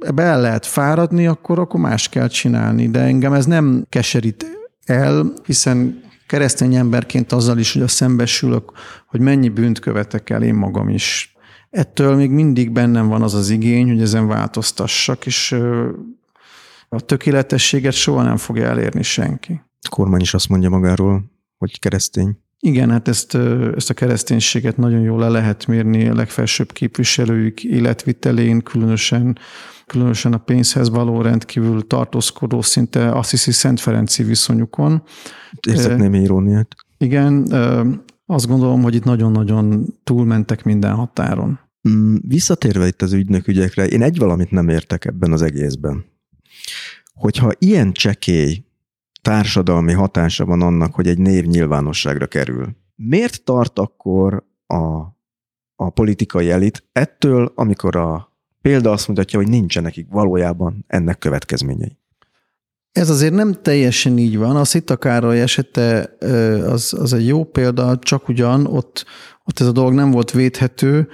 Ebbe 0.00 0.22
el 0.22 0.40
lehet 0.40 0.66
fáradni, 0.66 1.26
akkor, 1.26 1.58
akkor 1.58 1.80
más 1.80 2.08
kell 2.08 2.28
csinálni. 2.28 2.88
De 2.88 3.00
engem 3.00 3.32
ez 3.32 3.46
nem 3.46 3.86
keserít 3.88 4.46
el, 4.84 5.32
hiszen 5.44 6.04
keresztény 6.26 6.74
emberként 6.74 7.32
azzal 7.32 7.58
is, 7.58 7.72
hogy 7.72 7.82
a 7.82 7.88
szembesülök, 7.88 8.72
hogy 9.06 9.20
mennyi 9.20 9.48
bűnt 9.48 9.78
követek 9.78 10.30
el 10.30 10.42
én 10.42 10.54
magam 10.54 10.88
is. 10.88 11.34
Ettől 11.70 12.16
még 12.16 12.30
mindig 12.30 12.72
bennem 12.72 13.08
van 13.08 13.22
az 13.22 13.34
az 13.34 13.50
igény, 13.50 13.88
hogy 13.88 14.00
ezen 14.00 14.26
változtassak, 14.26 15.26
és 15.26 15.52
a 16.88 17.00
tökéletességet 17.00 17.92
soha 17.92 18.22
nem 18.22 18.36
fogja 18.36 18.66
elérni 18.66 19.02
senki. 19.02 19.60
Kormány 19.90 20.20
is 20.20 20.34
azt 20.34 20.48
mondja 20.48 20.68
magáról, 20.68 21.24
hogy 21.58 21.78
keresztény. 21.78 22.38
Igen, 22.66 22.90
hát 22.90 23.08
ezt, 23.08 23.34
ezt 23.76 23.90
a 23.90 23.94
kereszténységet 23.94 24.76
nagyon 24.76 25.00
jól 25.00 25.18
le 25.18 25.28
lehet 25.28 25.66
mérni 25.66 26.08
a 26.08 26.14
legfelsőbb 26.14 26.72
képviselőik 26.72 27.64
életvitelén, 27.64 28.62
különösen, 28.62 29.38
különösen 29.86 30.32
a 30.32 30.38
pénzhez 30.38 30.90
való 30.90 31.20
rendkívül 31.20 31.86
tartózkodó, 31.86 32.62
szinte 32.62 33.12
azt 33.12 33.30
hiszi 33.30 33.52
Szent 33.52 33.80
Ferenci 33.80 34.22
viszonyukon. 34.22 35.02
Érzek 35.68 35.98
némi 35.98 36.18
iróniát. 36.18 36.74
Igen, 36.98 37.52
azt 38.26 38.46
gondolom, 38.46 38.82
hogy 38.82 38.94
itt 38.94 39.04
nagyon-nagyon 39.04 39.94
túlmentek 40.04 40.64
minden 40.64 40.94
határon. 40.94 41.58
Mm, 41.88 42.16
visszatérve 42.20 42.86
itt 42.86 43.02
az 43.02 43.12
ügynök 43.12 43.48
ügyekre, 43.48 43.86
én 43.86 44.02
egy 44.02 44.18
valamit 44.18 44.50
nem 44.50 44.68
értek 44.68 45.04
ebben 45.04 45.32
az 45.32 45.42
egészben. 45.42 46.04
Hogyha 47.14 47.50
ilyen 47.58 47.92
csekély 47.92 48.65
társadalmi 49.26 49.92
hatása 49.92 50.44
van 50.44 50.62
annak, 50.62 50.94
hogy 50.94 51.06
egy 51.06 51.18
név 51.18 51.44
nyilvánosságra 51.44 52.26
kerül. 52.26 52.76
Miért 52.94 53.44
tart 53.44 53.78
akkor 53.78 54.46
a, 54.66 54.76
a 55.74 55.90
politikai 55.90 56.50
elit 56.50 56.84
ettől, 56.92 57.52
amikor 57.54 57.96
a 57.96 58.32
példa 58.60 58.90
azt 58.90 59.08
mutatja, 59.08 59.38
hogy 59.38 59.48
nincsenek 59.48 60.06
valójában 60.10 60.84
ennek 60.86 61.18
következményei? 61.18 61.98
Ez 62.92 63.10
azért 63.10 63.34
nem 63.34 63.62
teljesen 63.62 64.18
így 64.18 64.38
van. 64.38 64.56
A 64.56 64.64
Szita 64.64 64.96
Károly 64.96 65.40
esete 65.40 66.16
az, 66.66 66.94
az 66.98 67.12
egy 67.12 67.26
jó 67.26 67.44
példa, 67.44 67.98
csak 67.98 68.28
ugyan 68.28 68.66
ott, 68.66 69.04
ott 69.44 69.60
ez 69.60 69.66
a 69.66 69.72
dolog 69.72 69.92
nem 69.92 70.10
volt 70.10 70.30
védhető, 70.30 71.08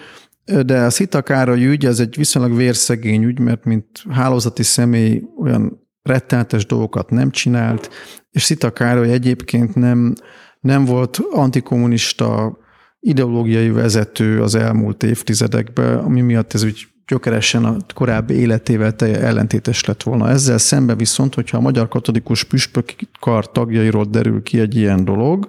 de 0.45 0.83
a 0.83 0.91
Szita 0.91 1.23
Károly 1.23 1.67
ügy, 1.67 1.85
ez 1.85 2.01
egy 2.01 2.17
viszonylag 2.17 2.57
vérszegény 2.57 3.23
ügy, 3.23 3.39
mert 3.39 3.65
mint 3.65 3.87
hálózati 4.09 4.63
személy 4.63 5.23
olyan 5.39 5.82
rettenetes 6.03 6.67
dolgokat 6.67 7.11
nem 7.11 7.31
csinált, 7.31 7.91
és 8.31 8.43
Szita 8.43 8.73
Károly 8.73 9.13
egyébként 9.13 9.75
nem, 9.75 10.15
nem 10.61 10.85
volt 10.85 11.21
antikommunista 11.31 12.59
ideológiai 13.01 13.71
vezető 13.71 14.43
az 14.43 14.55
elmúlt 14.55 15.03
évtizedekben, 15.03 15.99
ami 15.99 16.21
miatt 16.21 16.55
ez 16.55 16.65
úgy 16.65 16.87
gyökeresen 17.07 17.65
a 17.65 17.77
korábbi 17.95 18.35
életével 18.35 18.95
ellentétes 18.99 19.85
lett 19.85 20.03
volna. 20.03 20.29
Ezzel 20.29 20.59
szemben 20.59 20.97
viszont, 20.97 21.35
hogyha 21.35 21.57
a 21.57 21.61
Magyar 21.61 21.89
Katolikus 21.89 22.45
Püspök 22.45 22.95
kar 23.21 23.51
tagjairól 23.51 24.05
derül 24.05 24.43
ki 24.43 24.61
egy 24.61 24.77
ilyen 24.77 25.05
dolog, 25.05 25.49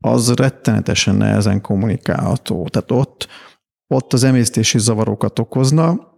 az 0.00 0.34
rettenetesen 0.34 1.14
nehezen 1.14 1.60
kommunikálható. 1.60 2.68
Tehát 2.68 2.90
ott, 2.90 3.28
ott 3.86 4.12
az 4.12 4.24
emésztési 4.24 4.78
zavarokat 4.78 5.38
okozna, 5.38 6.13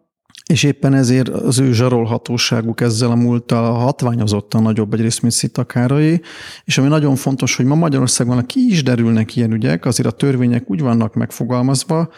és 0.47 0.63
éppen 0.63 0.95
ezért 0.95 1.29
az 1.29 1.59
ő 1.59 1.73
zsarolhatóságuk 1.73 2.81
ezzel 2.81 3.11
a 3.11 3.15
múlttal 3.15 3.73
hatványozottan 3.73 4.63
nagyobb 4.63 4.95
egyrészt, 4.95 5.23
mint 5.23 5.35
Szitakárai, 5.35 6.21
és 6.65 6.79
ami 6.79 6.89
nagyon 6.89 7.17
fontos, 7.17 7.57
hogy 7.57 7.65
ma 7.65 7.75
Magyarországon 7.75 8.47
ki 8.47 8.61
is 8.69 8.83
derülnek 8.83 9.37
ilyen 9.37 9.53
ügyek, 9.53 9.85
azért 9.85 10.09
a 10.09 10.11
törvények 10.11 10.71
úgy 10.71 10.81
vannak 10.81 11.15
megfogalmazva, 11.15 12.09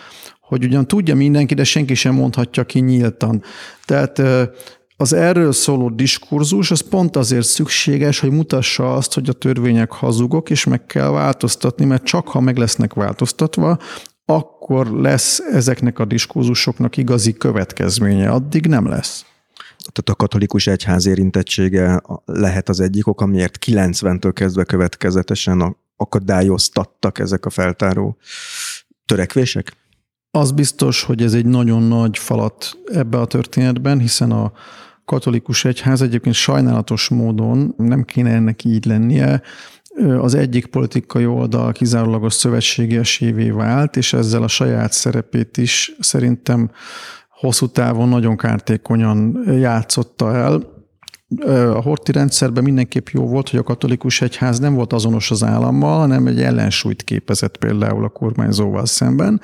hogy 0.41 0.65
ugyan 0.65 0.87
tudja 0.87 1.15
mindenki, 1.15 1.55
de 1.55 1.65
senki 1.65 1.95
sem 1.95 2.15
mondhatja 2.15 2.65
ki 2.65 2.81
nyíltan. 2.81 3.43
Tehát 3.85 4.23
az 4.97 5.13
erről 5.13 5.53
szóló 5.53 5.91
diskurzus 5.91 6.71
az 6.71 6.81
pont 6.81 7.17
azért 7.17 7.47
szükséges, 7.47 8.21
hogy 8.21 8.31
mutassa 8.31 8.95
azt, 8.95 9.15
hogy 9.15 9.29
a 9.29 9.33
törvények 9.33 9.93
hazugok, 9.93 10.51
és 10.51 10.65
meg 10.65 10.87
kell 10.87 11.09
változtatni, 11.09 11.85
mert 11.85 12.05
csak 12.05 12.29
ha 12.29 12.41
meg 12.41 12.57
lesznek 12.57 12.95
változtatva, 12.95 13.79
akkor 14.31 14.87
lesz 14.87 15.39
ezeknek 15.39 15.99
a 15.99 16.05
diskurzusoknak 16.05 16.97
igazi 16.97 17.33
következménye, 17.33 18.31
addig 18.31 18.67
nem 18.67 18.89
lesz. 18.89 19.25
Tehát 19.79 20.09
a 20.09 20.15
katolikus 20.15 20.67
egyház 20.67 21.07
érintettsége 21.07 22.03
lehet 22.25 22.69
az 22.69 22.81
egyik 22.81 23.07
ok, 23.07 23.21
amiért 23.21 23.59
90-től 23.67 24.31
kezdve 24.35 24.65
következetesen 24.65 25.77
akadályoztattak 25.97 27.19
ezek 27.19 27.47
a 27.47 27.51
feltáró 27.51 28.17
törekvések? 29.07 29.73
Az 30.31 30.53
biztos, 30.53 31.03
hogy 31.03 31.23
ez 31.23 31.35
egy 31.35 31.47
nagyon 31.47 31.83
nagy 31.83 32.19
falat 32.19 32.79
ebbe 32.93 33.19
a 33.19 33.27
történetben, 33.27 33.99
hiszen 33.99 34.31
a 34.31 34.53
katolikus 35.05 35.65
egyház 35.65 36.03
egyébként 36.03 36.35
sajnálatos 36.35 37.09
módon 37.09 37.75
nem 37.77 38.05
kéne 38.05 38.31
ennek 38.31 38.65
így 38.65 38.85
lennie, 38.85 39.43
az 40.21 40.35
egyik 40.35 40.67
politikai 40.67 41.27
oldal 41.27 41.73
kizárólagos 41.73 42.35
szövetségesévé 42.35 43.51
vált, 43.51 43.97
és 43.97 44.13
ezzel 44.13 44.43
a 44.43 44.49
saját 44.49 44.93
szerepét 44.93 45.57
is 45.57 45.97
szerintem 46.01 46.71
hosszú 47.31 47.67
távon 47.67 48.09
nagyon 48.09 48.37
kártékonyan 48.37 49.45
játszotta 49.47 50.35
el. 50.35 50.77
A 51.75 51.81
horti 51.81 52.13
rendszerben 52.13 52.65
mindenképp 52.65 53.09
jó 53.09 53.27
volt, 53.27 53.49
hogy 53.49 53.59
a 53.59 53.63
katolikus 53.63 54.21
egyház 54.21 54.59
nem 54.59 54.75
volt 54.75 54.93
azonos 54.93 55.31
az 55.31 55.45
állammal, 55.45 55.99
hanem 55.99 56.27
egy 56.27 56.43
ellensúlyt 56.43 57.03
képezett 57.03 57.57
például 57.57 58.05
a 58.05 58.09
kormányzóval 58.09 58.87
szemben, 58.87 59.41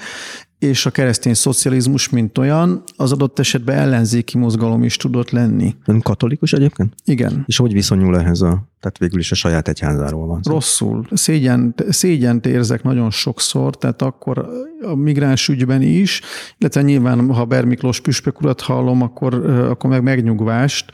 és 0.58 0.86
a 0.86 0.90
keresztény 0.90 1.34
szocializmus, 1.34 2.08
mint 2.08 2.38
olyan, 2.38 2.82
az 2.96 3.12
adott 3.12 3.38
esetben 3.38 3.76
ellenzéki 3.76 4.38
mozgalom 4.38 4.82
is 4.84 4.96
tudott 4.96 5.30
lenni. 5.30 5.74
Ön 5.86 6.00
katolikus 6.00 6.52
egyébként? 6.52 6.94
Igen. 7.04 7.42
És 7.46 7.56
hogy 7.56 7.72
viszonyul 7.72 8.18
ehhez 8.18 8.40
a, 8.40 8.68
tehát 8.80 8.98
végül 8.98 9.18
is 9.18 9.32
a 9.32 9.34
saját 9.34 9.68
egyházáról 9.68 10.26
van 10.26 10.42
szó? 10.42 10.52
Rosszul. 10.52 11.06
Szégyen, 11.10 11.74
szégyent 11.88 12.46
érzek 12.46 12.82
nagyon 12.82 13.10
sokszor, 13.10 13.76
tehát 13.76 14.02
akkor 14.02 14.48
a 14.82 14.94
migráns 14.94 15.48
ügyben 15.48 15.82
is, 15.82 16.20
illetve 16.58 16.82
nyilván, 16.82 17.32
ha 17.32 17.44
Bermiklós 17.44 18.00
püspök 18.00 18.40
urat 18.40 18.60
hallom, 18.60 19.02
akkor, 19.02 19.34
akkor 19.50 19.90
meg 19.90 20.02
megnyugvást, 20.02 20.90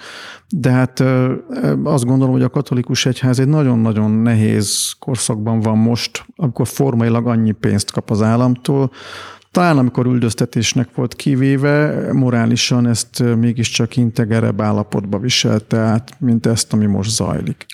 de 0.49 0.71
hát 0.71 1.01
azt 1.85 2.05
gondolom, 2.05 2.33
hogy 2.33 2.43
a 2.43 2.49
katolikus 2.49 3.07
egyház 3.07 3.39
egy 3.39 3.49
nagyon-nagyon 3.49 4.11
nehéz 4.11 4.93
korszakban 4.99 5.61
van 5.61 5.79
most, 5.79 6.25
amikor 6.37 6.67
formailag 6.67 7.27
annyi 7.27 7.53
pénzt 7.53 7.91
kap 7.91 8.11
az 8.11 8.23
államtól, 8.23 8.91
talán 9.51 9.79
amikor 9.79 10.07
üldöztetésnek 10.07 10.95
volt 10.95 11.15
kivéve, 11.15 12.09
morálisan 12.13 12.87
ezt 12.87 13.23
mégiscsak 13.37 13.97
integerebb 13.97 14.61
állapotba 14.61 15.19
viselte 15.19 15.79
át, 15.79 16.21
mint 16.21 16.47
ezt, 16.47 16.73
ami 16.73 16.87
most 16.87 17.11
zajlik. 17.11 17.67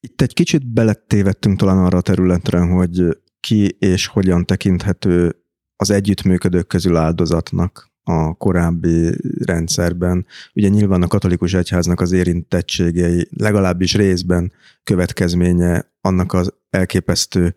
Itt 0.00 0.20
egy 0.20 0.34
kicsit 0.34 0.66
belettévettünk 0.66 1.58
talán 1.58 1.84
arra 1.84 1.98
a 1.98 2.00
területre, 2.00 2.58
hogy 2.58 3.18
ki 3.40 3.76
és 3.78 4.06
hogyan 4.06 4.44
tekinthető 4.44 5.36
az 5.76 5.90
együttműködők 5.90 6.66
közül 6.66 6.96
áldozatnak. 6.96 7.90
a 8.04 8.34
korábbi 8.34 9.10
rendszerben. 9.44 10.26
Ugye 10.54 10.68
nyilván 10.68 11.02
a 11.02 11.06
katolikus 11.06 11.54
egyháznak 11.54 12.00
az 12.00 12.12
érintettségei 12.12 13.28
legalábbis 13.30 13.94
részben 13.94 14.52
következménye 14.82 15.92
annak 16.00 16.32
az 16.32 16.52
elképesztő 16.70 17.54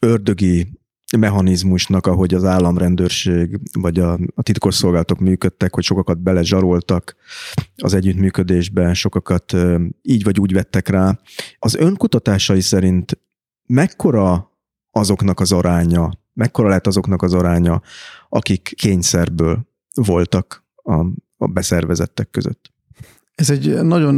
ördögi 0.00 0.77
mechanizmusnak, 1.16 2.06
ahogy 2.06 2.34
az 2.34 2.44
államrendőrség 2.44 3.60
vagy 3.72 3.98
a, 3.98 4.18
a 4.34 4.42
titkosszolgálatok 4.42 5.18
működtek, 5.18 5.74
hogy 5.74 5.84
sokakat 5.84 6.18
belezsaroltak 6.18 7.16
az 7.76 7.94
együttműködésbe, 7.94 8.94
sokakat 8.94 9.56
így 10.02 10.24
vagy 10.24 10.40
úgy 10.40 10.52
vettek 10.52 10.88
rá. 10.88 11.18
Az 11.58 11.74
önkutatásai 11.74 12.60
szerint 12.60 13.20
mekkora 13.66 14.50
azoknak 14.90 15.40
az 15.40 15.52
aránya, 15.52 16.10
mekkora 16.34 16.68
lett 16.68 16.86
azoknak 16.86 17.22
az 17.22 17.34
aránya, 17.34 17.82
akik 18.28 18.72
kényszerből 18.76 19.66
voltak 19.94 20.64
a, 20.74 20.94
a 21.36 21.46
beszervezettek 21.46 22.30
között? 22.30 22.72
Ez 23.34 23.50
egy 23.50 23.82
nagyon 23.82 24.14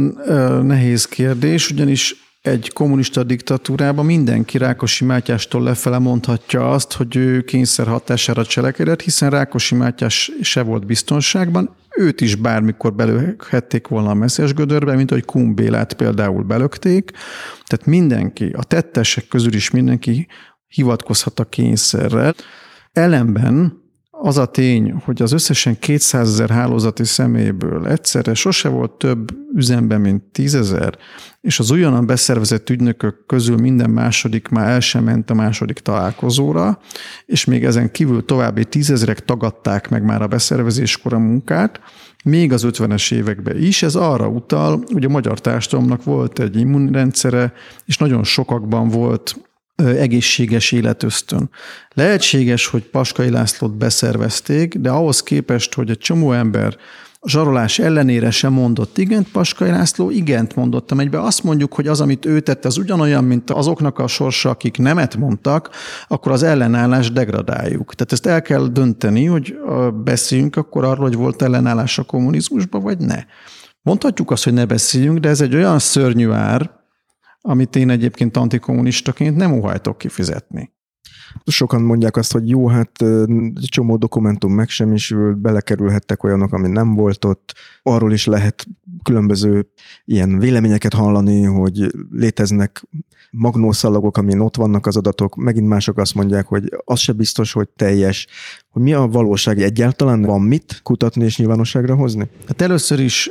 nehéz 0.65 1.05
kérdés, 1.05 1.69
ugyanis 1.69 2.15
egy 2.41 2.73
kommunista 2.73 3.23
diktatúrában 3.23 4.05
mindenki 4.05 4.57
Rákosi 4.57 5.05
Mátyástól 5.05 5.63
lefele 5.63 5.99
mondhatja 5.99 6.71
azt, 6.71 6.93
hogy 6.93 7.15
ő 7.15 7.41
kényszer 7.41 7.87
hatására 7.87 8.45
cselekedett, 8.45 9.01
hiszen 9.01 9.29
Rákosi 9.29 9.75
Mátyás 9.75 10.31
se 10.41 10.61
volt 10.61 10.85
biztonságban, 10.85 11.75
őt 11.97 12.21
is 12.21 12.35
bármikor 12.35 12.93
belőhették 12.93 13.87
volna 13.87 14.09
a 14.09 14.13
messzes 14.13 14.53
gödörbe, 14.53 14.95
mint 14.95 15.09
hogy 15.09 15.25
Kumbélát 15.25 15.93
például 15.93 16.43
belökték. 16.43 17.11
Tehát 17.65 17.85
mindenki, 17.85 18.49
a 18.57 18.63
tettesek 18.63 19.27
közül 19.27 19.53
is 19.53 19.69
mindenki 19.69 20.27
hivatkozhat 20.67 21.39
a 21.39 21.45
kényszerre. 21.45 22.33
Ellenben 22.91 23.80
az 24.23 24.37
a 24.37 24.45
tény, 24.45 24.91
hogy 25.05 25.21
az 25.21 25.31
összesen 25.31 25.79
200 25.79 26.29
ezer 26.29 26.49
hálózati 26.49 27.03
személyből 27.03 27.87
egyszerre 27.87 28.33
sose 28.33 28.69
volt 28.69 28.91
több 28.91 29.37
üzemben, 29.55 30.01
mint 30.01 30.23
10 30.23 30.55
ezer, 30.55 30.97
és 31.41 31.59
az 31.59 31.71
újonnan 31.71 32.05
beszervezett 32.05 32.69
ügynökök 32.69 33.25
közül 33.25 33.57
minden 33.57 33.89
második 33.89 34.47
már 34.47 34.69
el 34.69 34.79
sem 34.79 35.03
ment 35.03 35.29
a 35.29 35.33
második 35.33 35.79
találkozóra, 35.79 36.79
és 37.25 37.45
még 37.45 37.65
ezen 37.65 37.91
kívül 37.91 38.25
további 38.25 38.65
tízezerek 38.65 39.25
tagadták 39.25 39.89
meg 39.89 40.03
már 40.03 40.21
a 40.21 40.27
beszervezéskor 40.27 41.13
a 41.13 41.19
munkát, 41.19 41.79
még 42.23 42.53
az 42.53 42.65
50-es 42.67 43.13
években 43.13 43.57
is. 43.57 43.83
Ez 43.83 43.95
arra 43.95 44.27
utal, 44.27 44.83
hogy 44.91 45.05
a 45.05 45.09
magyar 45.09 45.39
társadalomnak 45.39 46.03
volt 46.03 46.39
egy 46.39 46.59
immunrendszere, 46.59 47.53
és 47.85 47.97
nagyon 47.97 48.23
sokakban 48.23 48.87
volt 48.87 49.35
egészséges 49.85 50.71
életösztön. 50.71 51.49
Lehetséges, 51.93 52.67
hogy 52.67 52.83
Paskai 52.83 53.29
Lászlót 53.29 53.77
beszervezték, 53.77 54.75
de 54.75 54.89
ahhoz 54.89 55.23
képest, 55.23 55.73
hogy 55.73 55.89
egy 55.89 55.97
csomó 55.97 56.31
ember 56.31 56.77
a 57.23 57.29
zsarolás 57.29 57.79
ellenére 57.79 58.31
sem 58.31 58.53
mondott 58.53 58.97
igent, 58.97 59.31
Paskai 59.31 59.69
László 59.69 60.09
igent 60.09 60.55
mondott, 60.55 60.91
amelyben 60.91 61.21
azt 61.21 61.43
mondjuk, 61.43 61.73
hogy 61.73 61.87
az, 61.87 62.01
amit 62.01 62.25
ő 62.25 62.39
tett, 62.39 62.65
az 62.65 62.77
ugyanolyan, 62.77 63.23
mint 63.23 63.49
azoknak 63.49 63.99
a 63.99 64.07
sorsa, 64.07 64.49
akik 64.49 64.77
nemet 64.77 65.17
mondtak, 65.17 65.69
akkor 66.07 66.31
az 66.31 66.43
ellenállás 66.43 67.11
degradáljuk. 67.11 67.95
Tehát 67.95 68.11
ezt 68.11 68.25
el 68.25 68.41
kell 68.41 68.67
dönteni, 68.67 69.25
hogy 69.25 69.55
beszéljünk 70.03 70.55
akkor 70.55 70.83
arról, 70.83 71.05
hogy 71.05 71.15
volt 71.15 71.41
ellenállás 71.41 71.97
a 71.97 72.03
kommunizmusban, 72.03 72.81
vagy 72.81 72.97
ne. 72.97 73.23
Mondhatjuk 73.81 74.31
azt, 74.31 74.43
hogy 74.43 74.53
ne 74.53 74.65
beszéljünk, 74.65 75.17
de 75.17 75.29
ez 75.29 75.41
egy 75.41 75.55
olyan 75.55 75.79
szörnyű 75.79 76.29
ár, 76.29 76.80
amit 77.41 77.75
én 77.75 77.89
egyébként 77.89 78.37
antikommunistaként 78.37 79.35
nem 79.35 79.51
óhajtok 79.51 79.97
kifizetni. 79.97 80.71
Sokan 81.45 81.81
mondják 81.81 82.17
azt, 82.17 82.31
hogy 82.31 82.49
jó, 82.49 82.67
hát 82.67 82.91
csomó 83.69 83.97
dokumentum 83.97 84.53
megsemmisült, 84.53 85.37
belekerülhettek 85.37 86.23
olyanok, 86.23 86.53
ami 86.53 86.67
nem 86.67 86.93
volt 86.93 87.25
ott. 87.25 87.53
Arról 87.83 88.13
is 88.13 88.25
lehet 88.25 88.67
különböző 89.03 89.67
ilyen 90.05 90.39
véleményeket 90.39 90.93
hallani, 90.93 91.43
hogy 91.43 91.91
léteznek 92.11 92.87
magnószalagok, 93.31 94.17
amin 94.17 94.39
ott 94.39 94.55
vannak 94.55 94.85
az 94.85 94.97
adatok. 94.97 95.35
Megint 95.35 95.67
mások 95.67 95.97
azt 95.97 96.15
mondják, 96.15 96.47
hogy 96.47 96.69
az 96.85 96.99
se 96.99 97.11
biztos, 97.11 97.51
hogy 97.51 97.69
teljes. 97.69 98.27
Hogy 98.69 98.81
mi 98.81 98.93
a 98.93 99.07
valóság? 99.07 99.61
Egyáltalán 99.61 100.21
van 100.21 100.41
mit 100.41 100.79
kutatni 100.83 101.23
és 101.23 101.37
nyilvánosságra 101.37 101.95
hozni? 101.95 102.29
Hát 102.47 102.61
először 102.61 102.99
is 102.99 103.29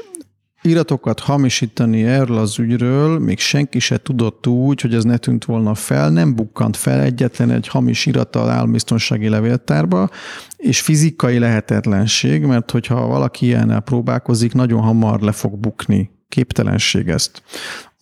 iratokat 0.63 1.21
hamisítani 1.21 2.05
erről 2.05 2.39
az 2.39 2.59
ügyről, 2.59 3.19
még 3.19 3.39
senki 3.39 3.79
se 3.79 3.99
tudott 3.99 4.47
úgy, 4.47 4.81
hogy 4.81 4.95
ez 4.95 5.05
ne 5.05 5.17
tűnt 5.17 5.45
volna 5.45 5.75
fel, 5.75 6.11
nem 6.11 6.35
bukkant 6.35 6.77
fel 6.77 7.01
egyetlen 7.01 7.51
egy 7.51 7.69
hamis 7.69 8.07
irat 8.07 8.37
az 8.37 8.49
állambiztonsági 8.49 9.29
levéltárba, 9.29 10.09
és 10.57 10.81
fizikai 10.81 11.39
lehetetlenség, 11.39 12.43
mert 12.43 12.71
hogyha 12.71 13.07
valaki 13.07 13.47
ilyennel 13.47 13.81
próbálkozik, 13.81 14.53
nagyon 14.53 14.81
hamar 14.81 15.21
le 15.21 15.33
fog 15.33 15.59
bukni. 15.59 16.11
Képtelenség 16.29 17.09
ezt. 17.09 17.43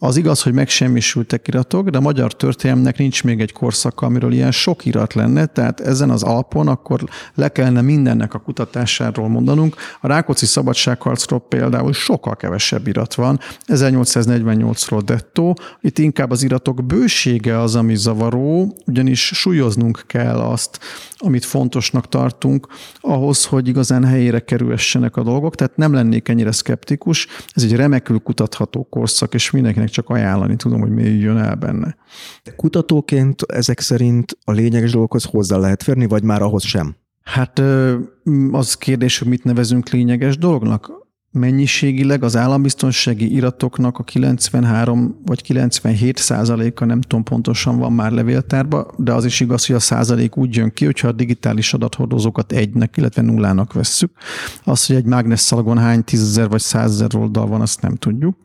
Az 0.01 0.17
igaz, 0.17 0.43
hogy 0.43 0.53
megsemmisültek 0.53 1.49
iratok, 1.49 1.89
de 1.89 1.99
a 1.99 2.01
magyar 2.01 2.37
történelmnek 2.37 2.99
nincs 2.99 3.25
még 3.25 3.41
egy 3.41 3.53
korszaka, 3.53 4.07
amiről 4.07 4.33
ilyen 4.33 4.51
sok 4.51 4.85
irat 4.85 5.15
lenne, 5.15 5.47
tehát 5.47 5.81
ezen 5.81 6.11
az 6.11 6.23
alpon 6.23 6.69
akkor 6.69 7.05
le 7.35 7.49
kellene 7.49 7.81
mindennek 7.81 8.35
a 8.35 8.39
kutatásáról 8.39 9.29
mondanunk. 9.29 9.77
A 10.01 10.07
Rákóczi 10.07 10.47
szabadságharcról 10.47 11.41
például 11.41 11.93
sokkal 11.93 12.37
kevesebb 12.37 12.87
irat 12.87 13.15
van, 13.15 13.41
1848-ról 13.67 15.01
dettó, 15.05 15.59
itt 15.81 15.99
inkább 15.99 16.31
az 16.31 16.43
iratok 16.43 16.85
bősége 16.85 17.61
az, 17.61 17.75
ami 17.75 17.97
zavaró, 17.97 18.77
ugyanis 18.87 19.27
súlyoznunk 19.35 20.05
kell 20.07 20.39
azt, 20.39 20.79
amit 21.19 21.45
fontosnak 21.45 22.09
tartunk, 22.09 22.67
ahhoz, 23.01 23.45
hogy 23.45 23.69
igazán 23.69 24.05
helyére 24.05 24.41
kerülhessenek 24.41 25.17
a 25.17 25.23
dolgok, 25.23 25.55
tehát 25.55 25.77
nem 25.77 25.93
lennék 25.93 26.29
ennyire 26.29 26.53
szkeptikus, 26.53 27.27
ez 27.53 27.63
egy 27.63 27.77
remekül 27.77 28.19
kutatható 28.19 28.87
korszak, 28.91 29.35
és 29.35 29.51
mindenkinek 29.51 29.89
csak 29.89 30.09
ajánlani 30.09 30.57
tudom, 30.57 30.81
hogy 30.81 30.91
mi 30.91 31.03
jön 31.03 31.37
el 31.37 31.55
benne. 31.55 31.97
Kutatóként 32.57 33.43
ezek 33.43 33.81
szerint 33.81 34.39
a 34.45 34.53
lényeges 34.53 34.91
dolgokhoz 34.91 35.25
hozzá 35.25 35.57
lehet 35.57 35.83
férni, 35.83 36.07
vagy 36.07 36.23
már 36.23 36.43
ahhoz 36.43 36.65
sem? 36.65 36.97
Hát 37.23 37.63
az 38.51 38.75
kérdés, 38.75 39.19
hogy 39.19 39.29
mit 39.29 39.45
nevezünk 39.45 39.89
lényeges 39.89 40.39
dolognak. 40.39 41.08
Mennyiségileg 41.39 42.23
az 42.23 42.37
állambiztonsági 42.37 43.35
iratoknak 43.35 43.99
a 43.99 44.03
93 44.03 45.21
vagy 45.27 45.43
97 45.43 46.17
százaléka, 46.17 46.85
nem 46.85 47.01
tudom 47.01 47.25
pontosan 47.25 47.79
van 47.79 47.93
már 47.93 48.13
levéltárba, 48.13 48.91
de 48.97 49.13
az 49.13 49.25
is 49.25 49.41
igaz, 49.41 49.67
hogy 49.67 49.77
a 49.77 49.81
százalék 49.81 50.37
úgy 50.37 50.57
jön 50.57 50.71
ki, 50.71 50.85
hogyha 50.85 51.09
a 51.09 51.13
digitális 51.13 51.75
adathordozókat 51.75 52.53
egynek, 52.53 52.97
illetve 52.97 53.23
nullának 53.23 53.73
vesszük. 53.73 54.11
Az, 54.65 54.87
hogy 54.87 54.97
egy 54.97 55.05
mágnesszalagon 55.05 55.79
hány 55.79 56.05
tízezer 56.05 56.49
vagy 56.49 56.61
százezer 56.61 57.15
oldal 57.15 57.47
van, 57.47 57.61
azt 57.61 57.81
nem 57.81 57.95
tudjuk. 57.95 58.37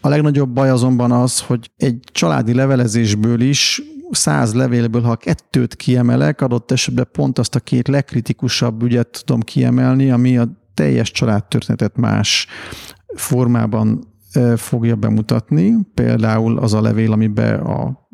A 0.00 0.08
legnagyobb 0.08 0.50
baj 0.50 0.70
azonban 0.70 1.12
az, 1.12 1.40
hogy 1.40 1.70
egy 1.76 1.98
családi 2.12 2.54
levelezésből 2.54 3.40
is 3.40 3.82
száz 4.10 4.54
levélből, 4.54 5.02
ha 5.02 5.16
kettőt 5.16 5.74
kiemelek, 5.74 6.40
adott 6.40 6.70
esetben 6.70 7.08
pont 7.12 7.38
azt 7.38 7.54
a 7.54 7.60
két 7.60 7.88
legkritikusabb 7.88 8.82
ügyet 8.82 9.22
tudom 9.24 9.40
kiemelni, 9.40 10.10
ami 10.10 10.38
a 10.38 10.48
teljes 10.76 11.10
családtörténetet 11.10 11.96
más 11.96 12.46
formában 13.14 14.14
fogja 14.56 14.96
bemutatni. 14.96 15.74
Például 15.94 16.58
az 16.58 16.74
a 16.74 16.80
levél, 16.80 17.12
amiben 17.12 17.60
a 17.60 18.08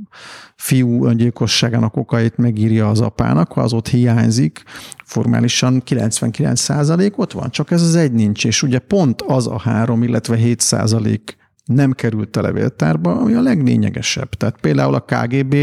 fiú 0.56 1.06
öngyilkosságának 1.06 1.96
okait 1.96 2.36
megírja 2.36 2.88
az 2.88 3.00
apának, 3.00 3.52
ha 3.52 3.60
az 3.60 3.72
ott 3.72 3.88
hiányzik, 3.88 4.62
formálisan 5.04 5.80
99 5.80 6.68
ott 7.16 7.32
van, 7.32 7.50
csak 7.50 7.70
ez 7.70 7.82
az 7.82 7.94
egy 7.94 8.12
nincs, 8.12 8.44
és 8.44 8.62
ugye 8.62 8.78
pont 8.78 9.22
az 9.22 9.46
a 9.46 9.58
három, 9.58 10.02
illetve 10.02 10.36
7 10.36 10.60
százalék 10.60 11.36
nem 11.64 11.92
került 11.92 12.36
a 12.36 12.42
levéltárba, 12.42 13.16
ami 13.16 13.32
a 13.32 13.40
leglényegesebb. 13.40 14.28
Tehát 14.28 14.60
például 14.60 14.94
a 14.94 15.00
KGB 15.00 15.54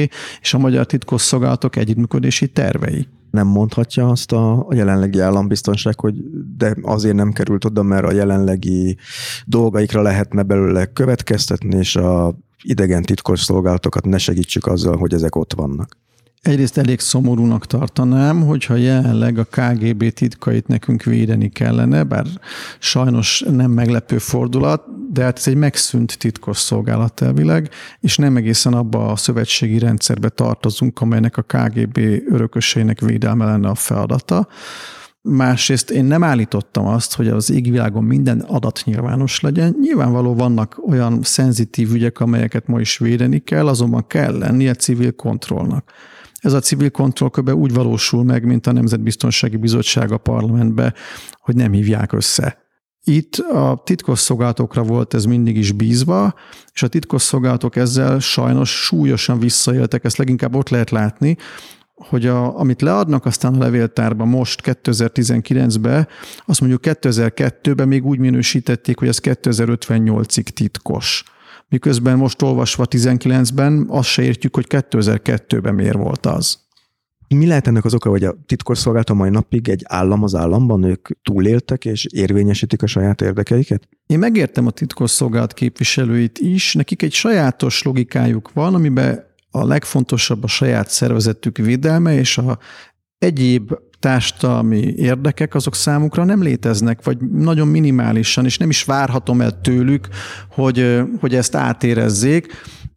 és 0.41 0.53
a 0.53 0.57
Magyar 0.57 0.85
Titkosszolgálatok 0.85 1.75
együttműködési 1.75 2.47
tervei. 2.47 3.07
Nem 3.31 3.47
mondhatja 3.47 4.07
azt 4.07 4.31
a, 4.31 4.67
a 4.67 4.73
jelenlegi 4.73 5.19
állambiztonság, 5.19 5.99
hogy 5.99 6.15
de 6.57 6.75
azért 6.81 7.15
nem 7.15 7.31
került 7.31 7.65
oda, 7.65 7.83
mert 7.83 8.05
a 8.05 8.11
jelenlegi 8.11 8.97
dolgaikra 9.45 10.01
lehetne 10.01 10.43
belőle 10.43 10.85
következtetni, 10.85 11.77
és 11.77 11.95
a 11.95 12.37
idegen 12.63 13.01
titkosszolgálatokat 13.01 14.05
ne 14.05 14.17
segítsük 14.17 14.65
azzal, 14.65 14.97
hogy 14.97 15.13
ezek 15.13 15.35
ott 15.35 15.53
vannak. 15.53 15.97
Egyrészt 16.41 16.77
elég 16.77 16.99
szomorúnak 16.99 17.65
tartanám, 17.65 18.45
hogyha 18.45 18.75
jelenleg 18.75 19.37
a 19.37 19.43
KGB 19.43 20.13
titkait 20.13 20.67
nekünk 20.67 21.03
védeni 21.03 21.49
kellene, 21.49 22.03
bár 22.03 22.25
sajnos 22.79 23.43
nem 23.49 23.71
meglepő 23.71 24.17
fordulat, 24.17 24.83
de 25.11 25.23
hát 25.23 25.37
ez 25.37 25.47
egy 25.47 25.55
megszűnt 25.55 26.17
titkos 26.17 26.57
szolgálat 26.57 27.21
elvileg, 27.21 27.69
és 27.99 28.17
nem 28.17 28.35
egészen 28.35 28.73
abba 28.73 29.11
a 29.11 29.15
szövetségi 29.15 29.79
rendszerbe 29.79 30.29
tartozunk, 30.29 31.01
amelynek 31.01 31.37
a 31.37 31.41
KGB 31.41 31.97
örököseinek 32.29 32.99
védelme 32.99 33.45
lenne 33.45 33.69
a 33.69 33.75
feladata. 33.75 34.47
Másrészt 35.21 35.89
én 35.89 36.05
nem 36.05 36.23
állítottam 36.23 36.85
azt, 36.87 37.15
hogy 37.15 37.27
az 37.27 37.51
égvilágon 37.51 38.03
minden 38.03 38.39
adat 38.39 38.81
nyilvános 38.85 39.39
legyen. 39.39 39.75
Nyilvánvaló 39.81 40.35
vannak 40.35 40.81
olyan 40.87 41.19
szenzitív 41.23 41.93
ügyek, 41.93 42.19
amelyeket 42.19 42.67
ma 42.67 42.79
is 42.79 42.97
védeni 42.97 43.39
kell, 43.39 43.67
azonban 43.67 44.07
kell 44.07 44.37
lennie 44.37 44.73
civil 44.73 45.11
kontrollnak. 45.11 45.91
Ez 46.39 46.53
a 46.53 46.59
civil 46.59 46.89
kontrollköbe 46.89 47.55
úgy 47.55 47.73
valósul 47.73 48.23
meg, 48.23 48.45
mint 48.45 48.67
a 48.67 48.71
Nemzetbiztonsági 48.71 49.57
Bizottság 49.57 50.11
a 50.11 50.17
parlamentbe, 50.17 50.93
hogy 51.39 51.55
nem 51.55 51.71
hívják 51.71 52.13
össze. 52.13 52.57
Itt 53.03 53.35
a 53.35 53.81
titkosszolgálatokra 53.85 54.83
volt 54.83 55.13
ez 55.13 55.25
mindig 55.25 55.57
is 55.57 55.71
bízva, 55.71 56.33
és 56.73 56.83
a 56.83 56.87
titkosszolgálatok 56.87 57.75
ezzel 57.75 58.19
sajnos 58.19 58.69
súlyosan 58.69 59.39
visszaéltek, 59.39 60.03
ezt 60.03 60.17
leginkább 60.17 60.55
ott 60.55 60.69
lehet 60.69 60.89
látni, 60.89 61.37
hogy 61.95 62.25
a, 62.25 62.59
amit 62.59 62.81
leadnak 62.81 63.25
aztán 63.25 63.53
a 63.53 63.57
levéltárba 63.57 64.25
most 64.25 64.61
2019-ben, 64.63 66.07
azt 66.45 66.59
mondjuk 66.59 66.81
2002-ben 66.83 67.87
még 67.87 68.05
úgy 68.05 68.19
minősítették, 68.19 68.99
hogy 68.99 69.07
ez 69.07 69.19
2058-ig 69.23 70.43
titkos. 70.43 71.23
Miközben 71.69 72.17
most 72.17 72.41
olvasva 72.41 72.85
19-ben 72.89 73.85
azt 73.89 74.09
se 74.09 74.21
értjük, 74.21 74.55
hogy 74.55 74.65
2002-ben 74.69 75.75
miért 75.75 75.97
volt 75.97 76.25
az. 76.25 76.59
Mi 77.35 77.47
lehet 77.47 77.67
ennek 77.67 77.85
az 77.85 77.93
oka, 77.93 78.09
hogy 78.09 78.23
a 78.23 78.35
titkosszolgálat 78.45 79.09
a 79.09 79.13
mai 79.13 79.29
napig 79.29 79.69
egy 79.69 79.81
állam 79.87 80.23
az 80.23 80.35
államban, 80.35 80.83
ők 80.83 81.07
túléltek 81.23 81.85
és 81.85 82.05
érvényesítik 82.05 82.81
a 82.81 82.87
saját 82.87 83.21
érdekeiket? 83.21 83.87
Én 84.05 84.19
megértem 84.19 84.67
a 84.67 84.71
titkosszolgálat 84.71 85.53
képviselőit 85.53 86.37
is, 86.39 86.73
nekik 86.73 87.01
egy 87.01 87.13
sajátos 87.13 87.83
logikájuk 87.83 88.53
van, 88.53 88.73
amiben 88.73 89.23
a 89.51 89.65
legfontosabb 89.65 90.43
a 90.43 90.47
saját 90.47 90.89
szervezetük 90.89 91.57
védelme, 91.57 92.13
és 92.13 92.37
a 92.37 92.59
egyéb 93.17 93.73
társadalmi 93.99 94.93
érdekek 94.97 95.55
azok 95.55 95.75
számukra 95.75 96.23
nem 96.23 96.41
léteznek, 96.41 97.03
vagy 97.03 97.17
nagyon 97.17 97.67
minimálisan, 97.67 98.45
és 98.45 98.57
nem 98.57 98.69
is 98.69 98.83
várhatom 98.83 99.41
el 99.41 99.61
tőlük, 99.61 100.07
hogy, 100.51 101.01
hogy 101.19 101.35
ezt 101.35 101.55
átérezzék. 101.55 102.47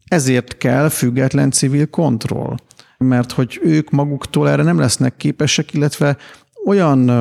Ezért 0.07 0.57
kell 0.57 0.89
független 0.89 1.51
civil 1.51 1.89
kontroll 1.89 2.55
mert 3.03 3.31
hogy 3.31 3.59
ők 3.63 3.89
maguktól 3.89 4.49
erre 4.49 4.63
nem 4.63 4.79
lesznek 4.79 5.17
képesek, 5.17 5.73
illetve 5.73 6.17
olyan 6.65 7.11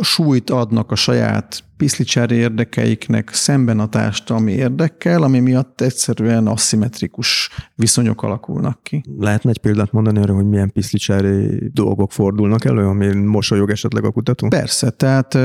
súlyt 0.00 0.50
adnak 0.50 0.90
a 0.90 0.94
saját 0.94 1.62
piszlicsári 1.76 2.34
érdekeiknek 2.34 3.32
szemben 3.32 3.80
a 3.80 3.88
társadalmi 3.88 4.52
érdekkel, 4.52 5.22
ami 5.22 5.38
miatt 5.38 5.80
egyszerűen 5.80 6.46
aszimmetrikus 6.46 7.50
viszonyok 7.74 8.22
alakulnak 8.22 8.82
ki. 8.82 9.02
Lehetne 9.18 9.50
egy 9.50 9.58
példát 9.58 9.92
mondani 9.92 10.18
arra, 10.18 10.34
hogy 10.34 10.48
milyen 10.48 10.72
piszlicsári 10.72 11.70
dolgok 11.72 12.12
fordulnak 12.12 12.64
elő, 12.64 12.86
ami 12.86 13.14
mosolyog 13.14 13.70
esetleg 13.70 14.04
a 14.04 14.10
kutató? 14.10 14.48
Persze, 14.48 14.90
tehát 14.90 15.38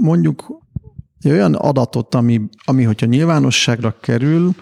mondjuk 0.00 0.60
egy 1.20 1.30
olyan 1.30 1.54
adatot, 1.54 2.14
ami, 2.14 2.40
ami 2.64 2.82
hogyha 2.82 3.06
nyilvánosságra 3.06 3.94
kerül, 4.00 4.54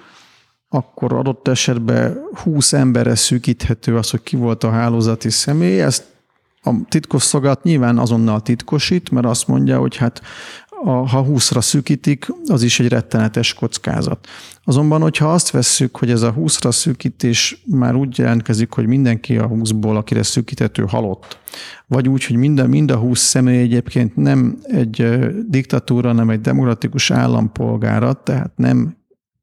akkor 0.69 1.13
adott 1.13 1.49
esetben 1.49 2.19
20 2.43 2.73
emberre 2.73 3.15
szűkíthető 3.15 3.97
az, 3.97 4.11
hogy 4.11 4.23
ki 4.23 4.37
volt 4.37 4.65
a 4.65 4.71
hálózati 4.71 5.31
személy. 5.31 5.81
Ezt 5.81 6.05
a 6.63 6.71
titkosszolgálat 6.89 7.63
nyilván 7.63 7.99
azonnal 7.99 8.41
titkosít, 8.41 9.11
mert 9.11 9.27
azt 9.27 9.49
mondja, 9.49 9.79
hogy 9.79 9.97
hát 9.97 10.23
a, 10.85 10.91
ha 10.91 11.27
20-ra 11.29 11.61
szűkítik, 11.61 12.27
az 12.47 12.63
is 12.63 12.81
egy 12.81 12.89
rettenetes 12.89 13.55
kockázat. 13.55 14.27
Azonban, 14.65 15.01
hogyha 15.01 15.33
azt 15.33 15.51
vesszük, 15.51 15.97
hogy 15.97 16.11
ez 16.11 16.23
a 16.23 16.35
20-ra 16.35 16.73
szűkítés 16.73 17.63
már 17.67 17.95
úgy 17.95 18.19
jelentkezik, 18.19 18.73
hogy 18.73 18.87
mindenki 18.87 19.37
a 19.37 19.49
20-ból, 19.49 19.97
akire 19.97 20.23
szűkítető 20.23 20.85
halott, 20.89 21.39
vagy 21.87 22.09
úgy, 22.09 22.25
hogy 22.25 22.37
minden, 22.37 22.69
mind 22.69 22.91
a 22.91 22.97
20 22.97 23.21
személy 23.21 23.61
egyébként 23.61 24.17
nem 24.17 24.59
egy 24.63 25.19
diktatúra, 25.49 26.09
hanem 26.09 26.31
egy 26.31 26.41
demokratikus 26.41 27.11
állampolgára, 27.11 28.13
tehát 28.13 28.53
nem 28.57 28.99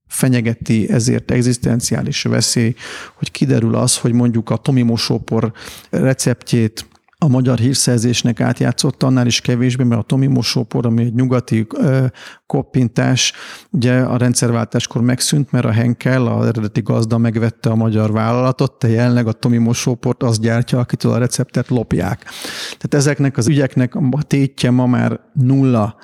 fenyegeti 0.08 0.90
ezért 0.90 1.32
egzisztenciális 1.32 2.22
veszély, 2.22 2.76
hogy 3.16 3.32
kiderül 3.32 3.76
az, 3.76 3.98
hogy 3.98 4.14
mondjuk 4.14 4.50
a 4.50 4.58
Tomi 4.58 4.82
mosópor 4.82 5.54
receptjét 5.90 6.86
a 7.20 7.28
magyar 7.28 7.58
hírszerzésnek 7.58 8.40
átjátszott, 8.40 9.04
annál 9.04 9.26
is 9.26 9.42
kevésbé, 9.42 9.84
mert 9.84 10.02
a 10.02 10.04
Tomi 10.04 10.28
mosópor, 10.28 10.86
ami 10.86 11.04
egy 11.04 11.14
nyugati 11.14 11.68
ö, 11.74 12.06
koppintás, 12.46 13.34
ugye 13.72 14.00
a 14.00 14.18
rendszerváltáskor 14.18 15.02
megszűnt, 15.02 15.52
mert 15.52 15.66
a 15.66 15.72
Henkel, 15.72 16.28
az 16.28 16.46
eredeti 16.46 16.82
gazda 16.82 17.18
megvette 17.18 17.70
a 17.70 17.76
magyar 17.76 18.12
vállalatot, 18.12 18.78
de 18.80 18.88
jelenleg 18.88 19.28
a 19.28 19.32
Tomi 19.32 19.58
mosóport 19.58 20.24
az 20.24 20.40
gyártja, 20.40 20.80
akitől 20.80 21.12
a 21.12 21.18
receptet 21.18 21.68
lopják. 21.68 22.24
Tehát 22.64 22.94
ezeknek 22.94 23.38
az 23.38 23.48
ügyeknek 23.48 23.96
a 23.96 24.24
tétje 24.24 24.72
ma 24.72 24.86
már 24.86 25.20
nulla 25.34 25.96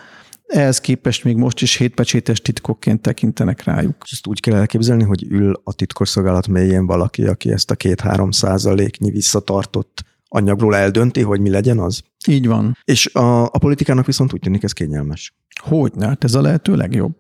ehhez 0.47 0.79
képest 0.79 1.23
még 1.23 1.35
most 1.35 1.61
is 1.61 1.75
hétpecsétes 1.75 2.41
titkokként 2.41 3.01
tekintenek 3.01 3.63
rájuk. 3.63 3.95
És 4.03 4.11
ezt 4.11 4.27
úgy 4.27 4.39
kell 4.39 4.55
elképzelni, 4.55 5.03
hogy 5.03 5.23
ül 5.29 5.61
a 5.63 5.73
titkosszolgálat 5.73 6.47
mélyén 6.47 6.85
valaki, 6.85 7.25
aki 7.25 7.51
ezt 7.51 7.71
a 7.71 7.75
két-három 7.75 8.31
százaléknyi 8.31 9.11
visszatartott 9.11 10.03
anyagról 10.33 10.75
eldönti, 10.75 11.21
hogy 11.21 11.39
mi 11.39 11.49
legyen 11.49 11.79
az? 11.79 12.03
Így 12.27 12.47
van. 12.47 12.77
És 12.83 13.13
a, 13.13 13.43
a 13.43 13.57
politikának 13.57 14.05
viszont 14.05 14.33
úgy 14.33 14.39
tűnik 14.39 14.63
ez 14.63 14.71
kényelmes. 14.71 15.33
Hogy 15.61 15.91
hát 15.99 16.23
ez 16.23 16.33
a 16.33 16.41
lehető 16.41 16.75
legjobb. 16.75 17.15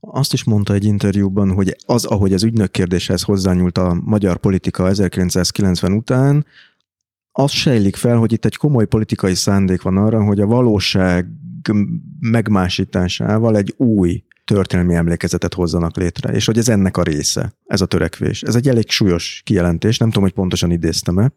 Azt 0.00 0.32
is 0.32 0.44
mondta 0.44 0.72
egy 0.72 0.84
interjúban, 0.84 1.52
hogy 1.52 1.76
az, 1.86 2.04
ahogy 2.04 2.32
az 2.32 2.42
ügynök 2.42 2.70
kérdéshez 2.70 3.22
hozzányúlt 3.22 3.78
a 3.78 4.00
magyar 4.04 4.36
politika 4.36 4.88
1990 4.88 5.92
után, 5.92 6.46
az 7.32 7.50
sejlik 7.50 7.96
fel, 7.96 8.16
hogy 8.16 8.32
itt 8.32 8.44
egy 8.44 8.56
komoly 8.56 8.86
politikai 8.86 9.34
szándék 9.34 9.82
van 9.82 9.96
arra, 9.96 10.24
hogy 10.24 10.40
a 10.40 10.46
valóság 10.46 11.26
megmásításával 12.20 13.56
egy 13.56 13.74
új 13.76 14.24
történelmi 14.44 14.94
emlékezetet 14.94 15.54
hozzanak 15.54 15.96
létre, 15.96 16.32
és 16.32 16.46
hogy 16.46 16.58
ez 16.58 16.68
ennek 16.68 16.96
a 16.96 17.02
része, 17.02 17.52
ez 17.66 17.80
a 17.80 17.86
törekvés. 17.86 18.42
Ez 18.42 18.54
egy 18.54 18.68
elég 18.68 18.90
súlyos 18.90 19.40
kijelentés, 19.44 19.98
nem 19.98 20.08
tudom, 20.08 20.22
hogy 20.22 20.32
pontosan 20.32 20.70
idéztem-e, 20.70 21.32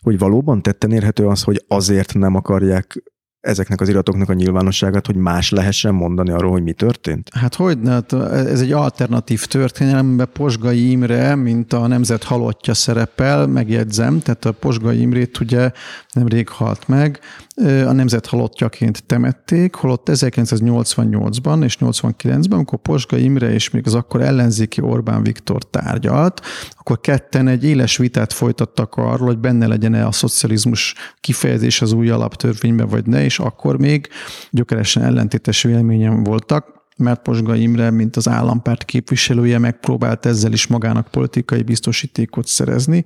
hogy 0.00 0.18
valóban 0.18 0.62
tetten 0.62 0.92
érhető 0.92 1.26
az, 1.26 1.42
hogy 1.42 1.64
azért 1.68 2.14
nem 2.14 2.34
akarják 2.34 3.02
ezeknek 3.46 3.80
az 3.80 3.88
iratoknak 3.88 4.28
a 4.28 4.32
nyilvánosságát, 4.32 5.06
hogy 5.06 5.16
más 5.16 5.50
lehessen 5.50 5.94
mondani 5.94 6.30
arról, 6.30 6.50
hogy 6.50 6.62
mi 6.62 6.72
történt? 6.72 7.30
Hát 7.34 7.54
hogy 7.54 7.80
ne, 7.80 7.90
hát 7.90 8.12
ez 8.32 8.60
egy 8.60 8.72
alternatív 8.72 9.44
történelemben 9.44 10.28
Posgai 10.32 10.90
Imre, 10.90 11.34
mint 11.34 11.72
a 11.72 11.86
nemzet 11.86 12.22
halottja 12.22 12.74
szerepel, 12.74 13.46
megjegyzem, 13.46 14.20
tehát 14.20 14.44
a 14.44 14.52
Posgai 14.52 15.00
Imrét 15.00 15.40
ugye 15.40 15.70
nemrég 16.12 16.48
halt 16.48 16.88
meg, 16.88 17.20
a 17.64 17.92
nemzet 17.92 18.26
halottjaként 18.26 19.04
temették, 19.04 19.74
holott 19.74 20.08
1988-ban 20.12 21.64
és 21.64 21.76
89-ben, 21.80 22.56
amikor 22.56 22.78
Posgai 22.78 23.22
Imre 23.22 23.52
és 23.52 23.70
még 23.70 23.86
az 23.86 23.94
akkor 23.94 24.20
ellenzéki 24.20 24.80
Orbán 24.80 25.22
Viktor 25.22 25.62
tárgyalt, 25.62 26.40
akkor 26.70 27.00
ketten 27.00 27.48
egy 27.48 27.64
éles 27.64 27.96
vitát 27.96 28.32
folytattak 28.32 28.94
arról, 28.94 29.26
hogy 29.26 29.38
benne 29.38 29.66
legyen-e 29.66 30.06
a 30.06 30.12
szocializmus 30.12 30.94
kifejezés 31.20 31.82
az 31.82 31.92
új 31.92 32.10
alaptörvényben, 32.10 32.88
vagy 32.88 33.06
ne, 33.06 33.24
és 33.24 33.38
akkor 33.38 33.78
még 33.78 34.08
gyökeresen 34.50 35.02
ellentétes 35.02 35.62
véleményem 35.62 36.22
voltak, 36.22 36.76
mert 36.96 37.22
Posga 37.22 37.54
Imre, 37.54 37.90
mint 37.90 38.16
az 38.16 38.28
állampárt 38.28 38.84
képviselője 38.84 39.58
megpróbált 39.58 40.26
ezzel 40.26 40.52
is 40.52 40.66
magának 40.66 41.08
politikai 41.08 41.62
biztosítékot 41.62 42.46
szerezni, 42.46 43.04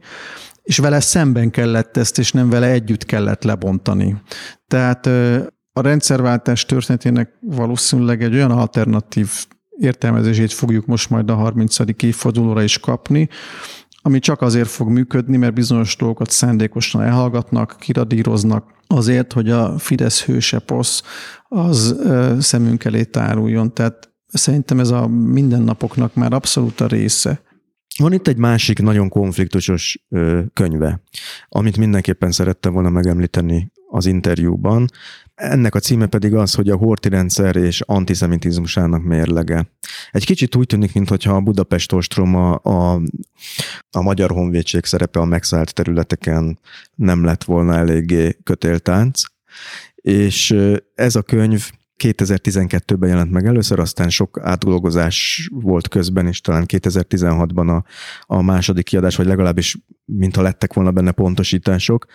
és 0.63 0.79
vele 0.79 1.01
szemben 1.01 1.51
kellett 1.51 1.97
ezt, 1.97 2.19
és 2.19 2.33
nem 2.33 2.51
vele 2.51 2.67
együtt 2.67 3.05
kellett 3.05 3.43
lebontani. 3.43 4.23
Tehát 4.67 5.07
a 5.73 5.81
rendszerváltás 5.81 6.65
történetének 6.65 7.39
valószínűleg 7.41 8.23
egy 8.23 8.35
olyan 8.35 8.51
alternatív 8.51 9.31
értelmezését 9.79 10.53
fogjuk 10.53 10.87
most 10.87 11.11
majd 11.11 11.31
a 11.31 11.35
30. 11.35 11.77
évfordulóra 12.03 12.63
is 12.63 12.79
kapni, 12.79 13.29
ami 14.03 14.19
csak 14.19 14.41
azért 14.41 14.69
fog 14.69 14.89
működni, 14.89 15.37
mert 15.37 15.55
bizonyos 15.55 15.97
dolgokat 15.97 16.31
szándékosan 16.31 17.03
elhallgatnak, 17.03 17.77
kiradíroznak, 17.79 18.65
azért, 18.87 19.33
hogy 19.33 19.51
a 19.51 19.79
Fidesz 19.79 20.25
hőse 20.25 20.59
posz 20.59 21.03
az 21.49 21.97
szemünk 22.39 22.85
elé 22.85 23.05
táruljon. 23.05 23.75
Tehát 23.75 24.11
szerintem 24.27 24.81
ez 24.81 24.91
a 24.91 25.07
mindennapoknak 25.07 26.15
már 26.15 26.33
abszolút 26.33 26.81
a 26.81 26.87
része. 26.87 27.41
Van 27.99 28.13
itt 28.13 28.29
egy 28.29 28.37
másik 28.37 28.79
nagyon 28.79 29.09
konfliktusos 29.09 30.05
könyve, 30.53 31.03
amit 31.49 31.77
mindenképpen 31.77 32.33
szerettem 32.33 32.73
volna 32.73 32.91
megemlíteni 32.91 33.73
az 33.91 34.07
interjúban. 34.07 34.87
Ennek 35.35 35.75
a 35.75 35.79
címe 35.79 36.07
pedig 36.07 36.35
az, 36.35 36.55
hogy 36.55 36.69
a 36.69 36.77
horti 36.77 37.09
rendszer 37.09 37.57
és 37.57 37.81
antiszemitizmusának 37.81 39.03
mérlege. 39.03 39.71
Egy 40.11 40.25
kicsit 40.25 40.57
úgy 40.57 40.67
tűnik, 40.67 40.95
mintha 40.95 41.35
a 41.35 41.41
Budapest 41.41 41.93
ostroma 41.93 42.55
a, 42.55 43.01
a 43.91 44.03
Magyar 44.03 44.31
Honvédség 44.31 44.85
szerepe 44.85 45.21
a 45.21 45.25
megszállt 45.25 45.75
területeken 45.75 46.59
nem 46.95 47.25
lett 47.25 47.45
volna 47.45 47.75
eléggé 47.75 48.37
kötéltánc, 48.43 49.23
és 49.95 50.57
ez 50.95 51.17
a 51.17 51.23
könyv 51.23 51.71
2012-ben 52.05 53.09
jelent 53.09 53.31
meg 53.31 53.47
először, 53.47 53.79
aztán 53.79 54.11
sok 54.11 54.41
átdolgozás 54.43 55.49
volt 55.53 55.89
közben, 55.89 56.27
és 56.27 56.41
talán 56.41 56.65
2016-ban 56.67 57.77
a, 57.77 57.85
a 58.35 58.43
második 58.43 58.85
kiadás, 58.85 59.17
vagy 59.17 59.27
legalábbis 59.27 59.79
mintha 60.05 60.43
lettek 60.43 60.73
volna 60.73 60.91
benne 60.91 61.11
pontosítások. 61.11 62.07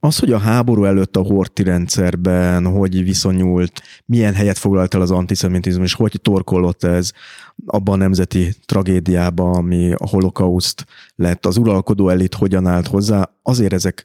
Az, 0.00 0.18
hogy 0.18 0.32
a 0.32 0.38
háború 0.38 0.84
előtt 0.84 1.16
a 1.16 1.22
horti 1.22 1.62
rendszerben 1.62 2.66
hogy 2.66 3.04
viszonyult, 3.04 3.82
milyen 4.04 4.34
helyet 4.34 4.58
foglalt 4.58 4.94
el 4.94 5.00
az 5.00 5.10
antiszemitizmus, 5.10 5.94
hogy 5.94 6.18
torkolott 6.22 6.84
ez 6.84 7.12
abban 7.66 7.94
a 7.94 8.02
nemzeti 8.02 8.54
tragédiában, 8.66 9.54
ami 9.54 9.92
a 9.92 10.08
holokauszt 10.08 10.86
lett, 11.14 11.46
az 11.46 11.56
uralkodó 11.56 12.08
elit 12.08 12.34
hogyan 12.34 12.66
állt 12.66 12.86
hozzá, 12.86 13.30
azért 13.42 13.72
ezek 13.72 14.04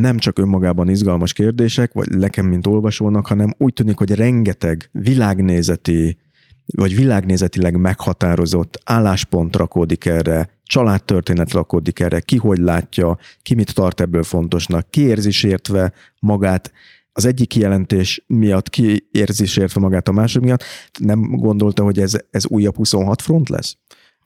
nem 0.00 0.18
csak 0.18 0.38
önmagában 0.38 0.88
izgalmas 0.88 1.32
kérdések, 1.32 1.92
vagy 1.92 2.10
nekem, 2.10 2.46
mint 2.46 2.66
olvasónak, 2.66 3.26
hanem 3.26 3.54
úgy 3.58 3.72
tűnik, 3.72 3.96
hogy 3.96 4.14
rengeteg 4.14 4.88
világnézeti, 4.92 6.18
vagy 6.66 6.96
világnézetileg 6.96 7.76
meghatározott 7.76 8.80
álláspont 8.84 9.56
rakódik 9.56 10.04
erre, 10.04 10.60
családtörténet 10.62 11.52
rakódik 11.52 12.00
erre, 12.00 12.20
ki 12.20 12.36
hogy 12.36 12.58
látja, 12.58 13.18
ki 13.42 13.54
mit 13.54 13.74
tart 13.74 14.00
ebből 14.00 14.22
fontosnak, 14.22 14.90
ki 14.90 15.00
érzi 15.00 15.30
sértve 15.30 15.92
magát, 16.20 16.72
az 17.12 17.24
egyik 17.24 17.48
kijelentés 17.48 18.24
miatt 18.26 18.70
ki 18.70 19.08
érzi 19.10 19.46
sértve 19.46 19.80
magát 19.80 20.08
a 20.08 20.12
másik 20.12 20.42
miatt, 20.42 20.64
nem 20.98 21.20
gondolta, 21.20 21.82
hogy 21.82 21.98
ez, 21.98 22.16
ez 22.30 22.46
újabb 22.46 22.76
26 22.76 23.22
front 23.22 23.48
lesz? 23.48 23.76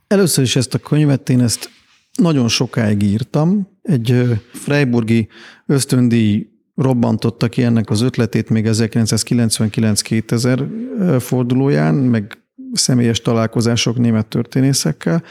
Először 0.06 0.44
is 0.44 0.56
ezt 0.56 0.74
a 0.74 0.78
könyvet 0.78 1.28
én 1.28 1.40
ezt 1.40 1.70
nagyon 2.16 2.48
sokáig 2.48 3.02
írtam. 3.02 3.68
Egy 3.82 4.24
Freiburgi 4.52 5.28
ösztöndíj 5.66 6.46
robbantotta 6.74 7.48
ki 7.48 7.62
ennek 7.62 7.90
az 7.90 8.00
ötletét 8.00 8.50
még 8.50 8.64
1999-2000 8.68 11.16
fordulóján, 11.20 11.94
meg 11.94 12.38
személyes 12.72 13.20
találkozások 13.20 13.98
német 13.98 14.26
történészekkel. 14.26 15.22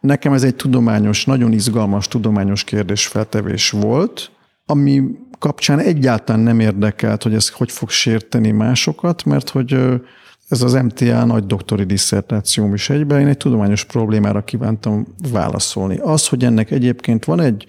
Nekem 0.00 0.32
ez 0.32 0.42
egy 0.42 0.56
tudományos, 0.56 1.24
nagyon 1.24 1.52
izgalmas 1.52 2.08
tudományos 2.08 2.64
kérdésfeltevés 2.64 3.70
volt, 3.70 4.30
ami 4.66 5.02
kapcsán 5.38 5.78
egyáltalán 5.78 6.42
nem 6.42 6.60
érdekelt, 6.60 7.22
hogy 7.22 7.34
ez 7.34 7.48
hogy 7.48 7.72
fog 7.72 7.90
sérteni 7.90 8.50
másokat, 8.50 9.24
mert 9.24 9.48
hogy 9.48 9.76
ez 10.52 10.62
az 10.62 10.72
MTA 10.72 11.24
nagy 11.24 11.46
doktori 11.46 11.84
disszertációm 11.84 12.74
is 12.74 12.90
egyben, 12.90 13.20
én 13.20 13.26
egy 13.26 13.36
tudományos 13.36 13.84
problémára 13.84 14.44
kívántam 14.44 15.06
válaszolni. 15.30 15.98
Az, 15.98 16.28
hogy 16.28 16.44
ennek 16.44 16.70
egyébként 16.70 17.24
van 17.24 17.40
egy 17.40 17.66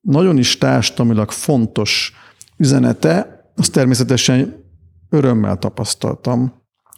nagyon 0.00 0.38
is 0.38 0.58
társadalmilag 0.58 1.30
fontos 1.30 2.12
üzenete, 2.56 3.44
azt 3.56 3.72
természetesen 3.72 4.64
örömmel 5.08 5.56
tapasztaltam, 5.56 6.52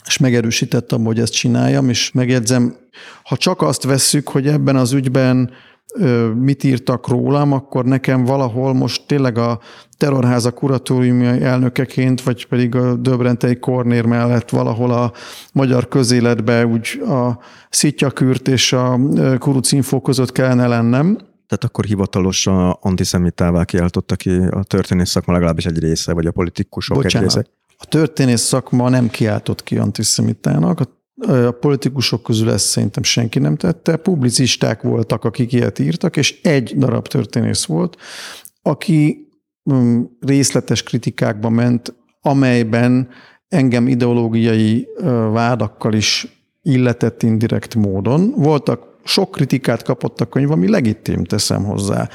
és 0.07 0.19
megerősítettem, 0.19 1.05
hogy 1.05 1.21
ezt 1.21 1.33
csináljam, 1.33 1.89
és 1.89 2.13
megjegyzem, 2.13 2.77
ha 3.23 3.37
csak 3.37 3.63
azt 3.63 3.83
vesszük, 3.83 4.29
hogy 4.29 4.47
ebben 4.47 4.77
az 4.77 4.93
ügyben 4.93 5.51
mit 6.35 6.65
írtak 6.65 7.09
rólam, 7.09 7.53
akkor 7.53 7.85
nekem 7.85 8.25
valahol 8.25 8.73
most 8.75 9.07
tényleg 9.07 9.39
a 9.39 9.61
terrorháza 9.97 10.51
kuratóriumi 10.51 11.27
elnökeként, 11.27 12.23
vagy 12.23 12.47
pedig 12.47 12.75
a 12.75 12.95
Döbrentei 12.95 13.59
Kornér 13.59 14.05
mellett 14.05 14.51
valahol 14.51 14.91
a 14.91 15.13
magyar 15.53 15.89
közéletbe 15.89 16.67
úgy 16.67 17.03
a 17.07 17.39
Szitjakürt 17.71 18.49
és 18.49 18.73
a 18.73 18.99
Kurucinfo 19.39 20.01
között 20.01 20.33
kellene 20.33 20.67
lennem. 20.67 21.17
Tehát 21.47 21.65
akkor 21.65 21.85
hivatalosan 21.85 22.77
antiszemitává 22.81 23.65
kiáltotta 23.65 24.17
ki 24.17 24.31
a 24.51 24.63
történész 24.63 25.11
szakma 25.11 25.33
legalábbis 25.33 25.67
egy 25.67 25.79
része, 25.79 26.13
vagy 26.13 26.27
a 26.27 26.33
politikusok 26.33 26.97
Bocsánat, 26.97 27.29
egy 27.29 27.37
része? 27.37 27.51
a 27.79 27.85
történész 27.85 28.41
szakma 28.41 28.89
nem 28.89 29.09
kiáltott 29.09 29.63
ki 29.63 29.79
antiszemitának, 29.79 30.81
a 30.81 31.02
a 31.29 31.51
politikusok 31.51 32.23
közül 32.23 32.51
ezt 32.51 32.67
szerintem 32.67 33.03
senki 33.03 33.39
nem 33.39 33.57
tette. 33.57 33.97
Publicisták 33.97 34.83
voltak, 34.83 35.25
akik 35.25 35.53
ilyet 35.53 35.79
írtak, 35.79 36.17
és 36.17 36.41
egy 36.43 36.75
darab 36.77 37.09
történész 37.09 37.65
volt, 37.65 37.97
aki 38.63 39.29
mm, 39.73 40.03
részletes 40.21 40.83
kritikákba 40.83 41.49
ment, 41.49 41.95
amelyben 42.21 43.09
engem 43.49 43.89
ideológiai 43.89 44.89
vádakkal 45.33 45.93
is 45.93 46.27
illetett 46.63 47.23
indirekt 47.23 47.75
módon. 47.75 48.33
Voltak 48.37 48.92
sok 49.05 49.31
kritikát 49.31 49.83
kapott 49.83 50.21
a 50.21 50.25
könyv, 50.25 50.51
ami 50.51 50.69
legitim, 50.69 51.25
teszem 51.25 51.65
hozzá. 51.65 52.09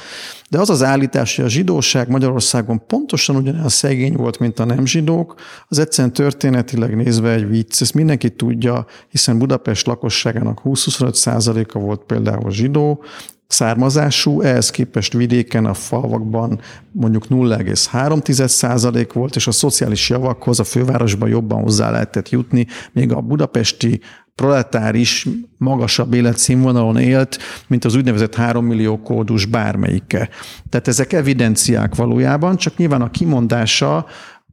De 0.50 0.58
az 0.58 0.70
az 0.70 0.82
állítás, 0.82 1.36
hogy 1.36 1.44
a 1.44 1.48
zsidóság 1.48 2.08
Magyarországon 2.08 2.86
pontosan 2.86 3.36
ugyanolyan 3.36 3.68
szegény 3.68 4.14
volt, 4.14 4.38
mint 4.38 4.58
a 4.58 4.64
nem 4.64 4.86
zsidók, 4.86 5.34
az 5.68 5.78
egyszerűen 5.78 6.12
történetileg 6.12 6.96
nézve 6.96 7.32
egy 7.32 7.48
vicc. 7.48 7.80
Ezt 7.80 7.94
mindenki 7.94 8.30
tudja, 8.30 8.86
hiszen 9.08 9.38
Budapest 9.38 9.86
lakosságának 9.86 10.60
20-25 10.64 11.66
a 11.74 11.78
volt 11.78 12.02
például 12.06 12.50
zsidó, 12.50 13.04
származású, 13.48 14.40
ehhez 14.40 14.70
képest 14.70 15.12
vidéken, 15.12 15.64
a 15.64 15.74
falvakban 15.74 16.60
mondjuk 16.92 17.24
0,3% 17.30 19.08
volt, 19.12 19.36
és 19.36 19.46
a 19.46 19.50
szociális 19.50 20.08
javakhoz 20.08 20.60
a 20.60 20.64
fővárosban 20.64 21.28
jobban 21.28 21.62
hozzá 21.62 21.90
lehetett 21.90 22.28
jutni, 22.28 22.66
még 22.92 23.12
a 23.12 23.20
budapesti 23.20 24.00
proletáris, 24.38 25.28
magasabb 25.56 26.14
életszínvonalon 26.14 26.96
élt, 26.96 27.38
mint 27.66 27.84
az 27.84 27.94
úgynevezett 27.94 28.34
3 28.34 28.64
millió 28.64 29.02
kódus 29.02 29.44
bármelyike. 29.44 30.28
Tehát 30.68 30.88
ezek 30.88 31.12
evidenciák 31.12 31.94
valójában, 31.94 32.56
csak 32.56 32.76
nyilván 32.76 33.02
a 33.02 33.10
kimondása 33.10 34.06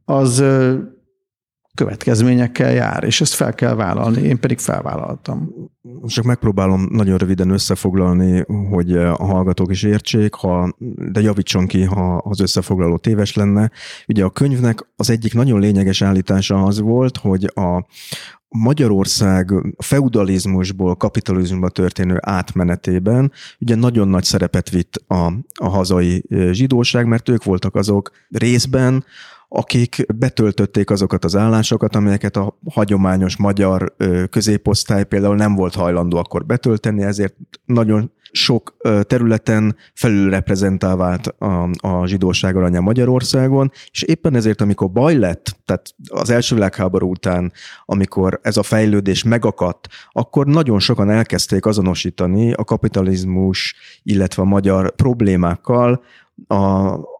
az 0.04 0.44
következményekkel 1.76 2.72
jár, 2.72 3.04
és 3.04 3.20
ezt 3.20 3.34
fel 3.34 3.54
kell 3.54 3.74
vállalni, 3.74 4.22
én 4.22 4.40
pedig 4.40 4.58
felvállaltam. 4.58 5.54
Csak 6.06 6.24
megpróbálom 6.24 6.88
nagyon 6.90 7.18
röviden 7.18 7.50
összefoglalni, 7.50 8.44
hogy 8.70 8.96
a 8.96 9.24
hallgatók 9.24 9.70
is 9.70 9.82
értsék, 9.82 10.34
ha, 10.34 10.74
de 11.12 11.20
javítson 11.20 11.66
ki, 11.66 11.82
ha 11.82 12.16
az 12.16 12.40
összefoglaló 12.40 12.96
téves 12.96 13.34
lenne. 13.34 13.70
Ugye 14.08 14.24
a 14.24 14.30
könyvnek 14.30 14.88
az 14.96 15.10
egyik 15.10 15.34
nagyon 15.34 15.60
lényeges 15.60 16.02
állítása 16.02 16.62
az 16.62 16.80
volt, 16.80 17.16
hogy 17.16 17.44
a, 17.54 17.86
Magyarország 18.48 19.52
feudalizmusból 19.78 20.96
kapitalizmusba 20.96 21.68
történő 21.68 22.18
átmenetében 22.20 23.32
ugye 23.60 23.74
nagyon 23.74 24.08
nagy 24.08 24.24
szerepet 24.24 24.70
vitt 24.70 25.02
a, 25.06 25.32
a 25.54 25.68
hazai 25.68 26.24
zsidóság, 26.50 27.06
mert 27.06 27.28
ők 27.28 27.44
voltak 27.44 27.74
azok 27.74 28.10
részben, 28.28 29.04
akik 29.48 30.06
betöltötték 30.14 30.90
azokat 30.90 31.24
az 31.24 31.36
állásokat, 31.36 31.96
amelyeket 31.96 32.36
a 32.36 32.58
hagyományos 32.70 33.36
magyar 33.36 33.94
középosztály 34.30 35.04
például 35.04 35.36
nem 35.36 35.54
volt 35.54 35.74
hajlandó 35.74 36.16
akkor 36.16 36.46
betölteni, 36.46 37.02
ezért 37.02 37.34
nagyon 37.64 38.12
sok 38.36 38.76
területen 39.02 39.76
felülreprezentál 39.94 41.20
a, 41.38 41.68
a 41.88 42.06
zsidóság 42.06 42.56
aranya 42.56 42.80
Magyarországon, 42.80 43.70
és 43.90 44.02
éppen 44.02 44.34
ezért, 44.34 44.60
amikor 44.60 44.90
baj 44.90 45.16
lett, 45.16 45.56
tehát 45.64 45.94
az 46.08 46.30
első 46.30 46.54
világháború 46.54 47.10
után, 47.10 47.52
amikor 47.84 48.40
ez 48.42 48.56
a 48.56 48.62
fejlődés 48.62 49.22
megakadt, 49.22 49.88
akkor 50.12 50.46
nagyon 50.46 50.78
sokan 50.78 51.10
elkezdték 51.10 51.66
azonosítani 51.66 52.52
a 52.52 52.64
kapitalizmus, 52.64 53.74
illetve 54.02 54.42
a 54.42 54.46
magyar 54.46 54.94
problémákkal 54.94 56.02
a, 56.46 56.54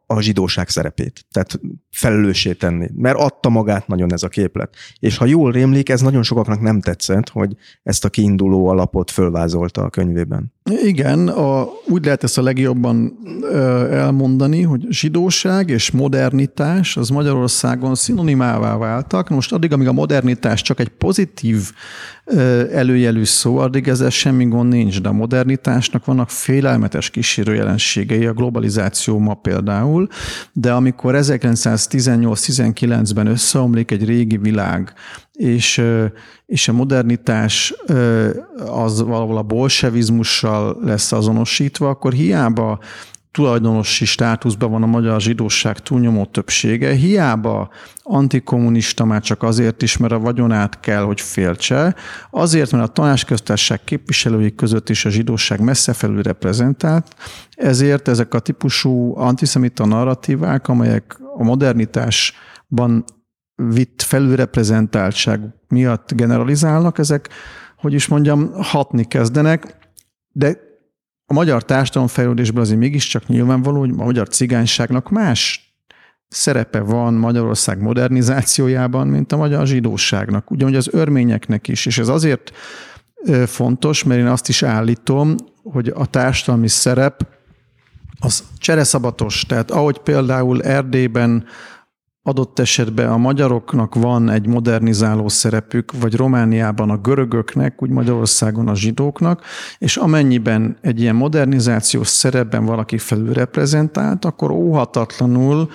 a 0.06 0.20
zsidóság 0.20 0.68
szerepét, 0.68 1.24
tehát 1.30 1.60
felelőssé 1.90 2.52
tenni, 2.52 2.88
mert 2.94 3.18
adta 3.18 3.48
magát 3.48 3.86
nagyon 3.86 4.12
ez 4.12 4.22
a 4.22 4.28
képlet. 4.28 4.76
És 4.98 5.16
ha 5.16 5.24
jól 5.24 5.52
rémlik, 5.52 5.88
ez 5.88 6.00
nagyon 6.00 6.22
sokaknak 6.22 6.60
nem 6.60 6.80
tetszett, 6.80 7.28
hogy 7.28 7.56
ezt 7.82 8.04
a 8.04 8.08
kiinduló 8.08 8.66
alapot 8.66 9.10
fölvázolta 9.10 9.82
a 9.82 9.90
könyvében. 9.90 10.54
Igen, 10.70 11.28
a, 11.28 11.68
úgy 11.88 12.04
lehet 12.04 12.22
ezt 12.22 12.38
a 12.38 12.42
legjobban 12.42 13.18
ö, 13.42 13.90
elmondani, 13.92 14.62
hogy 14.62 14.86
zsidóság 14.88 15.68
és 15.68 15.90
modernitás 15.90 16.96
az 16.96 17.08
Magyarországon 17.08 17.94
szinonimává 17.94 18.76
váltak. 18.76 19.28
Most 19.28 19.52
addig, 19.52 19.72
amíg 19.72 19.88
a 19.88 19.92
modernitás 19.92 20.62
csak 20.62 20.80
egy 20.80 20.88
pozitív 20.88 21.72
ö, 22.24 22.70
előjelű 22.72 23.24
szó, 23.24 23.58
addig 23.58 23.88
ezzel 23.88 24.10
semmi 24.10 24.44
gond 24.44 24.72
nincs, 24.72 25.00
de 25.00 25.08
a 25.08 25.12
modernitásnak 25.12 26.04
vannak 26.04 26.30
félelmetes 26.30 27.10
kísérő 27.10 27.54
jelenségei, 27.54 28.26
a 28.26 28.32
globalizáció 28.32 29.18
ma 29.18 29.34
például, 29.34 30.08
de 30.52 30.72
amikor 30.72 31.14
1918-19-ben 31.16 33.26
összeomlik 33.26 33.90
egy 33.90 34.04
régi 34.04 34.36
világ, 34.36 34.92
és, 35.36 35.82
és 36.46 36.68
a 36.68 36.72
modernitás 36.72 37.74
az 38.66 39.02
valahol 39.02 39.36
a 39.36 39.42
bolsevizmussal 39.42 40.78
lesz 40.82 41.12
azonosítva, 41.12 41.88
akkor 41.88 42.12
hiába 42.12 42.78
tulajdonosi 43.36 44.04
státuszban 44.04 44.70
van 44.70 44.82
a 44.82 44.86
magyar 44.86 45.20
zsidóság 45.20 45.78
túlnyomó 45.78 46.24
többsége, 46.24 46.92
hiába 46.92 47.68
antikommunista 48.02 49.04
már 49.04 49.20
csak 49.20 49.42
azért 49.42 49.82
is, 49.82 49.96
mert 49.96 50.12
a 50.12 50.18
vagyonát 50.18 50.80
kell, 50.80 51.02
hogy 51.02 51.20
féltse, 51.20 51.94
azért, 52.30 52.72
mert 52.72 52.88
a 52.88 52.92
tanácsköztársaság 52.92 53.84
képviselői 53.84 54.54
között 54.54 54.88
is 54.88 55.04
a 55.04 55.10
zsidóság 55.10 55.60
messze 55.60 55.92
felül 55.92 56.22
reprezentált, 56.22 57.14
ezért 57.50 58.08
ezek 58.08 58.34
a 58.34 58.38
típusú 58.38 59.16
antiszemita 59.16 59.86
narratívák, 59.86 60.68
amelyek 60.68 61.18
a 61.36 61.44
modernitásban 61.44 63.04
vitt 63.56 64.02
felülreprezentáltság 64.02 65.40
miatt 65.68 66.12
generalizálnak, 66.14 66.98
ezek, 66.98 67.28
hogy 67.76 67.92
is 67.92 68.06
mondjam, 68.06 68.52
hatni 68.52 69.04
kezdenek, 69.04 69.76
de 70.32 70.58
a 71.26 71.32
magyar 71.32 71.64
társadalomfejlődésben 71.64 72.62
azért 72.62 72.78
mégiscsak 72.78 73.26
nyilvánvaló, 73.26 73.78
hogy 73.78 73.90
a 73.96 74.04
magyar 74.04 74.28
cigányságnak 74.28 75.10
más 75.10 75.74
szerepe 76.28 76.80
van 76.80 77.14
Magyarország 77.14 77.80
modernizációjában, 77.80 79.08
mint 79.08 79.32
a 79.32 79.36
magyar 79.36 79.66
zsidóságnak, 79.66 80.50
ugyanúgy 80.50 80.76
az 80.76 80.88
örményeknek 80.92 81.68
is, 81.68 81.86
és 81.86 81.98
ez 81.98 82.08
azért 82.08 82.52
fontos, 83.46 84.04
mert 84.04 84.20
én 84.20 84.26
azt 84.26 84.48
is 84.48 84.62
állítom, 84.62 85.34
hogy 85.62 85.88
a 85.88 86.06
társadalmi 86.06 86.68
szerep 86.68 87.26
az 88.18 88.44
csereszabatos, 88.58 89.44
tehát 89.46 89.70
ahogy 89.70 89.98
például 89.98 90.62
Erdélyben 90.62 91.44
adott 92.26 92.58
esetben 92.58 93.08
a 93.08 93.16
magyaroknak 93.16 93.94
van 93.94 94.30
egy 94.30 94.46
modernizáló 94.46 95.28
szerepük, 95.28 95.92
vagy 96.00 96.14
Romániában 96.14 96.90
a 96.90 96.96
görögöknek, 96.96 97.82
úgy 97.82 97.90
Magyarországon 97.90 98.68
a 98.68 98.74
zsidóknak, 98.74 99.42
és 99.78 99.96
amennyiben 99.96 100.76
egy 100.80 101.00
ilyen 101.00 101.14
modernizációs 101.14 102.08
szerepben 102.08 102.64
valaki 102.64 102.98
felül 102.98 103.32
reprezentált, 103.32 104.24
akkor 104.24 104.50
óhatatlanul 104.50 105.70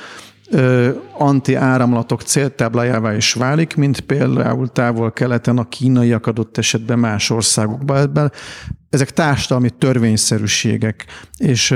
anti-áramlatok 1.18 2.22
céltáblájává 2.22 3.16
is 3.16 3.34
válik, 3.34 3.76
mint 3.76 4.00
például 4.00 4.68
távol-keleten 4.68 5.58
a 5.58 5.68
kínaiak 5.68 6.28
adott 6.28 6.58
esetben 6.58 7.00
más 7.00 7.30
országokban. 7.30 8.32
Ezek 8.90 9.12
társadalmi 9.12 9.70
törvényszerűségek, 9.70 11.06
és 11.38 11.76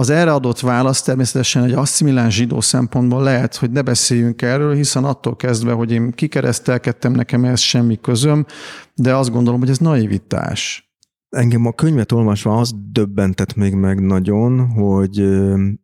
az 0.00 0.10
erre 0.10 0.32
adott 0.32 0.60
válasz 0.60 1.02
természetesen 1.02 1.64
egy 1.64 1.72
asszimiláns 1.72 2.34
zsidó 2.34 2.60
szempontból 2.60 3.22
lehet, 3.22 3.56
hogy 3.56 3.70
ne 3.70 3.82
beszéljünk 3.82 4.42
erről, 4.42 4.74
hiszen 4.74 5.04
attól 5.04 5.36
kezdve, 5.36 5.72
hogy 5.72 5.92
én 5.92 6.10
kikeresztelkedtem, 6.10 7.12
nekem 7.12 7.44
ez 7.44 7.60
semmi 7.60 8.00
közöm, 8.00 8.46
de 8.94 9.14
azt 9.14 9.30
gondolom, 9.30 9.60
hogy 9.60 9.68
ez 9.70 9.78
naivitás. 9.78 10.92
Engem 11.28 11.66
a 11.66 11.72
könyvet 11.72 12.12
olvasva 12.12 12.56
az 12.56 12.72
döbbentett 12.92 13.54
még 13.54 13.74
meg 13.74 14.00
nagyon, 14.00 14.68
hogy 14.68 15.28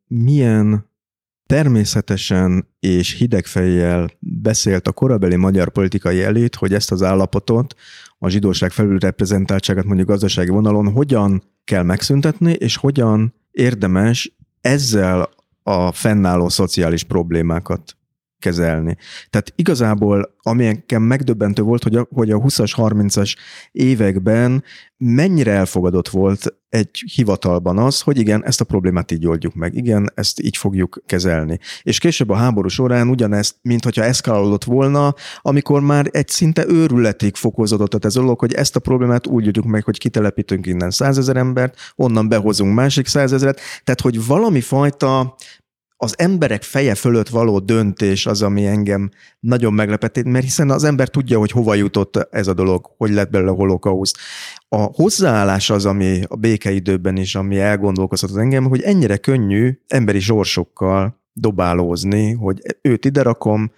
milyen 0.06 0.90
természetesen 1.46 2.68
és 2.80 3.12
hidegfejjel 3.12 4.10
beszélt 4.18 4.88
a 4.88 4.92
korabeli 4.92 5.36
magyar 5.36 5.70
politikai 5.70 6.22
elit, 6.22 6.54
hogy 6.54 6.74
ezt 6.74 6.92
az 6.92 7.02
állapotot, 7.02 7.74
a 8.18 8.28
zsidóság 8.28 8.70
felülreprezentáltságát 8.70 9.84
mondjuk 9.84 10.08
gazdasági 10.08 10.50
vonalon 10.50 10.92
hogyan 10.92 11.42
kell 11.64 11.82
megszüntetni, 11.82 12.52
és 12.52 12.76
hogyan 12.76 13.34
érdemes 13.54 14.36
ezzel 14.60 15.28
a 15.62 15.92
fennálló 15.92 16.48
szociális 16.48 17.04
problémákat 17.04 17.96
kezelni. 18.44 18.96
Tehát 19.30 19.52
igazából, 19.56 20.34
ami 20.42 20.66
engem 20.66 21.02
megdöbbentő 21.02 21.62
volt, 21.62 21.82
hogy 21.82 21.96
a, 21.96 22.06
hogy 22.10 22.30
a 22.30 22.38
20-as, 22.38 22.72
30-as 22.76 23.34
években 23.72 24.64
mennyire 24.96 25.52
elfogadott 25.52 26.08
volt 26.08 26.54
egy 26.68 27.04
hivatalban 27.14 27.78
az, 27.78 28.00
hogy 28.00 28.18
igen, 28.18 28.44
ezt 28.44 28.60
a 28.60 28.64
problémát 28.64 29.10
így 29.10 29.26
oldjuk 29.26 29.54
meg, 29.54 29.74
igen, 29.74 30.10
ezt 30.14 30.40
így 30.40 30.56
fogjuk 30.56 31.02
kezelni. 31.06 31.58
És 31.82 31.98
később 31.98 32.30
a 32.30 32.34
háború 32.34 32.68
során 32.68 33.08
ugyanezt, 33.08 33.56
mint 33.62 33.84
hogyha 33.84 34.04
eszkalálódott 34.04 34.64
volna, 34.64 35.14
amikor 35.40 35.80
már 35.80 36.06
egy 36.10 36.28
szinte 36.28 36.64
őrületig 36.68 37.34
fokozódott 37.34 38.04
ez 38.04 38.16
a 38.16 38.20
dolog, 38.20 38.38
hogy 38.38 38.52
ezt 38.52 38.76
a 38.76 38.80
problémát 38.80 39.26
úgy 39.26 39.44
oldjuk 39.44 39.64
meg, 39.64 39.84
hogy 39.84 39.98
kitelepítünk 39.98 40.66
innen 40.66 40.90
százezer 40.90 41.36
embert, 41.36 41.76
onnan 41.96 42.28
behozunk 42.28 42.74
másik 42.74 43.06
százezeret, 43.06 43.60
tehát 43.84 44.00
hogy 44.00 44.26
valami 44.26 44.60
fajta 44.60 45.36
az 46.04 46.14
emberek 46.18 46.62
feje 46.62 46.94
fölött 46.94 47.28
való 47.28 47.58
döntés 47.58 48.26
az, 48.26 48.42
ami 48.42 48.66
engem 48.66 49.10
nagyon 49.40 49.72
meglepett, 49.72 50.22
mert 50.22 50.44
hiszen 50.44 50.70
az 50.70 50.84
ember 50.84 51.08
tudja, 51.08 51.38
hogy 51.38 51.50
hova 51.50 51.74
jutott 51.74 52.16
ez 52.16 52.46
a 52.46 52.54
dolog, 52.54 52.90
hogy 52.96 53.10
lett 53.10 53.30
belőle 53.30 53.50
a 53.50 53.54
holokauszt. 53.54 54.16
A 54.68 54.76
hozzáállás 54.76 55.70
az, 55.70 55.86
ami 55.86 56.22
a 56.28 56.36
békeidőben 56.36 57.16
is, 57.16 57.34
ami 57.34 57.58
elgondolkoztat 57.58 58.36
engem, 58.36 58.64
hogy 58.64 58.82
ennyire 58.82 59.16
könnyű 59.16 59.78
emberi 59.86 60.20
zsorsokkal 60.20 61.20
dobálózni, 61.32 62.32
hogy 62.32 62.60
őt 62.82 63.04
ide 63.04 63.22
rakom, 63.22 63.72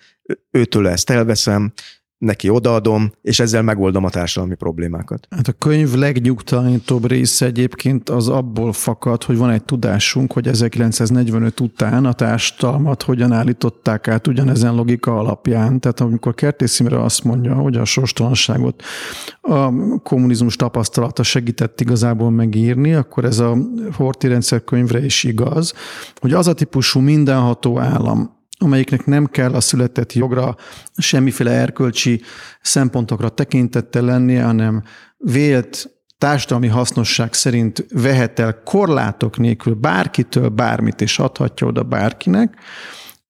őtől 0.50 0.88
ezt 0.88 1.10
elveszem, 1.10 1.72
neki 2.18 2.48
odaadom, 2.48 3.12
és 3.22 3.40
ezzel 3.40 3.62
megoldom 3.62 4.04
a 4.04 4.10
társadalmi 4.10 4.54
problémákat. 4.54 5.26
Hát 5.30 5.48
a 5.48 5.52
könyv 5.52 5.94
legnyugtalanítóbb 5.94 7.06
része 7.06 7.46
egyébként 7.46 8.08
az 8.08 8.28
abból 8.28 8.72
fakad, 8.72 9.24
hogy 9.24 9.36
van 9.36 9.50
egy 9.50 9.64
tudásunk, 9.64 10.32
hogy 10.32 10.46
1945 10.46 11.60
után 11.60 12.04
a 12.04 12.12
társadalmat 12.12 13.02
hogyan 13.02 13.32
állították 13.32 14.08
át 14.08 14.26
ugyanezen 14.26 14.74
logika 14.74 15.18
alapján. 15.18 15.80
Tehát 15.80 16.00
amikor 16.00 16.34
Kertész 16.34 16.80
Imre 16.80 17.02
azt 17.02 17.24
mondja, 17.24 17.54
hogy 17.54 17.76
a 17.76 17.84
sorstalanságot 17.84 18.82
a 19.40 19.70
kommunizmus 20.02 20.56
tapasztalata 20.56 21.22
segített 21.22 21.80
igazából 21.80 22.30
megírni, 22.30 22.94
akkor 22.94 23.24
ez 23.24 23.38
a 23.38 23.56
Horti 23.92 24.28
rendszer 24.28 24.64
könyvre 24.64 25.04
is 25.04 25.24
igaz, 25.24 25.74
hogy 26.20 26.32
az 26.32 26.48
a 26.48 26.54
típusú 26.54 27.00
mindenható 27.00 27.78
állam, 27.78 28.35
amelyiknek 28.58 29.04
nem 29.04 29.26
kell 29.26 29.54
a 29.54 29.60
született 29.60 30.12
jogra 30.12 30.56
semmiféle 30.96 31.50
erkölcsi 31.50 32.22
szempontokra 32.62 33.28
tekintettel 33.28 34.02
lennie, 34.02 34.44
hanem 34.44 34.82
vélt 35.16 35.90
társadalmi 36.18 36.66
hasznosság 36.66 37.32
szerint 37.32 37.86
vehet 37.88 38.38
el 38.38 38.62
korlátok 38.62 39.38
nélkül 39.38 39.74
bárkitől 39.74 40.48
bármit, 40.48 41.00
és 41.00 41.18
adhatja 41.18 41.66
oda 41.66 41.82
bárkinek. 41.82 42.54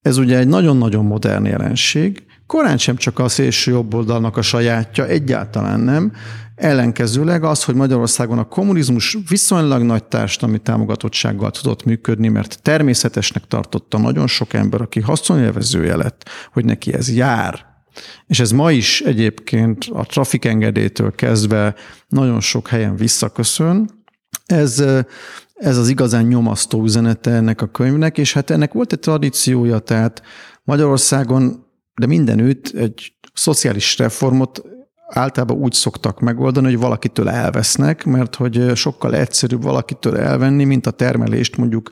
Ez 0.02 0.16
ugye 0.16 0.38
egy 0.38 0.48
nagyon-nagyon 0.48 1.04
modern 1.04 1.44
jelenség. 1.44 2.25
Korán 2.46 2.78
sem 2.78 2.96
csak 2.96 3.18
a 3.18 3.28
szélső 3.28 3.70
jobboldalnak 3.70 4.36
a 4.36 4.42
sajátja, 4.42 5.06
egyáltalán 5.06 5.80
nem. 5.80 6.12
Ellenkezőleg 6.54 7.44
az, 7.44 7.64
hogy 7.64 7.74
Magyarországon 7.74 8.38
a 8.38 8.44
kommunizmus 8.44 9.18
viszonylag 9.28 9.82
nagy 9.82 10.04
társadalmi 10.04 10.58
támogatottsággal 10.58 11.50
tudott 11.50 11.84
működni, 11.84 12.28
mert 12.28 12.62
természetesnek 12.62 13.44
tartotta 13.46 13.98
nagyon 13.98 14.26
sok 14.26 14.52
ember, 14.52 14.80
aki 14.80 15.00
haszonélvezője 15.00 15.96
lett, 15.96 16.28
hogy 16.52 16.64
neki 16.64 16.94
ez 16.94 17.14
jár. 17.14 17.66
És 18.26 18.40
ez 18.40 18.50
ma 18.50 18.70
is 18.70 19.00
egyébként 19.00 19.84
a 19.92 20.04
trafikengedélytől 20.04 21.14
kezdve 21.14 21.74
nagyon 22.08 22.40
sok 22.40 22.68
helyen 22.68 22.96
visszaköszön. 22.96 23.90
Ez, 24.46 24.84
ez 25.54 25.76
az 25.76 25.88
igazán 25.88 26.24
nyomasztó 26.24 26.82
üzenete 26.82 27.30
ennek 27.30 27.62
a 27.62 27.66
könyvnek, 27.66 28.18
és 28.18 28.32
hát 28.32 28.50
ennek 28.50 28.72
volt 28.72 28.92
egy 28.92 28.98
tradíciója, 28.98 29.78
tehát 29.78 30.22
Magyarországon, 30.64 31.65
de 31.96 32.06
mindenütt 32.06 32.68
egy 32.68 33.12
szociális 33.34 33.98
reformot 33.98 34.62
általában 35.08 35.56
úgy 35.56 35.72
szoktak 35.72 36.20
megoldani, 36.20 36.66
hogy 36.66 36.78
valakitől 36.78 37.28
elvesznek, 37.28 38.04
mert 38.04 38.34
hogy 38.34 38.70
sokkal 38.74 39.14
egyszerűbb 39.14 39.62
valakitől 39.62 40.16
elvenni, 40.16 40.64
mint 40.64 40.86
a 40.86 40.90
termelést 40.90 41.56
mondjuk 41.56 41.90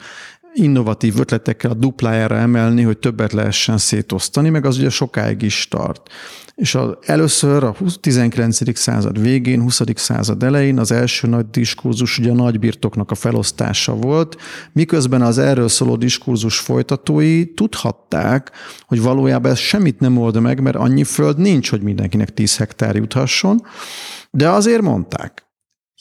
innovatív 0.54 1.18
ötletekkel 1.18 1.70
a 1.70 1.74
duplájára 1.74 2.36
emelni, 2.36 2.82
hogy 2.82 2.98
többet 2.98 3.32
lehessen 3.32 3.78
szétosztani, 3.78 4.48
meg 4.48 4.66
az 4.66 4.78
ugye 4.78 4.90
sokáig 4.90 5.42
is 5.42 5.68
tart. 5.68 6.10
És 6.54 6.74
az, 6.74 6.94
először 7.00 7.64
a 7.64 7.76
19. 8.00 8.78
század 8.78 9.20
végén, 9.20 9.60
20. 9.60 9.80
század 9.94 10.42
elején 10.42 10.78
az 10.78 10.92
első 10.92 11.28
nagy 11.28 11.50
diskurzus 11.50 12.18
ugye 12.18 12.30
a 12.30 12.34
nagybirtoknak 12.34 13.10
a 13.10 13.14
felosztása 13.14 13.94
volt, 13.94 14.36
miközben 14.72 15.22
az 15.22 15.38
erről 15.38 15.68
szóló 15.68 15.96
diskurzus 15.96 16.58
folytatói 16.58 17.54
tudhatták, 17.54 18.50
hogy 18.86 19.02
valójában 19.02 19.50
ez 19.50 19.58
semmit 19.58 20.00
nem 20.00 20.18
old 20.18 20.40
meg, 20.40 20.60
mert 20.60 20.76
annyi 20.76 21.04
föld 21.04 21.38
nincs, 21.38 21.70
hogy 21.70 21.82
mindenkinek 21.82 22.34
10 22.34 22.56
hektár 22.56 22.96
juthasson, 22.96 23.66
de 24.30 24.48
azért 24.48 24.82
mondták. 24.82 25.46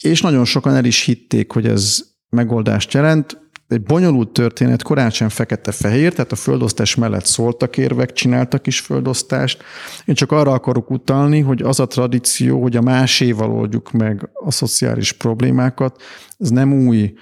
És 0.02 0.20
nagyon 0.20 0.44
sokan 0.44 0.74
el 0.74 0.84
is 0.84 1.02
hitték, 1.02 1.52
hogy 1.52 1.66
ez 1.66 2.04
megoldást 2.28 2.92
jelent, 2.92 3.43
egy 3.68 3.82
bonyolult 3.82 4.28
történet, 4.32 4.82
korán 4.82 5.10
sem 5.10 5.28
fekete-fehér, 5.28 6.12
tehát 6.12 6.32
a 6.32 6.36
földosztás 6.36 6.94
mellett 6.94 7.24
szóltak 7.24 7.76
érvek, 7.76 8.12
csináltak 8.12 8.66
is 8.66 8.80
földosztást. 8.80 9.62
Én 10.04 10.14
csak 10.14 10.32
arra 10.32 10.52
akarok 10.52 10.90
utalni, 10.90 11.40
hogy 11.40 11.62
az 11.62 11.80
a 11.80 11.86
tradíció, 11.86 12.62
hogy 12.62 12.76
a 12.76 12.82
máséval 12.82 13.50
oldjuk 13.50 13.92
meg 13.92 14.30
a 14.32 14.50
szociális 14.50 15.12
problémákat, 15.12 16.02
ez 16.38 16.48
nem 16.48 16.72
új. 16.72 17.14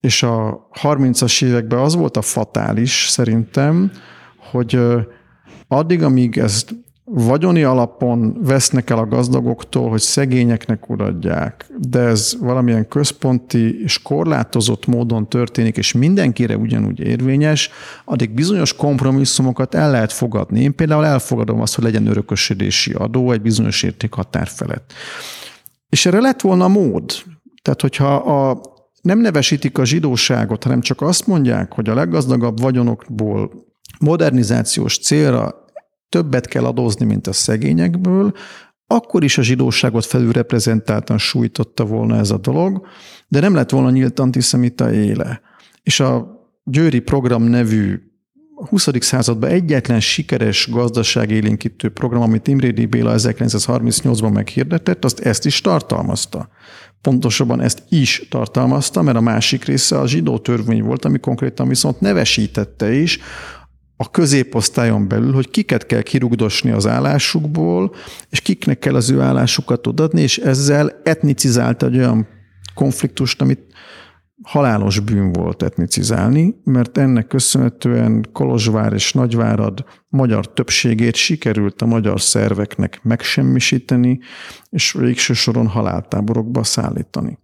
És 0.00 0.22
a 0.22 0.68
30-as 0.82 1.44
években 1.44 1.78
az 1.78 1.94
volt 1.94 2.16
a 2.16 2.22
fatális 2.22 3.06
szerintem, 3.08 3.92
hogy 4.50 4.80
addig, 5.68 6.02
amíg 6.02 6.38
ezt 6.38 6.74
vagyoni 7.10 7.62
alapon 7.62 8.36
vesznek 8.42 8.90
el 8.90 8.98
a 8.98 9.06
gazdagoktól, 9.06 9.90
hogy 9.90 10.00
szegényeknek 10.00 10.88
uradják, 10.88 11.66
de 11.78 11.98
ez 11.98 12.36
valamilyen 12.40 12.88
központi 12.88 13.82
és 13.82 14.02
korlátozott 14.02 14.86
módon 14.86 15.28
történik, 15.28 15.76
és 15.76 15.92
mindenkire 15.92 16.56
ugyanúgy 16.56 17.00
érvényes, 17.00 17.70
addig 18.04 18.30
bizonyos 18.30 18.76
kompromisszumokat 18.76 19.74
el 19.74 19.90
lehet 19.90 20.12
fogadni. 20.12 20.60
Én 20.60 20.74
például 20.74 21.04
elfogadom 21.04 21.60
azt, 21.60 21.74
hogy 21.74 21.84
legyen 21.84 22.06
örökösödési 22.06 22.92
adó 22.92 23.32
egy 23.32 23.42
bizonyos 23.42 23.82
értékhatár 23.82 24.46
felett. 24.46 24.92
És 25.88 26.06
erre 26.06 26.20
lett 26.20 26.40
volna 26.40 26.68
mód. 26.68 27.12
Tehát, 27.62 27.80
hogyha 27.80 28.14
a, 28.14 28.60
nem 29.02 29.18
nevesítik 29.18 29.78
a 29.78 29.84
zsidóságot, 29.84 30.62
hanem 30.62 30.80
csak 30.80 31.00
azt 31.00 31.26
mondják, 31.26 31.72
hogy 31.72 31.88
a 31.88 31.94
leggazdagabb 31.94 32.60
vagyonokból 32.60 33.50
modernizációs 33.98 34.98
célra 34.98 35.66
többet 36.08 36.46
kell 36.46 36.64
adózni, 36.64 37.04
mint 37.04 37.26
a 37.26 37.32
szegényekből, 37.32 38.32
akkor 38.86 39.24
is 39.24 39.38
a 39.38 39.42
zsidóságot 39.42 40.04
felülreprezentáltan 40.04 41.18
sújtotta 41.18 41.84
volna 41.84 42.16
ez 42.16 42.30
a 42.30 42.38
dolog, 42.38 42.86
de 43.28 43.40
nem 43.40 43.54
lett 43.54 43.70
volna 43.70 43.90
nyílt 43.90 44.18
antiszemita 44.18 44.92
éle. 44.92 45.40
És 45.82 46.00
a 46.00 46.36
Győri 46.64 47.00
Program 47.00 47.42
nevű 47.42 48.08
20. 48.66 48.88
században 49.00 49.50
egyetlen 49.50 50.00
sikeres 50.00 50.68
gazdaságélénkítő 50.70 51.88
program, 51.88 52.22
amit 52.22 52.48
Imrédi 52.48 52.86
Béla 52.86 53.14
1938-ban 53.16 54.32
meghirdetett, 54.32 55.04
azt 55.04 55.20
ezt 55.20 55.46
is 55.46 55.60
tartalmazta. 55.60 56.48
Pontosabban 57.00 57.60
ezt 57.60 57.82
is 57.88 58.26
tartalmazta, 58.30 59.02
mert 59.02 59.16
a 59.16 59.20
másik 59.20 59.64
része 59.64 59.98
a 59.98 60.06
zsidó 60.06 60.38
törvény 60.38 60.82
volt, 60.82 61.04
ami 61.04 61.18
konkrétan 61.18 61.68
viszont 61.68 62.00
nevesítette 62.00 62.92
is 62.92 63.18
a 64.00 64.10
középosztályon 64.10 65.08
belül, 65.08 65.32
hogy 65.32 65.50
kiket 65.50 65.86
kell 65.86 66.02
kirugdosni 66.02 66.70
az 66.70 66.86
állásukból, 66.86 67.94
és 68.30 68.40
kiknek 68.40 68.78
kell 68.78 68.94
az 68.94 69.10
ő 69.10 69.20
állásukat 69.20 69.86
odaadni, 69.86 70.20
és 70.20 70.38
ezzel 70.38 71.00
etnicizálta 71.04 71.86
egy 71.86 71.96
olyan 71.96 72.26
konfliktust, 72.74 73.40
amit 73.40 73.60
halálos 74.42 75.00
bűn 75.00 75.32
volt 75.32 75.62
etnicizálni, 75.62 76.54
mert 76.64 76.98
ennek 76.98 77.26
köszönhetően 77.26 78.28
Kolozsvár 78.32 78.92
és 78.92 79.12
Nagyvárad 79.12 79.84
magyar 80.08 80.52
többségét 80.52 81.14
sikerült 81.14 81.82
a 81.82 81.86
magyar 81.86 82.20
szerveknek 82.20 83.00
megsemmisíteni, 83.02 84.18
és 84.70 84.92
végső 84.92 85.32
soron 85.32 85.66
haláltáborokba 85.66 86.64
szállítani. 86.64 87.38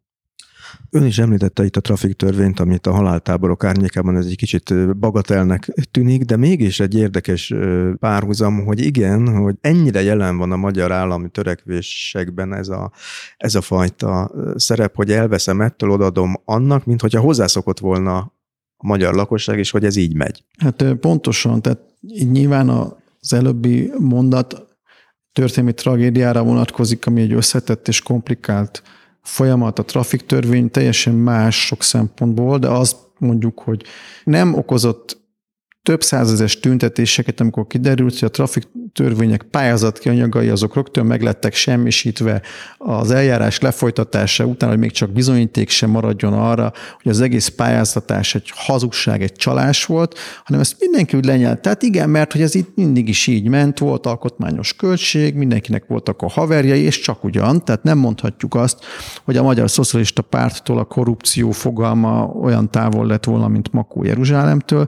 Ön 0.95 1.05
is 1.05 1.19
említette 1.19 1.65
itt 1.65 1.77
a 1.77 1.81
trafik 1.81 2.13
törvényt, 2.13 2.61
amit 2.61 2.87
a 2.87 2.93
haláltáborok 2.93 3.65
árnyékában 3.65 4.17
ez 4.17 4.27
egy 4.27 4.37
kicsit 4.37 4.97
bagatelnek 4.99 5.73
tűnik, 5.91 6.23
de 6.23 6.37
mégis 6.37 6.81
egy 6.81 6.95
érdekes 6.95 7.55
párhuzam, 7.99 8.65
hogy 8.65 8.81
igen, 8.81 9.29
hogy 9.29 9.55
ennyire 9.61 10.03
jelen 10.03 10.37
van 10.37 10.53
a 10.53 10.57
magyar 10.57 10.93
állami 10.93 11.29
törekvésekben 11.29 12.55
ez 12.55 12.69
a, 12.69 12.93
ez 13.37 13.55
a 13.55 13.61
fajta 13.61 14.31
szerep, 14.57 14.95
hogy 14.95 15.11
elveszem 15.11 15.61
ettől, 15.61 15.91
odadom 15.91 16.35
annak, 16.45 16.85
mint 16.85 17.01
hogyha 17.01 17.21
hozzászokott 17.21 17.79
volna 17.79 18.17
a 18.77 18.87
magyar 18.87 19.15
lakosság, 19.15 19.59
és 19.59 19.71
hogy 19.71 19.85
ez 19.85 19.97
így 19.97 20.15
megy. 20.15 20.45
Hát 20.59 20.85
pontosan, 21.01 21.63
tehát 21.63 21.81
nyilván 22.31 22.69
az 22.69 23.33
előbbi 23.33 23.93
mondat 23.99 24.67
történelmi 25.33 25.75
tragédiára 25.75 26.43
vonatkozik, 26.43 27.07
ami 27.07 27.21
egy 27.21 27.33
összetett 27.33 27.89
és 27.89 28.03
komplikált 28.03 28.83
folyamat, 29.25 29.79
a 29.79 29.85
trafik 29.85 30.27
törvény 30.27 30.71
teljesen 30.71 31.15
más 31.15 31.67
sok 31.67 31.83
szempontból, 31.83 32.59
de 32.59 32.69
azt 32.69 32.97
mondjuk, 33.19 33.61
hogy 33.61 33.83
nem 34.25 34.55
okozott 34.55 35.23
több 35.85 36.03
százezes 36.03 36.61
tüntetéseket, 36.61 37.41
amikor 37.41 37.67
kiderült, 37.67 38.19
hogy 38.19 38.29
a 38.29 38.31
trafik 38.31 38.69
törvények 38.93 39.43
pályázati 39.43 40.09
anyagai 40.09 40.49
azok 40.49 40.75
rögtön 40.75 41.07
meglettek 41.07 41.55
semmisítve. 41.55 42.43
Az 42.79 43.11
eljárás 43.11 43.61
lefolytatása 43.61 44.45
után, 44.45 44.69
hogy 44.69 44.79
még 44.79 44.91
csak 44.91 45.11
bizonyíték 45.11 45.69
sem 45.69 45.91
maradjon 45.91 46.33
arra, 46.33 46.73
hogy 47.03 47.13
az 47.13 47.21
egész 47.21 47.49
pályázatás 47.49 48.35
egy 48.35 48.53
hazugság, 48.55 49.23
egy 49.23 49.33
csalás 49.33 49.85
volt, 49.85 50.19
hanem 50.45 50.61
ezt 50.61 50.77
mindenki 50.81 51.17
úgy 51.17 51.25
lenyelt. 51.25 51.61
Tehát 51.61 51.83
igen, 51.83 52.11
mert 52.11 52.33
hogy 52.33 52.43
ez 52.43 52.55
itt 52.55 52.77
mindig 52.77 53.09
is 53.09 53.27
így 53.27 53.49
ment, 53.49 53.79
volt 53.79 54.07
alkotmányos 54.07 54.75
költség, 54.75 55.35
mindenkinek 55.35 55.85
voltak 55.87 56.23
a 56.23 56.29
haverjai, 56.29 56.81
és 56.81 57.01
csak 57.01 57.25
ugyan, 57.25 57.65
tehát 57.65 57.83
nem 57.83 57.99
mondhatjuk 57.99 58.55
azt, 58.55 58.79
hogy 59.25 59.37
a 59.37 59.43
Magyar 59.43 59.71
Szocialista 59.71 60.23
Párttól 60.23 60.79
a 60.79 60.85
korrupció 60.85 61.51
fogalma 61.51 62.25
olyan 62.25 62.71
távol 62.71 63.07
lett 63.07 63.25
volna, 63.25 63.49
mint 63.49 63.73
Makó 63.73 64.05
Jeruzsálemtől, 64.05 64.87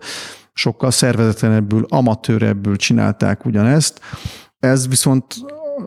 sokkal 0.57 0.91
szervezetlenebbül, 0.91 1.87
amatőrebbül 1.89 2.77
csinálták 2.77 3.45
ugyanezt. 3.45 4.01
Ez 4.59 4.89
viszont 4.89 5.25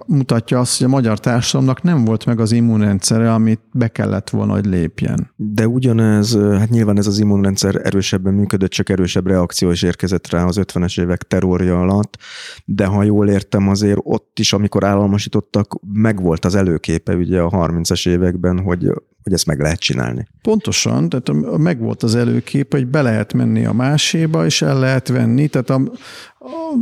mutatja 0.07 0.59
azt, 0.59 0.77
hogy 0.77 0.87
a 0.87 0.89
magyar 0.89 1.19
társadalomnak 1.19 1.81
nem 1.81 2.05
volt 2.05 2.25
meg 2.25 2.39
az 2.39 2.51
immunrendszere, 2.51 3.33
amit 3.33 3.61
be 3.71 3.87
kellett 3.87 4.29
volna, 4.29 4.53
hogy 4.53 4.65
lépjen. 4.65 5.31
De 5.35 5.67
ugyanez, 5.67 6.37
hát 6.37 6.69
nyilván 6.69 6.97
ez 6.97 7.07
az 7.07 7.19
immunrendszer 7.19 7.81
erősebben 7.83 8.33
működött, 8.33 8.69
csak 8.69 8.89
erősebb 8.89 9.27
reakció 9.27 9.71
is 9.71 9.81
érkezett 9.81 10.29
rá 10.29 10.45
az 10.45 10.59
50-es 10.61 11.01
évek 11.01 11.23
terrorja 11.23 11.79
alatt, 11.81 12.17
de 12.65 12.85
ha 12.85 13.03
jól 13.03 13.29
értem, 13.29 13.67
azért 13.67 13.99
ott 14.03 14.39
is, 14.39 14.53
amikor 14.53 14.83
államosítottak, 14.83 15.79
megvolt 15.93 16.45
az 16.45 16.55
előképe 16.55 17.15
ugye 17.15 17.41
a 17.41 17.49
30-as 17.49 18.07
években, 18.07 18.59
hogy 18.59 18.91
hogy 19.29 19.37
ezt 19.37 19.47
meg 19.47 19.59
lehet 19.59 19.79
csinálni. 19.79 20.27
Pontosan, 20.41 21.09
tehát 21.09 21.57
megvolt 21.57 22.03
az 22.03 22.15
előkép, 22.15 22.71
hogy 22.71 22.87
be 22.87 23.01
lehet 23.01 23.33
menni 23.33 23.65
a 23.65 23.73
máséba, 23.73 24.45
és 24.45 24.61
el 24.61 24.79
lehet 24.79 25.07
venni. 25.07 25.47
Tehát 25.47 25.69
a, 25.69 25.81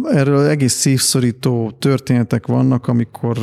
erről 0.03 0.45
egész 0.45 0.73
szívszorító 0.73 1.71
történetek 1.79 2.47
vannak, 2.47 2.87
amikor 2.87 3.37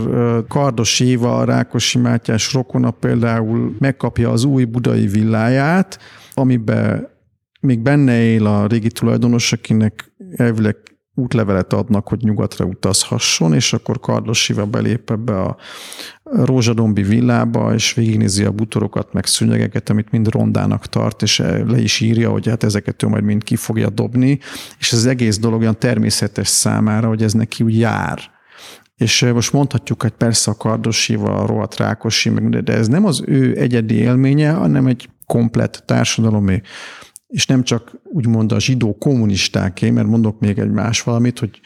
Kardos 0.48 1.00
Éva, 1.00 1.44
Rákosi 1.44 1.98
Mátyás 1.98 2.52
rokona 2.52 2.90
például 2.90 3.76
megkapja 3.78 4.30
az 4.30 4.44
új 4.44 4.64
budai 4.64 5.06
villáját, 5.06 5.98
amiben 6.34 7.08
még 7.60 7.80
benne 7.80 8.22
él 8.22 8.46
a 8.46 8.66
régi 8.66 8.88
tulajdonos, 8.90 9.52
akinek 9.52 10.12
elvileg 10.36 10.76
útlevelet 11.14 11.72
adnak, 11.72 12.08
hogy 12.08 12.18
nyugatra 12.22 12.64
utazhasson, 12.64 13.54
és 13.54 13.72
akkor 13.72 14.00
Kardos 14.00 14.42
Siva 14.42 14.66
belép 14.66 15.10
ebbe 15.10 15.40
a 15.40 15.56
rózsadombi 16.34 17.02
villába, 17.02 17.74
és 17.74 17.94
végignézi 17.94 18.44
a 18.44 18.50
butorokat, 18.50 19.12
meg 19.12 19.26
szőnyegeket, 19.26 19.90
amit 19.90 20.10
mind 20.10 20.28
rondának 20.28 20.86
tart, 20.86 21.22
és 21.22 21.38
le 21.66 21.80
is 21.80 22.00
írja, 22.00 22.30
hogy 22.30 22.48
hát 22.48 22.64
ezeket 22.64 23.02
ő 23.02 23.06
majd 23.06 23.24
mind 23.24 23.44
ki 23.44 23.56
fogja 23.56 23.90
dobni, 23.90 24.38
és 24.78 24.92
az 24.92 25.06
egész 25.06 25.38
dolog 25.38 25.60
olyan 25.60 25.78
természetes 25.78 26.48
számára, 26.48 27.08
hogy 27.08 27.22
ez 27.22 27.32
neki 27.32 27.64
úgy 27.64 27.78
jár. 27.78 28.18
És 28.96 29.30
most 29.34 29.52
mondhatjuk, 29.52 30.02
hogy 30.02 30.12
persze 30.12 30.50
a 30.50 30.54
Kardosiva, 30.54 31.34
a 31.34 31.46
rohadt 31.46 31.76
Rákosi, 31.76 32.30
de 32.30 32.72
ez 32.72 32.88
nem 32.88 33.04
az 33.04 33.22
ő 33.26 33.58
egyedi 33.58 33.94
élménye, 33.94 34.50
hanem 34.50 34.86
egy 34.86 35.08
komplett 35.26 35.82
társadalomé 35.86 36.60
és 37.34 37.46
nem 37.46 37.62
csak 37.62 37.92
úgymond 38.04 38.52
a 38.52 38.60
zsidó 38.60 38.98
kommunistáké, 38.98 39.90
mert 39.90 40.06
mondok 40.06 40.40
még 40.40 40.58
egy 40.58 40.70
más 40.70 41.02
valamit, 41.02 41.38
hogy 41.38 41.60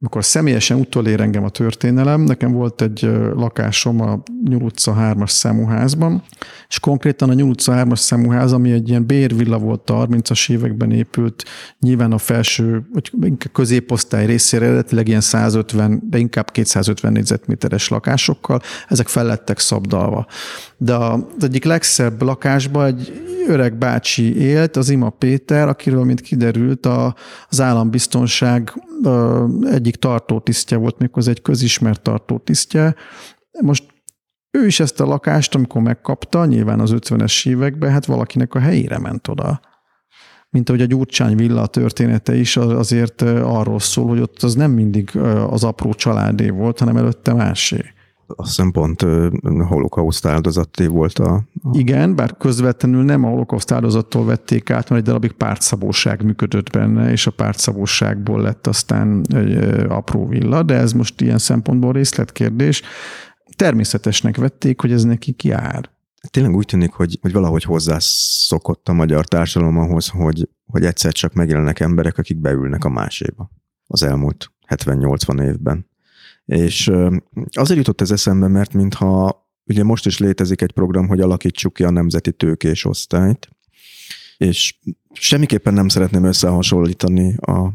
amikor 0.00 0.24
személyesen 0.24 0.78
utolér 0.78 1.20
engem 1.20 1.44
a 1.44 1.48
történelem, 1.48 2.20
nekem 2.20 2.52
volt 2.52 2.82
egy 2.82 3.10
lakásom 3.34 4.00
a 4.00 4.22
Nyúl 4.44 4.62
utca 4.62 4.96
3-as 4.98 5.28
számú 5.28 5.66
házban, 5.66 6.22
és 6.68 6.80
konkrétan 6.80 7.30
a 7.30 7.32
Nyúl 7.32 7.48
utca 7.48 7.72
3-as 7.76 7.96
számú 7.98 8.30
ház, 8.30 8.52
ami 8.52 8.72
egy 8.72 8.88
ilyen 8.88 9.06
bérvilla 9.06 9.58
volt 9.58 9.90
a 9.90 10.06
30-as 10.06 10.50
években 10.50 10.90
épült, 10.90 11.44
nyilván 11.80 12.12
a 12.12 12.18
felső, 12.18 12.88
vagy 12.92 13.10
inkább 13.20 13.52
középosztály 13.52 14.26
részére 14.26 14.66
eredetileg 14.66 15.08
ilyen 15.08 15.20
150, 15.20 16.02
de 16.10 16.18
inkább 16.18 16.50
250 16.50 17.12
négyzetméteres 17.12 17.88
lakásokkal, 17.88 18.60
ezek 18.88 19.08
fellettek 19.08 19.58
szabdalva. 19.58 20.26
De 20.76 20.94
az 20.94 21.22
egyik 21.40 21.64
legszebb 21.64 22.22
lakásban 22.22 22.86
egy 22.86 23.22
öreg 23.48 23.78
bácsi 23.78 24.36
élt, 24.36 24.76
az 24.76 24.90
Ima 24.90 25.10
Péter, 25.10 25.68
akiről, 25.68 26.04
mint 26.04 26.20
kiderült, 26.20 26.86
az 27.48 27.60
állambiztonság 27.60 28.72
egyik 29.62 29.96
tartótisztje 29.96 30.76
volt, 30.76 30.98
méghozzá 30.98 31.30
egy 31.30 31.42
közismert 31.42 32.02
tartótisztje. 32.02 32.94
Most 33.60 33.84
ő 34.50 34.66
is 34.66 34.80
ezt 34.80 35.00
a 35.00 35.06
lakást, 35.06 35.54
amikor 35.54 35.82
megkapta, 35.82 36.46
nyilván 36.46 36.80
az 36.80 36.94
50-es 36.94 37.48
években, 37.48 37.90
hát 37.90 38.06
valakinek 38.06 38.54
a 38.54 38.58
helyére 38.58 38.98
ment 38.98 39.28
oda. 39.28 39.60
Mint 40.50 40.68
ahogy 40.68 40.82
a 40.82 40.86
Gyurcsány 40.86 41.36
villa 41.36 41.66
története 41.66 42.34
is 42.34 42.56
azért 42.56 43.22
arról 43.22 43.80
szól, 43.80 44.08
hogy 44.08 44.20
ott 44.20 44.42
az 44.42 44.54
nem 44.54 44.70
mindig 44.70 45.16
az 45.50 45.64
apró 45.64 45.92
családé 45.94 46.48
volt, 46.48 46.78
hanem 46.78 46.96
előtte 46.96 47.32
másé 47.32 47.84
azt 48.36 48.48
hiszem 48.48 48.70
pont 48.70 49.06
holokauszt 49.68 50.26
áldozaté 50.26 50.86
volt 50.86 51.18
a, 51.18 51.34
a... 51.34 51.44
Igen, 51.72 52.14
bár 52.14 52.36
közvetlenül 52.36 53.02
nem 53.02 53.24
a 53.24 53.28
holokauszt 53.28 53.70
áldozattól 53.70 54.24
vették 54.24 54.70
át, 54.70 54.88
mert 54.88 55.00
egy 55.00 55.06
darabig 55.06 55.32
pártszabóság 55.32 56.24
működött 56.24 56.70
benne, 56.70 57.10
és 57.10 57.26
a 57.26 57.30
pártszabóságból 57.30 58.40
lett 58.40 58.66
aztán 58.66 59.24
egy 59.28 59.56
apró 59.88 60.26
villa, 60.26 60.62
de 60.62 60.74
ez 60.74 60.92
most 60.92 61.20
ilyen 61.20 61.38
szempontból 61.38 61.92
részletkérdés. 61.92 62.82
Természetesnek 63.56 64.36
vették, 64.36 64.80
hogy 64.80 64.92
ez 64.92 65.04
neki 65.04 65.34
jár. 65.42 65.90
Tényleg 66.30 66.54
úgy 66.54 66.66
tűnik, 66.66 66.92
hogy, 66.92 67.18
hogy 67.20 67.32
valahogy 67.32 67.62
hozzászokott 67.62 68.88
a 68.88 68.92
magyar 68.92 69.26
társadalom 69.26 69.78
ahhoz, 69.78 70.08
hogy, 70.08 70.48
hogy 70.64 70.84
egyszer 70.84 71.12
csak 71.12 71.32
megjelennek 71.32 71.80
emberek, 71.80 72.18
akik 72.18 72.40
beülnek 72.40 72.84
a 72.84 72.88
máséba 72.88 73.50
az 73.86 74.02
elmúlt 74.02 74.52
70-80 74.68 75.42
évben. 75.42 75.87
És 76.48 76.90
azért 77.50 77.78
jutott 77.78 78.00
ez 78.00 78.10
eszembe, 78.10 78.48
mert 78.48 78.72
mintha 78.72 79.46
ugye 79.64 79.84
most 79.84 80.06
is 80.06 80.18
létezik 80.18 80.62
egy 80.62 80.72
program, 80.72 81.08
hogy 81.08 81.20
alakítsuk 81.20 81.72
ki 81.72 81.84
a 81.84 81.90
nemzeti 81.90 82.32
tőkés 82.32 82.84
osztályt, 82.84 83.48
és 84.36 84.78
semmiképpen 85.12 85.74
nem 85.74 85.88
szeretném 85.88 86.24
összehasonlítani 86.24 87.36
a, 87.36 87.72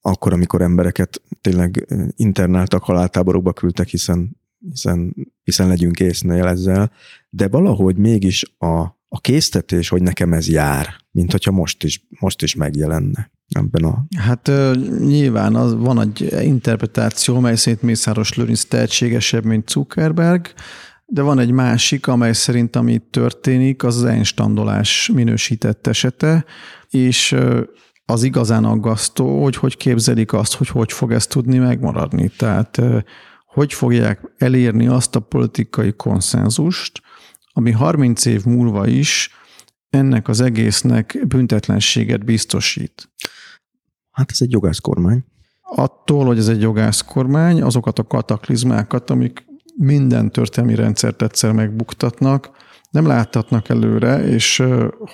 akkor, 0.00 0.32
amikor 0.32 0.62
embereket 0.62 1.22
tényleg 1.40 1.86
internáltak, 2.16 2.82
haláltáborokba 2.82 3.52
küldtek, 3.52 3.88
hiszen, 3.88 4.36
hiszen, 4.70 5.14
hiszen 5.44 5.68
legyünk 5.68 6.00
észnél 6.00 6.46
ezzel, 6.46 6.92
de 7.30 7.48
valahogy 7.48 7.96
mégis 7.96 8.54
a, 8.58 9.00
a 9.14 9.20
késztetés, 9.20 9.88
hogy 9.88 10.02
nekem 10.02 10.32
ez 10.32 10.48
jár, 10.48 10.94
mint 11.10 11.32
hogyha 11.32 11.50
most 11.50 11.84
is, 11.84 12.06
most 12.20 12.42
is 12.42 12.54
megjelenne 12.54 13.30
ebben 13.48 13.84
a... 13.84 14.04
Hát 14.16 14.50
nyilván 14.98 15.54
az, 15.54 15.74
van 15.74 16.00
egy 16.00 16.32
interpretáció, 16.42 17.40
mely 17.40 17.56
szerint 17.56 17.82
Mészáros 17.82 18.34
Lőrinc 18.34 18.64
tehetségesebb, 18.64 19.44
mint 19.44 19.68
Zuckerberg, 19.68 20.46
de 21.06 21.22
van 21.22 21.38
egy 21.38 21.50
másik, 21.50 22.06
amely 22.06 22.32
szerint 22.32 22.76
ami 22.76 22.98
történik, 23.10 23.82
az 23.82 23.96
az 23.96 24.04
einstandolás 24.04 25.10
minősített 25.14 25.86
esete, 25.86 26.44
és 26.90 27.36
az 28.04 28.22
igazán 28.22 28.64
aggasztó, 28.64 29.42
hogy 29.42 29.56
hogy 29.56 29.76
képzelik 29.76 30.32
azt, 30.32 30.54
hogy 30.54 30.68
hogy 30.68 30.92
fog 30.92 31.12
ezt 31.12 31.28
tudni 31.28 31.58
megmaradni. 31.58 32.28
Tehát 32.36 32.82
hogy 33.46 33.72
fogják 33.72 34.32
elérni 34.38 34.86
azt 34.86 35.16
a 35.16 35.20
politikai 35.20 35.92
konszenzust, 35.92 37.02
ami 37.52 37.70
30 37.70 38.24
év 38.24 38.44
múlva 38.44 38.86
is 38.86 39.30
ennek 39.90 40.28
az 40.28 40.40
egésznek 40.40 41.18
büntetlenséget 41.26 42.24
biztosít. 42.24 43.10
Hát 44.10 44.30
ez 44.30 44.38
egy 44.40 44.52
jogászkormány. 44.52 45.24
Attól, 45.60 46.24
hogy 46.24 46.38
ez 46.38 46.48
egy 46.48 46.60
jogászkormány, 46.60 47.62
azokat 47.62 47.98
a 47.98 48.06
kataklizmákat, 48.06 49.10
amik 49.10 49.44
minden 49.76 50.30
történelmi 50.30 50.74
rendszert 50.74 51.22
egyszer 51.22 51.52
megbuktatnak, 51.52 52.50
nem 52.90 53.06
láthatnak 53.06 53.68
előre, 53.68 54.24
és 54.24 54.62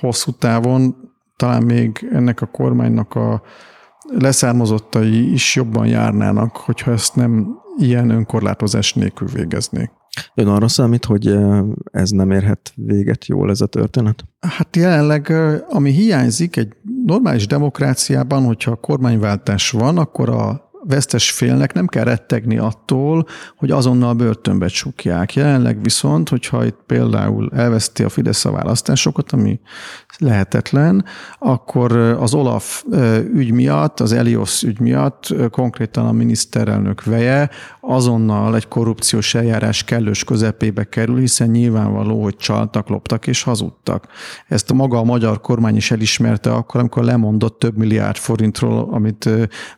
hosszú 0.01 0.33
távon 0.33 0.97
talán 1.37 1.63
még 1.63 2.09
ennek 2.13 2.41
a 2.41 2.47
kormánynak 2.47 3.15
a 3.15 3.43
leszármazottai 4.09 5.33
is 5.33 5.57
jobban 5.57 5.87
járnának, 5.87 6.57
hogyha 6.57 6.93
ezt 6.93 7.15
nem 7.17 7.59
ilyen 7.79 8.11
önkorlátozás 8.11 8.93
nélkül 8.93 9.29
végeznék. 9.29 9.91
Ön 10.35 10.47
arra 10.47 10.69
számít, 10.69 11.05
hogy 11.05 11.39
ez 11.91 12.11
nem 12.11 12.31
érhet 12.31 12.73
véget 12.75 13.27
jól 13.27 13.51
ez 13.51 13.61
a 13.61 13.67
történet? 13.67 14.25
Hát 14.41 14.77
jelenleg, 14.77 15.33
ami 15.69 15.91
hiányzik 15.91 16.57
egy 16.57 16.73
normális 17.05 17.47
demokráciában, 17.47 18.45
hogyha 18.45 18.77
kormányváltás 18.77 19.71
van, 19.71 19.99
akkor 19.99 20.29
a 20.29 20.71
vesztes 20.83 21.31
félnek 21.31 21.73
nem 21.73 21.87
kell 21.87 22.05
rettegni 22.05 22.59
attól, 22.59 23.27
hogy 23.57 23.71
azonnal 23.71 24.15
börtönbe 24.15 24.67
csukják. 24.67 25.35
Jelenleg 25.35 25.83
viszont, 25.83 26.29
hogyha 26.29 26.65
itt 26.65 26.79
például 26.87 27.51
elveszti 27.55 28.03
a 28.03 28.09
Fidesz 28.09 28.45
a 28.45 28.51
választásokat, 28.51 29.33
ami 29.33 29.61
lehetetlen, 30.19 31.05
akkor 31.39 31.97
az 31.97 32.35
Olaf 32.35 32.85
ügy 33.35 33.53
miatt, 33.53 34.01
az 34.01 34.13
Elios 34.13 34.63
ügy 34.63 34.81
miatt 34.81 35.35
konkrétan 35.51 36.07
a 36.07 36.13
miniszterelnök 36.13 37.05
veje 37.05 37.51
azonnal 37.81 38.57
egy 38.57 38.69
korrupciós 38.69 39.35
eljárás 39.35 39.85
kellős 39.85 40.25
közepébe 40.25 40.85
kerül, 40.85 41.19
hiszen 41.19 41.49
nyilvánvaló, 41.51 42.23
hogy 42.23 42.37
csaltak, 42.37 42.89
loptak 42.89 43.27
és 43.27 43.43
hazudtak. 43.43 44.07
Ezt 44.49 44.73
maga 44.73 44.99
a 44.99 45.05
magyar 45.05 45.41
kormány 45.41 45.77
is 45.77 45.91
elismerte 45.91 46.53
akkor, 46.53 46.81
amikor 46.81 47.05
lemondott 47.05 47.59
több 47.59 47.77
milliárd 47.77 48.17
forintról, 48.17 48.89
amit 48.93 49.31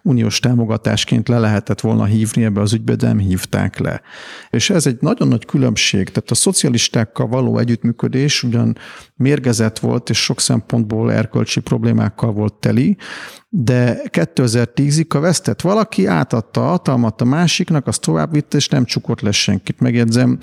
uniós 0.02 0.38
támogatásként 0.38 1.28
le 1.28 1.38
lehetett 1.38 1.80
volna 1.80 2.04
hívni 2.04 2.44
ebbe 2.44 2.60
az 2.60 2.72
ügybe, 2.72 2.94
de 2.94 3.06
nem 3.06 3.18
hívták 3.18 3.78
le. 3.78 4.00
És 4.50 4.70
ez 4.70 4.86
egy 4.86 4.96
nagyon 5.00 5.28
nagy 5.28 5.44
különbség. 5.44 6.08
Tehát 6.08 6.30
a 6.30 6.34
szocialistákkal 6.34 7.26
való 7.26 7.58
együttműködés 7.58 8.42
ugyan 8.42 8.76
mérgezett 9.16 9.78
volt, 9.78 10.10
és 10.10 10.18
sok 10.30 10.40
szempontból 10.40 11.12
erkölcsi 11.12 11.60
problémákkal 11.60 12.32
volt 12.32 12.54
teli, 12.54 12.96
de 13.48 14.02
2010-ig, 14.10 15.06
ha 15.08 15.20
vesztett 15.20 15.60
valaki, 15.60 16.06
átadta 16.06 16.66
a 16.66 16.68
hatalmat 16.68 17.20
a 17.20 17.24
másiknak, 17.24 17.86
azt 17.86 18.00
tovább 18.00 18.32
vitte, 18.32 18.56
és 18.56 18.68
nem 18.68 18.84
csukott 18.84 19.20
le 19.20 19.30
senkit. 19.30 19.80
Megjegyzem, 19.80 20.38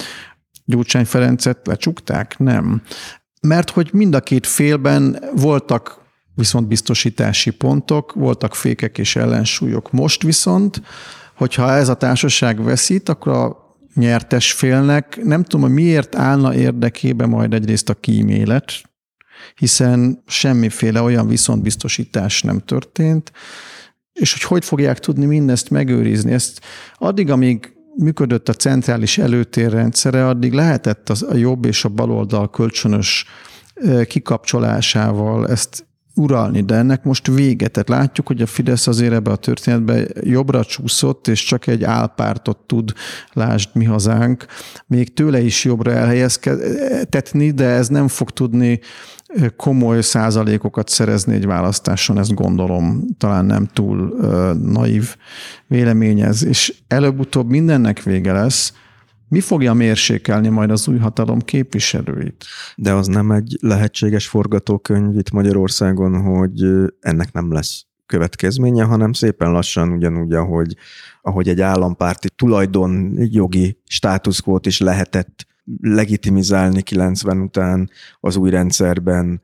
Gyurcsány 0.65 1.05
Ferencet 1.05 1.67
lecsukták? 1.67 2.37
Nem. 2.37 2.81
Mert 3.41 3.69
hogy 3.69 3.89
mind 3.93 4.15
a 4.15 4.19
két 4.19 4.47
félben 4.47 5.23
voltak 5.35 5.99
viszont 6.35 6.67
biztosítási 6.67 7.51
pontok, 7.51 8.13
voltak 8.13 8.55
fékek 8.55 8.97
és 8.97 9.15
ellensúlyok. 9.15 9.91
Most 9.91 10.23
viszont, 10.23 10.81
hogyha 11.35 11.71
ez 11.71 11.89
a 11.89 11.93
társaság 11.93 12.63
veszít, 12.63 13.09
akkor 13.09 13.33
a 13.33 13.57
nyertes 13.93 14.51
félnek 14.51 15.19
nem 15.23 15.43
tudom, 15.43 15.61
hogy 15.61 15.73
miért 15.73 16.15
állna 16.15 16.55
érdekébe 16.55 17.25
majd 17.25 17.53
egyrészt 17.53 17.89
a 17.89 17.93
kímélet, 17.93 18.71
hiszen 19.55 20.23
semmiféle 20.27 21.01
olyan 21.01 21.27
viszontbiztosítás 21.27 22.41
nem 22.41 22.59
történt, 22.59 23.31
és 24.13 24.33
hogy 24.33 24.43
hogy 24.43 24.65
fogják 24.65 24.99
tudni 24.99 25.25
mindezt 25.25 25.69
megőrizni. 25.69 26.31
Ezt 26.31 26.61
addig, 26.97 27.29
amíg 27.29 27.75
működött 27.95 28.49
a 28.49 28.53
centrális 28.53 29.17
előtérrendszere, 29.17 30.27
addig 30.27 30.53
lehetett 30.53 31.09
az, 31.09 31.25
a 31.29 31.35
jobb 31.35 31.65
és 31.65 31.85
a 31.85 31.89
baloldal 31.89 32.49
kölcsönös 32.49 33.25
kikapcsolásával 34.07 35.47
ezt 35.47 35.85
uralni, 36.17 36.61
de 36.61 36.75
ennek 36.75 37.03
most 37.03 37.27
vége. 37.27 37.67
Tehát 37.67 37.89
látjuk, 37.89 38.27
hogy 38.27 38.41
a 38.41 38.45
Fidesz 38.45 38.87
azért 38.87 39.13
ebbe 39.13 39.31
a 39.31 39.35
történetbe 39.35 40.05
jobbra 40.21 40.65
csúszott, 40.65 41.27
és 41.27 41.43
csak 41.43 41.67
egy 41.67 41.83
álpártot 41.83 42.57
tud, 42.57 42.93
lásd 43.33 43.69
mi 43.73 43.85
hazánk, 43.85 44.45
még 44.87 45.13
tőle 45.13 45.41
is 45.41 45.65
jobbra 45.65 45.91
elhelyezkedni, 45.91 47.51
de 47.51 47.65
ez 47.65 47.87
nem 47.87 48.07
fog 48.07 48.31
tudni 48.31 48.79
komoly 49.55 50.01
százalékokat 50.01 50.89
szerezni 50.89 51.33
egy 51.33 51.45
választáson, 51.45 52.17
ezt 52.17 52.33
gondolom, 52.33 53.05
talán 53.17 53.45
nem 53.45 53.65
túl 53.73 53.99
uh, 53.99 54.53
naív 54.53 55.15
véleményez, 55.67 56.45
és 56.45 56.73
előbb-utóbb 56.87 57.49
mindennek 57.49 58.03
vége 58.03 58.31
lesz, 58.31 58.73
mi 59.29 59.39
fogja 59.39 59.73
mérsékelni 59.73 60.47
majd 60.47 60.71
az 60.71 60.87
új 60.87 60.97
hatalom 60.97 61.39
képviselőit? 61.39 62.45
De 62.75 62.93
az 62.93 63.07
nem 63.07 63.31
egy 63.31 63.57
lehetséges 63.61 64.27
forgatókönyv 64.27 65.17
itt 65.17 65.31
Magyarországon, 65.31 66.21
hogy 66.21 66.63
ennek 66.99 67.31
nem 67.31 67.51
lesz 67.51 67.85
következménye, 68.05 68.83
hanem 68.83 69.13
szépen 69.13 69.51
lassan 69.51 69.91
ugyanúgy, 69.91 70.33
ahogy, 70.33 70.75
ahogy 71.21 71.49
egy 71.49 71.61
állampárti 71.61 72.29
tulajdon 72.29 73.13
jogi 73.17 73.81
státuszkót 73.87 74.65
is 74.65 74.79
lehetett 74.79 75.46
legitimizálni 75.81 76.81
90 76.81 77.41
után 77.41 77.89
az 78.19 78.35
új 78.35 78.49
rendszerben. 78.49 79.41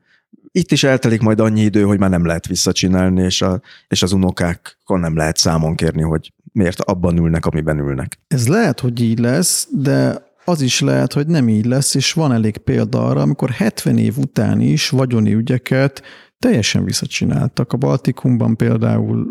Itt 0.52 0.72
is 0.72 0.84
eltelik 0.84 1.20
majd 1.20 1.40
annyi 1.40 1.60
idő, 1.60 1.82
hogy 1.82 1.98
már 1.98 2.10
nem 2.10 2.26
lehet 2.26 2.46
visszacsinálni, 2.46 3.22
és, 3.22 3.42
a, 3.42 3.60
és 3.88 4.02
az 4.02 4.12
unokákon 4.12 5.00
nem 5.00 5.16
lehet 5.16 5.36
számon 5.36 5.74
kérni, 5.74 6.02
hogy 6.02 6.32
miért 6.52 6.80
abban 6.80 7.16
ülnek, 7.16 7.46
amiben 7.46 7.78
ülnek. 7.78 8.18
Ez 8.28 8.48
lehet, 8.48 8.80
hogy 8.80 9.00
így 9.00 9.18
lesz, 9.18 9.68
de 9.70 10.22
az 10.44 10.60
is 10.60 10.80
lehet, 10.80 11.12
hogy 11.12 11.26
nem 11.26 11.48
így 11.48 11.66
lesz, 11.66 11.94
és 11.94 12.12
van 12.12 12.32
elég 12.32 12.56
példa 12.56 13.06
arra, 13.06 13.20
amikor 13.20 13.50
70 13.50 13.98
év 13.98 14.18
után 14.18 14.60
is 14.60 14.88
vagyoni 14.88 15.34
ügyeket 15.34 16.02
teljesen 16.44 16.84
visszacsináltak. 16.84 17.72
A 17.72 17.76
Baltikumban 17.76 18.56
például, 18.56 19.26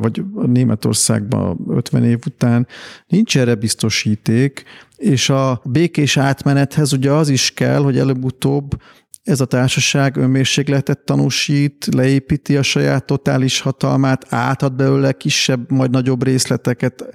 vagy 0.00 0.24
Németországban 0.46 1.66
50 1.68 2.04
év 2.04 2.18
után 2.26 2.66
nincs 3.06 3.38
erre 3.38 3.54
biztosíték, 3.54 4.64
és 4.96 5.30
a 5.30 5.60
békés 5.64 6.16
átmenethez 6.16 6.92
ugye 6.92 7.10
az 7.10 7.28
is 7.28 7.50
kell, 7.50 7.82
hogy 7.82 7.98
előbb-utóbb 7.98 8.80
ez 9.22 9.40
a 9.40 9.44
társaság 9.44 10.16
önmérsékletet 10.16 10.98
tanúsít, 10.98 11.88
leépíti 11.94 12.56
a 12.56 12.62
saját 12.62 13.04
totális 13.04 13.60
hatalmát, 13.60 14.26
átad 14.28 14.74
belőle 14.74 15.12
kisebb, 15.12 15.70
majd 15.70 15.90
nagyobb 15.90 16.24
részleteket. 16.24 17.14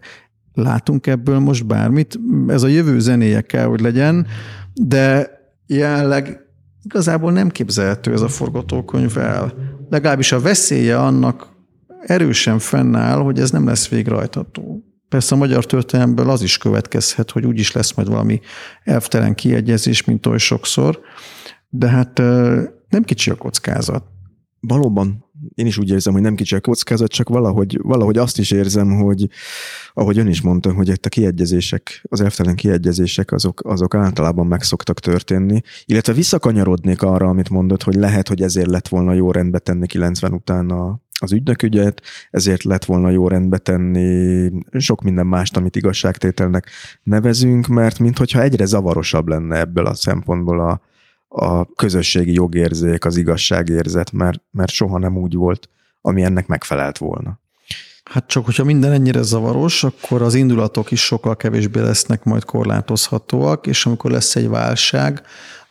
Látunk 0.53 1.07
ebből 1.07 1.40
most 1.40 1.65
bármit? 1.65 2.19
Ez 2.48 2.64
a 2.64 2.68
jövő 2.68 2.99
zenéje 2.99 3.41
kell, 3.41 3.65
hogy 3.65 3.82
legyen, 3.82 4.28
de 4.73 5.30
jelenleg 5.68 6.40
igazából 6.83 7.31
nem 7.31 7.49
képzelhető 7.49 8.13
ez 8.13 8.21
a 8.21 8.27
forgatókönyv 8.27 9.17
el. 9.17 9.53
Legalábbis 9.89 10.31
a 10.31 10.39
veszélye 10.39 10.99
annak 10.99 11.49
erősen 12.01 12.59
fennáll, 12.59 13.17
hogy 13.17 13.39
ez 13.39 13.51
nem 13.51 13.65
lesz 13.65 13.87
végrehajtható. 13.87 14.83
Persze 15.09 15.35
a 15.35 15.37
magyar 15.37 15.65
történelemből 15.65 16.29
az 16.29 16.41
is 16.41 16.57
következhet, 16.57 17.31
hogy 17.31 17.45
úgyis 17.45 17.71
lesz 17.71 17.93
majd 17.93 18.07
valami 18.07 18.39
elvtelen 18.83 19.35
kiegyezés, 19.35 20.03
mint 20.03 20.25
oly 20.25 20.37
sokszor, 20.37 20.99
de 21.69 21.87
hát 21.87 22.17
nem 22.89 23.03
kicsi 23.03 23.29
a 23.29 23.35
kockázat. 23.35 24.03
Valóban 24.59 25.25
én 25.56 25.65
is 25.65 25.78
úgy 25.78 25.90
érzem, 25.90 26.14
hogy 26.14 26.22
nem 26.22 26.36
kicsi 26.36 26.56
a 26.56 26.61
kockázat, 26.61 27.11
csak 27.11 27.30
valahogy, 27.30 27.80
valahogy 27.82 28.18
azt 28.18 28.40
is 28.40 28.52
érzem, 28.52 28.95
hogy 28.95 29.28
ahogy 29.94 30.18
ön 30.18 30.28
is 30.28 30.41
mondta, 30.41 30.73
hogy 30.73 30.88
itt 30.88 31.06
a 31.06 31.10
kiegyezések, 31.10 32.02
az 32.10 32.22
elvtelen 32.22 32.56
kiegyezések 32.56 33.32
azok, 33.32 33.61
azok 33.64 33.95
általában 33.95 34.48
meg 34.48 34.64
szoktak 34.64 34.99
történni, 34.99 35.61
illetve 35.86 36.14
visszakanyarodnék 36.14 37.02
arra, 37.02 37.28
amit 37.28 37.49
mondott, 37.49 37.84
hogy 37.84 37.95
lehet, 37.95 38.28
hogy 38.28 38.41
ezért 38.41 38.69
lett 38.69 38.88
volna 38.88 39.14
jó 39.14 39.32
rendbe 39.32 39.60
tenni 39.60 39.88
90 39.88 40.34
után 40.34 40.69
a, 40.69 40.99
az 41.19 41.32
ügynökügyet, 41.32 42.02
ezért 42.32 42.64
lett 42.64 42.86
volna 42.86 43.10
jó 43.10 43.28
rendbe 43.28 43.57
tenni 43.57 44.49
sok 44.72 45.02
minden 45.02 45.28
mást, 45.28 45.57
amit 45.57 45.76
igazságtételnek 45.76 46.69
nevezünk, 47.03 47.68
mert 47.68 47.99
minthogyha 47.99 48.41
egyre 48.41 48.65
zavarosabb 48.65 49.28
lenne 49.28 49.60
ebből 49.60 49.86
a 49.86 49.94
szempontból 49.94 50.60
a, 50.60 50.82
a 51.33 51.65
közösségi 51.75 52.33
jogérzék, 52.33 53.05
az 53.05 53.17
igazságérzet, 53.17 54.11
mert, 54.11 54.41
mert 54.51 54.71
soha 54.71 54.97
nem 54.97 55.17
úgy 55.17 55.33
volt, 55.33 55.69
ami 56.01 56.23
ennek 56.23 56.47
megfelelt 56.47 56.97
volna. 56.97 57.39
Hát 58.03 58.27
csak, 58.27 58.45
hogyha 58.45 58.63
minden 58.63 58.91
ennyire 58.91 59.21
zavaros, 59.21 59.83
akkor 59.83 60.21
az 60.21 60.33
indulatok 60.33 60.91
is 60.91 61.05
sokkal 61.05 61.35
kevésbé 61.35 61.79
lesznek 61.79 62.23
majd 62.23 62.45
korlátozhatóak, 62.45 63.67
és 63.67 63.85
amikor 63.85 64.11
lesz 64.11 64.35
egy 64.35 64.49
válság, 64.49 65.21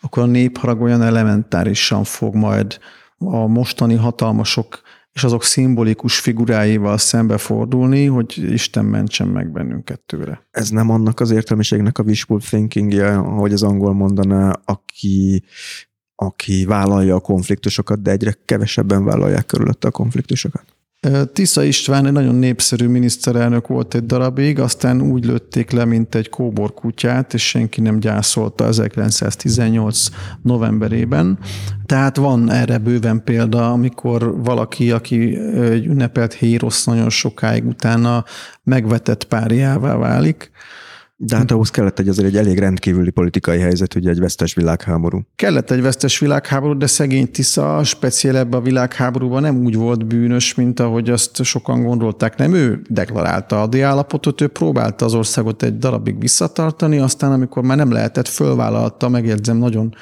akkor 0.00 0.22
a 0.22 0.26
népharag 0.26 0.80
olyan 0.80 1.02
elementárisan 1.02 2.04
fog 2.04 2.34
majd 2.34 2.78
a 3.18 3.46
mostani 3.46 3.94
hatalmasok 3.94 4.80
és 5.12 5.24
azok 5.24 5.44
szimbolikus 5.44 6.18
figuráival 6.18 6.98
szembefordulni, 6.98 8.06
hogy 8.06 8.52
Isten 8.52 8.84
mentsen 8.84 9.28
meg 9.28 9.52
bennünket 9.52 10.00
tőle. 10.00 10.46
Ez 10.50 10.68
nem 10.68 10.90
annak 10.90 11.20
az 11.20 11.30
értelmiségnek 11.30 11.98
a 11.98 12.02
wishful 12.02 12.40
thinking 12.40 12.92
ahogy 13.02 13.52
az 13.52 13.62
angol 13.62 13.94
mondaná, 13.94 14.60
aki 14.64 15.44
aki 16.22 16.64
vállalja 16.64 17.14
a 17.14 17.20
konfliktusokat, 17.20 18.02
de 18.02 18.10
egyre 18.10 18.36
kevesebben 18.44 19.04
vállalják 19.04 19.46
körülötte 19.46 19.88
a 19.88 19.90
konfliktusokat? 19.90 20.64
Tisza 21.32 21.62
István 21.62 22.06
egy 22.06 22.12
nagyon 22.12 22.35
népszerű 22.35 22.86
miniszterelnök 22.86 23.66
volt 23.66 23.94
egy 23.94 24.06
darabig, 24.06 24.59
aztán 24.59 25.02
úgy 25.02 25.24
lőtték 25.24 25.70
le, 25.70 25.85
mint 25.85 26.14
egy 26.14 26.28
kóbor 26.28 26.74
kutyát, 26.74 27.35
és 27.35 27.48
senki 27.48 27.81
nem 27.81 28.01
gyászolta 28.01 28.66
1918 28.66 30.09
novemberében. 30.43 31.39
Tehát 31.86 32.16
van 32.16 32.51
erre 32.51 32.78
bőven 32.78 33.24
példa, 33.24 33.72
amikor 33.72 34.43
valaki, 34.43 34.90
aki 34.90 35.36
egy 35.60 35.86
ünnepelt 35.86 36.32
hérosz 36.32 36.85
nagyon 36.85 37.10
sokáig 37.10 37.66
utána 37.66 38.24
megvetett 38.62 39.24
párjává 39.24 39.97
válik. 39.97 40.51
De 41.22 41.36
hát 41.36 41.51
ahhoz 41.51 41.70
kellett 41.70 41.98
egy 41.98 42.09
azért 42.09 42.28
egy 42.28 42.36
elég 42.36 42.59
rendkívüli 42.59 43.10
politikai 43.10 43.59
helyzet, 43.59 43.94
ugye 43.94 44.10
egy 44.10 44.18
vesztes 44.18 44.55
világháború. 44.55 45.20
Kellett 45.36 45.70
egy 45.70 45.82
vesztes 45.82 46.18
világháború, 46.18 46.78
de 46.78 46.86
szegény 46.86 47.30
Tisza 47.30 47.84
speciál 47.84 48.36
ebbe 48.36 48.56
a 48.56 48.60
világháborúban 48.60 49.42
nem 49.42 49.56
úgy 49.56 49.76
volt 49.76 50.06
bűnös, 50.06 50.55
mint 50.55 50.80
ahogy 50.80 51.10
azt 51.10 51.44
sokan 51.44 51.82
gondolták. 51.82 52.36
Nem 52.36 52.55
ő 52.55 52.82
deklarálta 52.88 53.62
a 53.62 53.66
diállapotot, 53.66 54.40
ő 54.40 54.47
próbálta 54.47 55.05
az 55.05 55.14
országot 55.14 55.62
egy 55.62 55.78
darabig 55.78 56.20
visszatartani, 56.20 56.98
aztán 56.98 57.32
amikor 57.32 57.62
már 57.62 57.76
nem 57.76 57.92
lehetett, 57.92 58.28
fölvállalta, 58.28 59.09
megjegyzem, 59.09 59.56
nagyon 59.56 59.94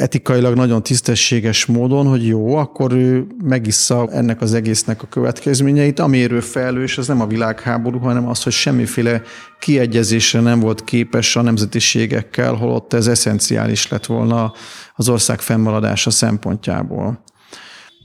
etikailag 0.00 0.54
nagyon 0.54 0.82
tisztességes 0.82 1.66
módon, 1.66 2.06
hogy 2.06 2.26
jó, 2.26 2.56
akkor 2.56 2.92
ő 2.92 3.26
megissza 3.44 4.08
ennek 4.10 4.40
az 4.40 4.54
egésznek 4.54 5.02
a 5.02 5.06
következményeit, 5.06 5.98
amiért 5.98 6.32
ő 6.32 6.40
felelős, 6.40 6.98
az 6.98 7.06
nem 7.06 7.20
a 7.20 7.26
világháború, 7.26 7.98
hanem 7.98 8.28
az, 8.28 8.42
hogy 8.42 8.52
semmiféle 8.52 9.22
kiegyezésre 9.58 10.40
nem 10.40 10.60
volt 10.60 10.84
képes 10.84 11.36
a 11.36 11.42
nemzetiségekkel, 11.42 12.54
holott 12.54 12.92
ez 12.92 13.06
eszenciális 13.06 13.88
lett 13.88 14.06
volna 14.06 14.52
az 14.94 15.08
ország 15.08 15.40
fennmaradása 15.40 16.10
szempontjából. 16.10 17.22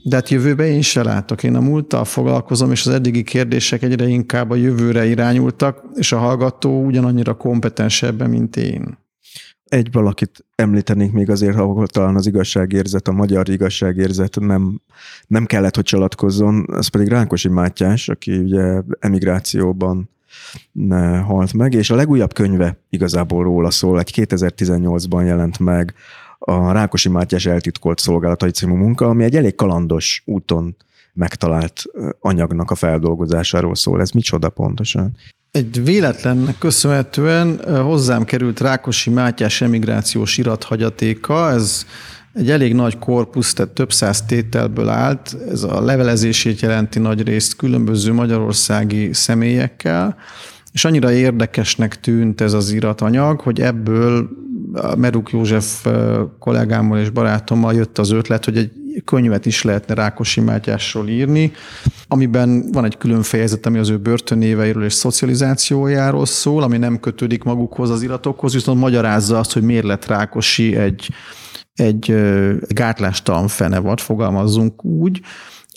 De 0.02 0.16
hát 0.16 0.28
jövőbe 0.28 0.66
én 0.66 0.82
se 0.82 1.02
látok. 1.02 1.42
Én 1.42 1.54
a 1.54 1.60
múlttal 1.60 2.04
foglalkozom, 2.04 2.70
és 2.70 2.86
az 2.86 2.92
eddigi 2.92 3.22
kérdések 3.22 3.82
egyre 3.82 4.06
inkább 4.06 4.50
a 4.50 4.54
jövőre 4.54 5.06
irányultak, 5.06 5.82
és 5.94 6.12
a 6.12 6.18
hallgató 6.18 6.84
ugyanannyira 6.84 7.34
kompetens 7.34 8.02
ebben, 8.02 8.30
mint 8.30 8.56
én. 8.56 9.05
Egy 9.68 9.92
valakit 9.92 10.44
említenék 10.54 11.12
még 11.12 11.30
azért, 11.30 11.56
ahol 11.56 11.86
talán 11.86 12.16
az 12.16 12.26
igazságérzet, 12.26 13.08
a 13.08 13.12
magyar 13.12 13.48
igazságérzet 13.48 14.40
nem, 14.40 14.80
nem 15.26 15.46
kellett, 15.46 15.74
hogy 15.74 15.84
csalatkozzon, 15.84 16.66
ez 16.72 16.88
pedig 16.88 17.08
Rákosi 17.08 17.48
Mátyás, 17.48 18.08
aki 18.08 18.36
ugye 18.36 18.82
emigrációban 18.98 20.08
halt 21.24 21.52
meg, 21.52 21.74
és 21.74 21.90
a 21.90 21.94
legújabb 21.94 22.32
könyve 22.32 22.78
igazából 22.90 23.42
róla 23.42 23.70
szól, 23.70 23.98
egy 23.98 24.12
2018-ban 24.14 25.24
jelent 25.24 25.58
meg 25.58 25.94
a 26.38 26.72
Rákosi 26.72 27.08
Mátyás 27.08 27.46
eltitkolt 27.46 27.98
szolgálatai 27.98 28.50
című 28.50 28.74
munka, 28.74 29.08
ami 29.08 29.24
egy 29.24 29.36
elég 29.36 29.54
kalandos 29.54 30.22
úton 30.24 30.76
megtalált 31.12 31.84
anyagnak 32.20 32.70
a 32.70 32.74
feldolgozásáról 32.74 33.74
szól. 33.74 34.00
Ez 34.00 34.10
micsoda 34.10 34.48
pontosan? 34.48 35.16
Egy 35.56 35.84
véletlennek 35.84 36.58
köszönhetően 36.58 37.60
hozzám 37.82 38.24
került 38.24 38.60
Rákosi 38.60 39.10
Mátyás 39.10 39.60
emigrációs 39.60 40.38
irathagyatéka, 40.38 41.50
ez 41.50 41.86
egy 42.34 42.50
elég 42.50 42.74
nagy 42.74 42.98
korpusz, 42.98 43.52
tehát 43.52 43.72
több 43.72 43.92
száz 43.92 44.22
tételből 44.22 44.88
állt, 44.88 45.36
ez 45.50 45.62
a 45.62 45.80
levelezését 45.80 46.60
jelenti 46.60 46.98
nagy 46.98 47.22
részt 47.22 47.56
különböző 47.56 48.12
magyarországi 48.12 49.12
személyekkel, 49.12 50.16
és 50.76 50.84
annyira 50.84 51.12
érdekesnek 51.12 52.00
tűnt 52.00 52.40
ez 52.40 52.52
az 52.52 52.70
iratanyag, 52.70 53.40
hogy 53.40 53.60
ebből 53.60 54.28
Meruk 54.96 55.30
József 55.30 55.86
kollégámmal 56.38 56.98
és 56.98 57.10
barátommal 57.10 57.74
jött 57.74 57.98
az 57.98 58.10
ötlet, 58.10 58.44
hogy 58.44 58.56
egy 58.56 58.72
könyvet 59.04 59.46
is 59.46 59.62
lehetne 59.62 59.94
Rákosi 59.94 60.40
Mátyásról 60.40 61.08
írni, 61.08 61.52
amiben 62.08 62.70
van 62.72 62.84
egy 62.84 62.96
külön 62.96 63.22
fejezet, 63.22 63.66
ami 63.66 63.78
az 63.78 63.88
ő 63.88 63.96
börtönéveiről 63.96 64.84
és 64.84 64.92
szocializációjáról 64.92 66.26
szól, 66.26 66.62
ami 66.62 66.76
nem 66.76 67.00
kötődik 67.00 67.42
magukhoz 67.42 67.90
az 67.90 68.02
iratokhoz, 68.02 68.52
viszont 68.52 68.80
magyarázza 68.80 69.38
azt, 69.38 69.52
hogy 69.52 69.62
miért 69.62 69.84
lett 69.84 70.06
Rákosi 70.06 70.76
egy, 70.76 71.08
egy, 71.74 72.14
gátlástalan 72.68 73.48
fenevad, 73.48 74.00
fogalmazzunk 74.00 74.84
úgy, 74.84 75.20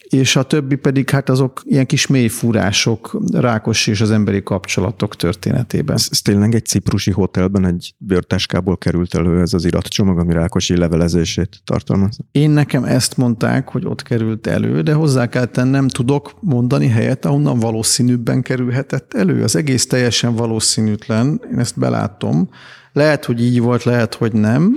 és 0.10 0.36
a 0.36 0.44
többi 0.44 0.76
pedig 0.76 1.10
hát 1.10 1.30
azok 1.30 1.62
ilyen 1.66 1.86
kis 1.86 2.08
mélyfúrások 2.08 3.18
Rákos 3.32 3.88
és 3.88 4.02
az 4.02 4.12
emberi 4.12 4.44
kapcsolatok 4.44 5.16
történetében. 5.16 5.96
Ez, 5.96 6.08
ez 6.12 6.22
tényleg 6.22 6.56
egy 6.56 6.66
ciprusi 6.66 7.12
hotelben 7.12 7.66
egy 7.66 7.94
bőrtáskából 7.98 8.78
került 8.78 9.16
elő 9.16 9.42
ez 9.42 9.54
az 9.54 9.66
iratcsomag, 9.66 10.20
ami 10.20 10.34
Rákosi 10.34 10.78
levelezését 10.78 11.62
tartalmaz? 11.64 12.18
Én 12.32 12.50
nekem 12.50 12.84
ezt 12.84 13.18
mondták, 13.18 13.70
hogy 13.70 13.86
ott 13.86 14.04
került 14.04 14.48
elő, 14.48 14.82
de 14.82 14.94
hozzá 14.94 15.30
kell 15.30 15.46
tennem, 15.46 15.88
tudok 15.88 16.32
mondani 16.40 16.88
helyet, 16.88 17.26
ahonnan 17.26 17.60
valószínűbben 17.60 18.42
kerülhetett 18.42 19.14
elő. 19.14 19.44
Az 19.44 19.56
egész 19.56 19.88
teljesen 19.88 20.36
valószínűtlen, 20.36 21.42
én 21.52 21.60
ezt 21.60 21.80
belátom. 21.80 22.50
Lehet, 22.94 23.26
hogy 23.26 23.44
így 23.44 23.62
volt, 23.62 23.84
lehet, 23.84 24.14
hogy 24.14 24.34
nem, 24.34 24.76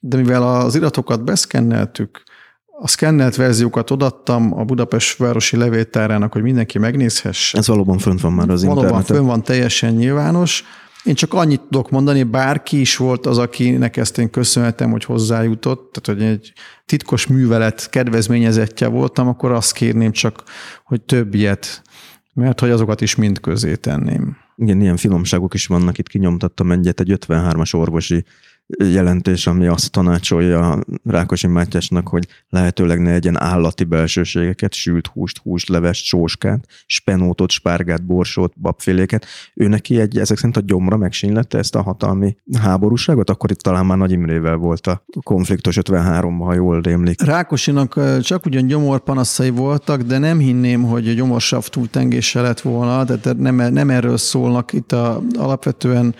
de 0.00 0.16
mivel 0.16 0.42
az 0.42 0.74
iratokat 0.76 1.24
beszkenneltük, 1.24 2.22
a 2.80 2.88
szkennelt 2.88 3.36
verziókat 3.36 3.90
odattam 3.90 4.58
a 4.58 4.64
Budapest 4.64 5.18
városi 5.18 5.56
levéltárának, 5.56 6.32
hogy 6.32 6.42
mindenki 6.42 6.78
megnézhesse. 6.78 7.58
Ez 7.58 7.66
valóban 7.66 7.98
fönt 7.98 8.20
van 8.20 8.32
már 8.32 8.48
az 8.48 8.64
valóban 8.64 8.84
interneten. 8.84 9.14
Valóban 9.14 9.16
fönt 9.16 9.28
van 9.28 9.42
teljesen 9.42 9.94
nyilvános. 9.94 10.64
Én 11.04 11.14
csak 11.14 11.34
annyit 11.34 11.60
tudok 11.60 11.90
mondani, 11.90 12.22
bárki 12.22 12.80
is 12.80 12.96
volt 12.96 13.26
az, 13.26 13.38
akinek 13.38 13.96
ezt 13.96 14.18
én 14.18 14.30
köszönhetem, 14.30 14.90
hogy 14.90 15.04
hozzájutott, 15.04 15.92
tehát 15.92 16.20
hogy 16.20 16.30
egy 16.30 16.52
titkos 16.86 17.26
művelet 17.26 17.88
kedvezményezettje 17.90 18.86
voltam, 18.86 19.28
akkor 19.28 19.52
azt 19.52 19.72
kérném 19.72 20.12
csak, 20.12 20.42
hogy 20.84 21.00
több 21.02 21.34
ilyet, 21.34 21.82
mert 22.34 22.60
hogy 22.60 22.70
azokat 22.70 23.00
is 23.00 23.14
mind 23.14 23.40
közé 23.40 23.74
tenném. 23.74 24.36
Igen, 24.56 24.80
ilyen 24.80 24.96
finomságok 24.96 25.54
is 25.54 25.66
vannak, 25.66 25.98
itt 25.98 26.08
kinyomtattam 26.08 26.70
egyet, 26.70 27.00
egy 27.00 27.16
53-as 27.26 27.74
orvosi 27.74 28.24
jelentés, 28.78 29.46
ami 29.46 29.66
azt 29.66 29.90
tanácsolja 29.90 30.78
Rákosi 31.04 31.46
Mátyásnak, 31.46 32.08
hogy 32.08 32.26
lehetőleg 32.48 33.00
ne 33.00 33.12
egyen 33.12 33.40
állati 33.40 33.84
belsőségeket, 33.84 34.72
sült 34.72 35.06
húst, 35.06 35.38
húst, 35.38 35.68
levest, 35.68 36.04
sóskát, 36.04 36.66
spenótot, 36.86 37.50
spárgát, 37.50 38.04
borsót, 38.04 38.60
babféléket. 38.60 39.26
Ő 39.54 39.68
neki 39.68 40.00
egy, 40.00 40.18
ezek 40.18 40.36
szerint 40.36 40.56
a 40.56 40.60
gyomra 40.60 40.96
megsínlette 40.96 41.58
ezt 41.58 41.74
a 41.74 41.82
hatalmi 41.82 42.36
háborúságot, 42.58 43.30
akkor 43.30 43.50
itt 43.50 43.58
talán 43.58 43.86
már 43.86 43.98
Nagy 43.98 44.12
Imrével 44.12 44.56
volt 44.56 44.86
a 44.86 45.04
konfliktus 45.22 45.78
53-ban, 45.80 46.44
ha 46.44 46.54
jól 46.54 46.80
rémlik. 46.80 47.22
Rákosinak 47.22 48.20
csak 48.20 48.46
ugyan 48.46 48.66
gyomorpanaszai 48.66 49.50
voltak, 49.50 50.02
de 50.02 50.18
nem 50.18 50.38
hinném, 50.38 50.82
hogy 50.82 51.14
gyomorsav 51.14 51.66
túltengése 51.66 52.40
lett 52.40 52.60
volna, 52.60 53.04
tehát 53.04 53.38
nem, 53.38 53.54
nem 53.72 53.90
erről 53.90 54.16
szólnak 54.16 54.72
itt 54.72 54.92
a, 54.92 55.22
alapvetően 55.38 56.14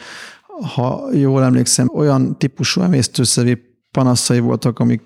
ha 0.74 1.12
jól 1.12 1.44
emlékszem, 1.44 1.90
olyan 1.94 2.38
típusú 2.38 2.80
emésztőszervi 2.80 3.58
panaszai 3.90 4.38
voltak, 4.38 4.78
amik 4.78 5.02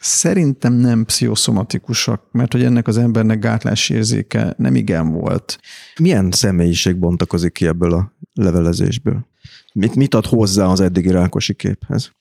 szerintem 0.00 0.72
nem 0.72 1.04
pszichoszomatikusak, 1.04 2.22
mert 2.32 2.52
hogy 2.52 2.64
ennek 2.64 2.88
az 2.88 2.98
embernek 2.98 3.38
gátlási 3.38 3.94
érzéke 3.94 4.54
nem 4.56 4.74
igen 4.74 5.12
volt. 5.12 5.58
Milyen 5.98 6.30
személyiség 6.30 6.96
bontakozik 6.96 7.52
ki 7.52 7.66
ebből 7.66 7.92
a 7.92 8.12
levelezésből? 8.32 9.26
Mit, 9.72 9.94
mit 9.94 10.14
ad 10.14 10.26
hozzá 10.26 10.66
az 10.66 10.80
eddigi 10.80 11.10
Rákosi 11.10 11.54
képhez? 11.54 12.12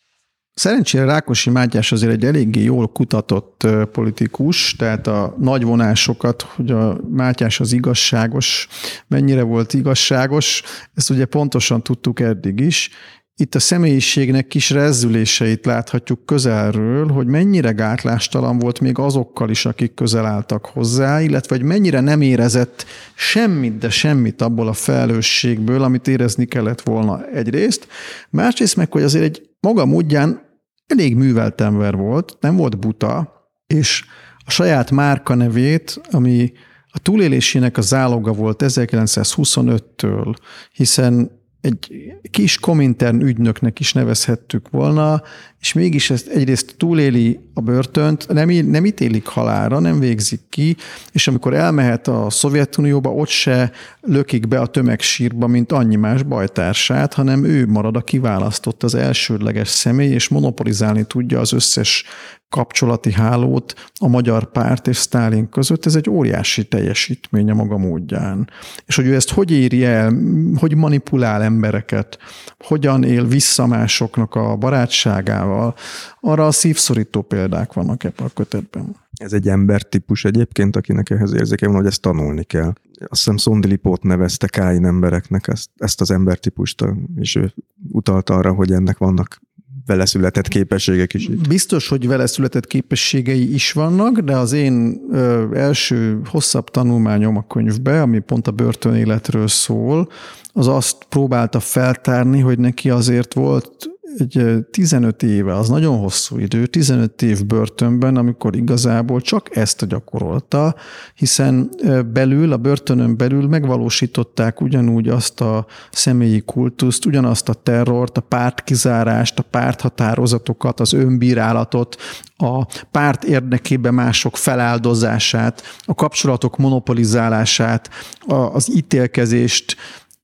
Szerencsére 0.59 1.05
Rákosi 1.05 1.49
Mátyás 1.49 1.91
azért 1.91 2.11
egy 2.11 2.25
eléggé 2.25 2.63
jól 2.63 2.87
kutatott 2.87 3.67
politikus, 3.91 4.75
tehát 4.75 5.07
a 5.07 5.35
nagy 5.39 5.63
vonásokat, 5.63 6.41
hogy 6.41 6.71
a 6.71 6.97
Mátyás 7.09 7.59
az 7.59 7.73
igazságos, 7.73 8.67
mennyire 9.07 9.41
volt 9.41 9.73
igazságos, 9.73 10.61
ezt 10.93 11.09
ugye 11.09 11.25
pontosan 11.25 11.83
tudtuk 11.83 12.19
eddig 12.19 12.59
is. 12.59 12.89
Itt 13.35 13.55
a 13.55 13.59
személyiségnek 13.59 14.47
kis 14.47 14.69
rezzüléseit 14.69 15.65
láthatjuk 15.65 16.25
közelről, 16.25 17.07
hogy 17.07 17.27
mennyire 17.27 17.71
gátlástalan 17.71 18.59
volt 18.59 18.79
még 18.79 18.97
azokkal 18.97 19.49
is, 19.49 19.65
akik 19.65 19.93
közel 19.93 20.25
álltak 20.25 20.65
hozzá, 20.65 21.21
illetve 21.21 21.55
hogy 21.55 21.65
mennyire 21.65 21.99
nem 21.99 22.21
érezett 22.21 22.85
semmit, 23.13 23.77
de 23.77 23.89
semmit 23.89 24.41
abból 24.41 24.67
a 24.67 24.73
felelősségből, 24.73 25.83
amit 25.83 26.07
érezni 26.07 26.45
kellett 26.45 26.81
volna 26.81 27.25
egyrészt. 27.25 27.87
Másrészt 28.29 28.75
meg, 28.75 28.91
hogy 28.91 29.03
azért 29.03 29.23
egy 29.23 29.49
maga 29.59 29.85
módján 29.85 30.47
elég 30.89 31.15
művelt 31.15 31.61
ember 31.61 31.95
volt, 31.95 32.37
nem 32.39 32.55
volt 32.55 32.79
buta, 32.79 33.33
és 33.67 34.05
a 34.37 34.51
saját 34.51 34.91
márka 34.91 35.35
nevét, 35.35 36.01
ami 36.11 36.51
a 36.91 36.99
túlélésének 36.99 37.77
a 37.77 37.81
záloga 37.81 38.31
volt 38.31 38.63
1925-től, 38.65 40.35
hiszen 40.71 41.31
egy 41.61 42.13
kis 42.31 42.59
komintern 42.59 43.21
ügynöknek 43.21 43.79
is 43.79 43.93
nevezhettük 43.93 44.69
volna, 44.69 45.21
és 45.59 45.73
mégis 45.73 46.09
ezt 46.09 46.27
egyrészt 46.27 46.75
túléli 46.77 47.39
a 47.59 47.61
börtönt, 47.61 48.27
nem, 48.27 48.49
nem 48.49 48.85
ítélik 48.85 49.27
halára, 49.27 49.79
nem 49.79 49.99
végzik 49.99 50.41
ki, 50.49 50.75
és 51.11 51.27
amikor 51.27 51.53
elmehet 51.53 52.07
a 52.07 52.29
Szovjetunióba, 52.29 53.13
ott 53.13 53.27
se 53.27 53.71
lökik 54.01 54.47
be 54.47 54.59
a 54.59 54.65
tömegsírba, 54.65 55.47
mint 55.47 55.71
annyi 55.71 55.95
más 55.95 56.23
bajtársát, 56.23 57.13
hanem 57.13 57.43
ő 57.43 57.67
marad 57.67 57.95
a 57.95 58.01
kiválasztott, 58.01 58.83
az 58.83 58.95
elsődleges 58.95 59.67
személy, 59.67 60.11
és 60.11 60.27
monopolizálni 60.27 61.03
tudja 61.03 61.39
az 61.39 61.53
összes 61.53 62.05
kapcsolati 62.49 63.11
hálót 63.11 63.73
a 63.99 64.07
magyar 64.07 64.51
párt 64.51 64.87
és 64.87 64.97
Sztálin 64.97 65.49
között, 65.49 65.85
ez 65.85 65.95
egy 65.95 66.09
óriási 66.09 66.67
teljesítmény 66.67 67.49
a 67.49 67.53
maga 67.53 67.77
módján. 67.77 68.49
És 68.85 68.95
hogy 68.95 69.05
ő 69.05 69.15
ezt 69.15 69.31
hogy 69.31 69.51
éri 69.51 69.85
el, 69.85 70.13
hogy 70.55 70.75
manipulál 70.75 71.43
embereket, 71.43 72.17
hogyan 72.57 73.03
él 73.03 73.25
vissza 73.25 73.67
másoknak 73.67 74.35
a 74.35 74.55
barátságával, 74.55 75.75
arra 76.19 76.47
a 76.47 76.51
szívszorító 76.51 77.21
példák 77.49 77.73
vannak 77.73 78.03
ebben 78.03 78.25
a 78.25 78.29
kötetben. 78.33 78.95
Ez 79.11 79.33
egy 79.33 79.47
embertípus 79.47 80.25
egyébként, 80.25 80.75
akinek 80.75 81.09
ehhez 81.09 81.33
érzéke 81.33 81.67
van, 81.67 81.75
hogy 81.75 81.85
ezt 81.85 82.01
tanulni 82.01 82.43
kell. 82.43 82.73
Azt 82.99 83.23
hiszem 83.23 83.37
Szondilipót 83.37 84.03
nevezte 84.03 84.47
Káin 84.47 84.85
embereknek 84.85 85.47
ezt, 85.47 85.69
ezt 85.77 86.01
az 86.01 86.11
embertípust, 86.11 86.85
és 87.15 87.35
ő 87.35 87.53
utalt 87.91 88.29
arra, 88.29 88.53
hogy 88.53 88.71
ennek 88.71 88.97
vannak 88.97 89.41
vele 89.85 90.05
született 90.05 90.47
képességek 90.47 91.13
is 91.13 91.27
itt. 91.27 91.47
Biztos, 91.47 91.87
hogy 91.87 92.07
vele 92.07 92.27
született 92.27 92.67
képességei 92.67 93.53
is 93.53 93.71
vannak, 93.71 94.19
de 94.19 94.35
az 94.37 94.51
én 94.51 95.01
ö, 95.11 95.55
első 95.55 96.21
hosszabb 96.25 96.69
tanulmányom 96.69 97.37
a 97.37 97.47
könyvbe, 97.47 98.01
ami 98.01 98.19
pont 98.19 98.47
a 98.47 98.51
börtönéletről 98.51 99.47
szól, 99.47 100.09
az 100.53 100.67
azt 100.67 101.03
próbálta 101.09 101.59
feltárni, 101.59 102.39
hogy 102.39 102.59
neki 102.59 102.89
azért 102.89 103.33
volt 103.33 103.98
egy 104.17 104.65
15 104.71 105.23
éve, 105.23 105.55
az 105.55 105.69
nagyon 105.69 105.97
hosszú 105.97 106.37
idő, 106.37 106.65
15 106.65 107.21
év 107.21 107.45
börtönben, 107.45 108.15
amikor 108.15 108.55
igazából 108.55 109.21
csak 109.21 109.55
ezt 109.55 109.87
gyakorolta, 109.87 110.75
hiszen 111.15 111.69
belül, 112.13 112.51
a 112.51 112.57
börtönön 112.57 113.17
belül 113.17 113.47
megvalósították 113.47 114.61
ugyanúgy 114.61 115.07
azt 115.07 115.41
a 115.41 115.65
személyi 115.91 116.41
kultuszt, 116.41 117.05
ugyanazt 117.05 117.49
a 117.49 117.53
terrort, 117.53 118.17
a 118.17 118.21
pártkizárást, 118.21 119.39
a 119.39 119.43
párthatározatokat, 119.43 120.79
az 120.79 120.93
önbírálatot, 120.93 121.95
a 122.37 122.65
párt 122.91 123.23
érdekében 123.23 123.93
mások 123.93 124.37
feláldozását, 124.37 125.61
a 125.85 125.95
kapcsolatok 125.95 126.57
monopolizálását, 126.57 127.89
az 128.27 128.71
ítélkezést, 128.75 129.75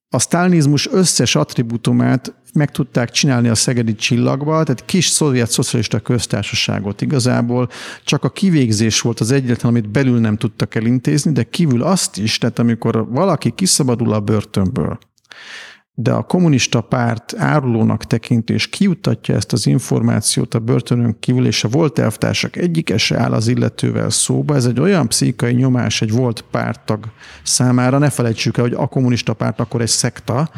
a 0.10 0.20
sztálinizmus 0.20 0.88
összes 0.91 1.36
attribútumát 1.36 2.34
meg 2.56 2.72
tudták 2.72 3.11
csinálni 3.11 3.48
a 3.48 3.56
szegedi 3.56 3.95
csillagba, 3.95 4.64
tehát 4.64 4.86
kis 4.86 5.07
szovjet 5.07 5.52
szocialista 5.52 5.99
köztársaságot 5.99 7.02
igazából 7.02 7.69
csak 8.03 8.23
a 8.23 8.30
kivégzés 8.30 9.02
volt 9.02 9.19
az 9.19 9.32
egyetlen, 9.32 9.72
amit 9.72 9.90
belül 9.90 10.19
nem 10.19 10.38
tudtak 10.38 10.76
elintézni, 10.76 11.32
de 11.32 11.44
kívül 11.44 11.84
azt 11.84 12.18
is, 12.18 12.38
tehát 12.38 12.60
amikor 12.60 13.07
valaki 13.10 13.52
kiszabadul 13.56 14.14
a 14.14 14.19
börtönből, 14.19 14.98
de 15.98 16.11
a 16.11 16.23
kommunista 16.23 16.82
párt 16.82 17.34
árulónak 17.38 18.06
tekinti, 18.06 18.53
és 18.53 18.68
kiutatja 18.69 19.36
ezt 19.36 19.53
az 19.53 19.68
információt 19.68 20.53
a 20.53 20.60
börtönön 20.60 21.15
kívül, 21.19 21.45
és 21.45 21.64
a 21.64 21.68
volt 21.68 21.99
elvtársak 21.99 22.56
egyike 22.56 22.98
se 22.98 23.19
áll 23.19 23.34
az 23.34 23.48
illetővel 23.48 24.10
szóba. 24.10 24.56
Ez 24.56 24.65
egy 24.65 24.80
olyan 24.80 25.07
pszichai 25.07 25.53
nyomás 25.53 26.02
egy 26.02 26.11
volt 26.11 26.41
pártag 26.52 27.06
számára, 27.44 27.98
ne 27.98 28.10
felejtsük 28.10 28.57
el, 28.57 28.64
hogy 28.64 28.73
a 28.73 28.88
kommunista 28.88 29.34
párt 29.34 29.60
akkor 29.60 29.82
egy 29.82 29.88
szekta, 29.88 30.49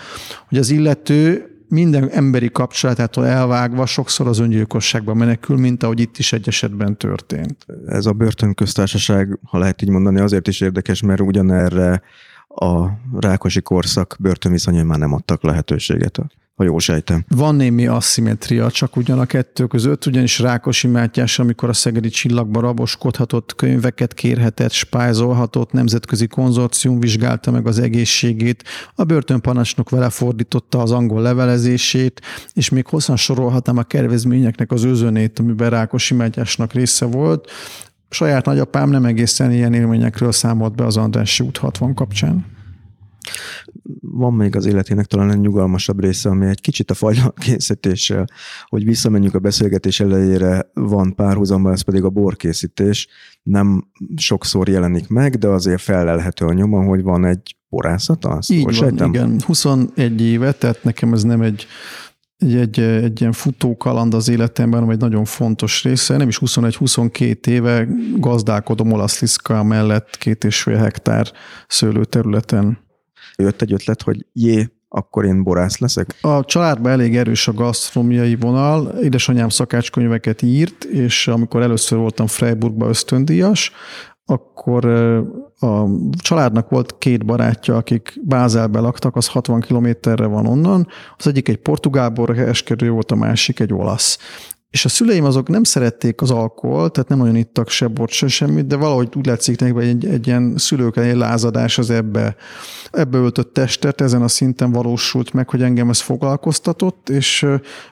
hogy 0.48 0.58
az 0.58 0.70
illető 0.70 1.52
minden 1.70 2.10
emberi 2.10 2.50
kapcsolatától 2.52 3.26
elvágva 3.26 3.86
sokszor 3.86 4.28
az 4.28 4.40
öngyilkosságba 4.40 5.14
menekül, 5.14 5.58
mint 5.58 5.84
ahogy 5.84 6.00
itt 6.00 6.18
is 6.18 6.34
egy 6.34 6.48
esetben 6.48 6.98
történt. 6.98 7.66
Ez 7.86 8.06
a 8.06 8.14
börtönköztársaság, 8.14 9.40
ha 9.44 9.58
lehet 9.58 9.82
így 9.82 9.90
mondani, 9.90 10.20
azért 10.20 10.48
is 10.48 10.62
érdekes, 10.62 11.02
mert 11.02 11.22
ugyanerre 11.22 12.02
a 12.48 12.88
rákosi 13.20 13.62
korszak 13.62 14.16
börtönviszonyai 14.20 14.84
már 14.84 15.00
nem 15.00 15.14
adtak 15.14 15.44
lehetőséget, 15.44 16.20
ha 16.58 16.64
jól 16.64 16.80
sejtem. 16.80 17.26
Van 17.28 17.56
némi 17.56 17.88
asszimetria, 17.88 18.72
csak 18.72 18.96
ugyan 18.96 19.20
a 19.20 19.26
kettő 19.26 19.66
között, 19.66 20.06
ugyanis 20.06 20.40
Rákosi 20.40 20.88
Mátyás, 20.88 21.40
amikor 21.40 21.70
a 21.70 21.74
Szegedi 21.74 22.10
Csillagban 22.10 22.62
raboskodhatott, 22.62 23.56
könyveket 23.56 24.14
kérhetett, 24.14 24.72
spájzolhatott, 24.72 25.72
nemzetközi 25.72 26.28
konzorcium 26.28 27.00
vizsgálta 27.00 27.52
meg 27.52 27.68
az 27.68 27.80
egészségét, 27.80 28.64
a 28.96 29.04
börtönparancsnok 29.04 29.90
vele 29.90 30.10
fordította 30.10 30.82
az 30.82 30.92
angol 30.92 31.22
levelezését, 31.22 32.22
és 32.54 32.70
még 32.70 32.88
hosszan 32.88 33.18
sorolhatnám 33.18 33.78
a 33.78 33.84
kervezményeknek 33.84 34.72
az 34.72 34.84
özönét, 34.84 35.40
amiben 35.40 35.70
Rákosi 35.70 36.14
Mátyásnak 36.14 36.74
része 36.74 37.06
volt, 37.06 37.52
saját 38.10 38.46
nagyapám 38.46 38.90
nem 38.90 39.06
egészen 39.06 39.52
ilyen 39.52 39.74
élményekről 39.74 40.32
számolt 40.32 40.76
be 40.76 40.86
az 40.86 40.98
Andrássy 40.98 41.44
út 41.44 41.58
60 41.58 41.94
kapcsán. 41.94 42.57
Van 44.02 44.34
még 44.34 44.56
az 44.56 44.66
életének 44.66 45.06
talán 45.06 45.32
egy 45.32 45.40
nyugalmasabb 45.40 46.00
része, 46.00 46.30
ami 46.30 46.46
egy 46.46 46.62
kicsit 46.62 46.92
a 46.92 46.94
fajla 46.94 47.34
készítéssel, 47.46 48.26
hogy 48.66 48.86
visszamenjük 48.86 49.34
a 49.34 49.40
beszélgetés 49.40 50.00
elejére, 50.00 50.70
van 50.74 51.16
párhuzamban, 51.16 51.72
ez 51.72 51.82
pedig 51.82 52.04
a 52.04 52.10
borkészítés. 52.10 53.08
Nem 53.44 53.88
sokszor 54.16 54.70
jelenik 54.70 55.08
meg, 55.08 55.36
de 55.36 55.48
azért 55.48 55.82
felelhető 55.82 56.46
a 56.46 56.54
nyoma, 56.54 56.84
hogy 56.84 57.02
van 57.02 57.26
egy 57.26 57.56
borászata? 57.70 58.30
Azt 58.30 58.52
Így 58.52 58.64
van, 58.64 58.74
sejtem? 58.74 59.10
igen. 59.10 59.42
21 59.46 60.22
éve, 60.22 60.52
tehát 60.52 60.84
nekem 60.84 61.14
ez 61.14 61.24
nem 61.24 61.42
egy 61.42 61.68
egy, 62.38 62.56
egy, 62.56 62.80
egy 62.80 63.22
ilyen 63.22 63.32
futókaland 63.32 64.14
az 64.14 64.30
életemben, 64.30 64.82
ami 64.82 64.92
egy 64.92 65.00
nagyon 65.00 65.26
fontos 65.26 65.84
része. 65.84 66.18
Nem 66.18 66.28
is 66.28 66.40
21-22 66.46 67.48
éve 67.48 67.88
gazdálkodom 68.16 68.92
Olaszliszka 68.92 69.64
mellett 69.64 70.18
két 70.18 70.44
és 70.44 70.62
fél 70.62 70.78
hektár 70.78 71.32
szőlőterületen. 71.68 72.86
Jött 73.44 73.62
egy 73.62 73.74
ötlet, 73.74 74.02
hogy 74.02 74.26
jé, 74.34 74.70
akkor 74.90 75.26
én 75.26 75.44
borász 75.44 75.78
leszek? 75.78 76.16
A 76.22 76.46
családban 76.46 76.92
elég 76.92 77.18
erős 77.18 77.48
a 77.48 77.54
gasztronómiai 77.54 78.36
vonal. 78.36 78.88
Édesanyám 78.88 79.50
szakácskönyveket 79.50 80.42
írt, 80.42 80.84
és 80.84 81.28
amikor 81.28 81.62
először 81.62 81.98
voltam 81.98 82.28
Freiburgba 82.28 82.88
ösztöndíjas, 82.88 83.72
akkor 84.26 84.86
a 85.60 85.86
családnak 86.22 86.70
volt 86.70 86.98
két 86.98 87.26
barátja, 87.26 87.76
akik 87.76 88.14
Bázelbe 88.24 88.80
laktak, 88.80 89.16
az 89.16 89.28
60 89.28 89.62
kilométerre 89.62 90.26
van 90.26 90.46
onnan. 90.46 90.88
Az 91.18 91.28
egyik 91.28 91.50
egy 91.50 91.58
portugál 91.58 92.10
borkereskedő 92.10 92.90
volt, 92.90 93.12
a 93.12 93.16
másik 93.16 93.60
egy 93.60 93.74
olasz. 93.74 94.18
És 94.70 94.86
a 94.86 94.90
szüleim 94.90 95.24
azok 95.24 95.48
nem 95.48 95.64
szerették 95.64 96.22
az 96.22 96.32
alkoholt, 96.32 96.92
tehát 96.92 97.10
nem 97.10 97.18
nagyon 97.18 97.36
ittak 97.36 97.70
se 97.70 97.88
bort, 97.88 98.12
se 98.12 98.28
semmit, 98.28 98.68
de 98.68 98.76
valahogy 98.76 99.10
úgy 99.16 99.26
látszik 99.26 99.60
nekik, 99.60 99.76
hogy 99.76 99.88
egy, 99.88 100.06
egy 100.06 100.28
ilyen 100.28 100.54
szülők 100.58 100.98
egy 100.98 101.16
lázadás 101.16 101.78
az 101.78 101.90
ebbe, 101.90 102.36
ebbe 102.92 103.18
öltött 103.18 103.54
testet, 103.54 104.02
ezen 104.02 104.22
a 104.22 104.28
szinten 104.28 104.72
valósult 104.72 105.34
meg, 105.34 105.50
hogy 105.50 105.62
engem 105.62 105.90
ez 105.90 106.00
foglalkoztatott, 106.00 107.10
és 107.10 107.46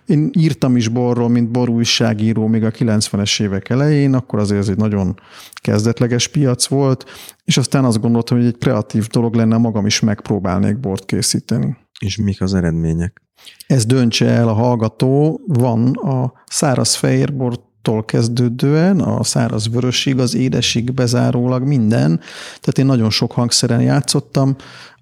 én 0.05 0.29
írtam 0.37 0.75
is 0.75 0.87
borról, 0.87 1.29
mint 1.29 1.51
borújságíró 1.51 2.47
még 2.47 2.63
a 2.63 2.71
90-es 2.71 3.41
évek 3.41 3.69
elején, 3.69 4.13
akkor 4.13 4.39
azért 4.39 4.59
ez 4.59 4.69
egy 4.69 4.77
nagyon 4.77 5.19
kezdetleges 5.53 6.27
piac 6.27 6.67
volt, 6.67 7.05
és 7.43 7.57
aztán 7.57 7.85
azt 7.85 8.01
gondoltam, 8.01 8.37
hogy 8.37 8.47
egy 8.47 8.57
kreatív 8.57 9.07
dolog 9.07 9.35
lenne 9.35 9.57
magam 9.57 9.85
is 9.85 9.99
megpróbálnék 9.99 10.79
bort 10.79 11.05
készíteni. 11.05 11.77
És 11.99 12.17
mik 12.17 12.41
az 12.41 12.53
eredmények? 12.53 13.24
Ez 13.67 13.85
döntse 13.85 14.25
el 14.25 14.47
a 14.47 14.53
hallgató, 14.53 15.41
van 15.47 15.91
a 15.91 16.33
száraz 16.45 16.95
fehérbortól 16.95 18.05
kezdődően, 18.05 18.99
a 18.99 19.23
száraz 19.23 19.69
vörösig, 19.69 20.19
az 20.19 20.35
édesig 20.35 20.93
bezárólag 20.93 21.63
minden. 21.63 22.19
Tehát 22.47 22.77
én 22.77 22.85
nagyon 22.85 23.09
sok 23.09 23.31
hangszeren 23.31 23.81
játszottam, 23.81 24.55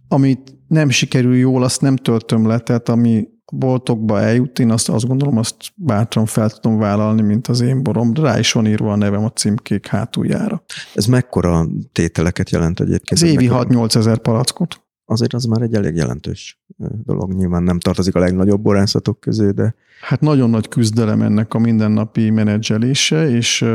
amit 0.07 0.55
nem 0.67 0.89
sikerül 0.89 1.35
jól, 1.35 1.63
azt 1.63 1.81
nem 1.81 1.95
töltöm 1.95 2.47
le, 2.47 2.59
tehát 2.59 2.89
ami 2.89 3.27
boltokba 3.53 4.21
eljut, 4.21 4.59
én 4.59 4.71
azt, 4.71 4.89
azt 4.89 5.07
gondolom, 5.07 5.37
azt 5.37 5.55
bátran 5.75 6.25
fel 6.25 6.49
tudom 6.49 6.77
vállalni, 6.77 7.21
mint 7.21 7.47
az 7.47 7.61
én 7.61 7.83
borom. 7.83 8.13
Rá 8.13 8.39
is 8.39 8.51
van 8.51 8.67
írva 8.67 8.91
a 8.91 8.95
nevem 8.95 9.23
a 9.23 9.29
címkék 9.29 9.87
hátuljára. 9.87 10.63
Ez 10.93 11.05
mekkora 11.05 11.67
tételeket 11.91 12.49
jelent 12.49 12.79
egyébként? 12.79 13.21
Ez 13.21 13.29
évi 13.29 13.47
6-8 13.51 13.95
ezer 13.95 14.17
palackot 14.17 14.82
azért 15.05 15.33
az 15.33 15.43
már 15.43 15.61
egy 15.61 15.73
elég 15.73 15.95
jelentős 15.95 16.63
dolog. 17.03 17.33
Nyilván 17.33 17.63
nem 17.63 17.79
tartozik 17.79 18.15
a 18.15 18.19
legnagyobb 18.19 18.61
borászatok 18.61 19.19
közé, 19.19 19.49
de... 19.49 19.75
Hát 20.01 20.21
nagyon 20.21 20.49
nagy 20.49 20.67
küzdelem 20.67 21.21
ennek 21.21 21.53
a 21.53 21.59
mindennapi 21.59 22.29
menedzselése, 22.29 23.29
és 23.29 23.65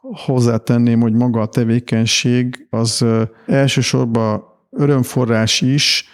hozzátenném, 0.00 1.00
hogy 1.00 1.12
maga 1.12 1.40
a 1.40 1.48
tevékenység 1.48 2.66
az 2.70 3.04
elsősorban 3.46 4.42
örömforrás 4.70 5.60
is, 5.60 6.04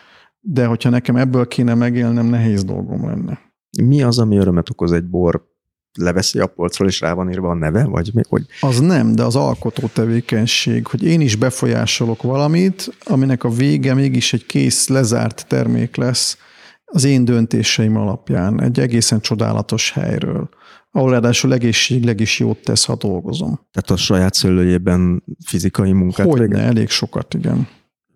de 0.40 0.66
hogyha 0.66 0.90
nekem 0.90 1.16
ebből 1.16 1.48
kéne 1.48 1.74
megélnem, 1.74 2.26
nehéz 2.26 2.64
dolgom 2.64 3.06
lenne. 3.06 3.38
Mi 3.82 4.02
az, 4.02 4.18
ami 4.18 4.36
örömet 4.36 4.70
okoz 4.70 4.92
egy 4.92 5.04
bor 5.04 5.52
leveszi 5.94 6.38
a 6.38 6.46
polcról, 6.46 6.88
és 6.88 7.00
rá 7.00 7.12
van 7.12 7.30
írva 7.30 7.50
a 7.50 7.54
neve, 7.54 7.84
vagy 7.84 8.10
mi? 8.14 8.22
Hogy... 8.28 8.46
Az 8.60 8.80
nem, 8.80 9.14
de 9.14 9.22
az 9.22 9.36
alkotó 9.36 9.86
tevékenység, 9.92 10.86
hogy 10.86 11.04
én 11.04 11.20
is 11.20 11.36
befolyásolok 11.36 12.22
valamit, 12.22 12.96
aminek 13.04 13.44
a 13.44 13.50
vége 13.50 13.94
mégis 13.94 14.32
egy 14.32 14.46
kész, 14.46 14.88
lezárt 14.88 15.46
termék 15.48 15.96
lesz 15.96 16.38
az 16.84 17.04
én 17.04 17.24
döntéseim 17.24 17.96
alapján, 17.96 18.62
egy 18.62 18.80
egészen 18.80 19.20
csodálatos 19.20 19.92
helyről 19.92 20.48
ahol 20.96 21.10
ráadásul 21.10 21.52
egészségleg 21.52 22.20
is 22.20 22.38
jót 22.38 22.58
tesz, 22.58 22.84
ha 22.84 22.94
dolgozom. 22.94 23.60
Tehát 23.72 23.90
a 23.90 23.96
saját 23.96 24.34
szőlőjében 24.34 25.22
fizikai 25.44 25.92
munkát 25.92 26.26
Hogyne, 26.26 26.60
elég 26.60 26.88
sokat, 26.88 27.34
igen. 27.34 27.68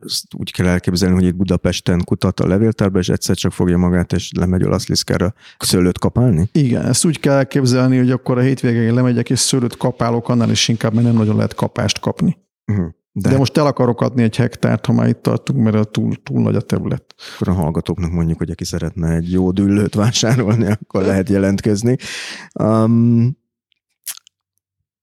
Ezt 0.05 0.35
úgy 0.37 0.53
kell 0.53 0.67
elképzelni, 0.67 1.15
hogy 1.15 1.25
itt 1.25 1.37
Budapesten 1.37 2.05
kutat 2.05 2.41
a 2.41 2.47
levéltárba, 2.47 2.99
és 2.99 3.09
egyszer 3.09 3.37
csak 3.37 3.53
fogja 3.53 3.79
magát, 3.79 4.13
és 4.13 4.31
lemegy 4.37 4.63
a 4.63 4.69
Laszliszkára 4.69 5.35
szőlőt 5.59 5.99
kapálni? 5.99 6.49
Igen, 6.53 6.85
ezt 6.85 7.05
úgy 7.05 7.21
kell 7.21 7.35
elképzelni, 7.35 7.99
hogy 7.99 8.11
akkor 8.11 8.39
a 8.39 8.41
hétvégén 8.41 8.95
lemegyek, 8.95 9.31
és 9.31 9.39
szőlőt 9.39 9.77
kapálok, 9.77 10.29
annál 10.29 10.51
is 10.51 10.69
inkább, 10.69 10.95
mert 10.95 11.07
nem 11.07 11.17
nagyon 11.17 11.37
lehet 11.37 11.55
kapást 11.55 12.01
kapni. 12.01 12.39
Uh-huh. 12.67 12.89
De, 13.13 13.29
De 13.29 13.37
most 13.37 13.57
el 13.57 13.67
akarok 13.67 14.01
adni 14.01 14.23
egy 14.23 14.37
hektárt, 14.37 14.87
ha 14.87 14.93
már 14.93 15.09
itt 15.09 15.23
tartunk, 15.23 15.63
mert 15.63 15.89
túl, 15.89 16.23
túl 16.23 16.43
nagy 16.43 16.55
a 16.55 16.61
terület. 16.61 17.15
Akkor 17.35 17.49
a 17.49 17.53
hallgatóknak 17.53 18.11
mondjuk, 18.11 18.39
hogy 18.39 18.51
aki 18.51 18.65
szeretne 18.65 19.15
egy 19.15 19.33
jó 19.33 19.51
düllőt 19.51 19.95
vásárolni, 19.95 20.67
akkor 20.67 21.03
lehet 21.03 21.29
jelentkezni. 21.29 21.97
Um, 22.61 23.37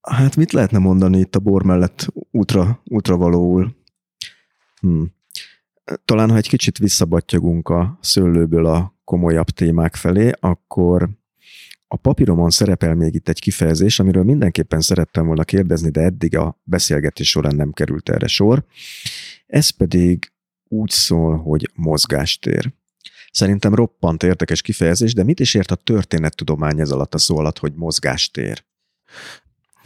hát 0.01 0.35
mit 0.35 0.51
lehetne 0.51 0.77
mondani 0.77 1.19
itt 1.19 1.35
a 1.35 1.39
bor 1.39 1.63
mellett 1.63 2.07
útra, 2.31 2.81
útra 2.85 3.17
valóul? 3.17 3.75
Hmm. 4.81 5.13
Talán, 6.05 6.29
ha 6.29 6.35
egy 6.35 6.47
kicsit 6.47 6.77
visszabattyogunk 6.77 7.69
a 7.69 7.97
szőlőből 8.01 8.65
a 8.65 8.95
komolyabb 9.03 9.49
témák 9.49 9.95
felé, 9.95 10.31
akkor 10.39 11.09
a 11.87 11.95
papíromon 11.95 12.49
szerepel 12.49 12.95
még 12.95 13.13
itt 13.13 13.29
egy 13.29 13.39
kifejezés, 13.39 13.99
amiről 13.99 14.23
mindenképpen 14.23 14.81
szerettem 14.81 15.25
volna 15.25 15.43
kérdezni, 15.43 15.89
de 15.89 16.01
eddig 16.01 16.37
a 16.37 16.59
beszélgetés 16.63 17.29
során 17.29 17.55
nem 17.55 17.71
került 17.71 18.09
erre 18.09 18.27
sor. 18.27 18.65
Ez 19.47 19.69
pedig 19.69 20.31
úgy 20.67 20.89
szól, 20.89 21.37
hogy 21.37 21.71
mozgástér. 21.73 22.73
Szerintem 23.31 23.75
roppant 23.75 24.23
érdekes 24.23 24.61
kifejezés, 24.61 25.13
de 25.13 25.23
mit 25.23 25.39
is 25.39 25.53
ért 25.53 25.71
a 25.71 25.75
történettudomány 25.75 26.79
ez 26.79 26.91
alatt 26.91 27.13
a 27.13 27.17
szó 27.17 27.37
alatt, 27.37 27.57
hogy 27.57 27.73
mozgástér? 27.73 28.65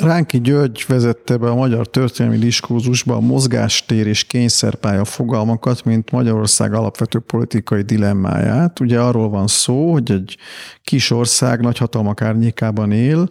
Ránki 0.02 0.42
György 0.42 0.86
vezette 0.88 1.38
be 1.38 1.50
a 1.50 1.56
magyar 1.56 1.88
történelmi 1.88 2.38
diskurzusba 2.38 3.16
a 3.16 3.20
mozgástér 3.20 4.08
és 4.08 4.24
kényszerpálya 4.24 5.06
fogalmakat, 5.06 5.84
mint 5.84 6.12
Magyarország 6.12 6.74
alapvető 6.74 7.20
politikai 7.20 7.82
dilemmáját. 7.82 8.80
Ugye 8.80 9.00
arról 9.00 9.30
van 9.30 9.48
szó, 9.48 9.92
hogy 9.92 10.12
egy 10.12 10.38
kis 10.84 11.12
ország 11.12 11.62
nagyhatalmak 11.62 12.22
árnyékában 12.22 12.92
él, 12.92 13.30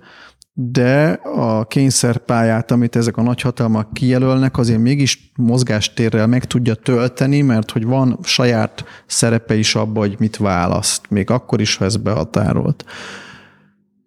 de 0.52 1.10
a 1.22 1.66
kényszerpályát, 1.66 2.70
amit 2.70 2.96
ezek 2.96 3.16
a 3.16 3.22
nagyhatalmak 3.22 3.92
kijelölnek, 3.92 4.58
azért 4.58 4.80
mégis 4.80 5.32
mozgástérrel 5.36 6.26
meg 6.26 6.44
tudja 6.44 6.74
tölteni, 6.74 7.40
mert 7.40 7.70
hogy 7.70 7.84
van 7.84 8.18
saját 8.22 8.84
szerepe 9.06 9.54
is 9.54 9.74
abban, 9.74 10.08
hogy 10.08 10.16
mit 10.18 10.36
választ, 10.36 11.10
még 11.10 11.30
akkor 11.30 11.60
is, 11.60 11.76
ha 11.76 11.84
ez 11.84 11.96
behatárolt. 11.96 12.84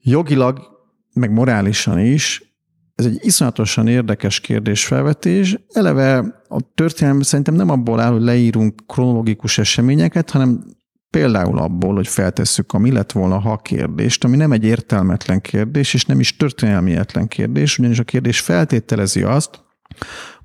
Jogilag, 0.02 0.60
meg 1.14 1.32
morálisan 1.32 2.00
is 2.00 2.51
ez 3.06 3.12
egy 3.12 3.20
iszonyatosan 3.22 3.88
érdekes 3.88 4.40
kérdésfelvetés. 4.40 5.58
Eleve 5.70 6.42
a 6.48 6.60
történelem 6.76 7.22
szerintem 7.22 7.54
nem 7.54 7.70
abból 7.70 8.00
áll, 8.00 8.12
hogy 8.12 8.22
leírunk 8.22 8.82
kronológikus 8.88 9.58
eseményeket, 9.58 10.30
hanem 10.30 10.64
például 11.10 11.58
abból, 11.58 11.96
hogy 11.96 12.08
feltesszük 12.08 12.74
a 12.74 12.78
mi 12.78 12.92
lett 12.92 13.12
volna 13.12 13.40
ha 13.40 13.58
kérdést, 13.58 14.24
ami 14.24 14.36
nem 14.36 14.52
egy 14.52 14.64
értelmetlen 14.64 15.42
kérdés, 15.42 15.94
és 15.94 16.06
nem 16.06 16.20
is 16.20 16.36
történelmietlen 16.36 17.28
kérdés, 17.28 17.78
ugyanis 17.78 18.00
a 18.00 18.04
kérdés 18.04 18.40
feltételezi 18.40 19.24
azt, 19.24 19.64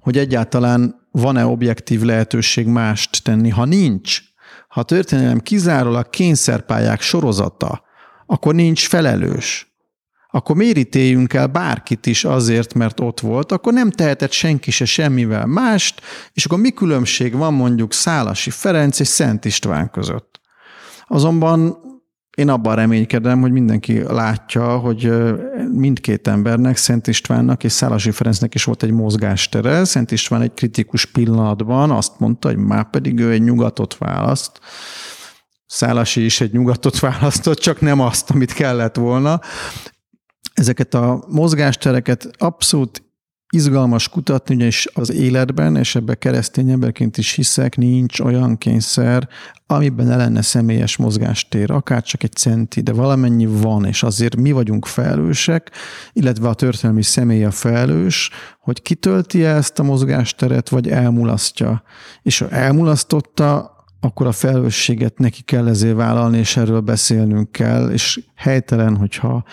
hogy 0.00 0.18
egyáltalán 0.18 1.08
van-e 1.10 1.46
objektív 1.46 2.02
lehetőség 2.02 2.66
mást 2.66 3.22
tenni. 3.24 3.48
Ha 3.48 3.64
nincs, 3.64 4.20
ha 4.68 4.80
a 4.80 4.84
történelem 4.84 5.40
kizárólag 5.40 6.10
kényszerpályák 6.10 7.00
sorozata, 7.00 7.82
akkor 8.26 8.54
nincs 8.54 8.88
felelős 8.88 9.75
akkor 10.36 10.56
miért 10.56 10.76
ítéljünk 10.76 11.32
el 11.32 11.46
bárkit 11.46 12.06
is 12.06 12.24
azért, 12.24 12.74
mert 12.74 13.00
ott 13.00 13.20
volt, 13.20 13.52
akkor 13.52 13.72
nem 13.72 13.90
tehetett 13.90 14.32
senki 14.32 14.70
se 14.70 14.84
semmivel 14.84 15.46
mást, 15.46 16.00
és 16.32 16.44
akkor 16.44 16.58
mi 16.58 16.70
különbség 16.70 17.34
van 17.36 17.54
mondjuk 17.54 17.92
Szálasi 17.92 18.50
Ferenc 18.50 19.00
és 19.00 19.08
Szent 19.08 19.44
István 19.44 19.90
között? 19.90 20.40
Azonban 21.06 21.76
én 22.36 22.48
abban 22.48 22.74
reménykedem, 22.74 23.40
hogy 23.40 23.52
mindenki 23.52 24.02
látja, 24.02 24.78
hogy 24.78 25.12
mindkét 25.72 26.28
embernek, 26.28 26.76
Szent 26.76 27.06
Istvánnak 27.06 27.64
és 27.64 27.72
Szálasi 27.72 28.10
Ferencnek 28.10 28.54
is 28.54 28.64
volt 28.64 28.82
egy 28.82 28.92
mozgástere. 28.92 29.84
Szent 29.84 30.10
István 30.10 30.42
egy 30.42 30.54
kritikus 30.54 31.04
pillanatban 31.04 31.90
azt 31.90 32.18
mondta, 32.18 32.48
hogy 32.48 32.56
már 32.58 32.90
pedig 32.90 33.18
ő 33.18 33.30
egy 33.30 33.42
nyugatot 33.42 33.98
választ. 33.98 34.60
Szálasi 35.66 36.24
is 36.24 36.40
egy 36.40 36.52
nyugatot 36.52 36.98
választott, 36.98 37.58
csak 37.58 37.80
nem 37.80 38.00
azt, 38.00 38.30
amit 38.30 38.52
kellett 38.52 38.96
volna 38.96 39.40
ezeket 40.56 40.94
a 40.94 41.24
mozgástereket 41.28 42.30
abszolút 42.38 43.04
izgalmas 43.52 44.08
kutatni, 44.08 44.54
ugyanis 44.54 44.88
az 44.92 45.12
életben, 45.12 45.76
és 45.76 45.94
ebbe 45.94 46.14
keresztény 46.14 46.70
emberként 46.70 47.18
is 47.18 47.32
hiszek, 47.32 47.76
nincs 47.76 48.20
olyan 48.20 48.58
kényszer, 48.58 49.28
amiben 49.66 50.06
ne 50.06 50.16
lenne 50.16 50.42
személyes 50.42 50.96
mozgástér, 50.96 51.70
akár 51.70 52.02
csak 52.02 52.22
egy 52.22 52.32
centi, 52.32 52.80
de 52.80 52.92
valamennyi 52.92 53.46
van, 53.46 53.84
és 53.84 54.02
azért 54.02 54.36
mi 54.36 54.52
vagyunk 54.52 54.86
felelősek, 54.86 55.70
illetve 56.12 56.48
a 56.48 56.54
történelmi 56.54 57.02
személy 57.02 57.44
a 57.44 57.50
felelős, 57.50 58.30
hogy 58.60 58.82
kitölti 58.82 59.44
-e 59.44 59.54
ezt 59.54 59.78
a 59.78 59.82
mozgásteret, 59.82 60.68
vagy 60.68 60.88
elmulasztja. 60.88 61.82
És 62.22 62.38
ha 62.38 62.48
elmulasztotta, 62.48 63.74
akkor 64.00 64.26
a 64.26 64.32
felelősséget 64.32 65.18
neki 65.18 65.42
kell 65.42 65.68
ezért 65.68 65.96
vállalni, 65.96 66.38
és 66.38 66.56
erről 66.56 66.80
beszélnünk 66.80 67.52
kell, 67.52 67.90
és 67.90 68.20
helytelen, 68.34 68.96
hogyha 68.96 69.44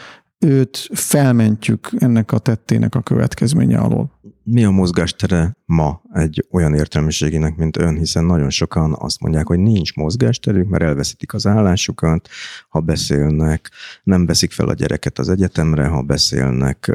őt 0.43 0.89
felmentjük 0.93 1.89
ennek 1.97 2.31
a 2.31 2.37
tettének 2.37 2.95
a 2.95 3.01
következménye 3.01 3.77
alól. 3.77 4.11
Mi 4.43 4.63
a 4.63 4.69
mozgástere 4.69 5.57
ma 5.65 6.01
egy 6.13 6.47
olyan 6.51 6.73
értelmiségének, 6.73 7.55
mint 7.55 7.77
ön, 7.77 7.97
hiszen 7.97 8.25
nagyon 8.25 8.49
sokan 8.49 8.95
azt 8.99 9.21
mondják, 9.21 9.47
hogy 9.47 9.59
nincs 9.59 9.95
mozgásterük, 9.95 10.67
mert 10.67 10.83
elveszítik 10.83 11.33
az 11.33 11.47
állásukat, 11.47 12.29
ha 12.69 12.79
beszélnek, 12.79 13.71
nem 14.03 14.25
veszik 14.25 14.51
fel 14.51 14.67
a 14.67 14.73
gyereket 14.73 15.19
az 15.19 15.29
egyetemre, 15.29 15.87
ha 15.87 16.01
beszélnek 16.01 16.91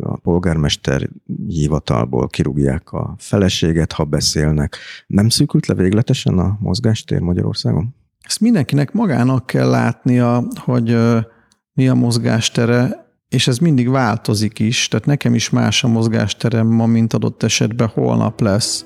a 0.00 0.16
polgármester 0.16 1.08
hivatalból, 1.46 2.28
kirúgják 2.28 2.92
a 2.92 3.14
feleséget, 3.18 3.92
ha 3.92 4.04
beszélnek. 4.04 4.76
Nem 5.06 5.28
szűkült 5.28 5.66
le 5.66 5.74
végletesen 5.74 6.38
a 6.38 6.56
mozgástér 6.60 7.20
Magyarországon? 7.20 7.94
Ezt 8.20 8.40
mindenkinek 8.40 8.92
magának 8.92 9.46
kell 9.46 9.68
látnia, 9.68 10.44
hogy 10.54 10.96
mi 11.74 11.88
a 11.88 11.94
mozgástere, 11.94 13.06
és 13.28 13.46
ez 13.46 13.58
mindig 13.58 13.88
változik 13.88 14.58
is, 14.58 14.88
tehát 14.88 15.06
nekem 15.06 15.34
is 15.34 15.50
más 15.50 15.84
a 15.84 15.88
mozgásterem 15.88 16.66
ma, 16.66 16.86
mint 16.86 17.12
adott 17.12 17.42
esetben 17.42 17.88
holnap 17.88 18.40
lesz. 18.40 18.84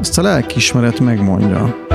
Ezt 0.00 0.18
a 0.18 0.22
lelkiismeret 0.22 1.00
megmondja. 1.00 1.86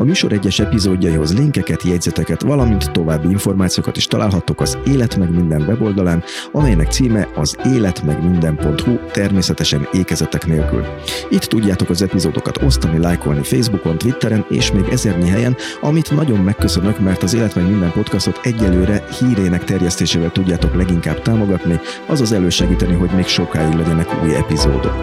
A 0.00 0.04
műsor 0.04 0.32
egyes 0.32 0.58
epizódjaihoz 0.58 1.36
linkeket, 1.36 1.82
jegyzeteket, 1.82 2.42
valamint 2.42 2.90
további 2.90 3.28
információkat 3.28 3.96
is 3.96 4.06
találhattok 4.06 4.60
az 4.60 4.78
Élet 4.86 5.16
meg 5.16 5.34
minden 5.34 5.62
weboldalán, 5.62 6.22
amelynek 6.52 6.90
címe 6.90 7.28
az 7.34 7.56
életmegminden.hu, 7.64 8.98
természetesen 9.12 9.88
ékezetek 9.92 10.46
nélkül. 10.46 10.84
Itt 11.30 11.42
tudjátok 11.42 11.90
az 11.90 12.02
epizódokat 12.02 12.62
osztani, 12.62 12.98
lájkolni 12.98 13.42
Facebookon, 13.42 13.98
Twitteren 13.98 14.44
és 14.48 14.72
még 14.72 14.88
ezernyi 14.90 15.28
helyen, 15.28 15.56
amit 15.80 16.10
nagyon 16.10 16.38
megköszönök, 16.38 17.00
mert 17.00 17.22
az 17.22 17.34
Élet 17.34 17.54
meg 17.54 17.68
minden 17.70 17.92
podcastot 17.92 18.40
egyelőre 18.42 19.04
hírének 19.18 19.64
terjesztésével 19.64 20.32
tudjátok 20.32 20.74
leginkább 20.74 21.22
támogatni, 21.22 21.80
azaz 22.06 22.32
elősegíteni, 22.32 22.94
hogy 22.94 23.10
még 23.10 23.26
sokáig 23.26 23.74
legyenek 23.74 24.22
új 24.22 24.34
epizódok. 24.34 24.94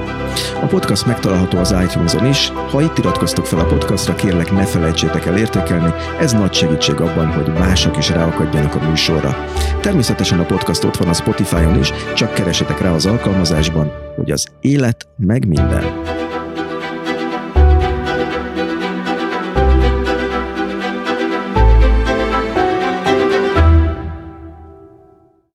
A 0.62 0.66
podcast 0.66 1.06
megtalálható 1.06 1.58
az 1.58 1.76
iTunes-on 1.84 2.26
is, 2.26 2.52
ha 2.70 2.82
itt 2.82 2.98
iratkoztok 2.98 3.46
fel 3.46 3.60
a 3.60 3.66
podcastra, 3.66 4.16
kérlek 4.16 4.52
ne 4.52 4.66
felejtsétek 4.66 4.86
felejtsétek 4.88 5.26
el 5.26 5.38
értékelni, 5.38 5.94
ez 6.20 6.32
nagy 6.32 6.54
segítség 6.54 7.00
abban, 7.00 7.28
hogy 7.28 7.54
mások 7.54 7.98
is 7.98 8.10
ráakadjanak 8.10 8.76
a 8.76 8.90
műsorra. 8.90 9.36
Természetesen 9.82 10.40
a 10.40 10.46
podcast 10.46 10.84
ott 10.84 10.98
van 10.98 11.08
a 11.08 11.14
Spotify-on 11.14 11.80
is, 11.80 11.92
csak 12.16 12.34
keresetek 12.34 12.82
rá 12.82 12.92
az 12.92 13.06
alkalmazásban, 13.06 13.92
hogy 14.16 14.32
az 14.32 14.48
élet 14.62 15.08
meg 15.18 15.48
minden. 15.48 15.84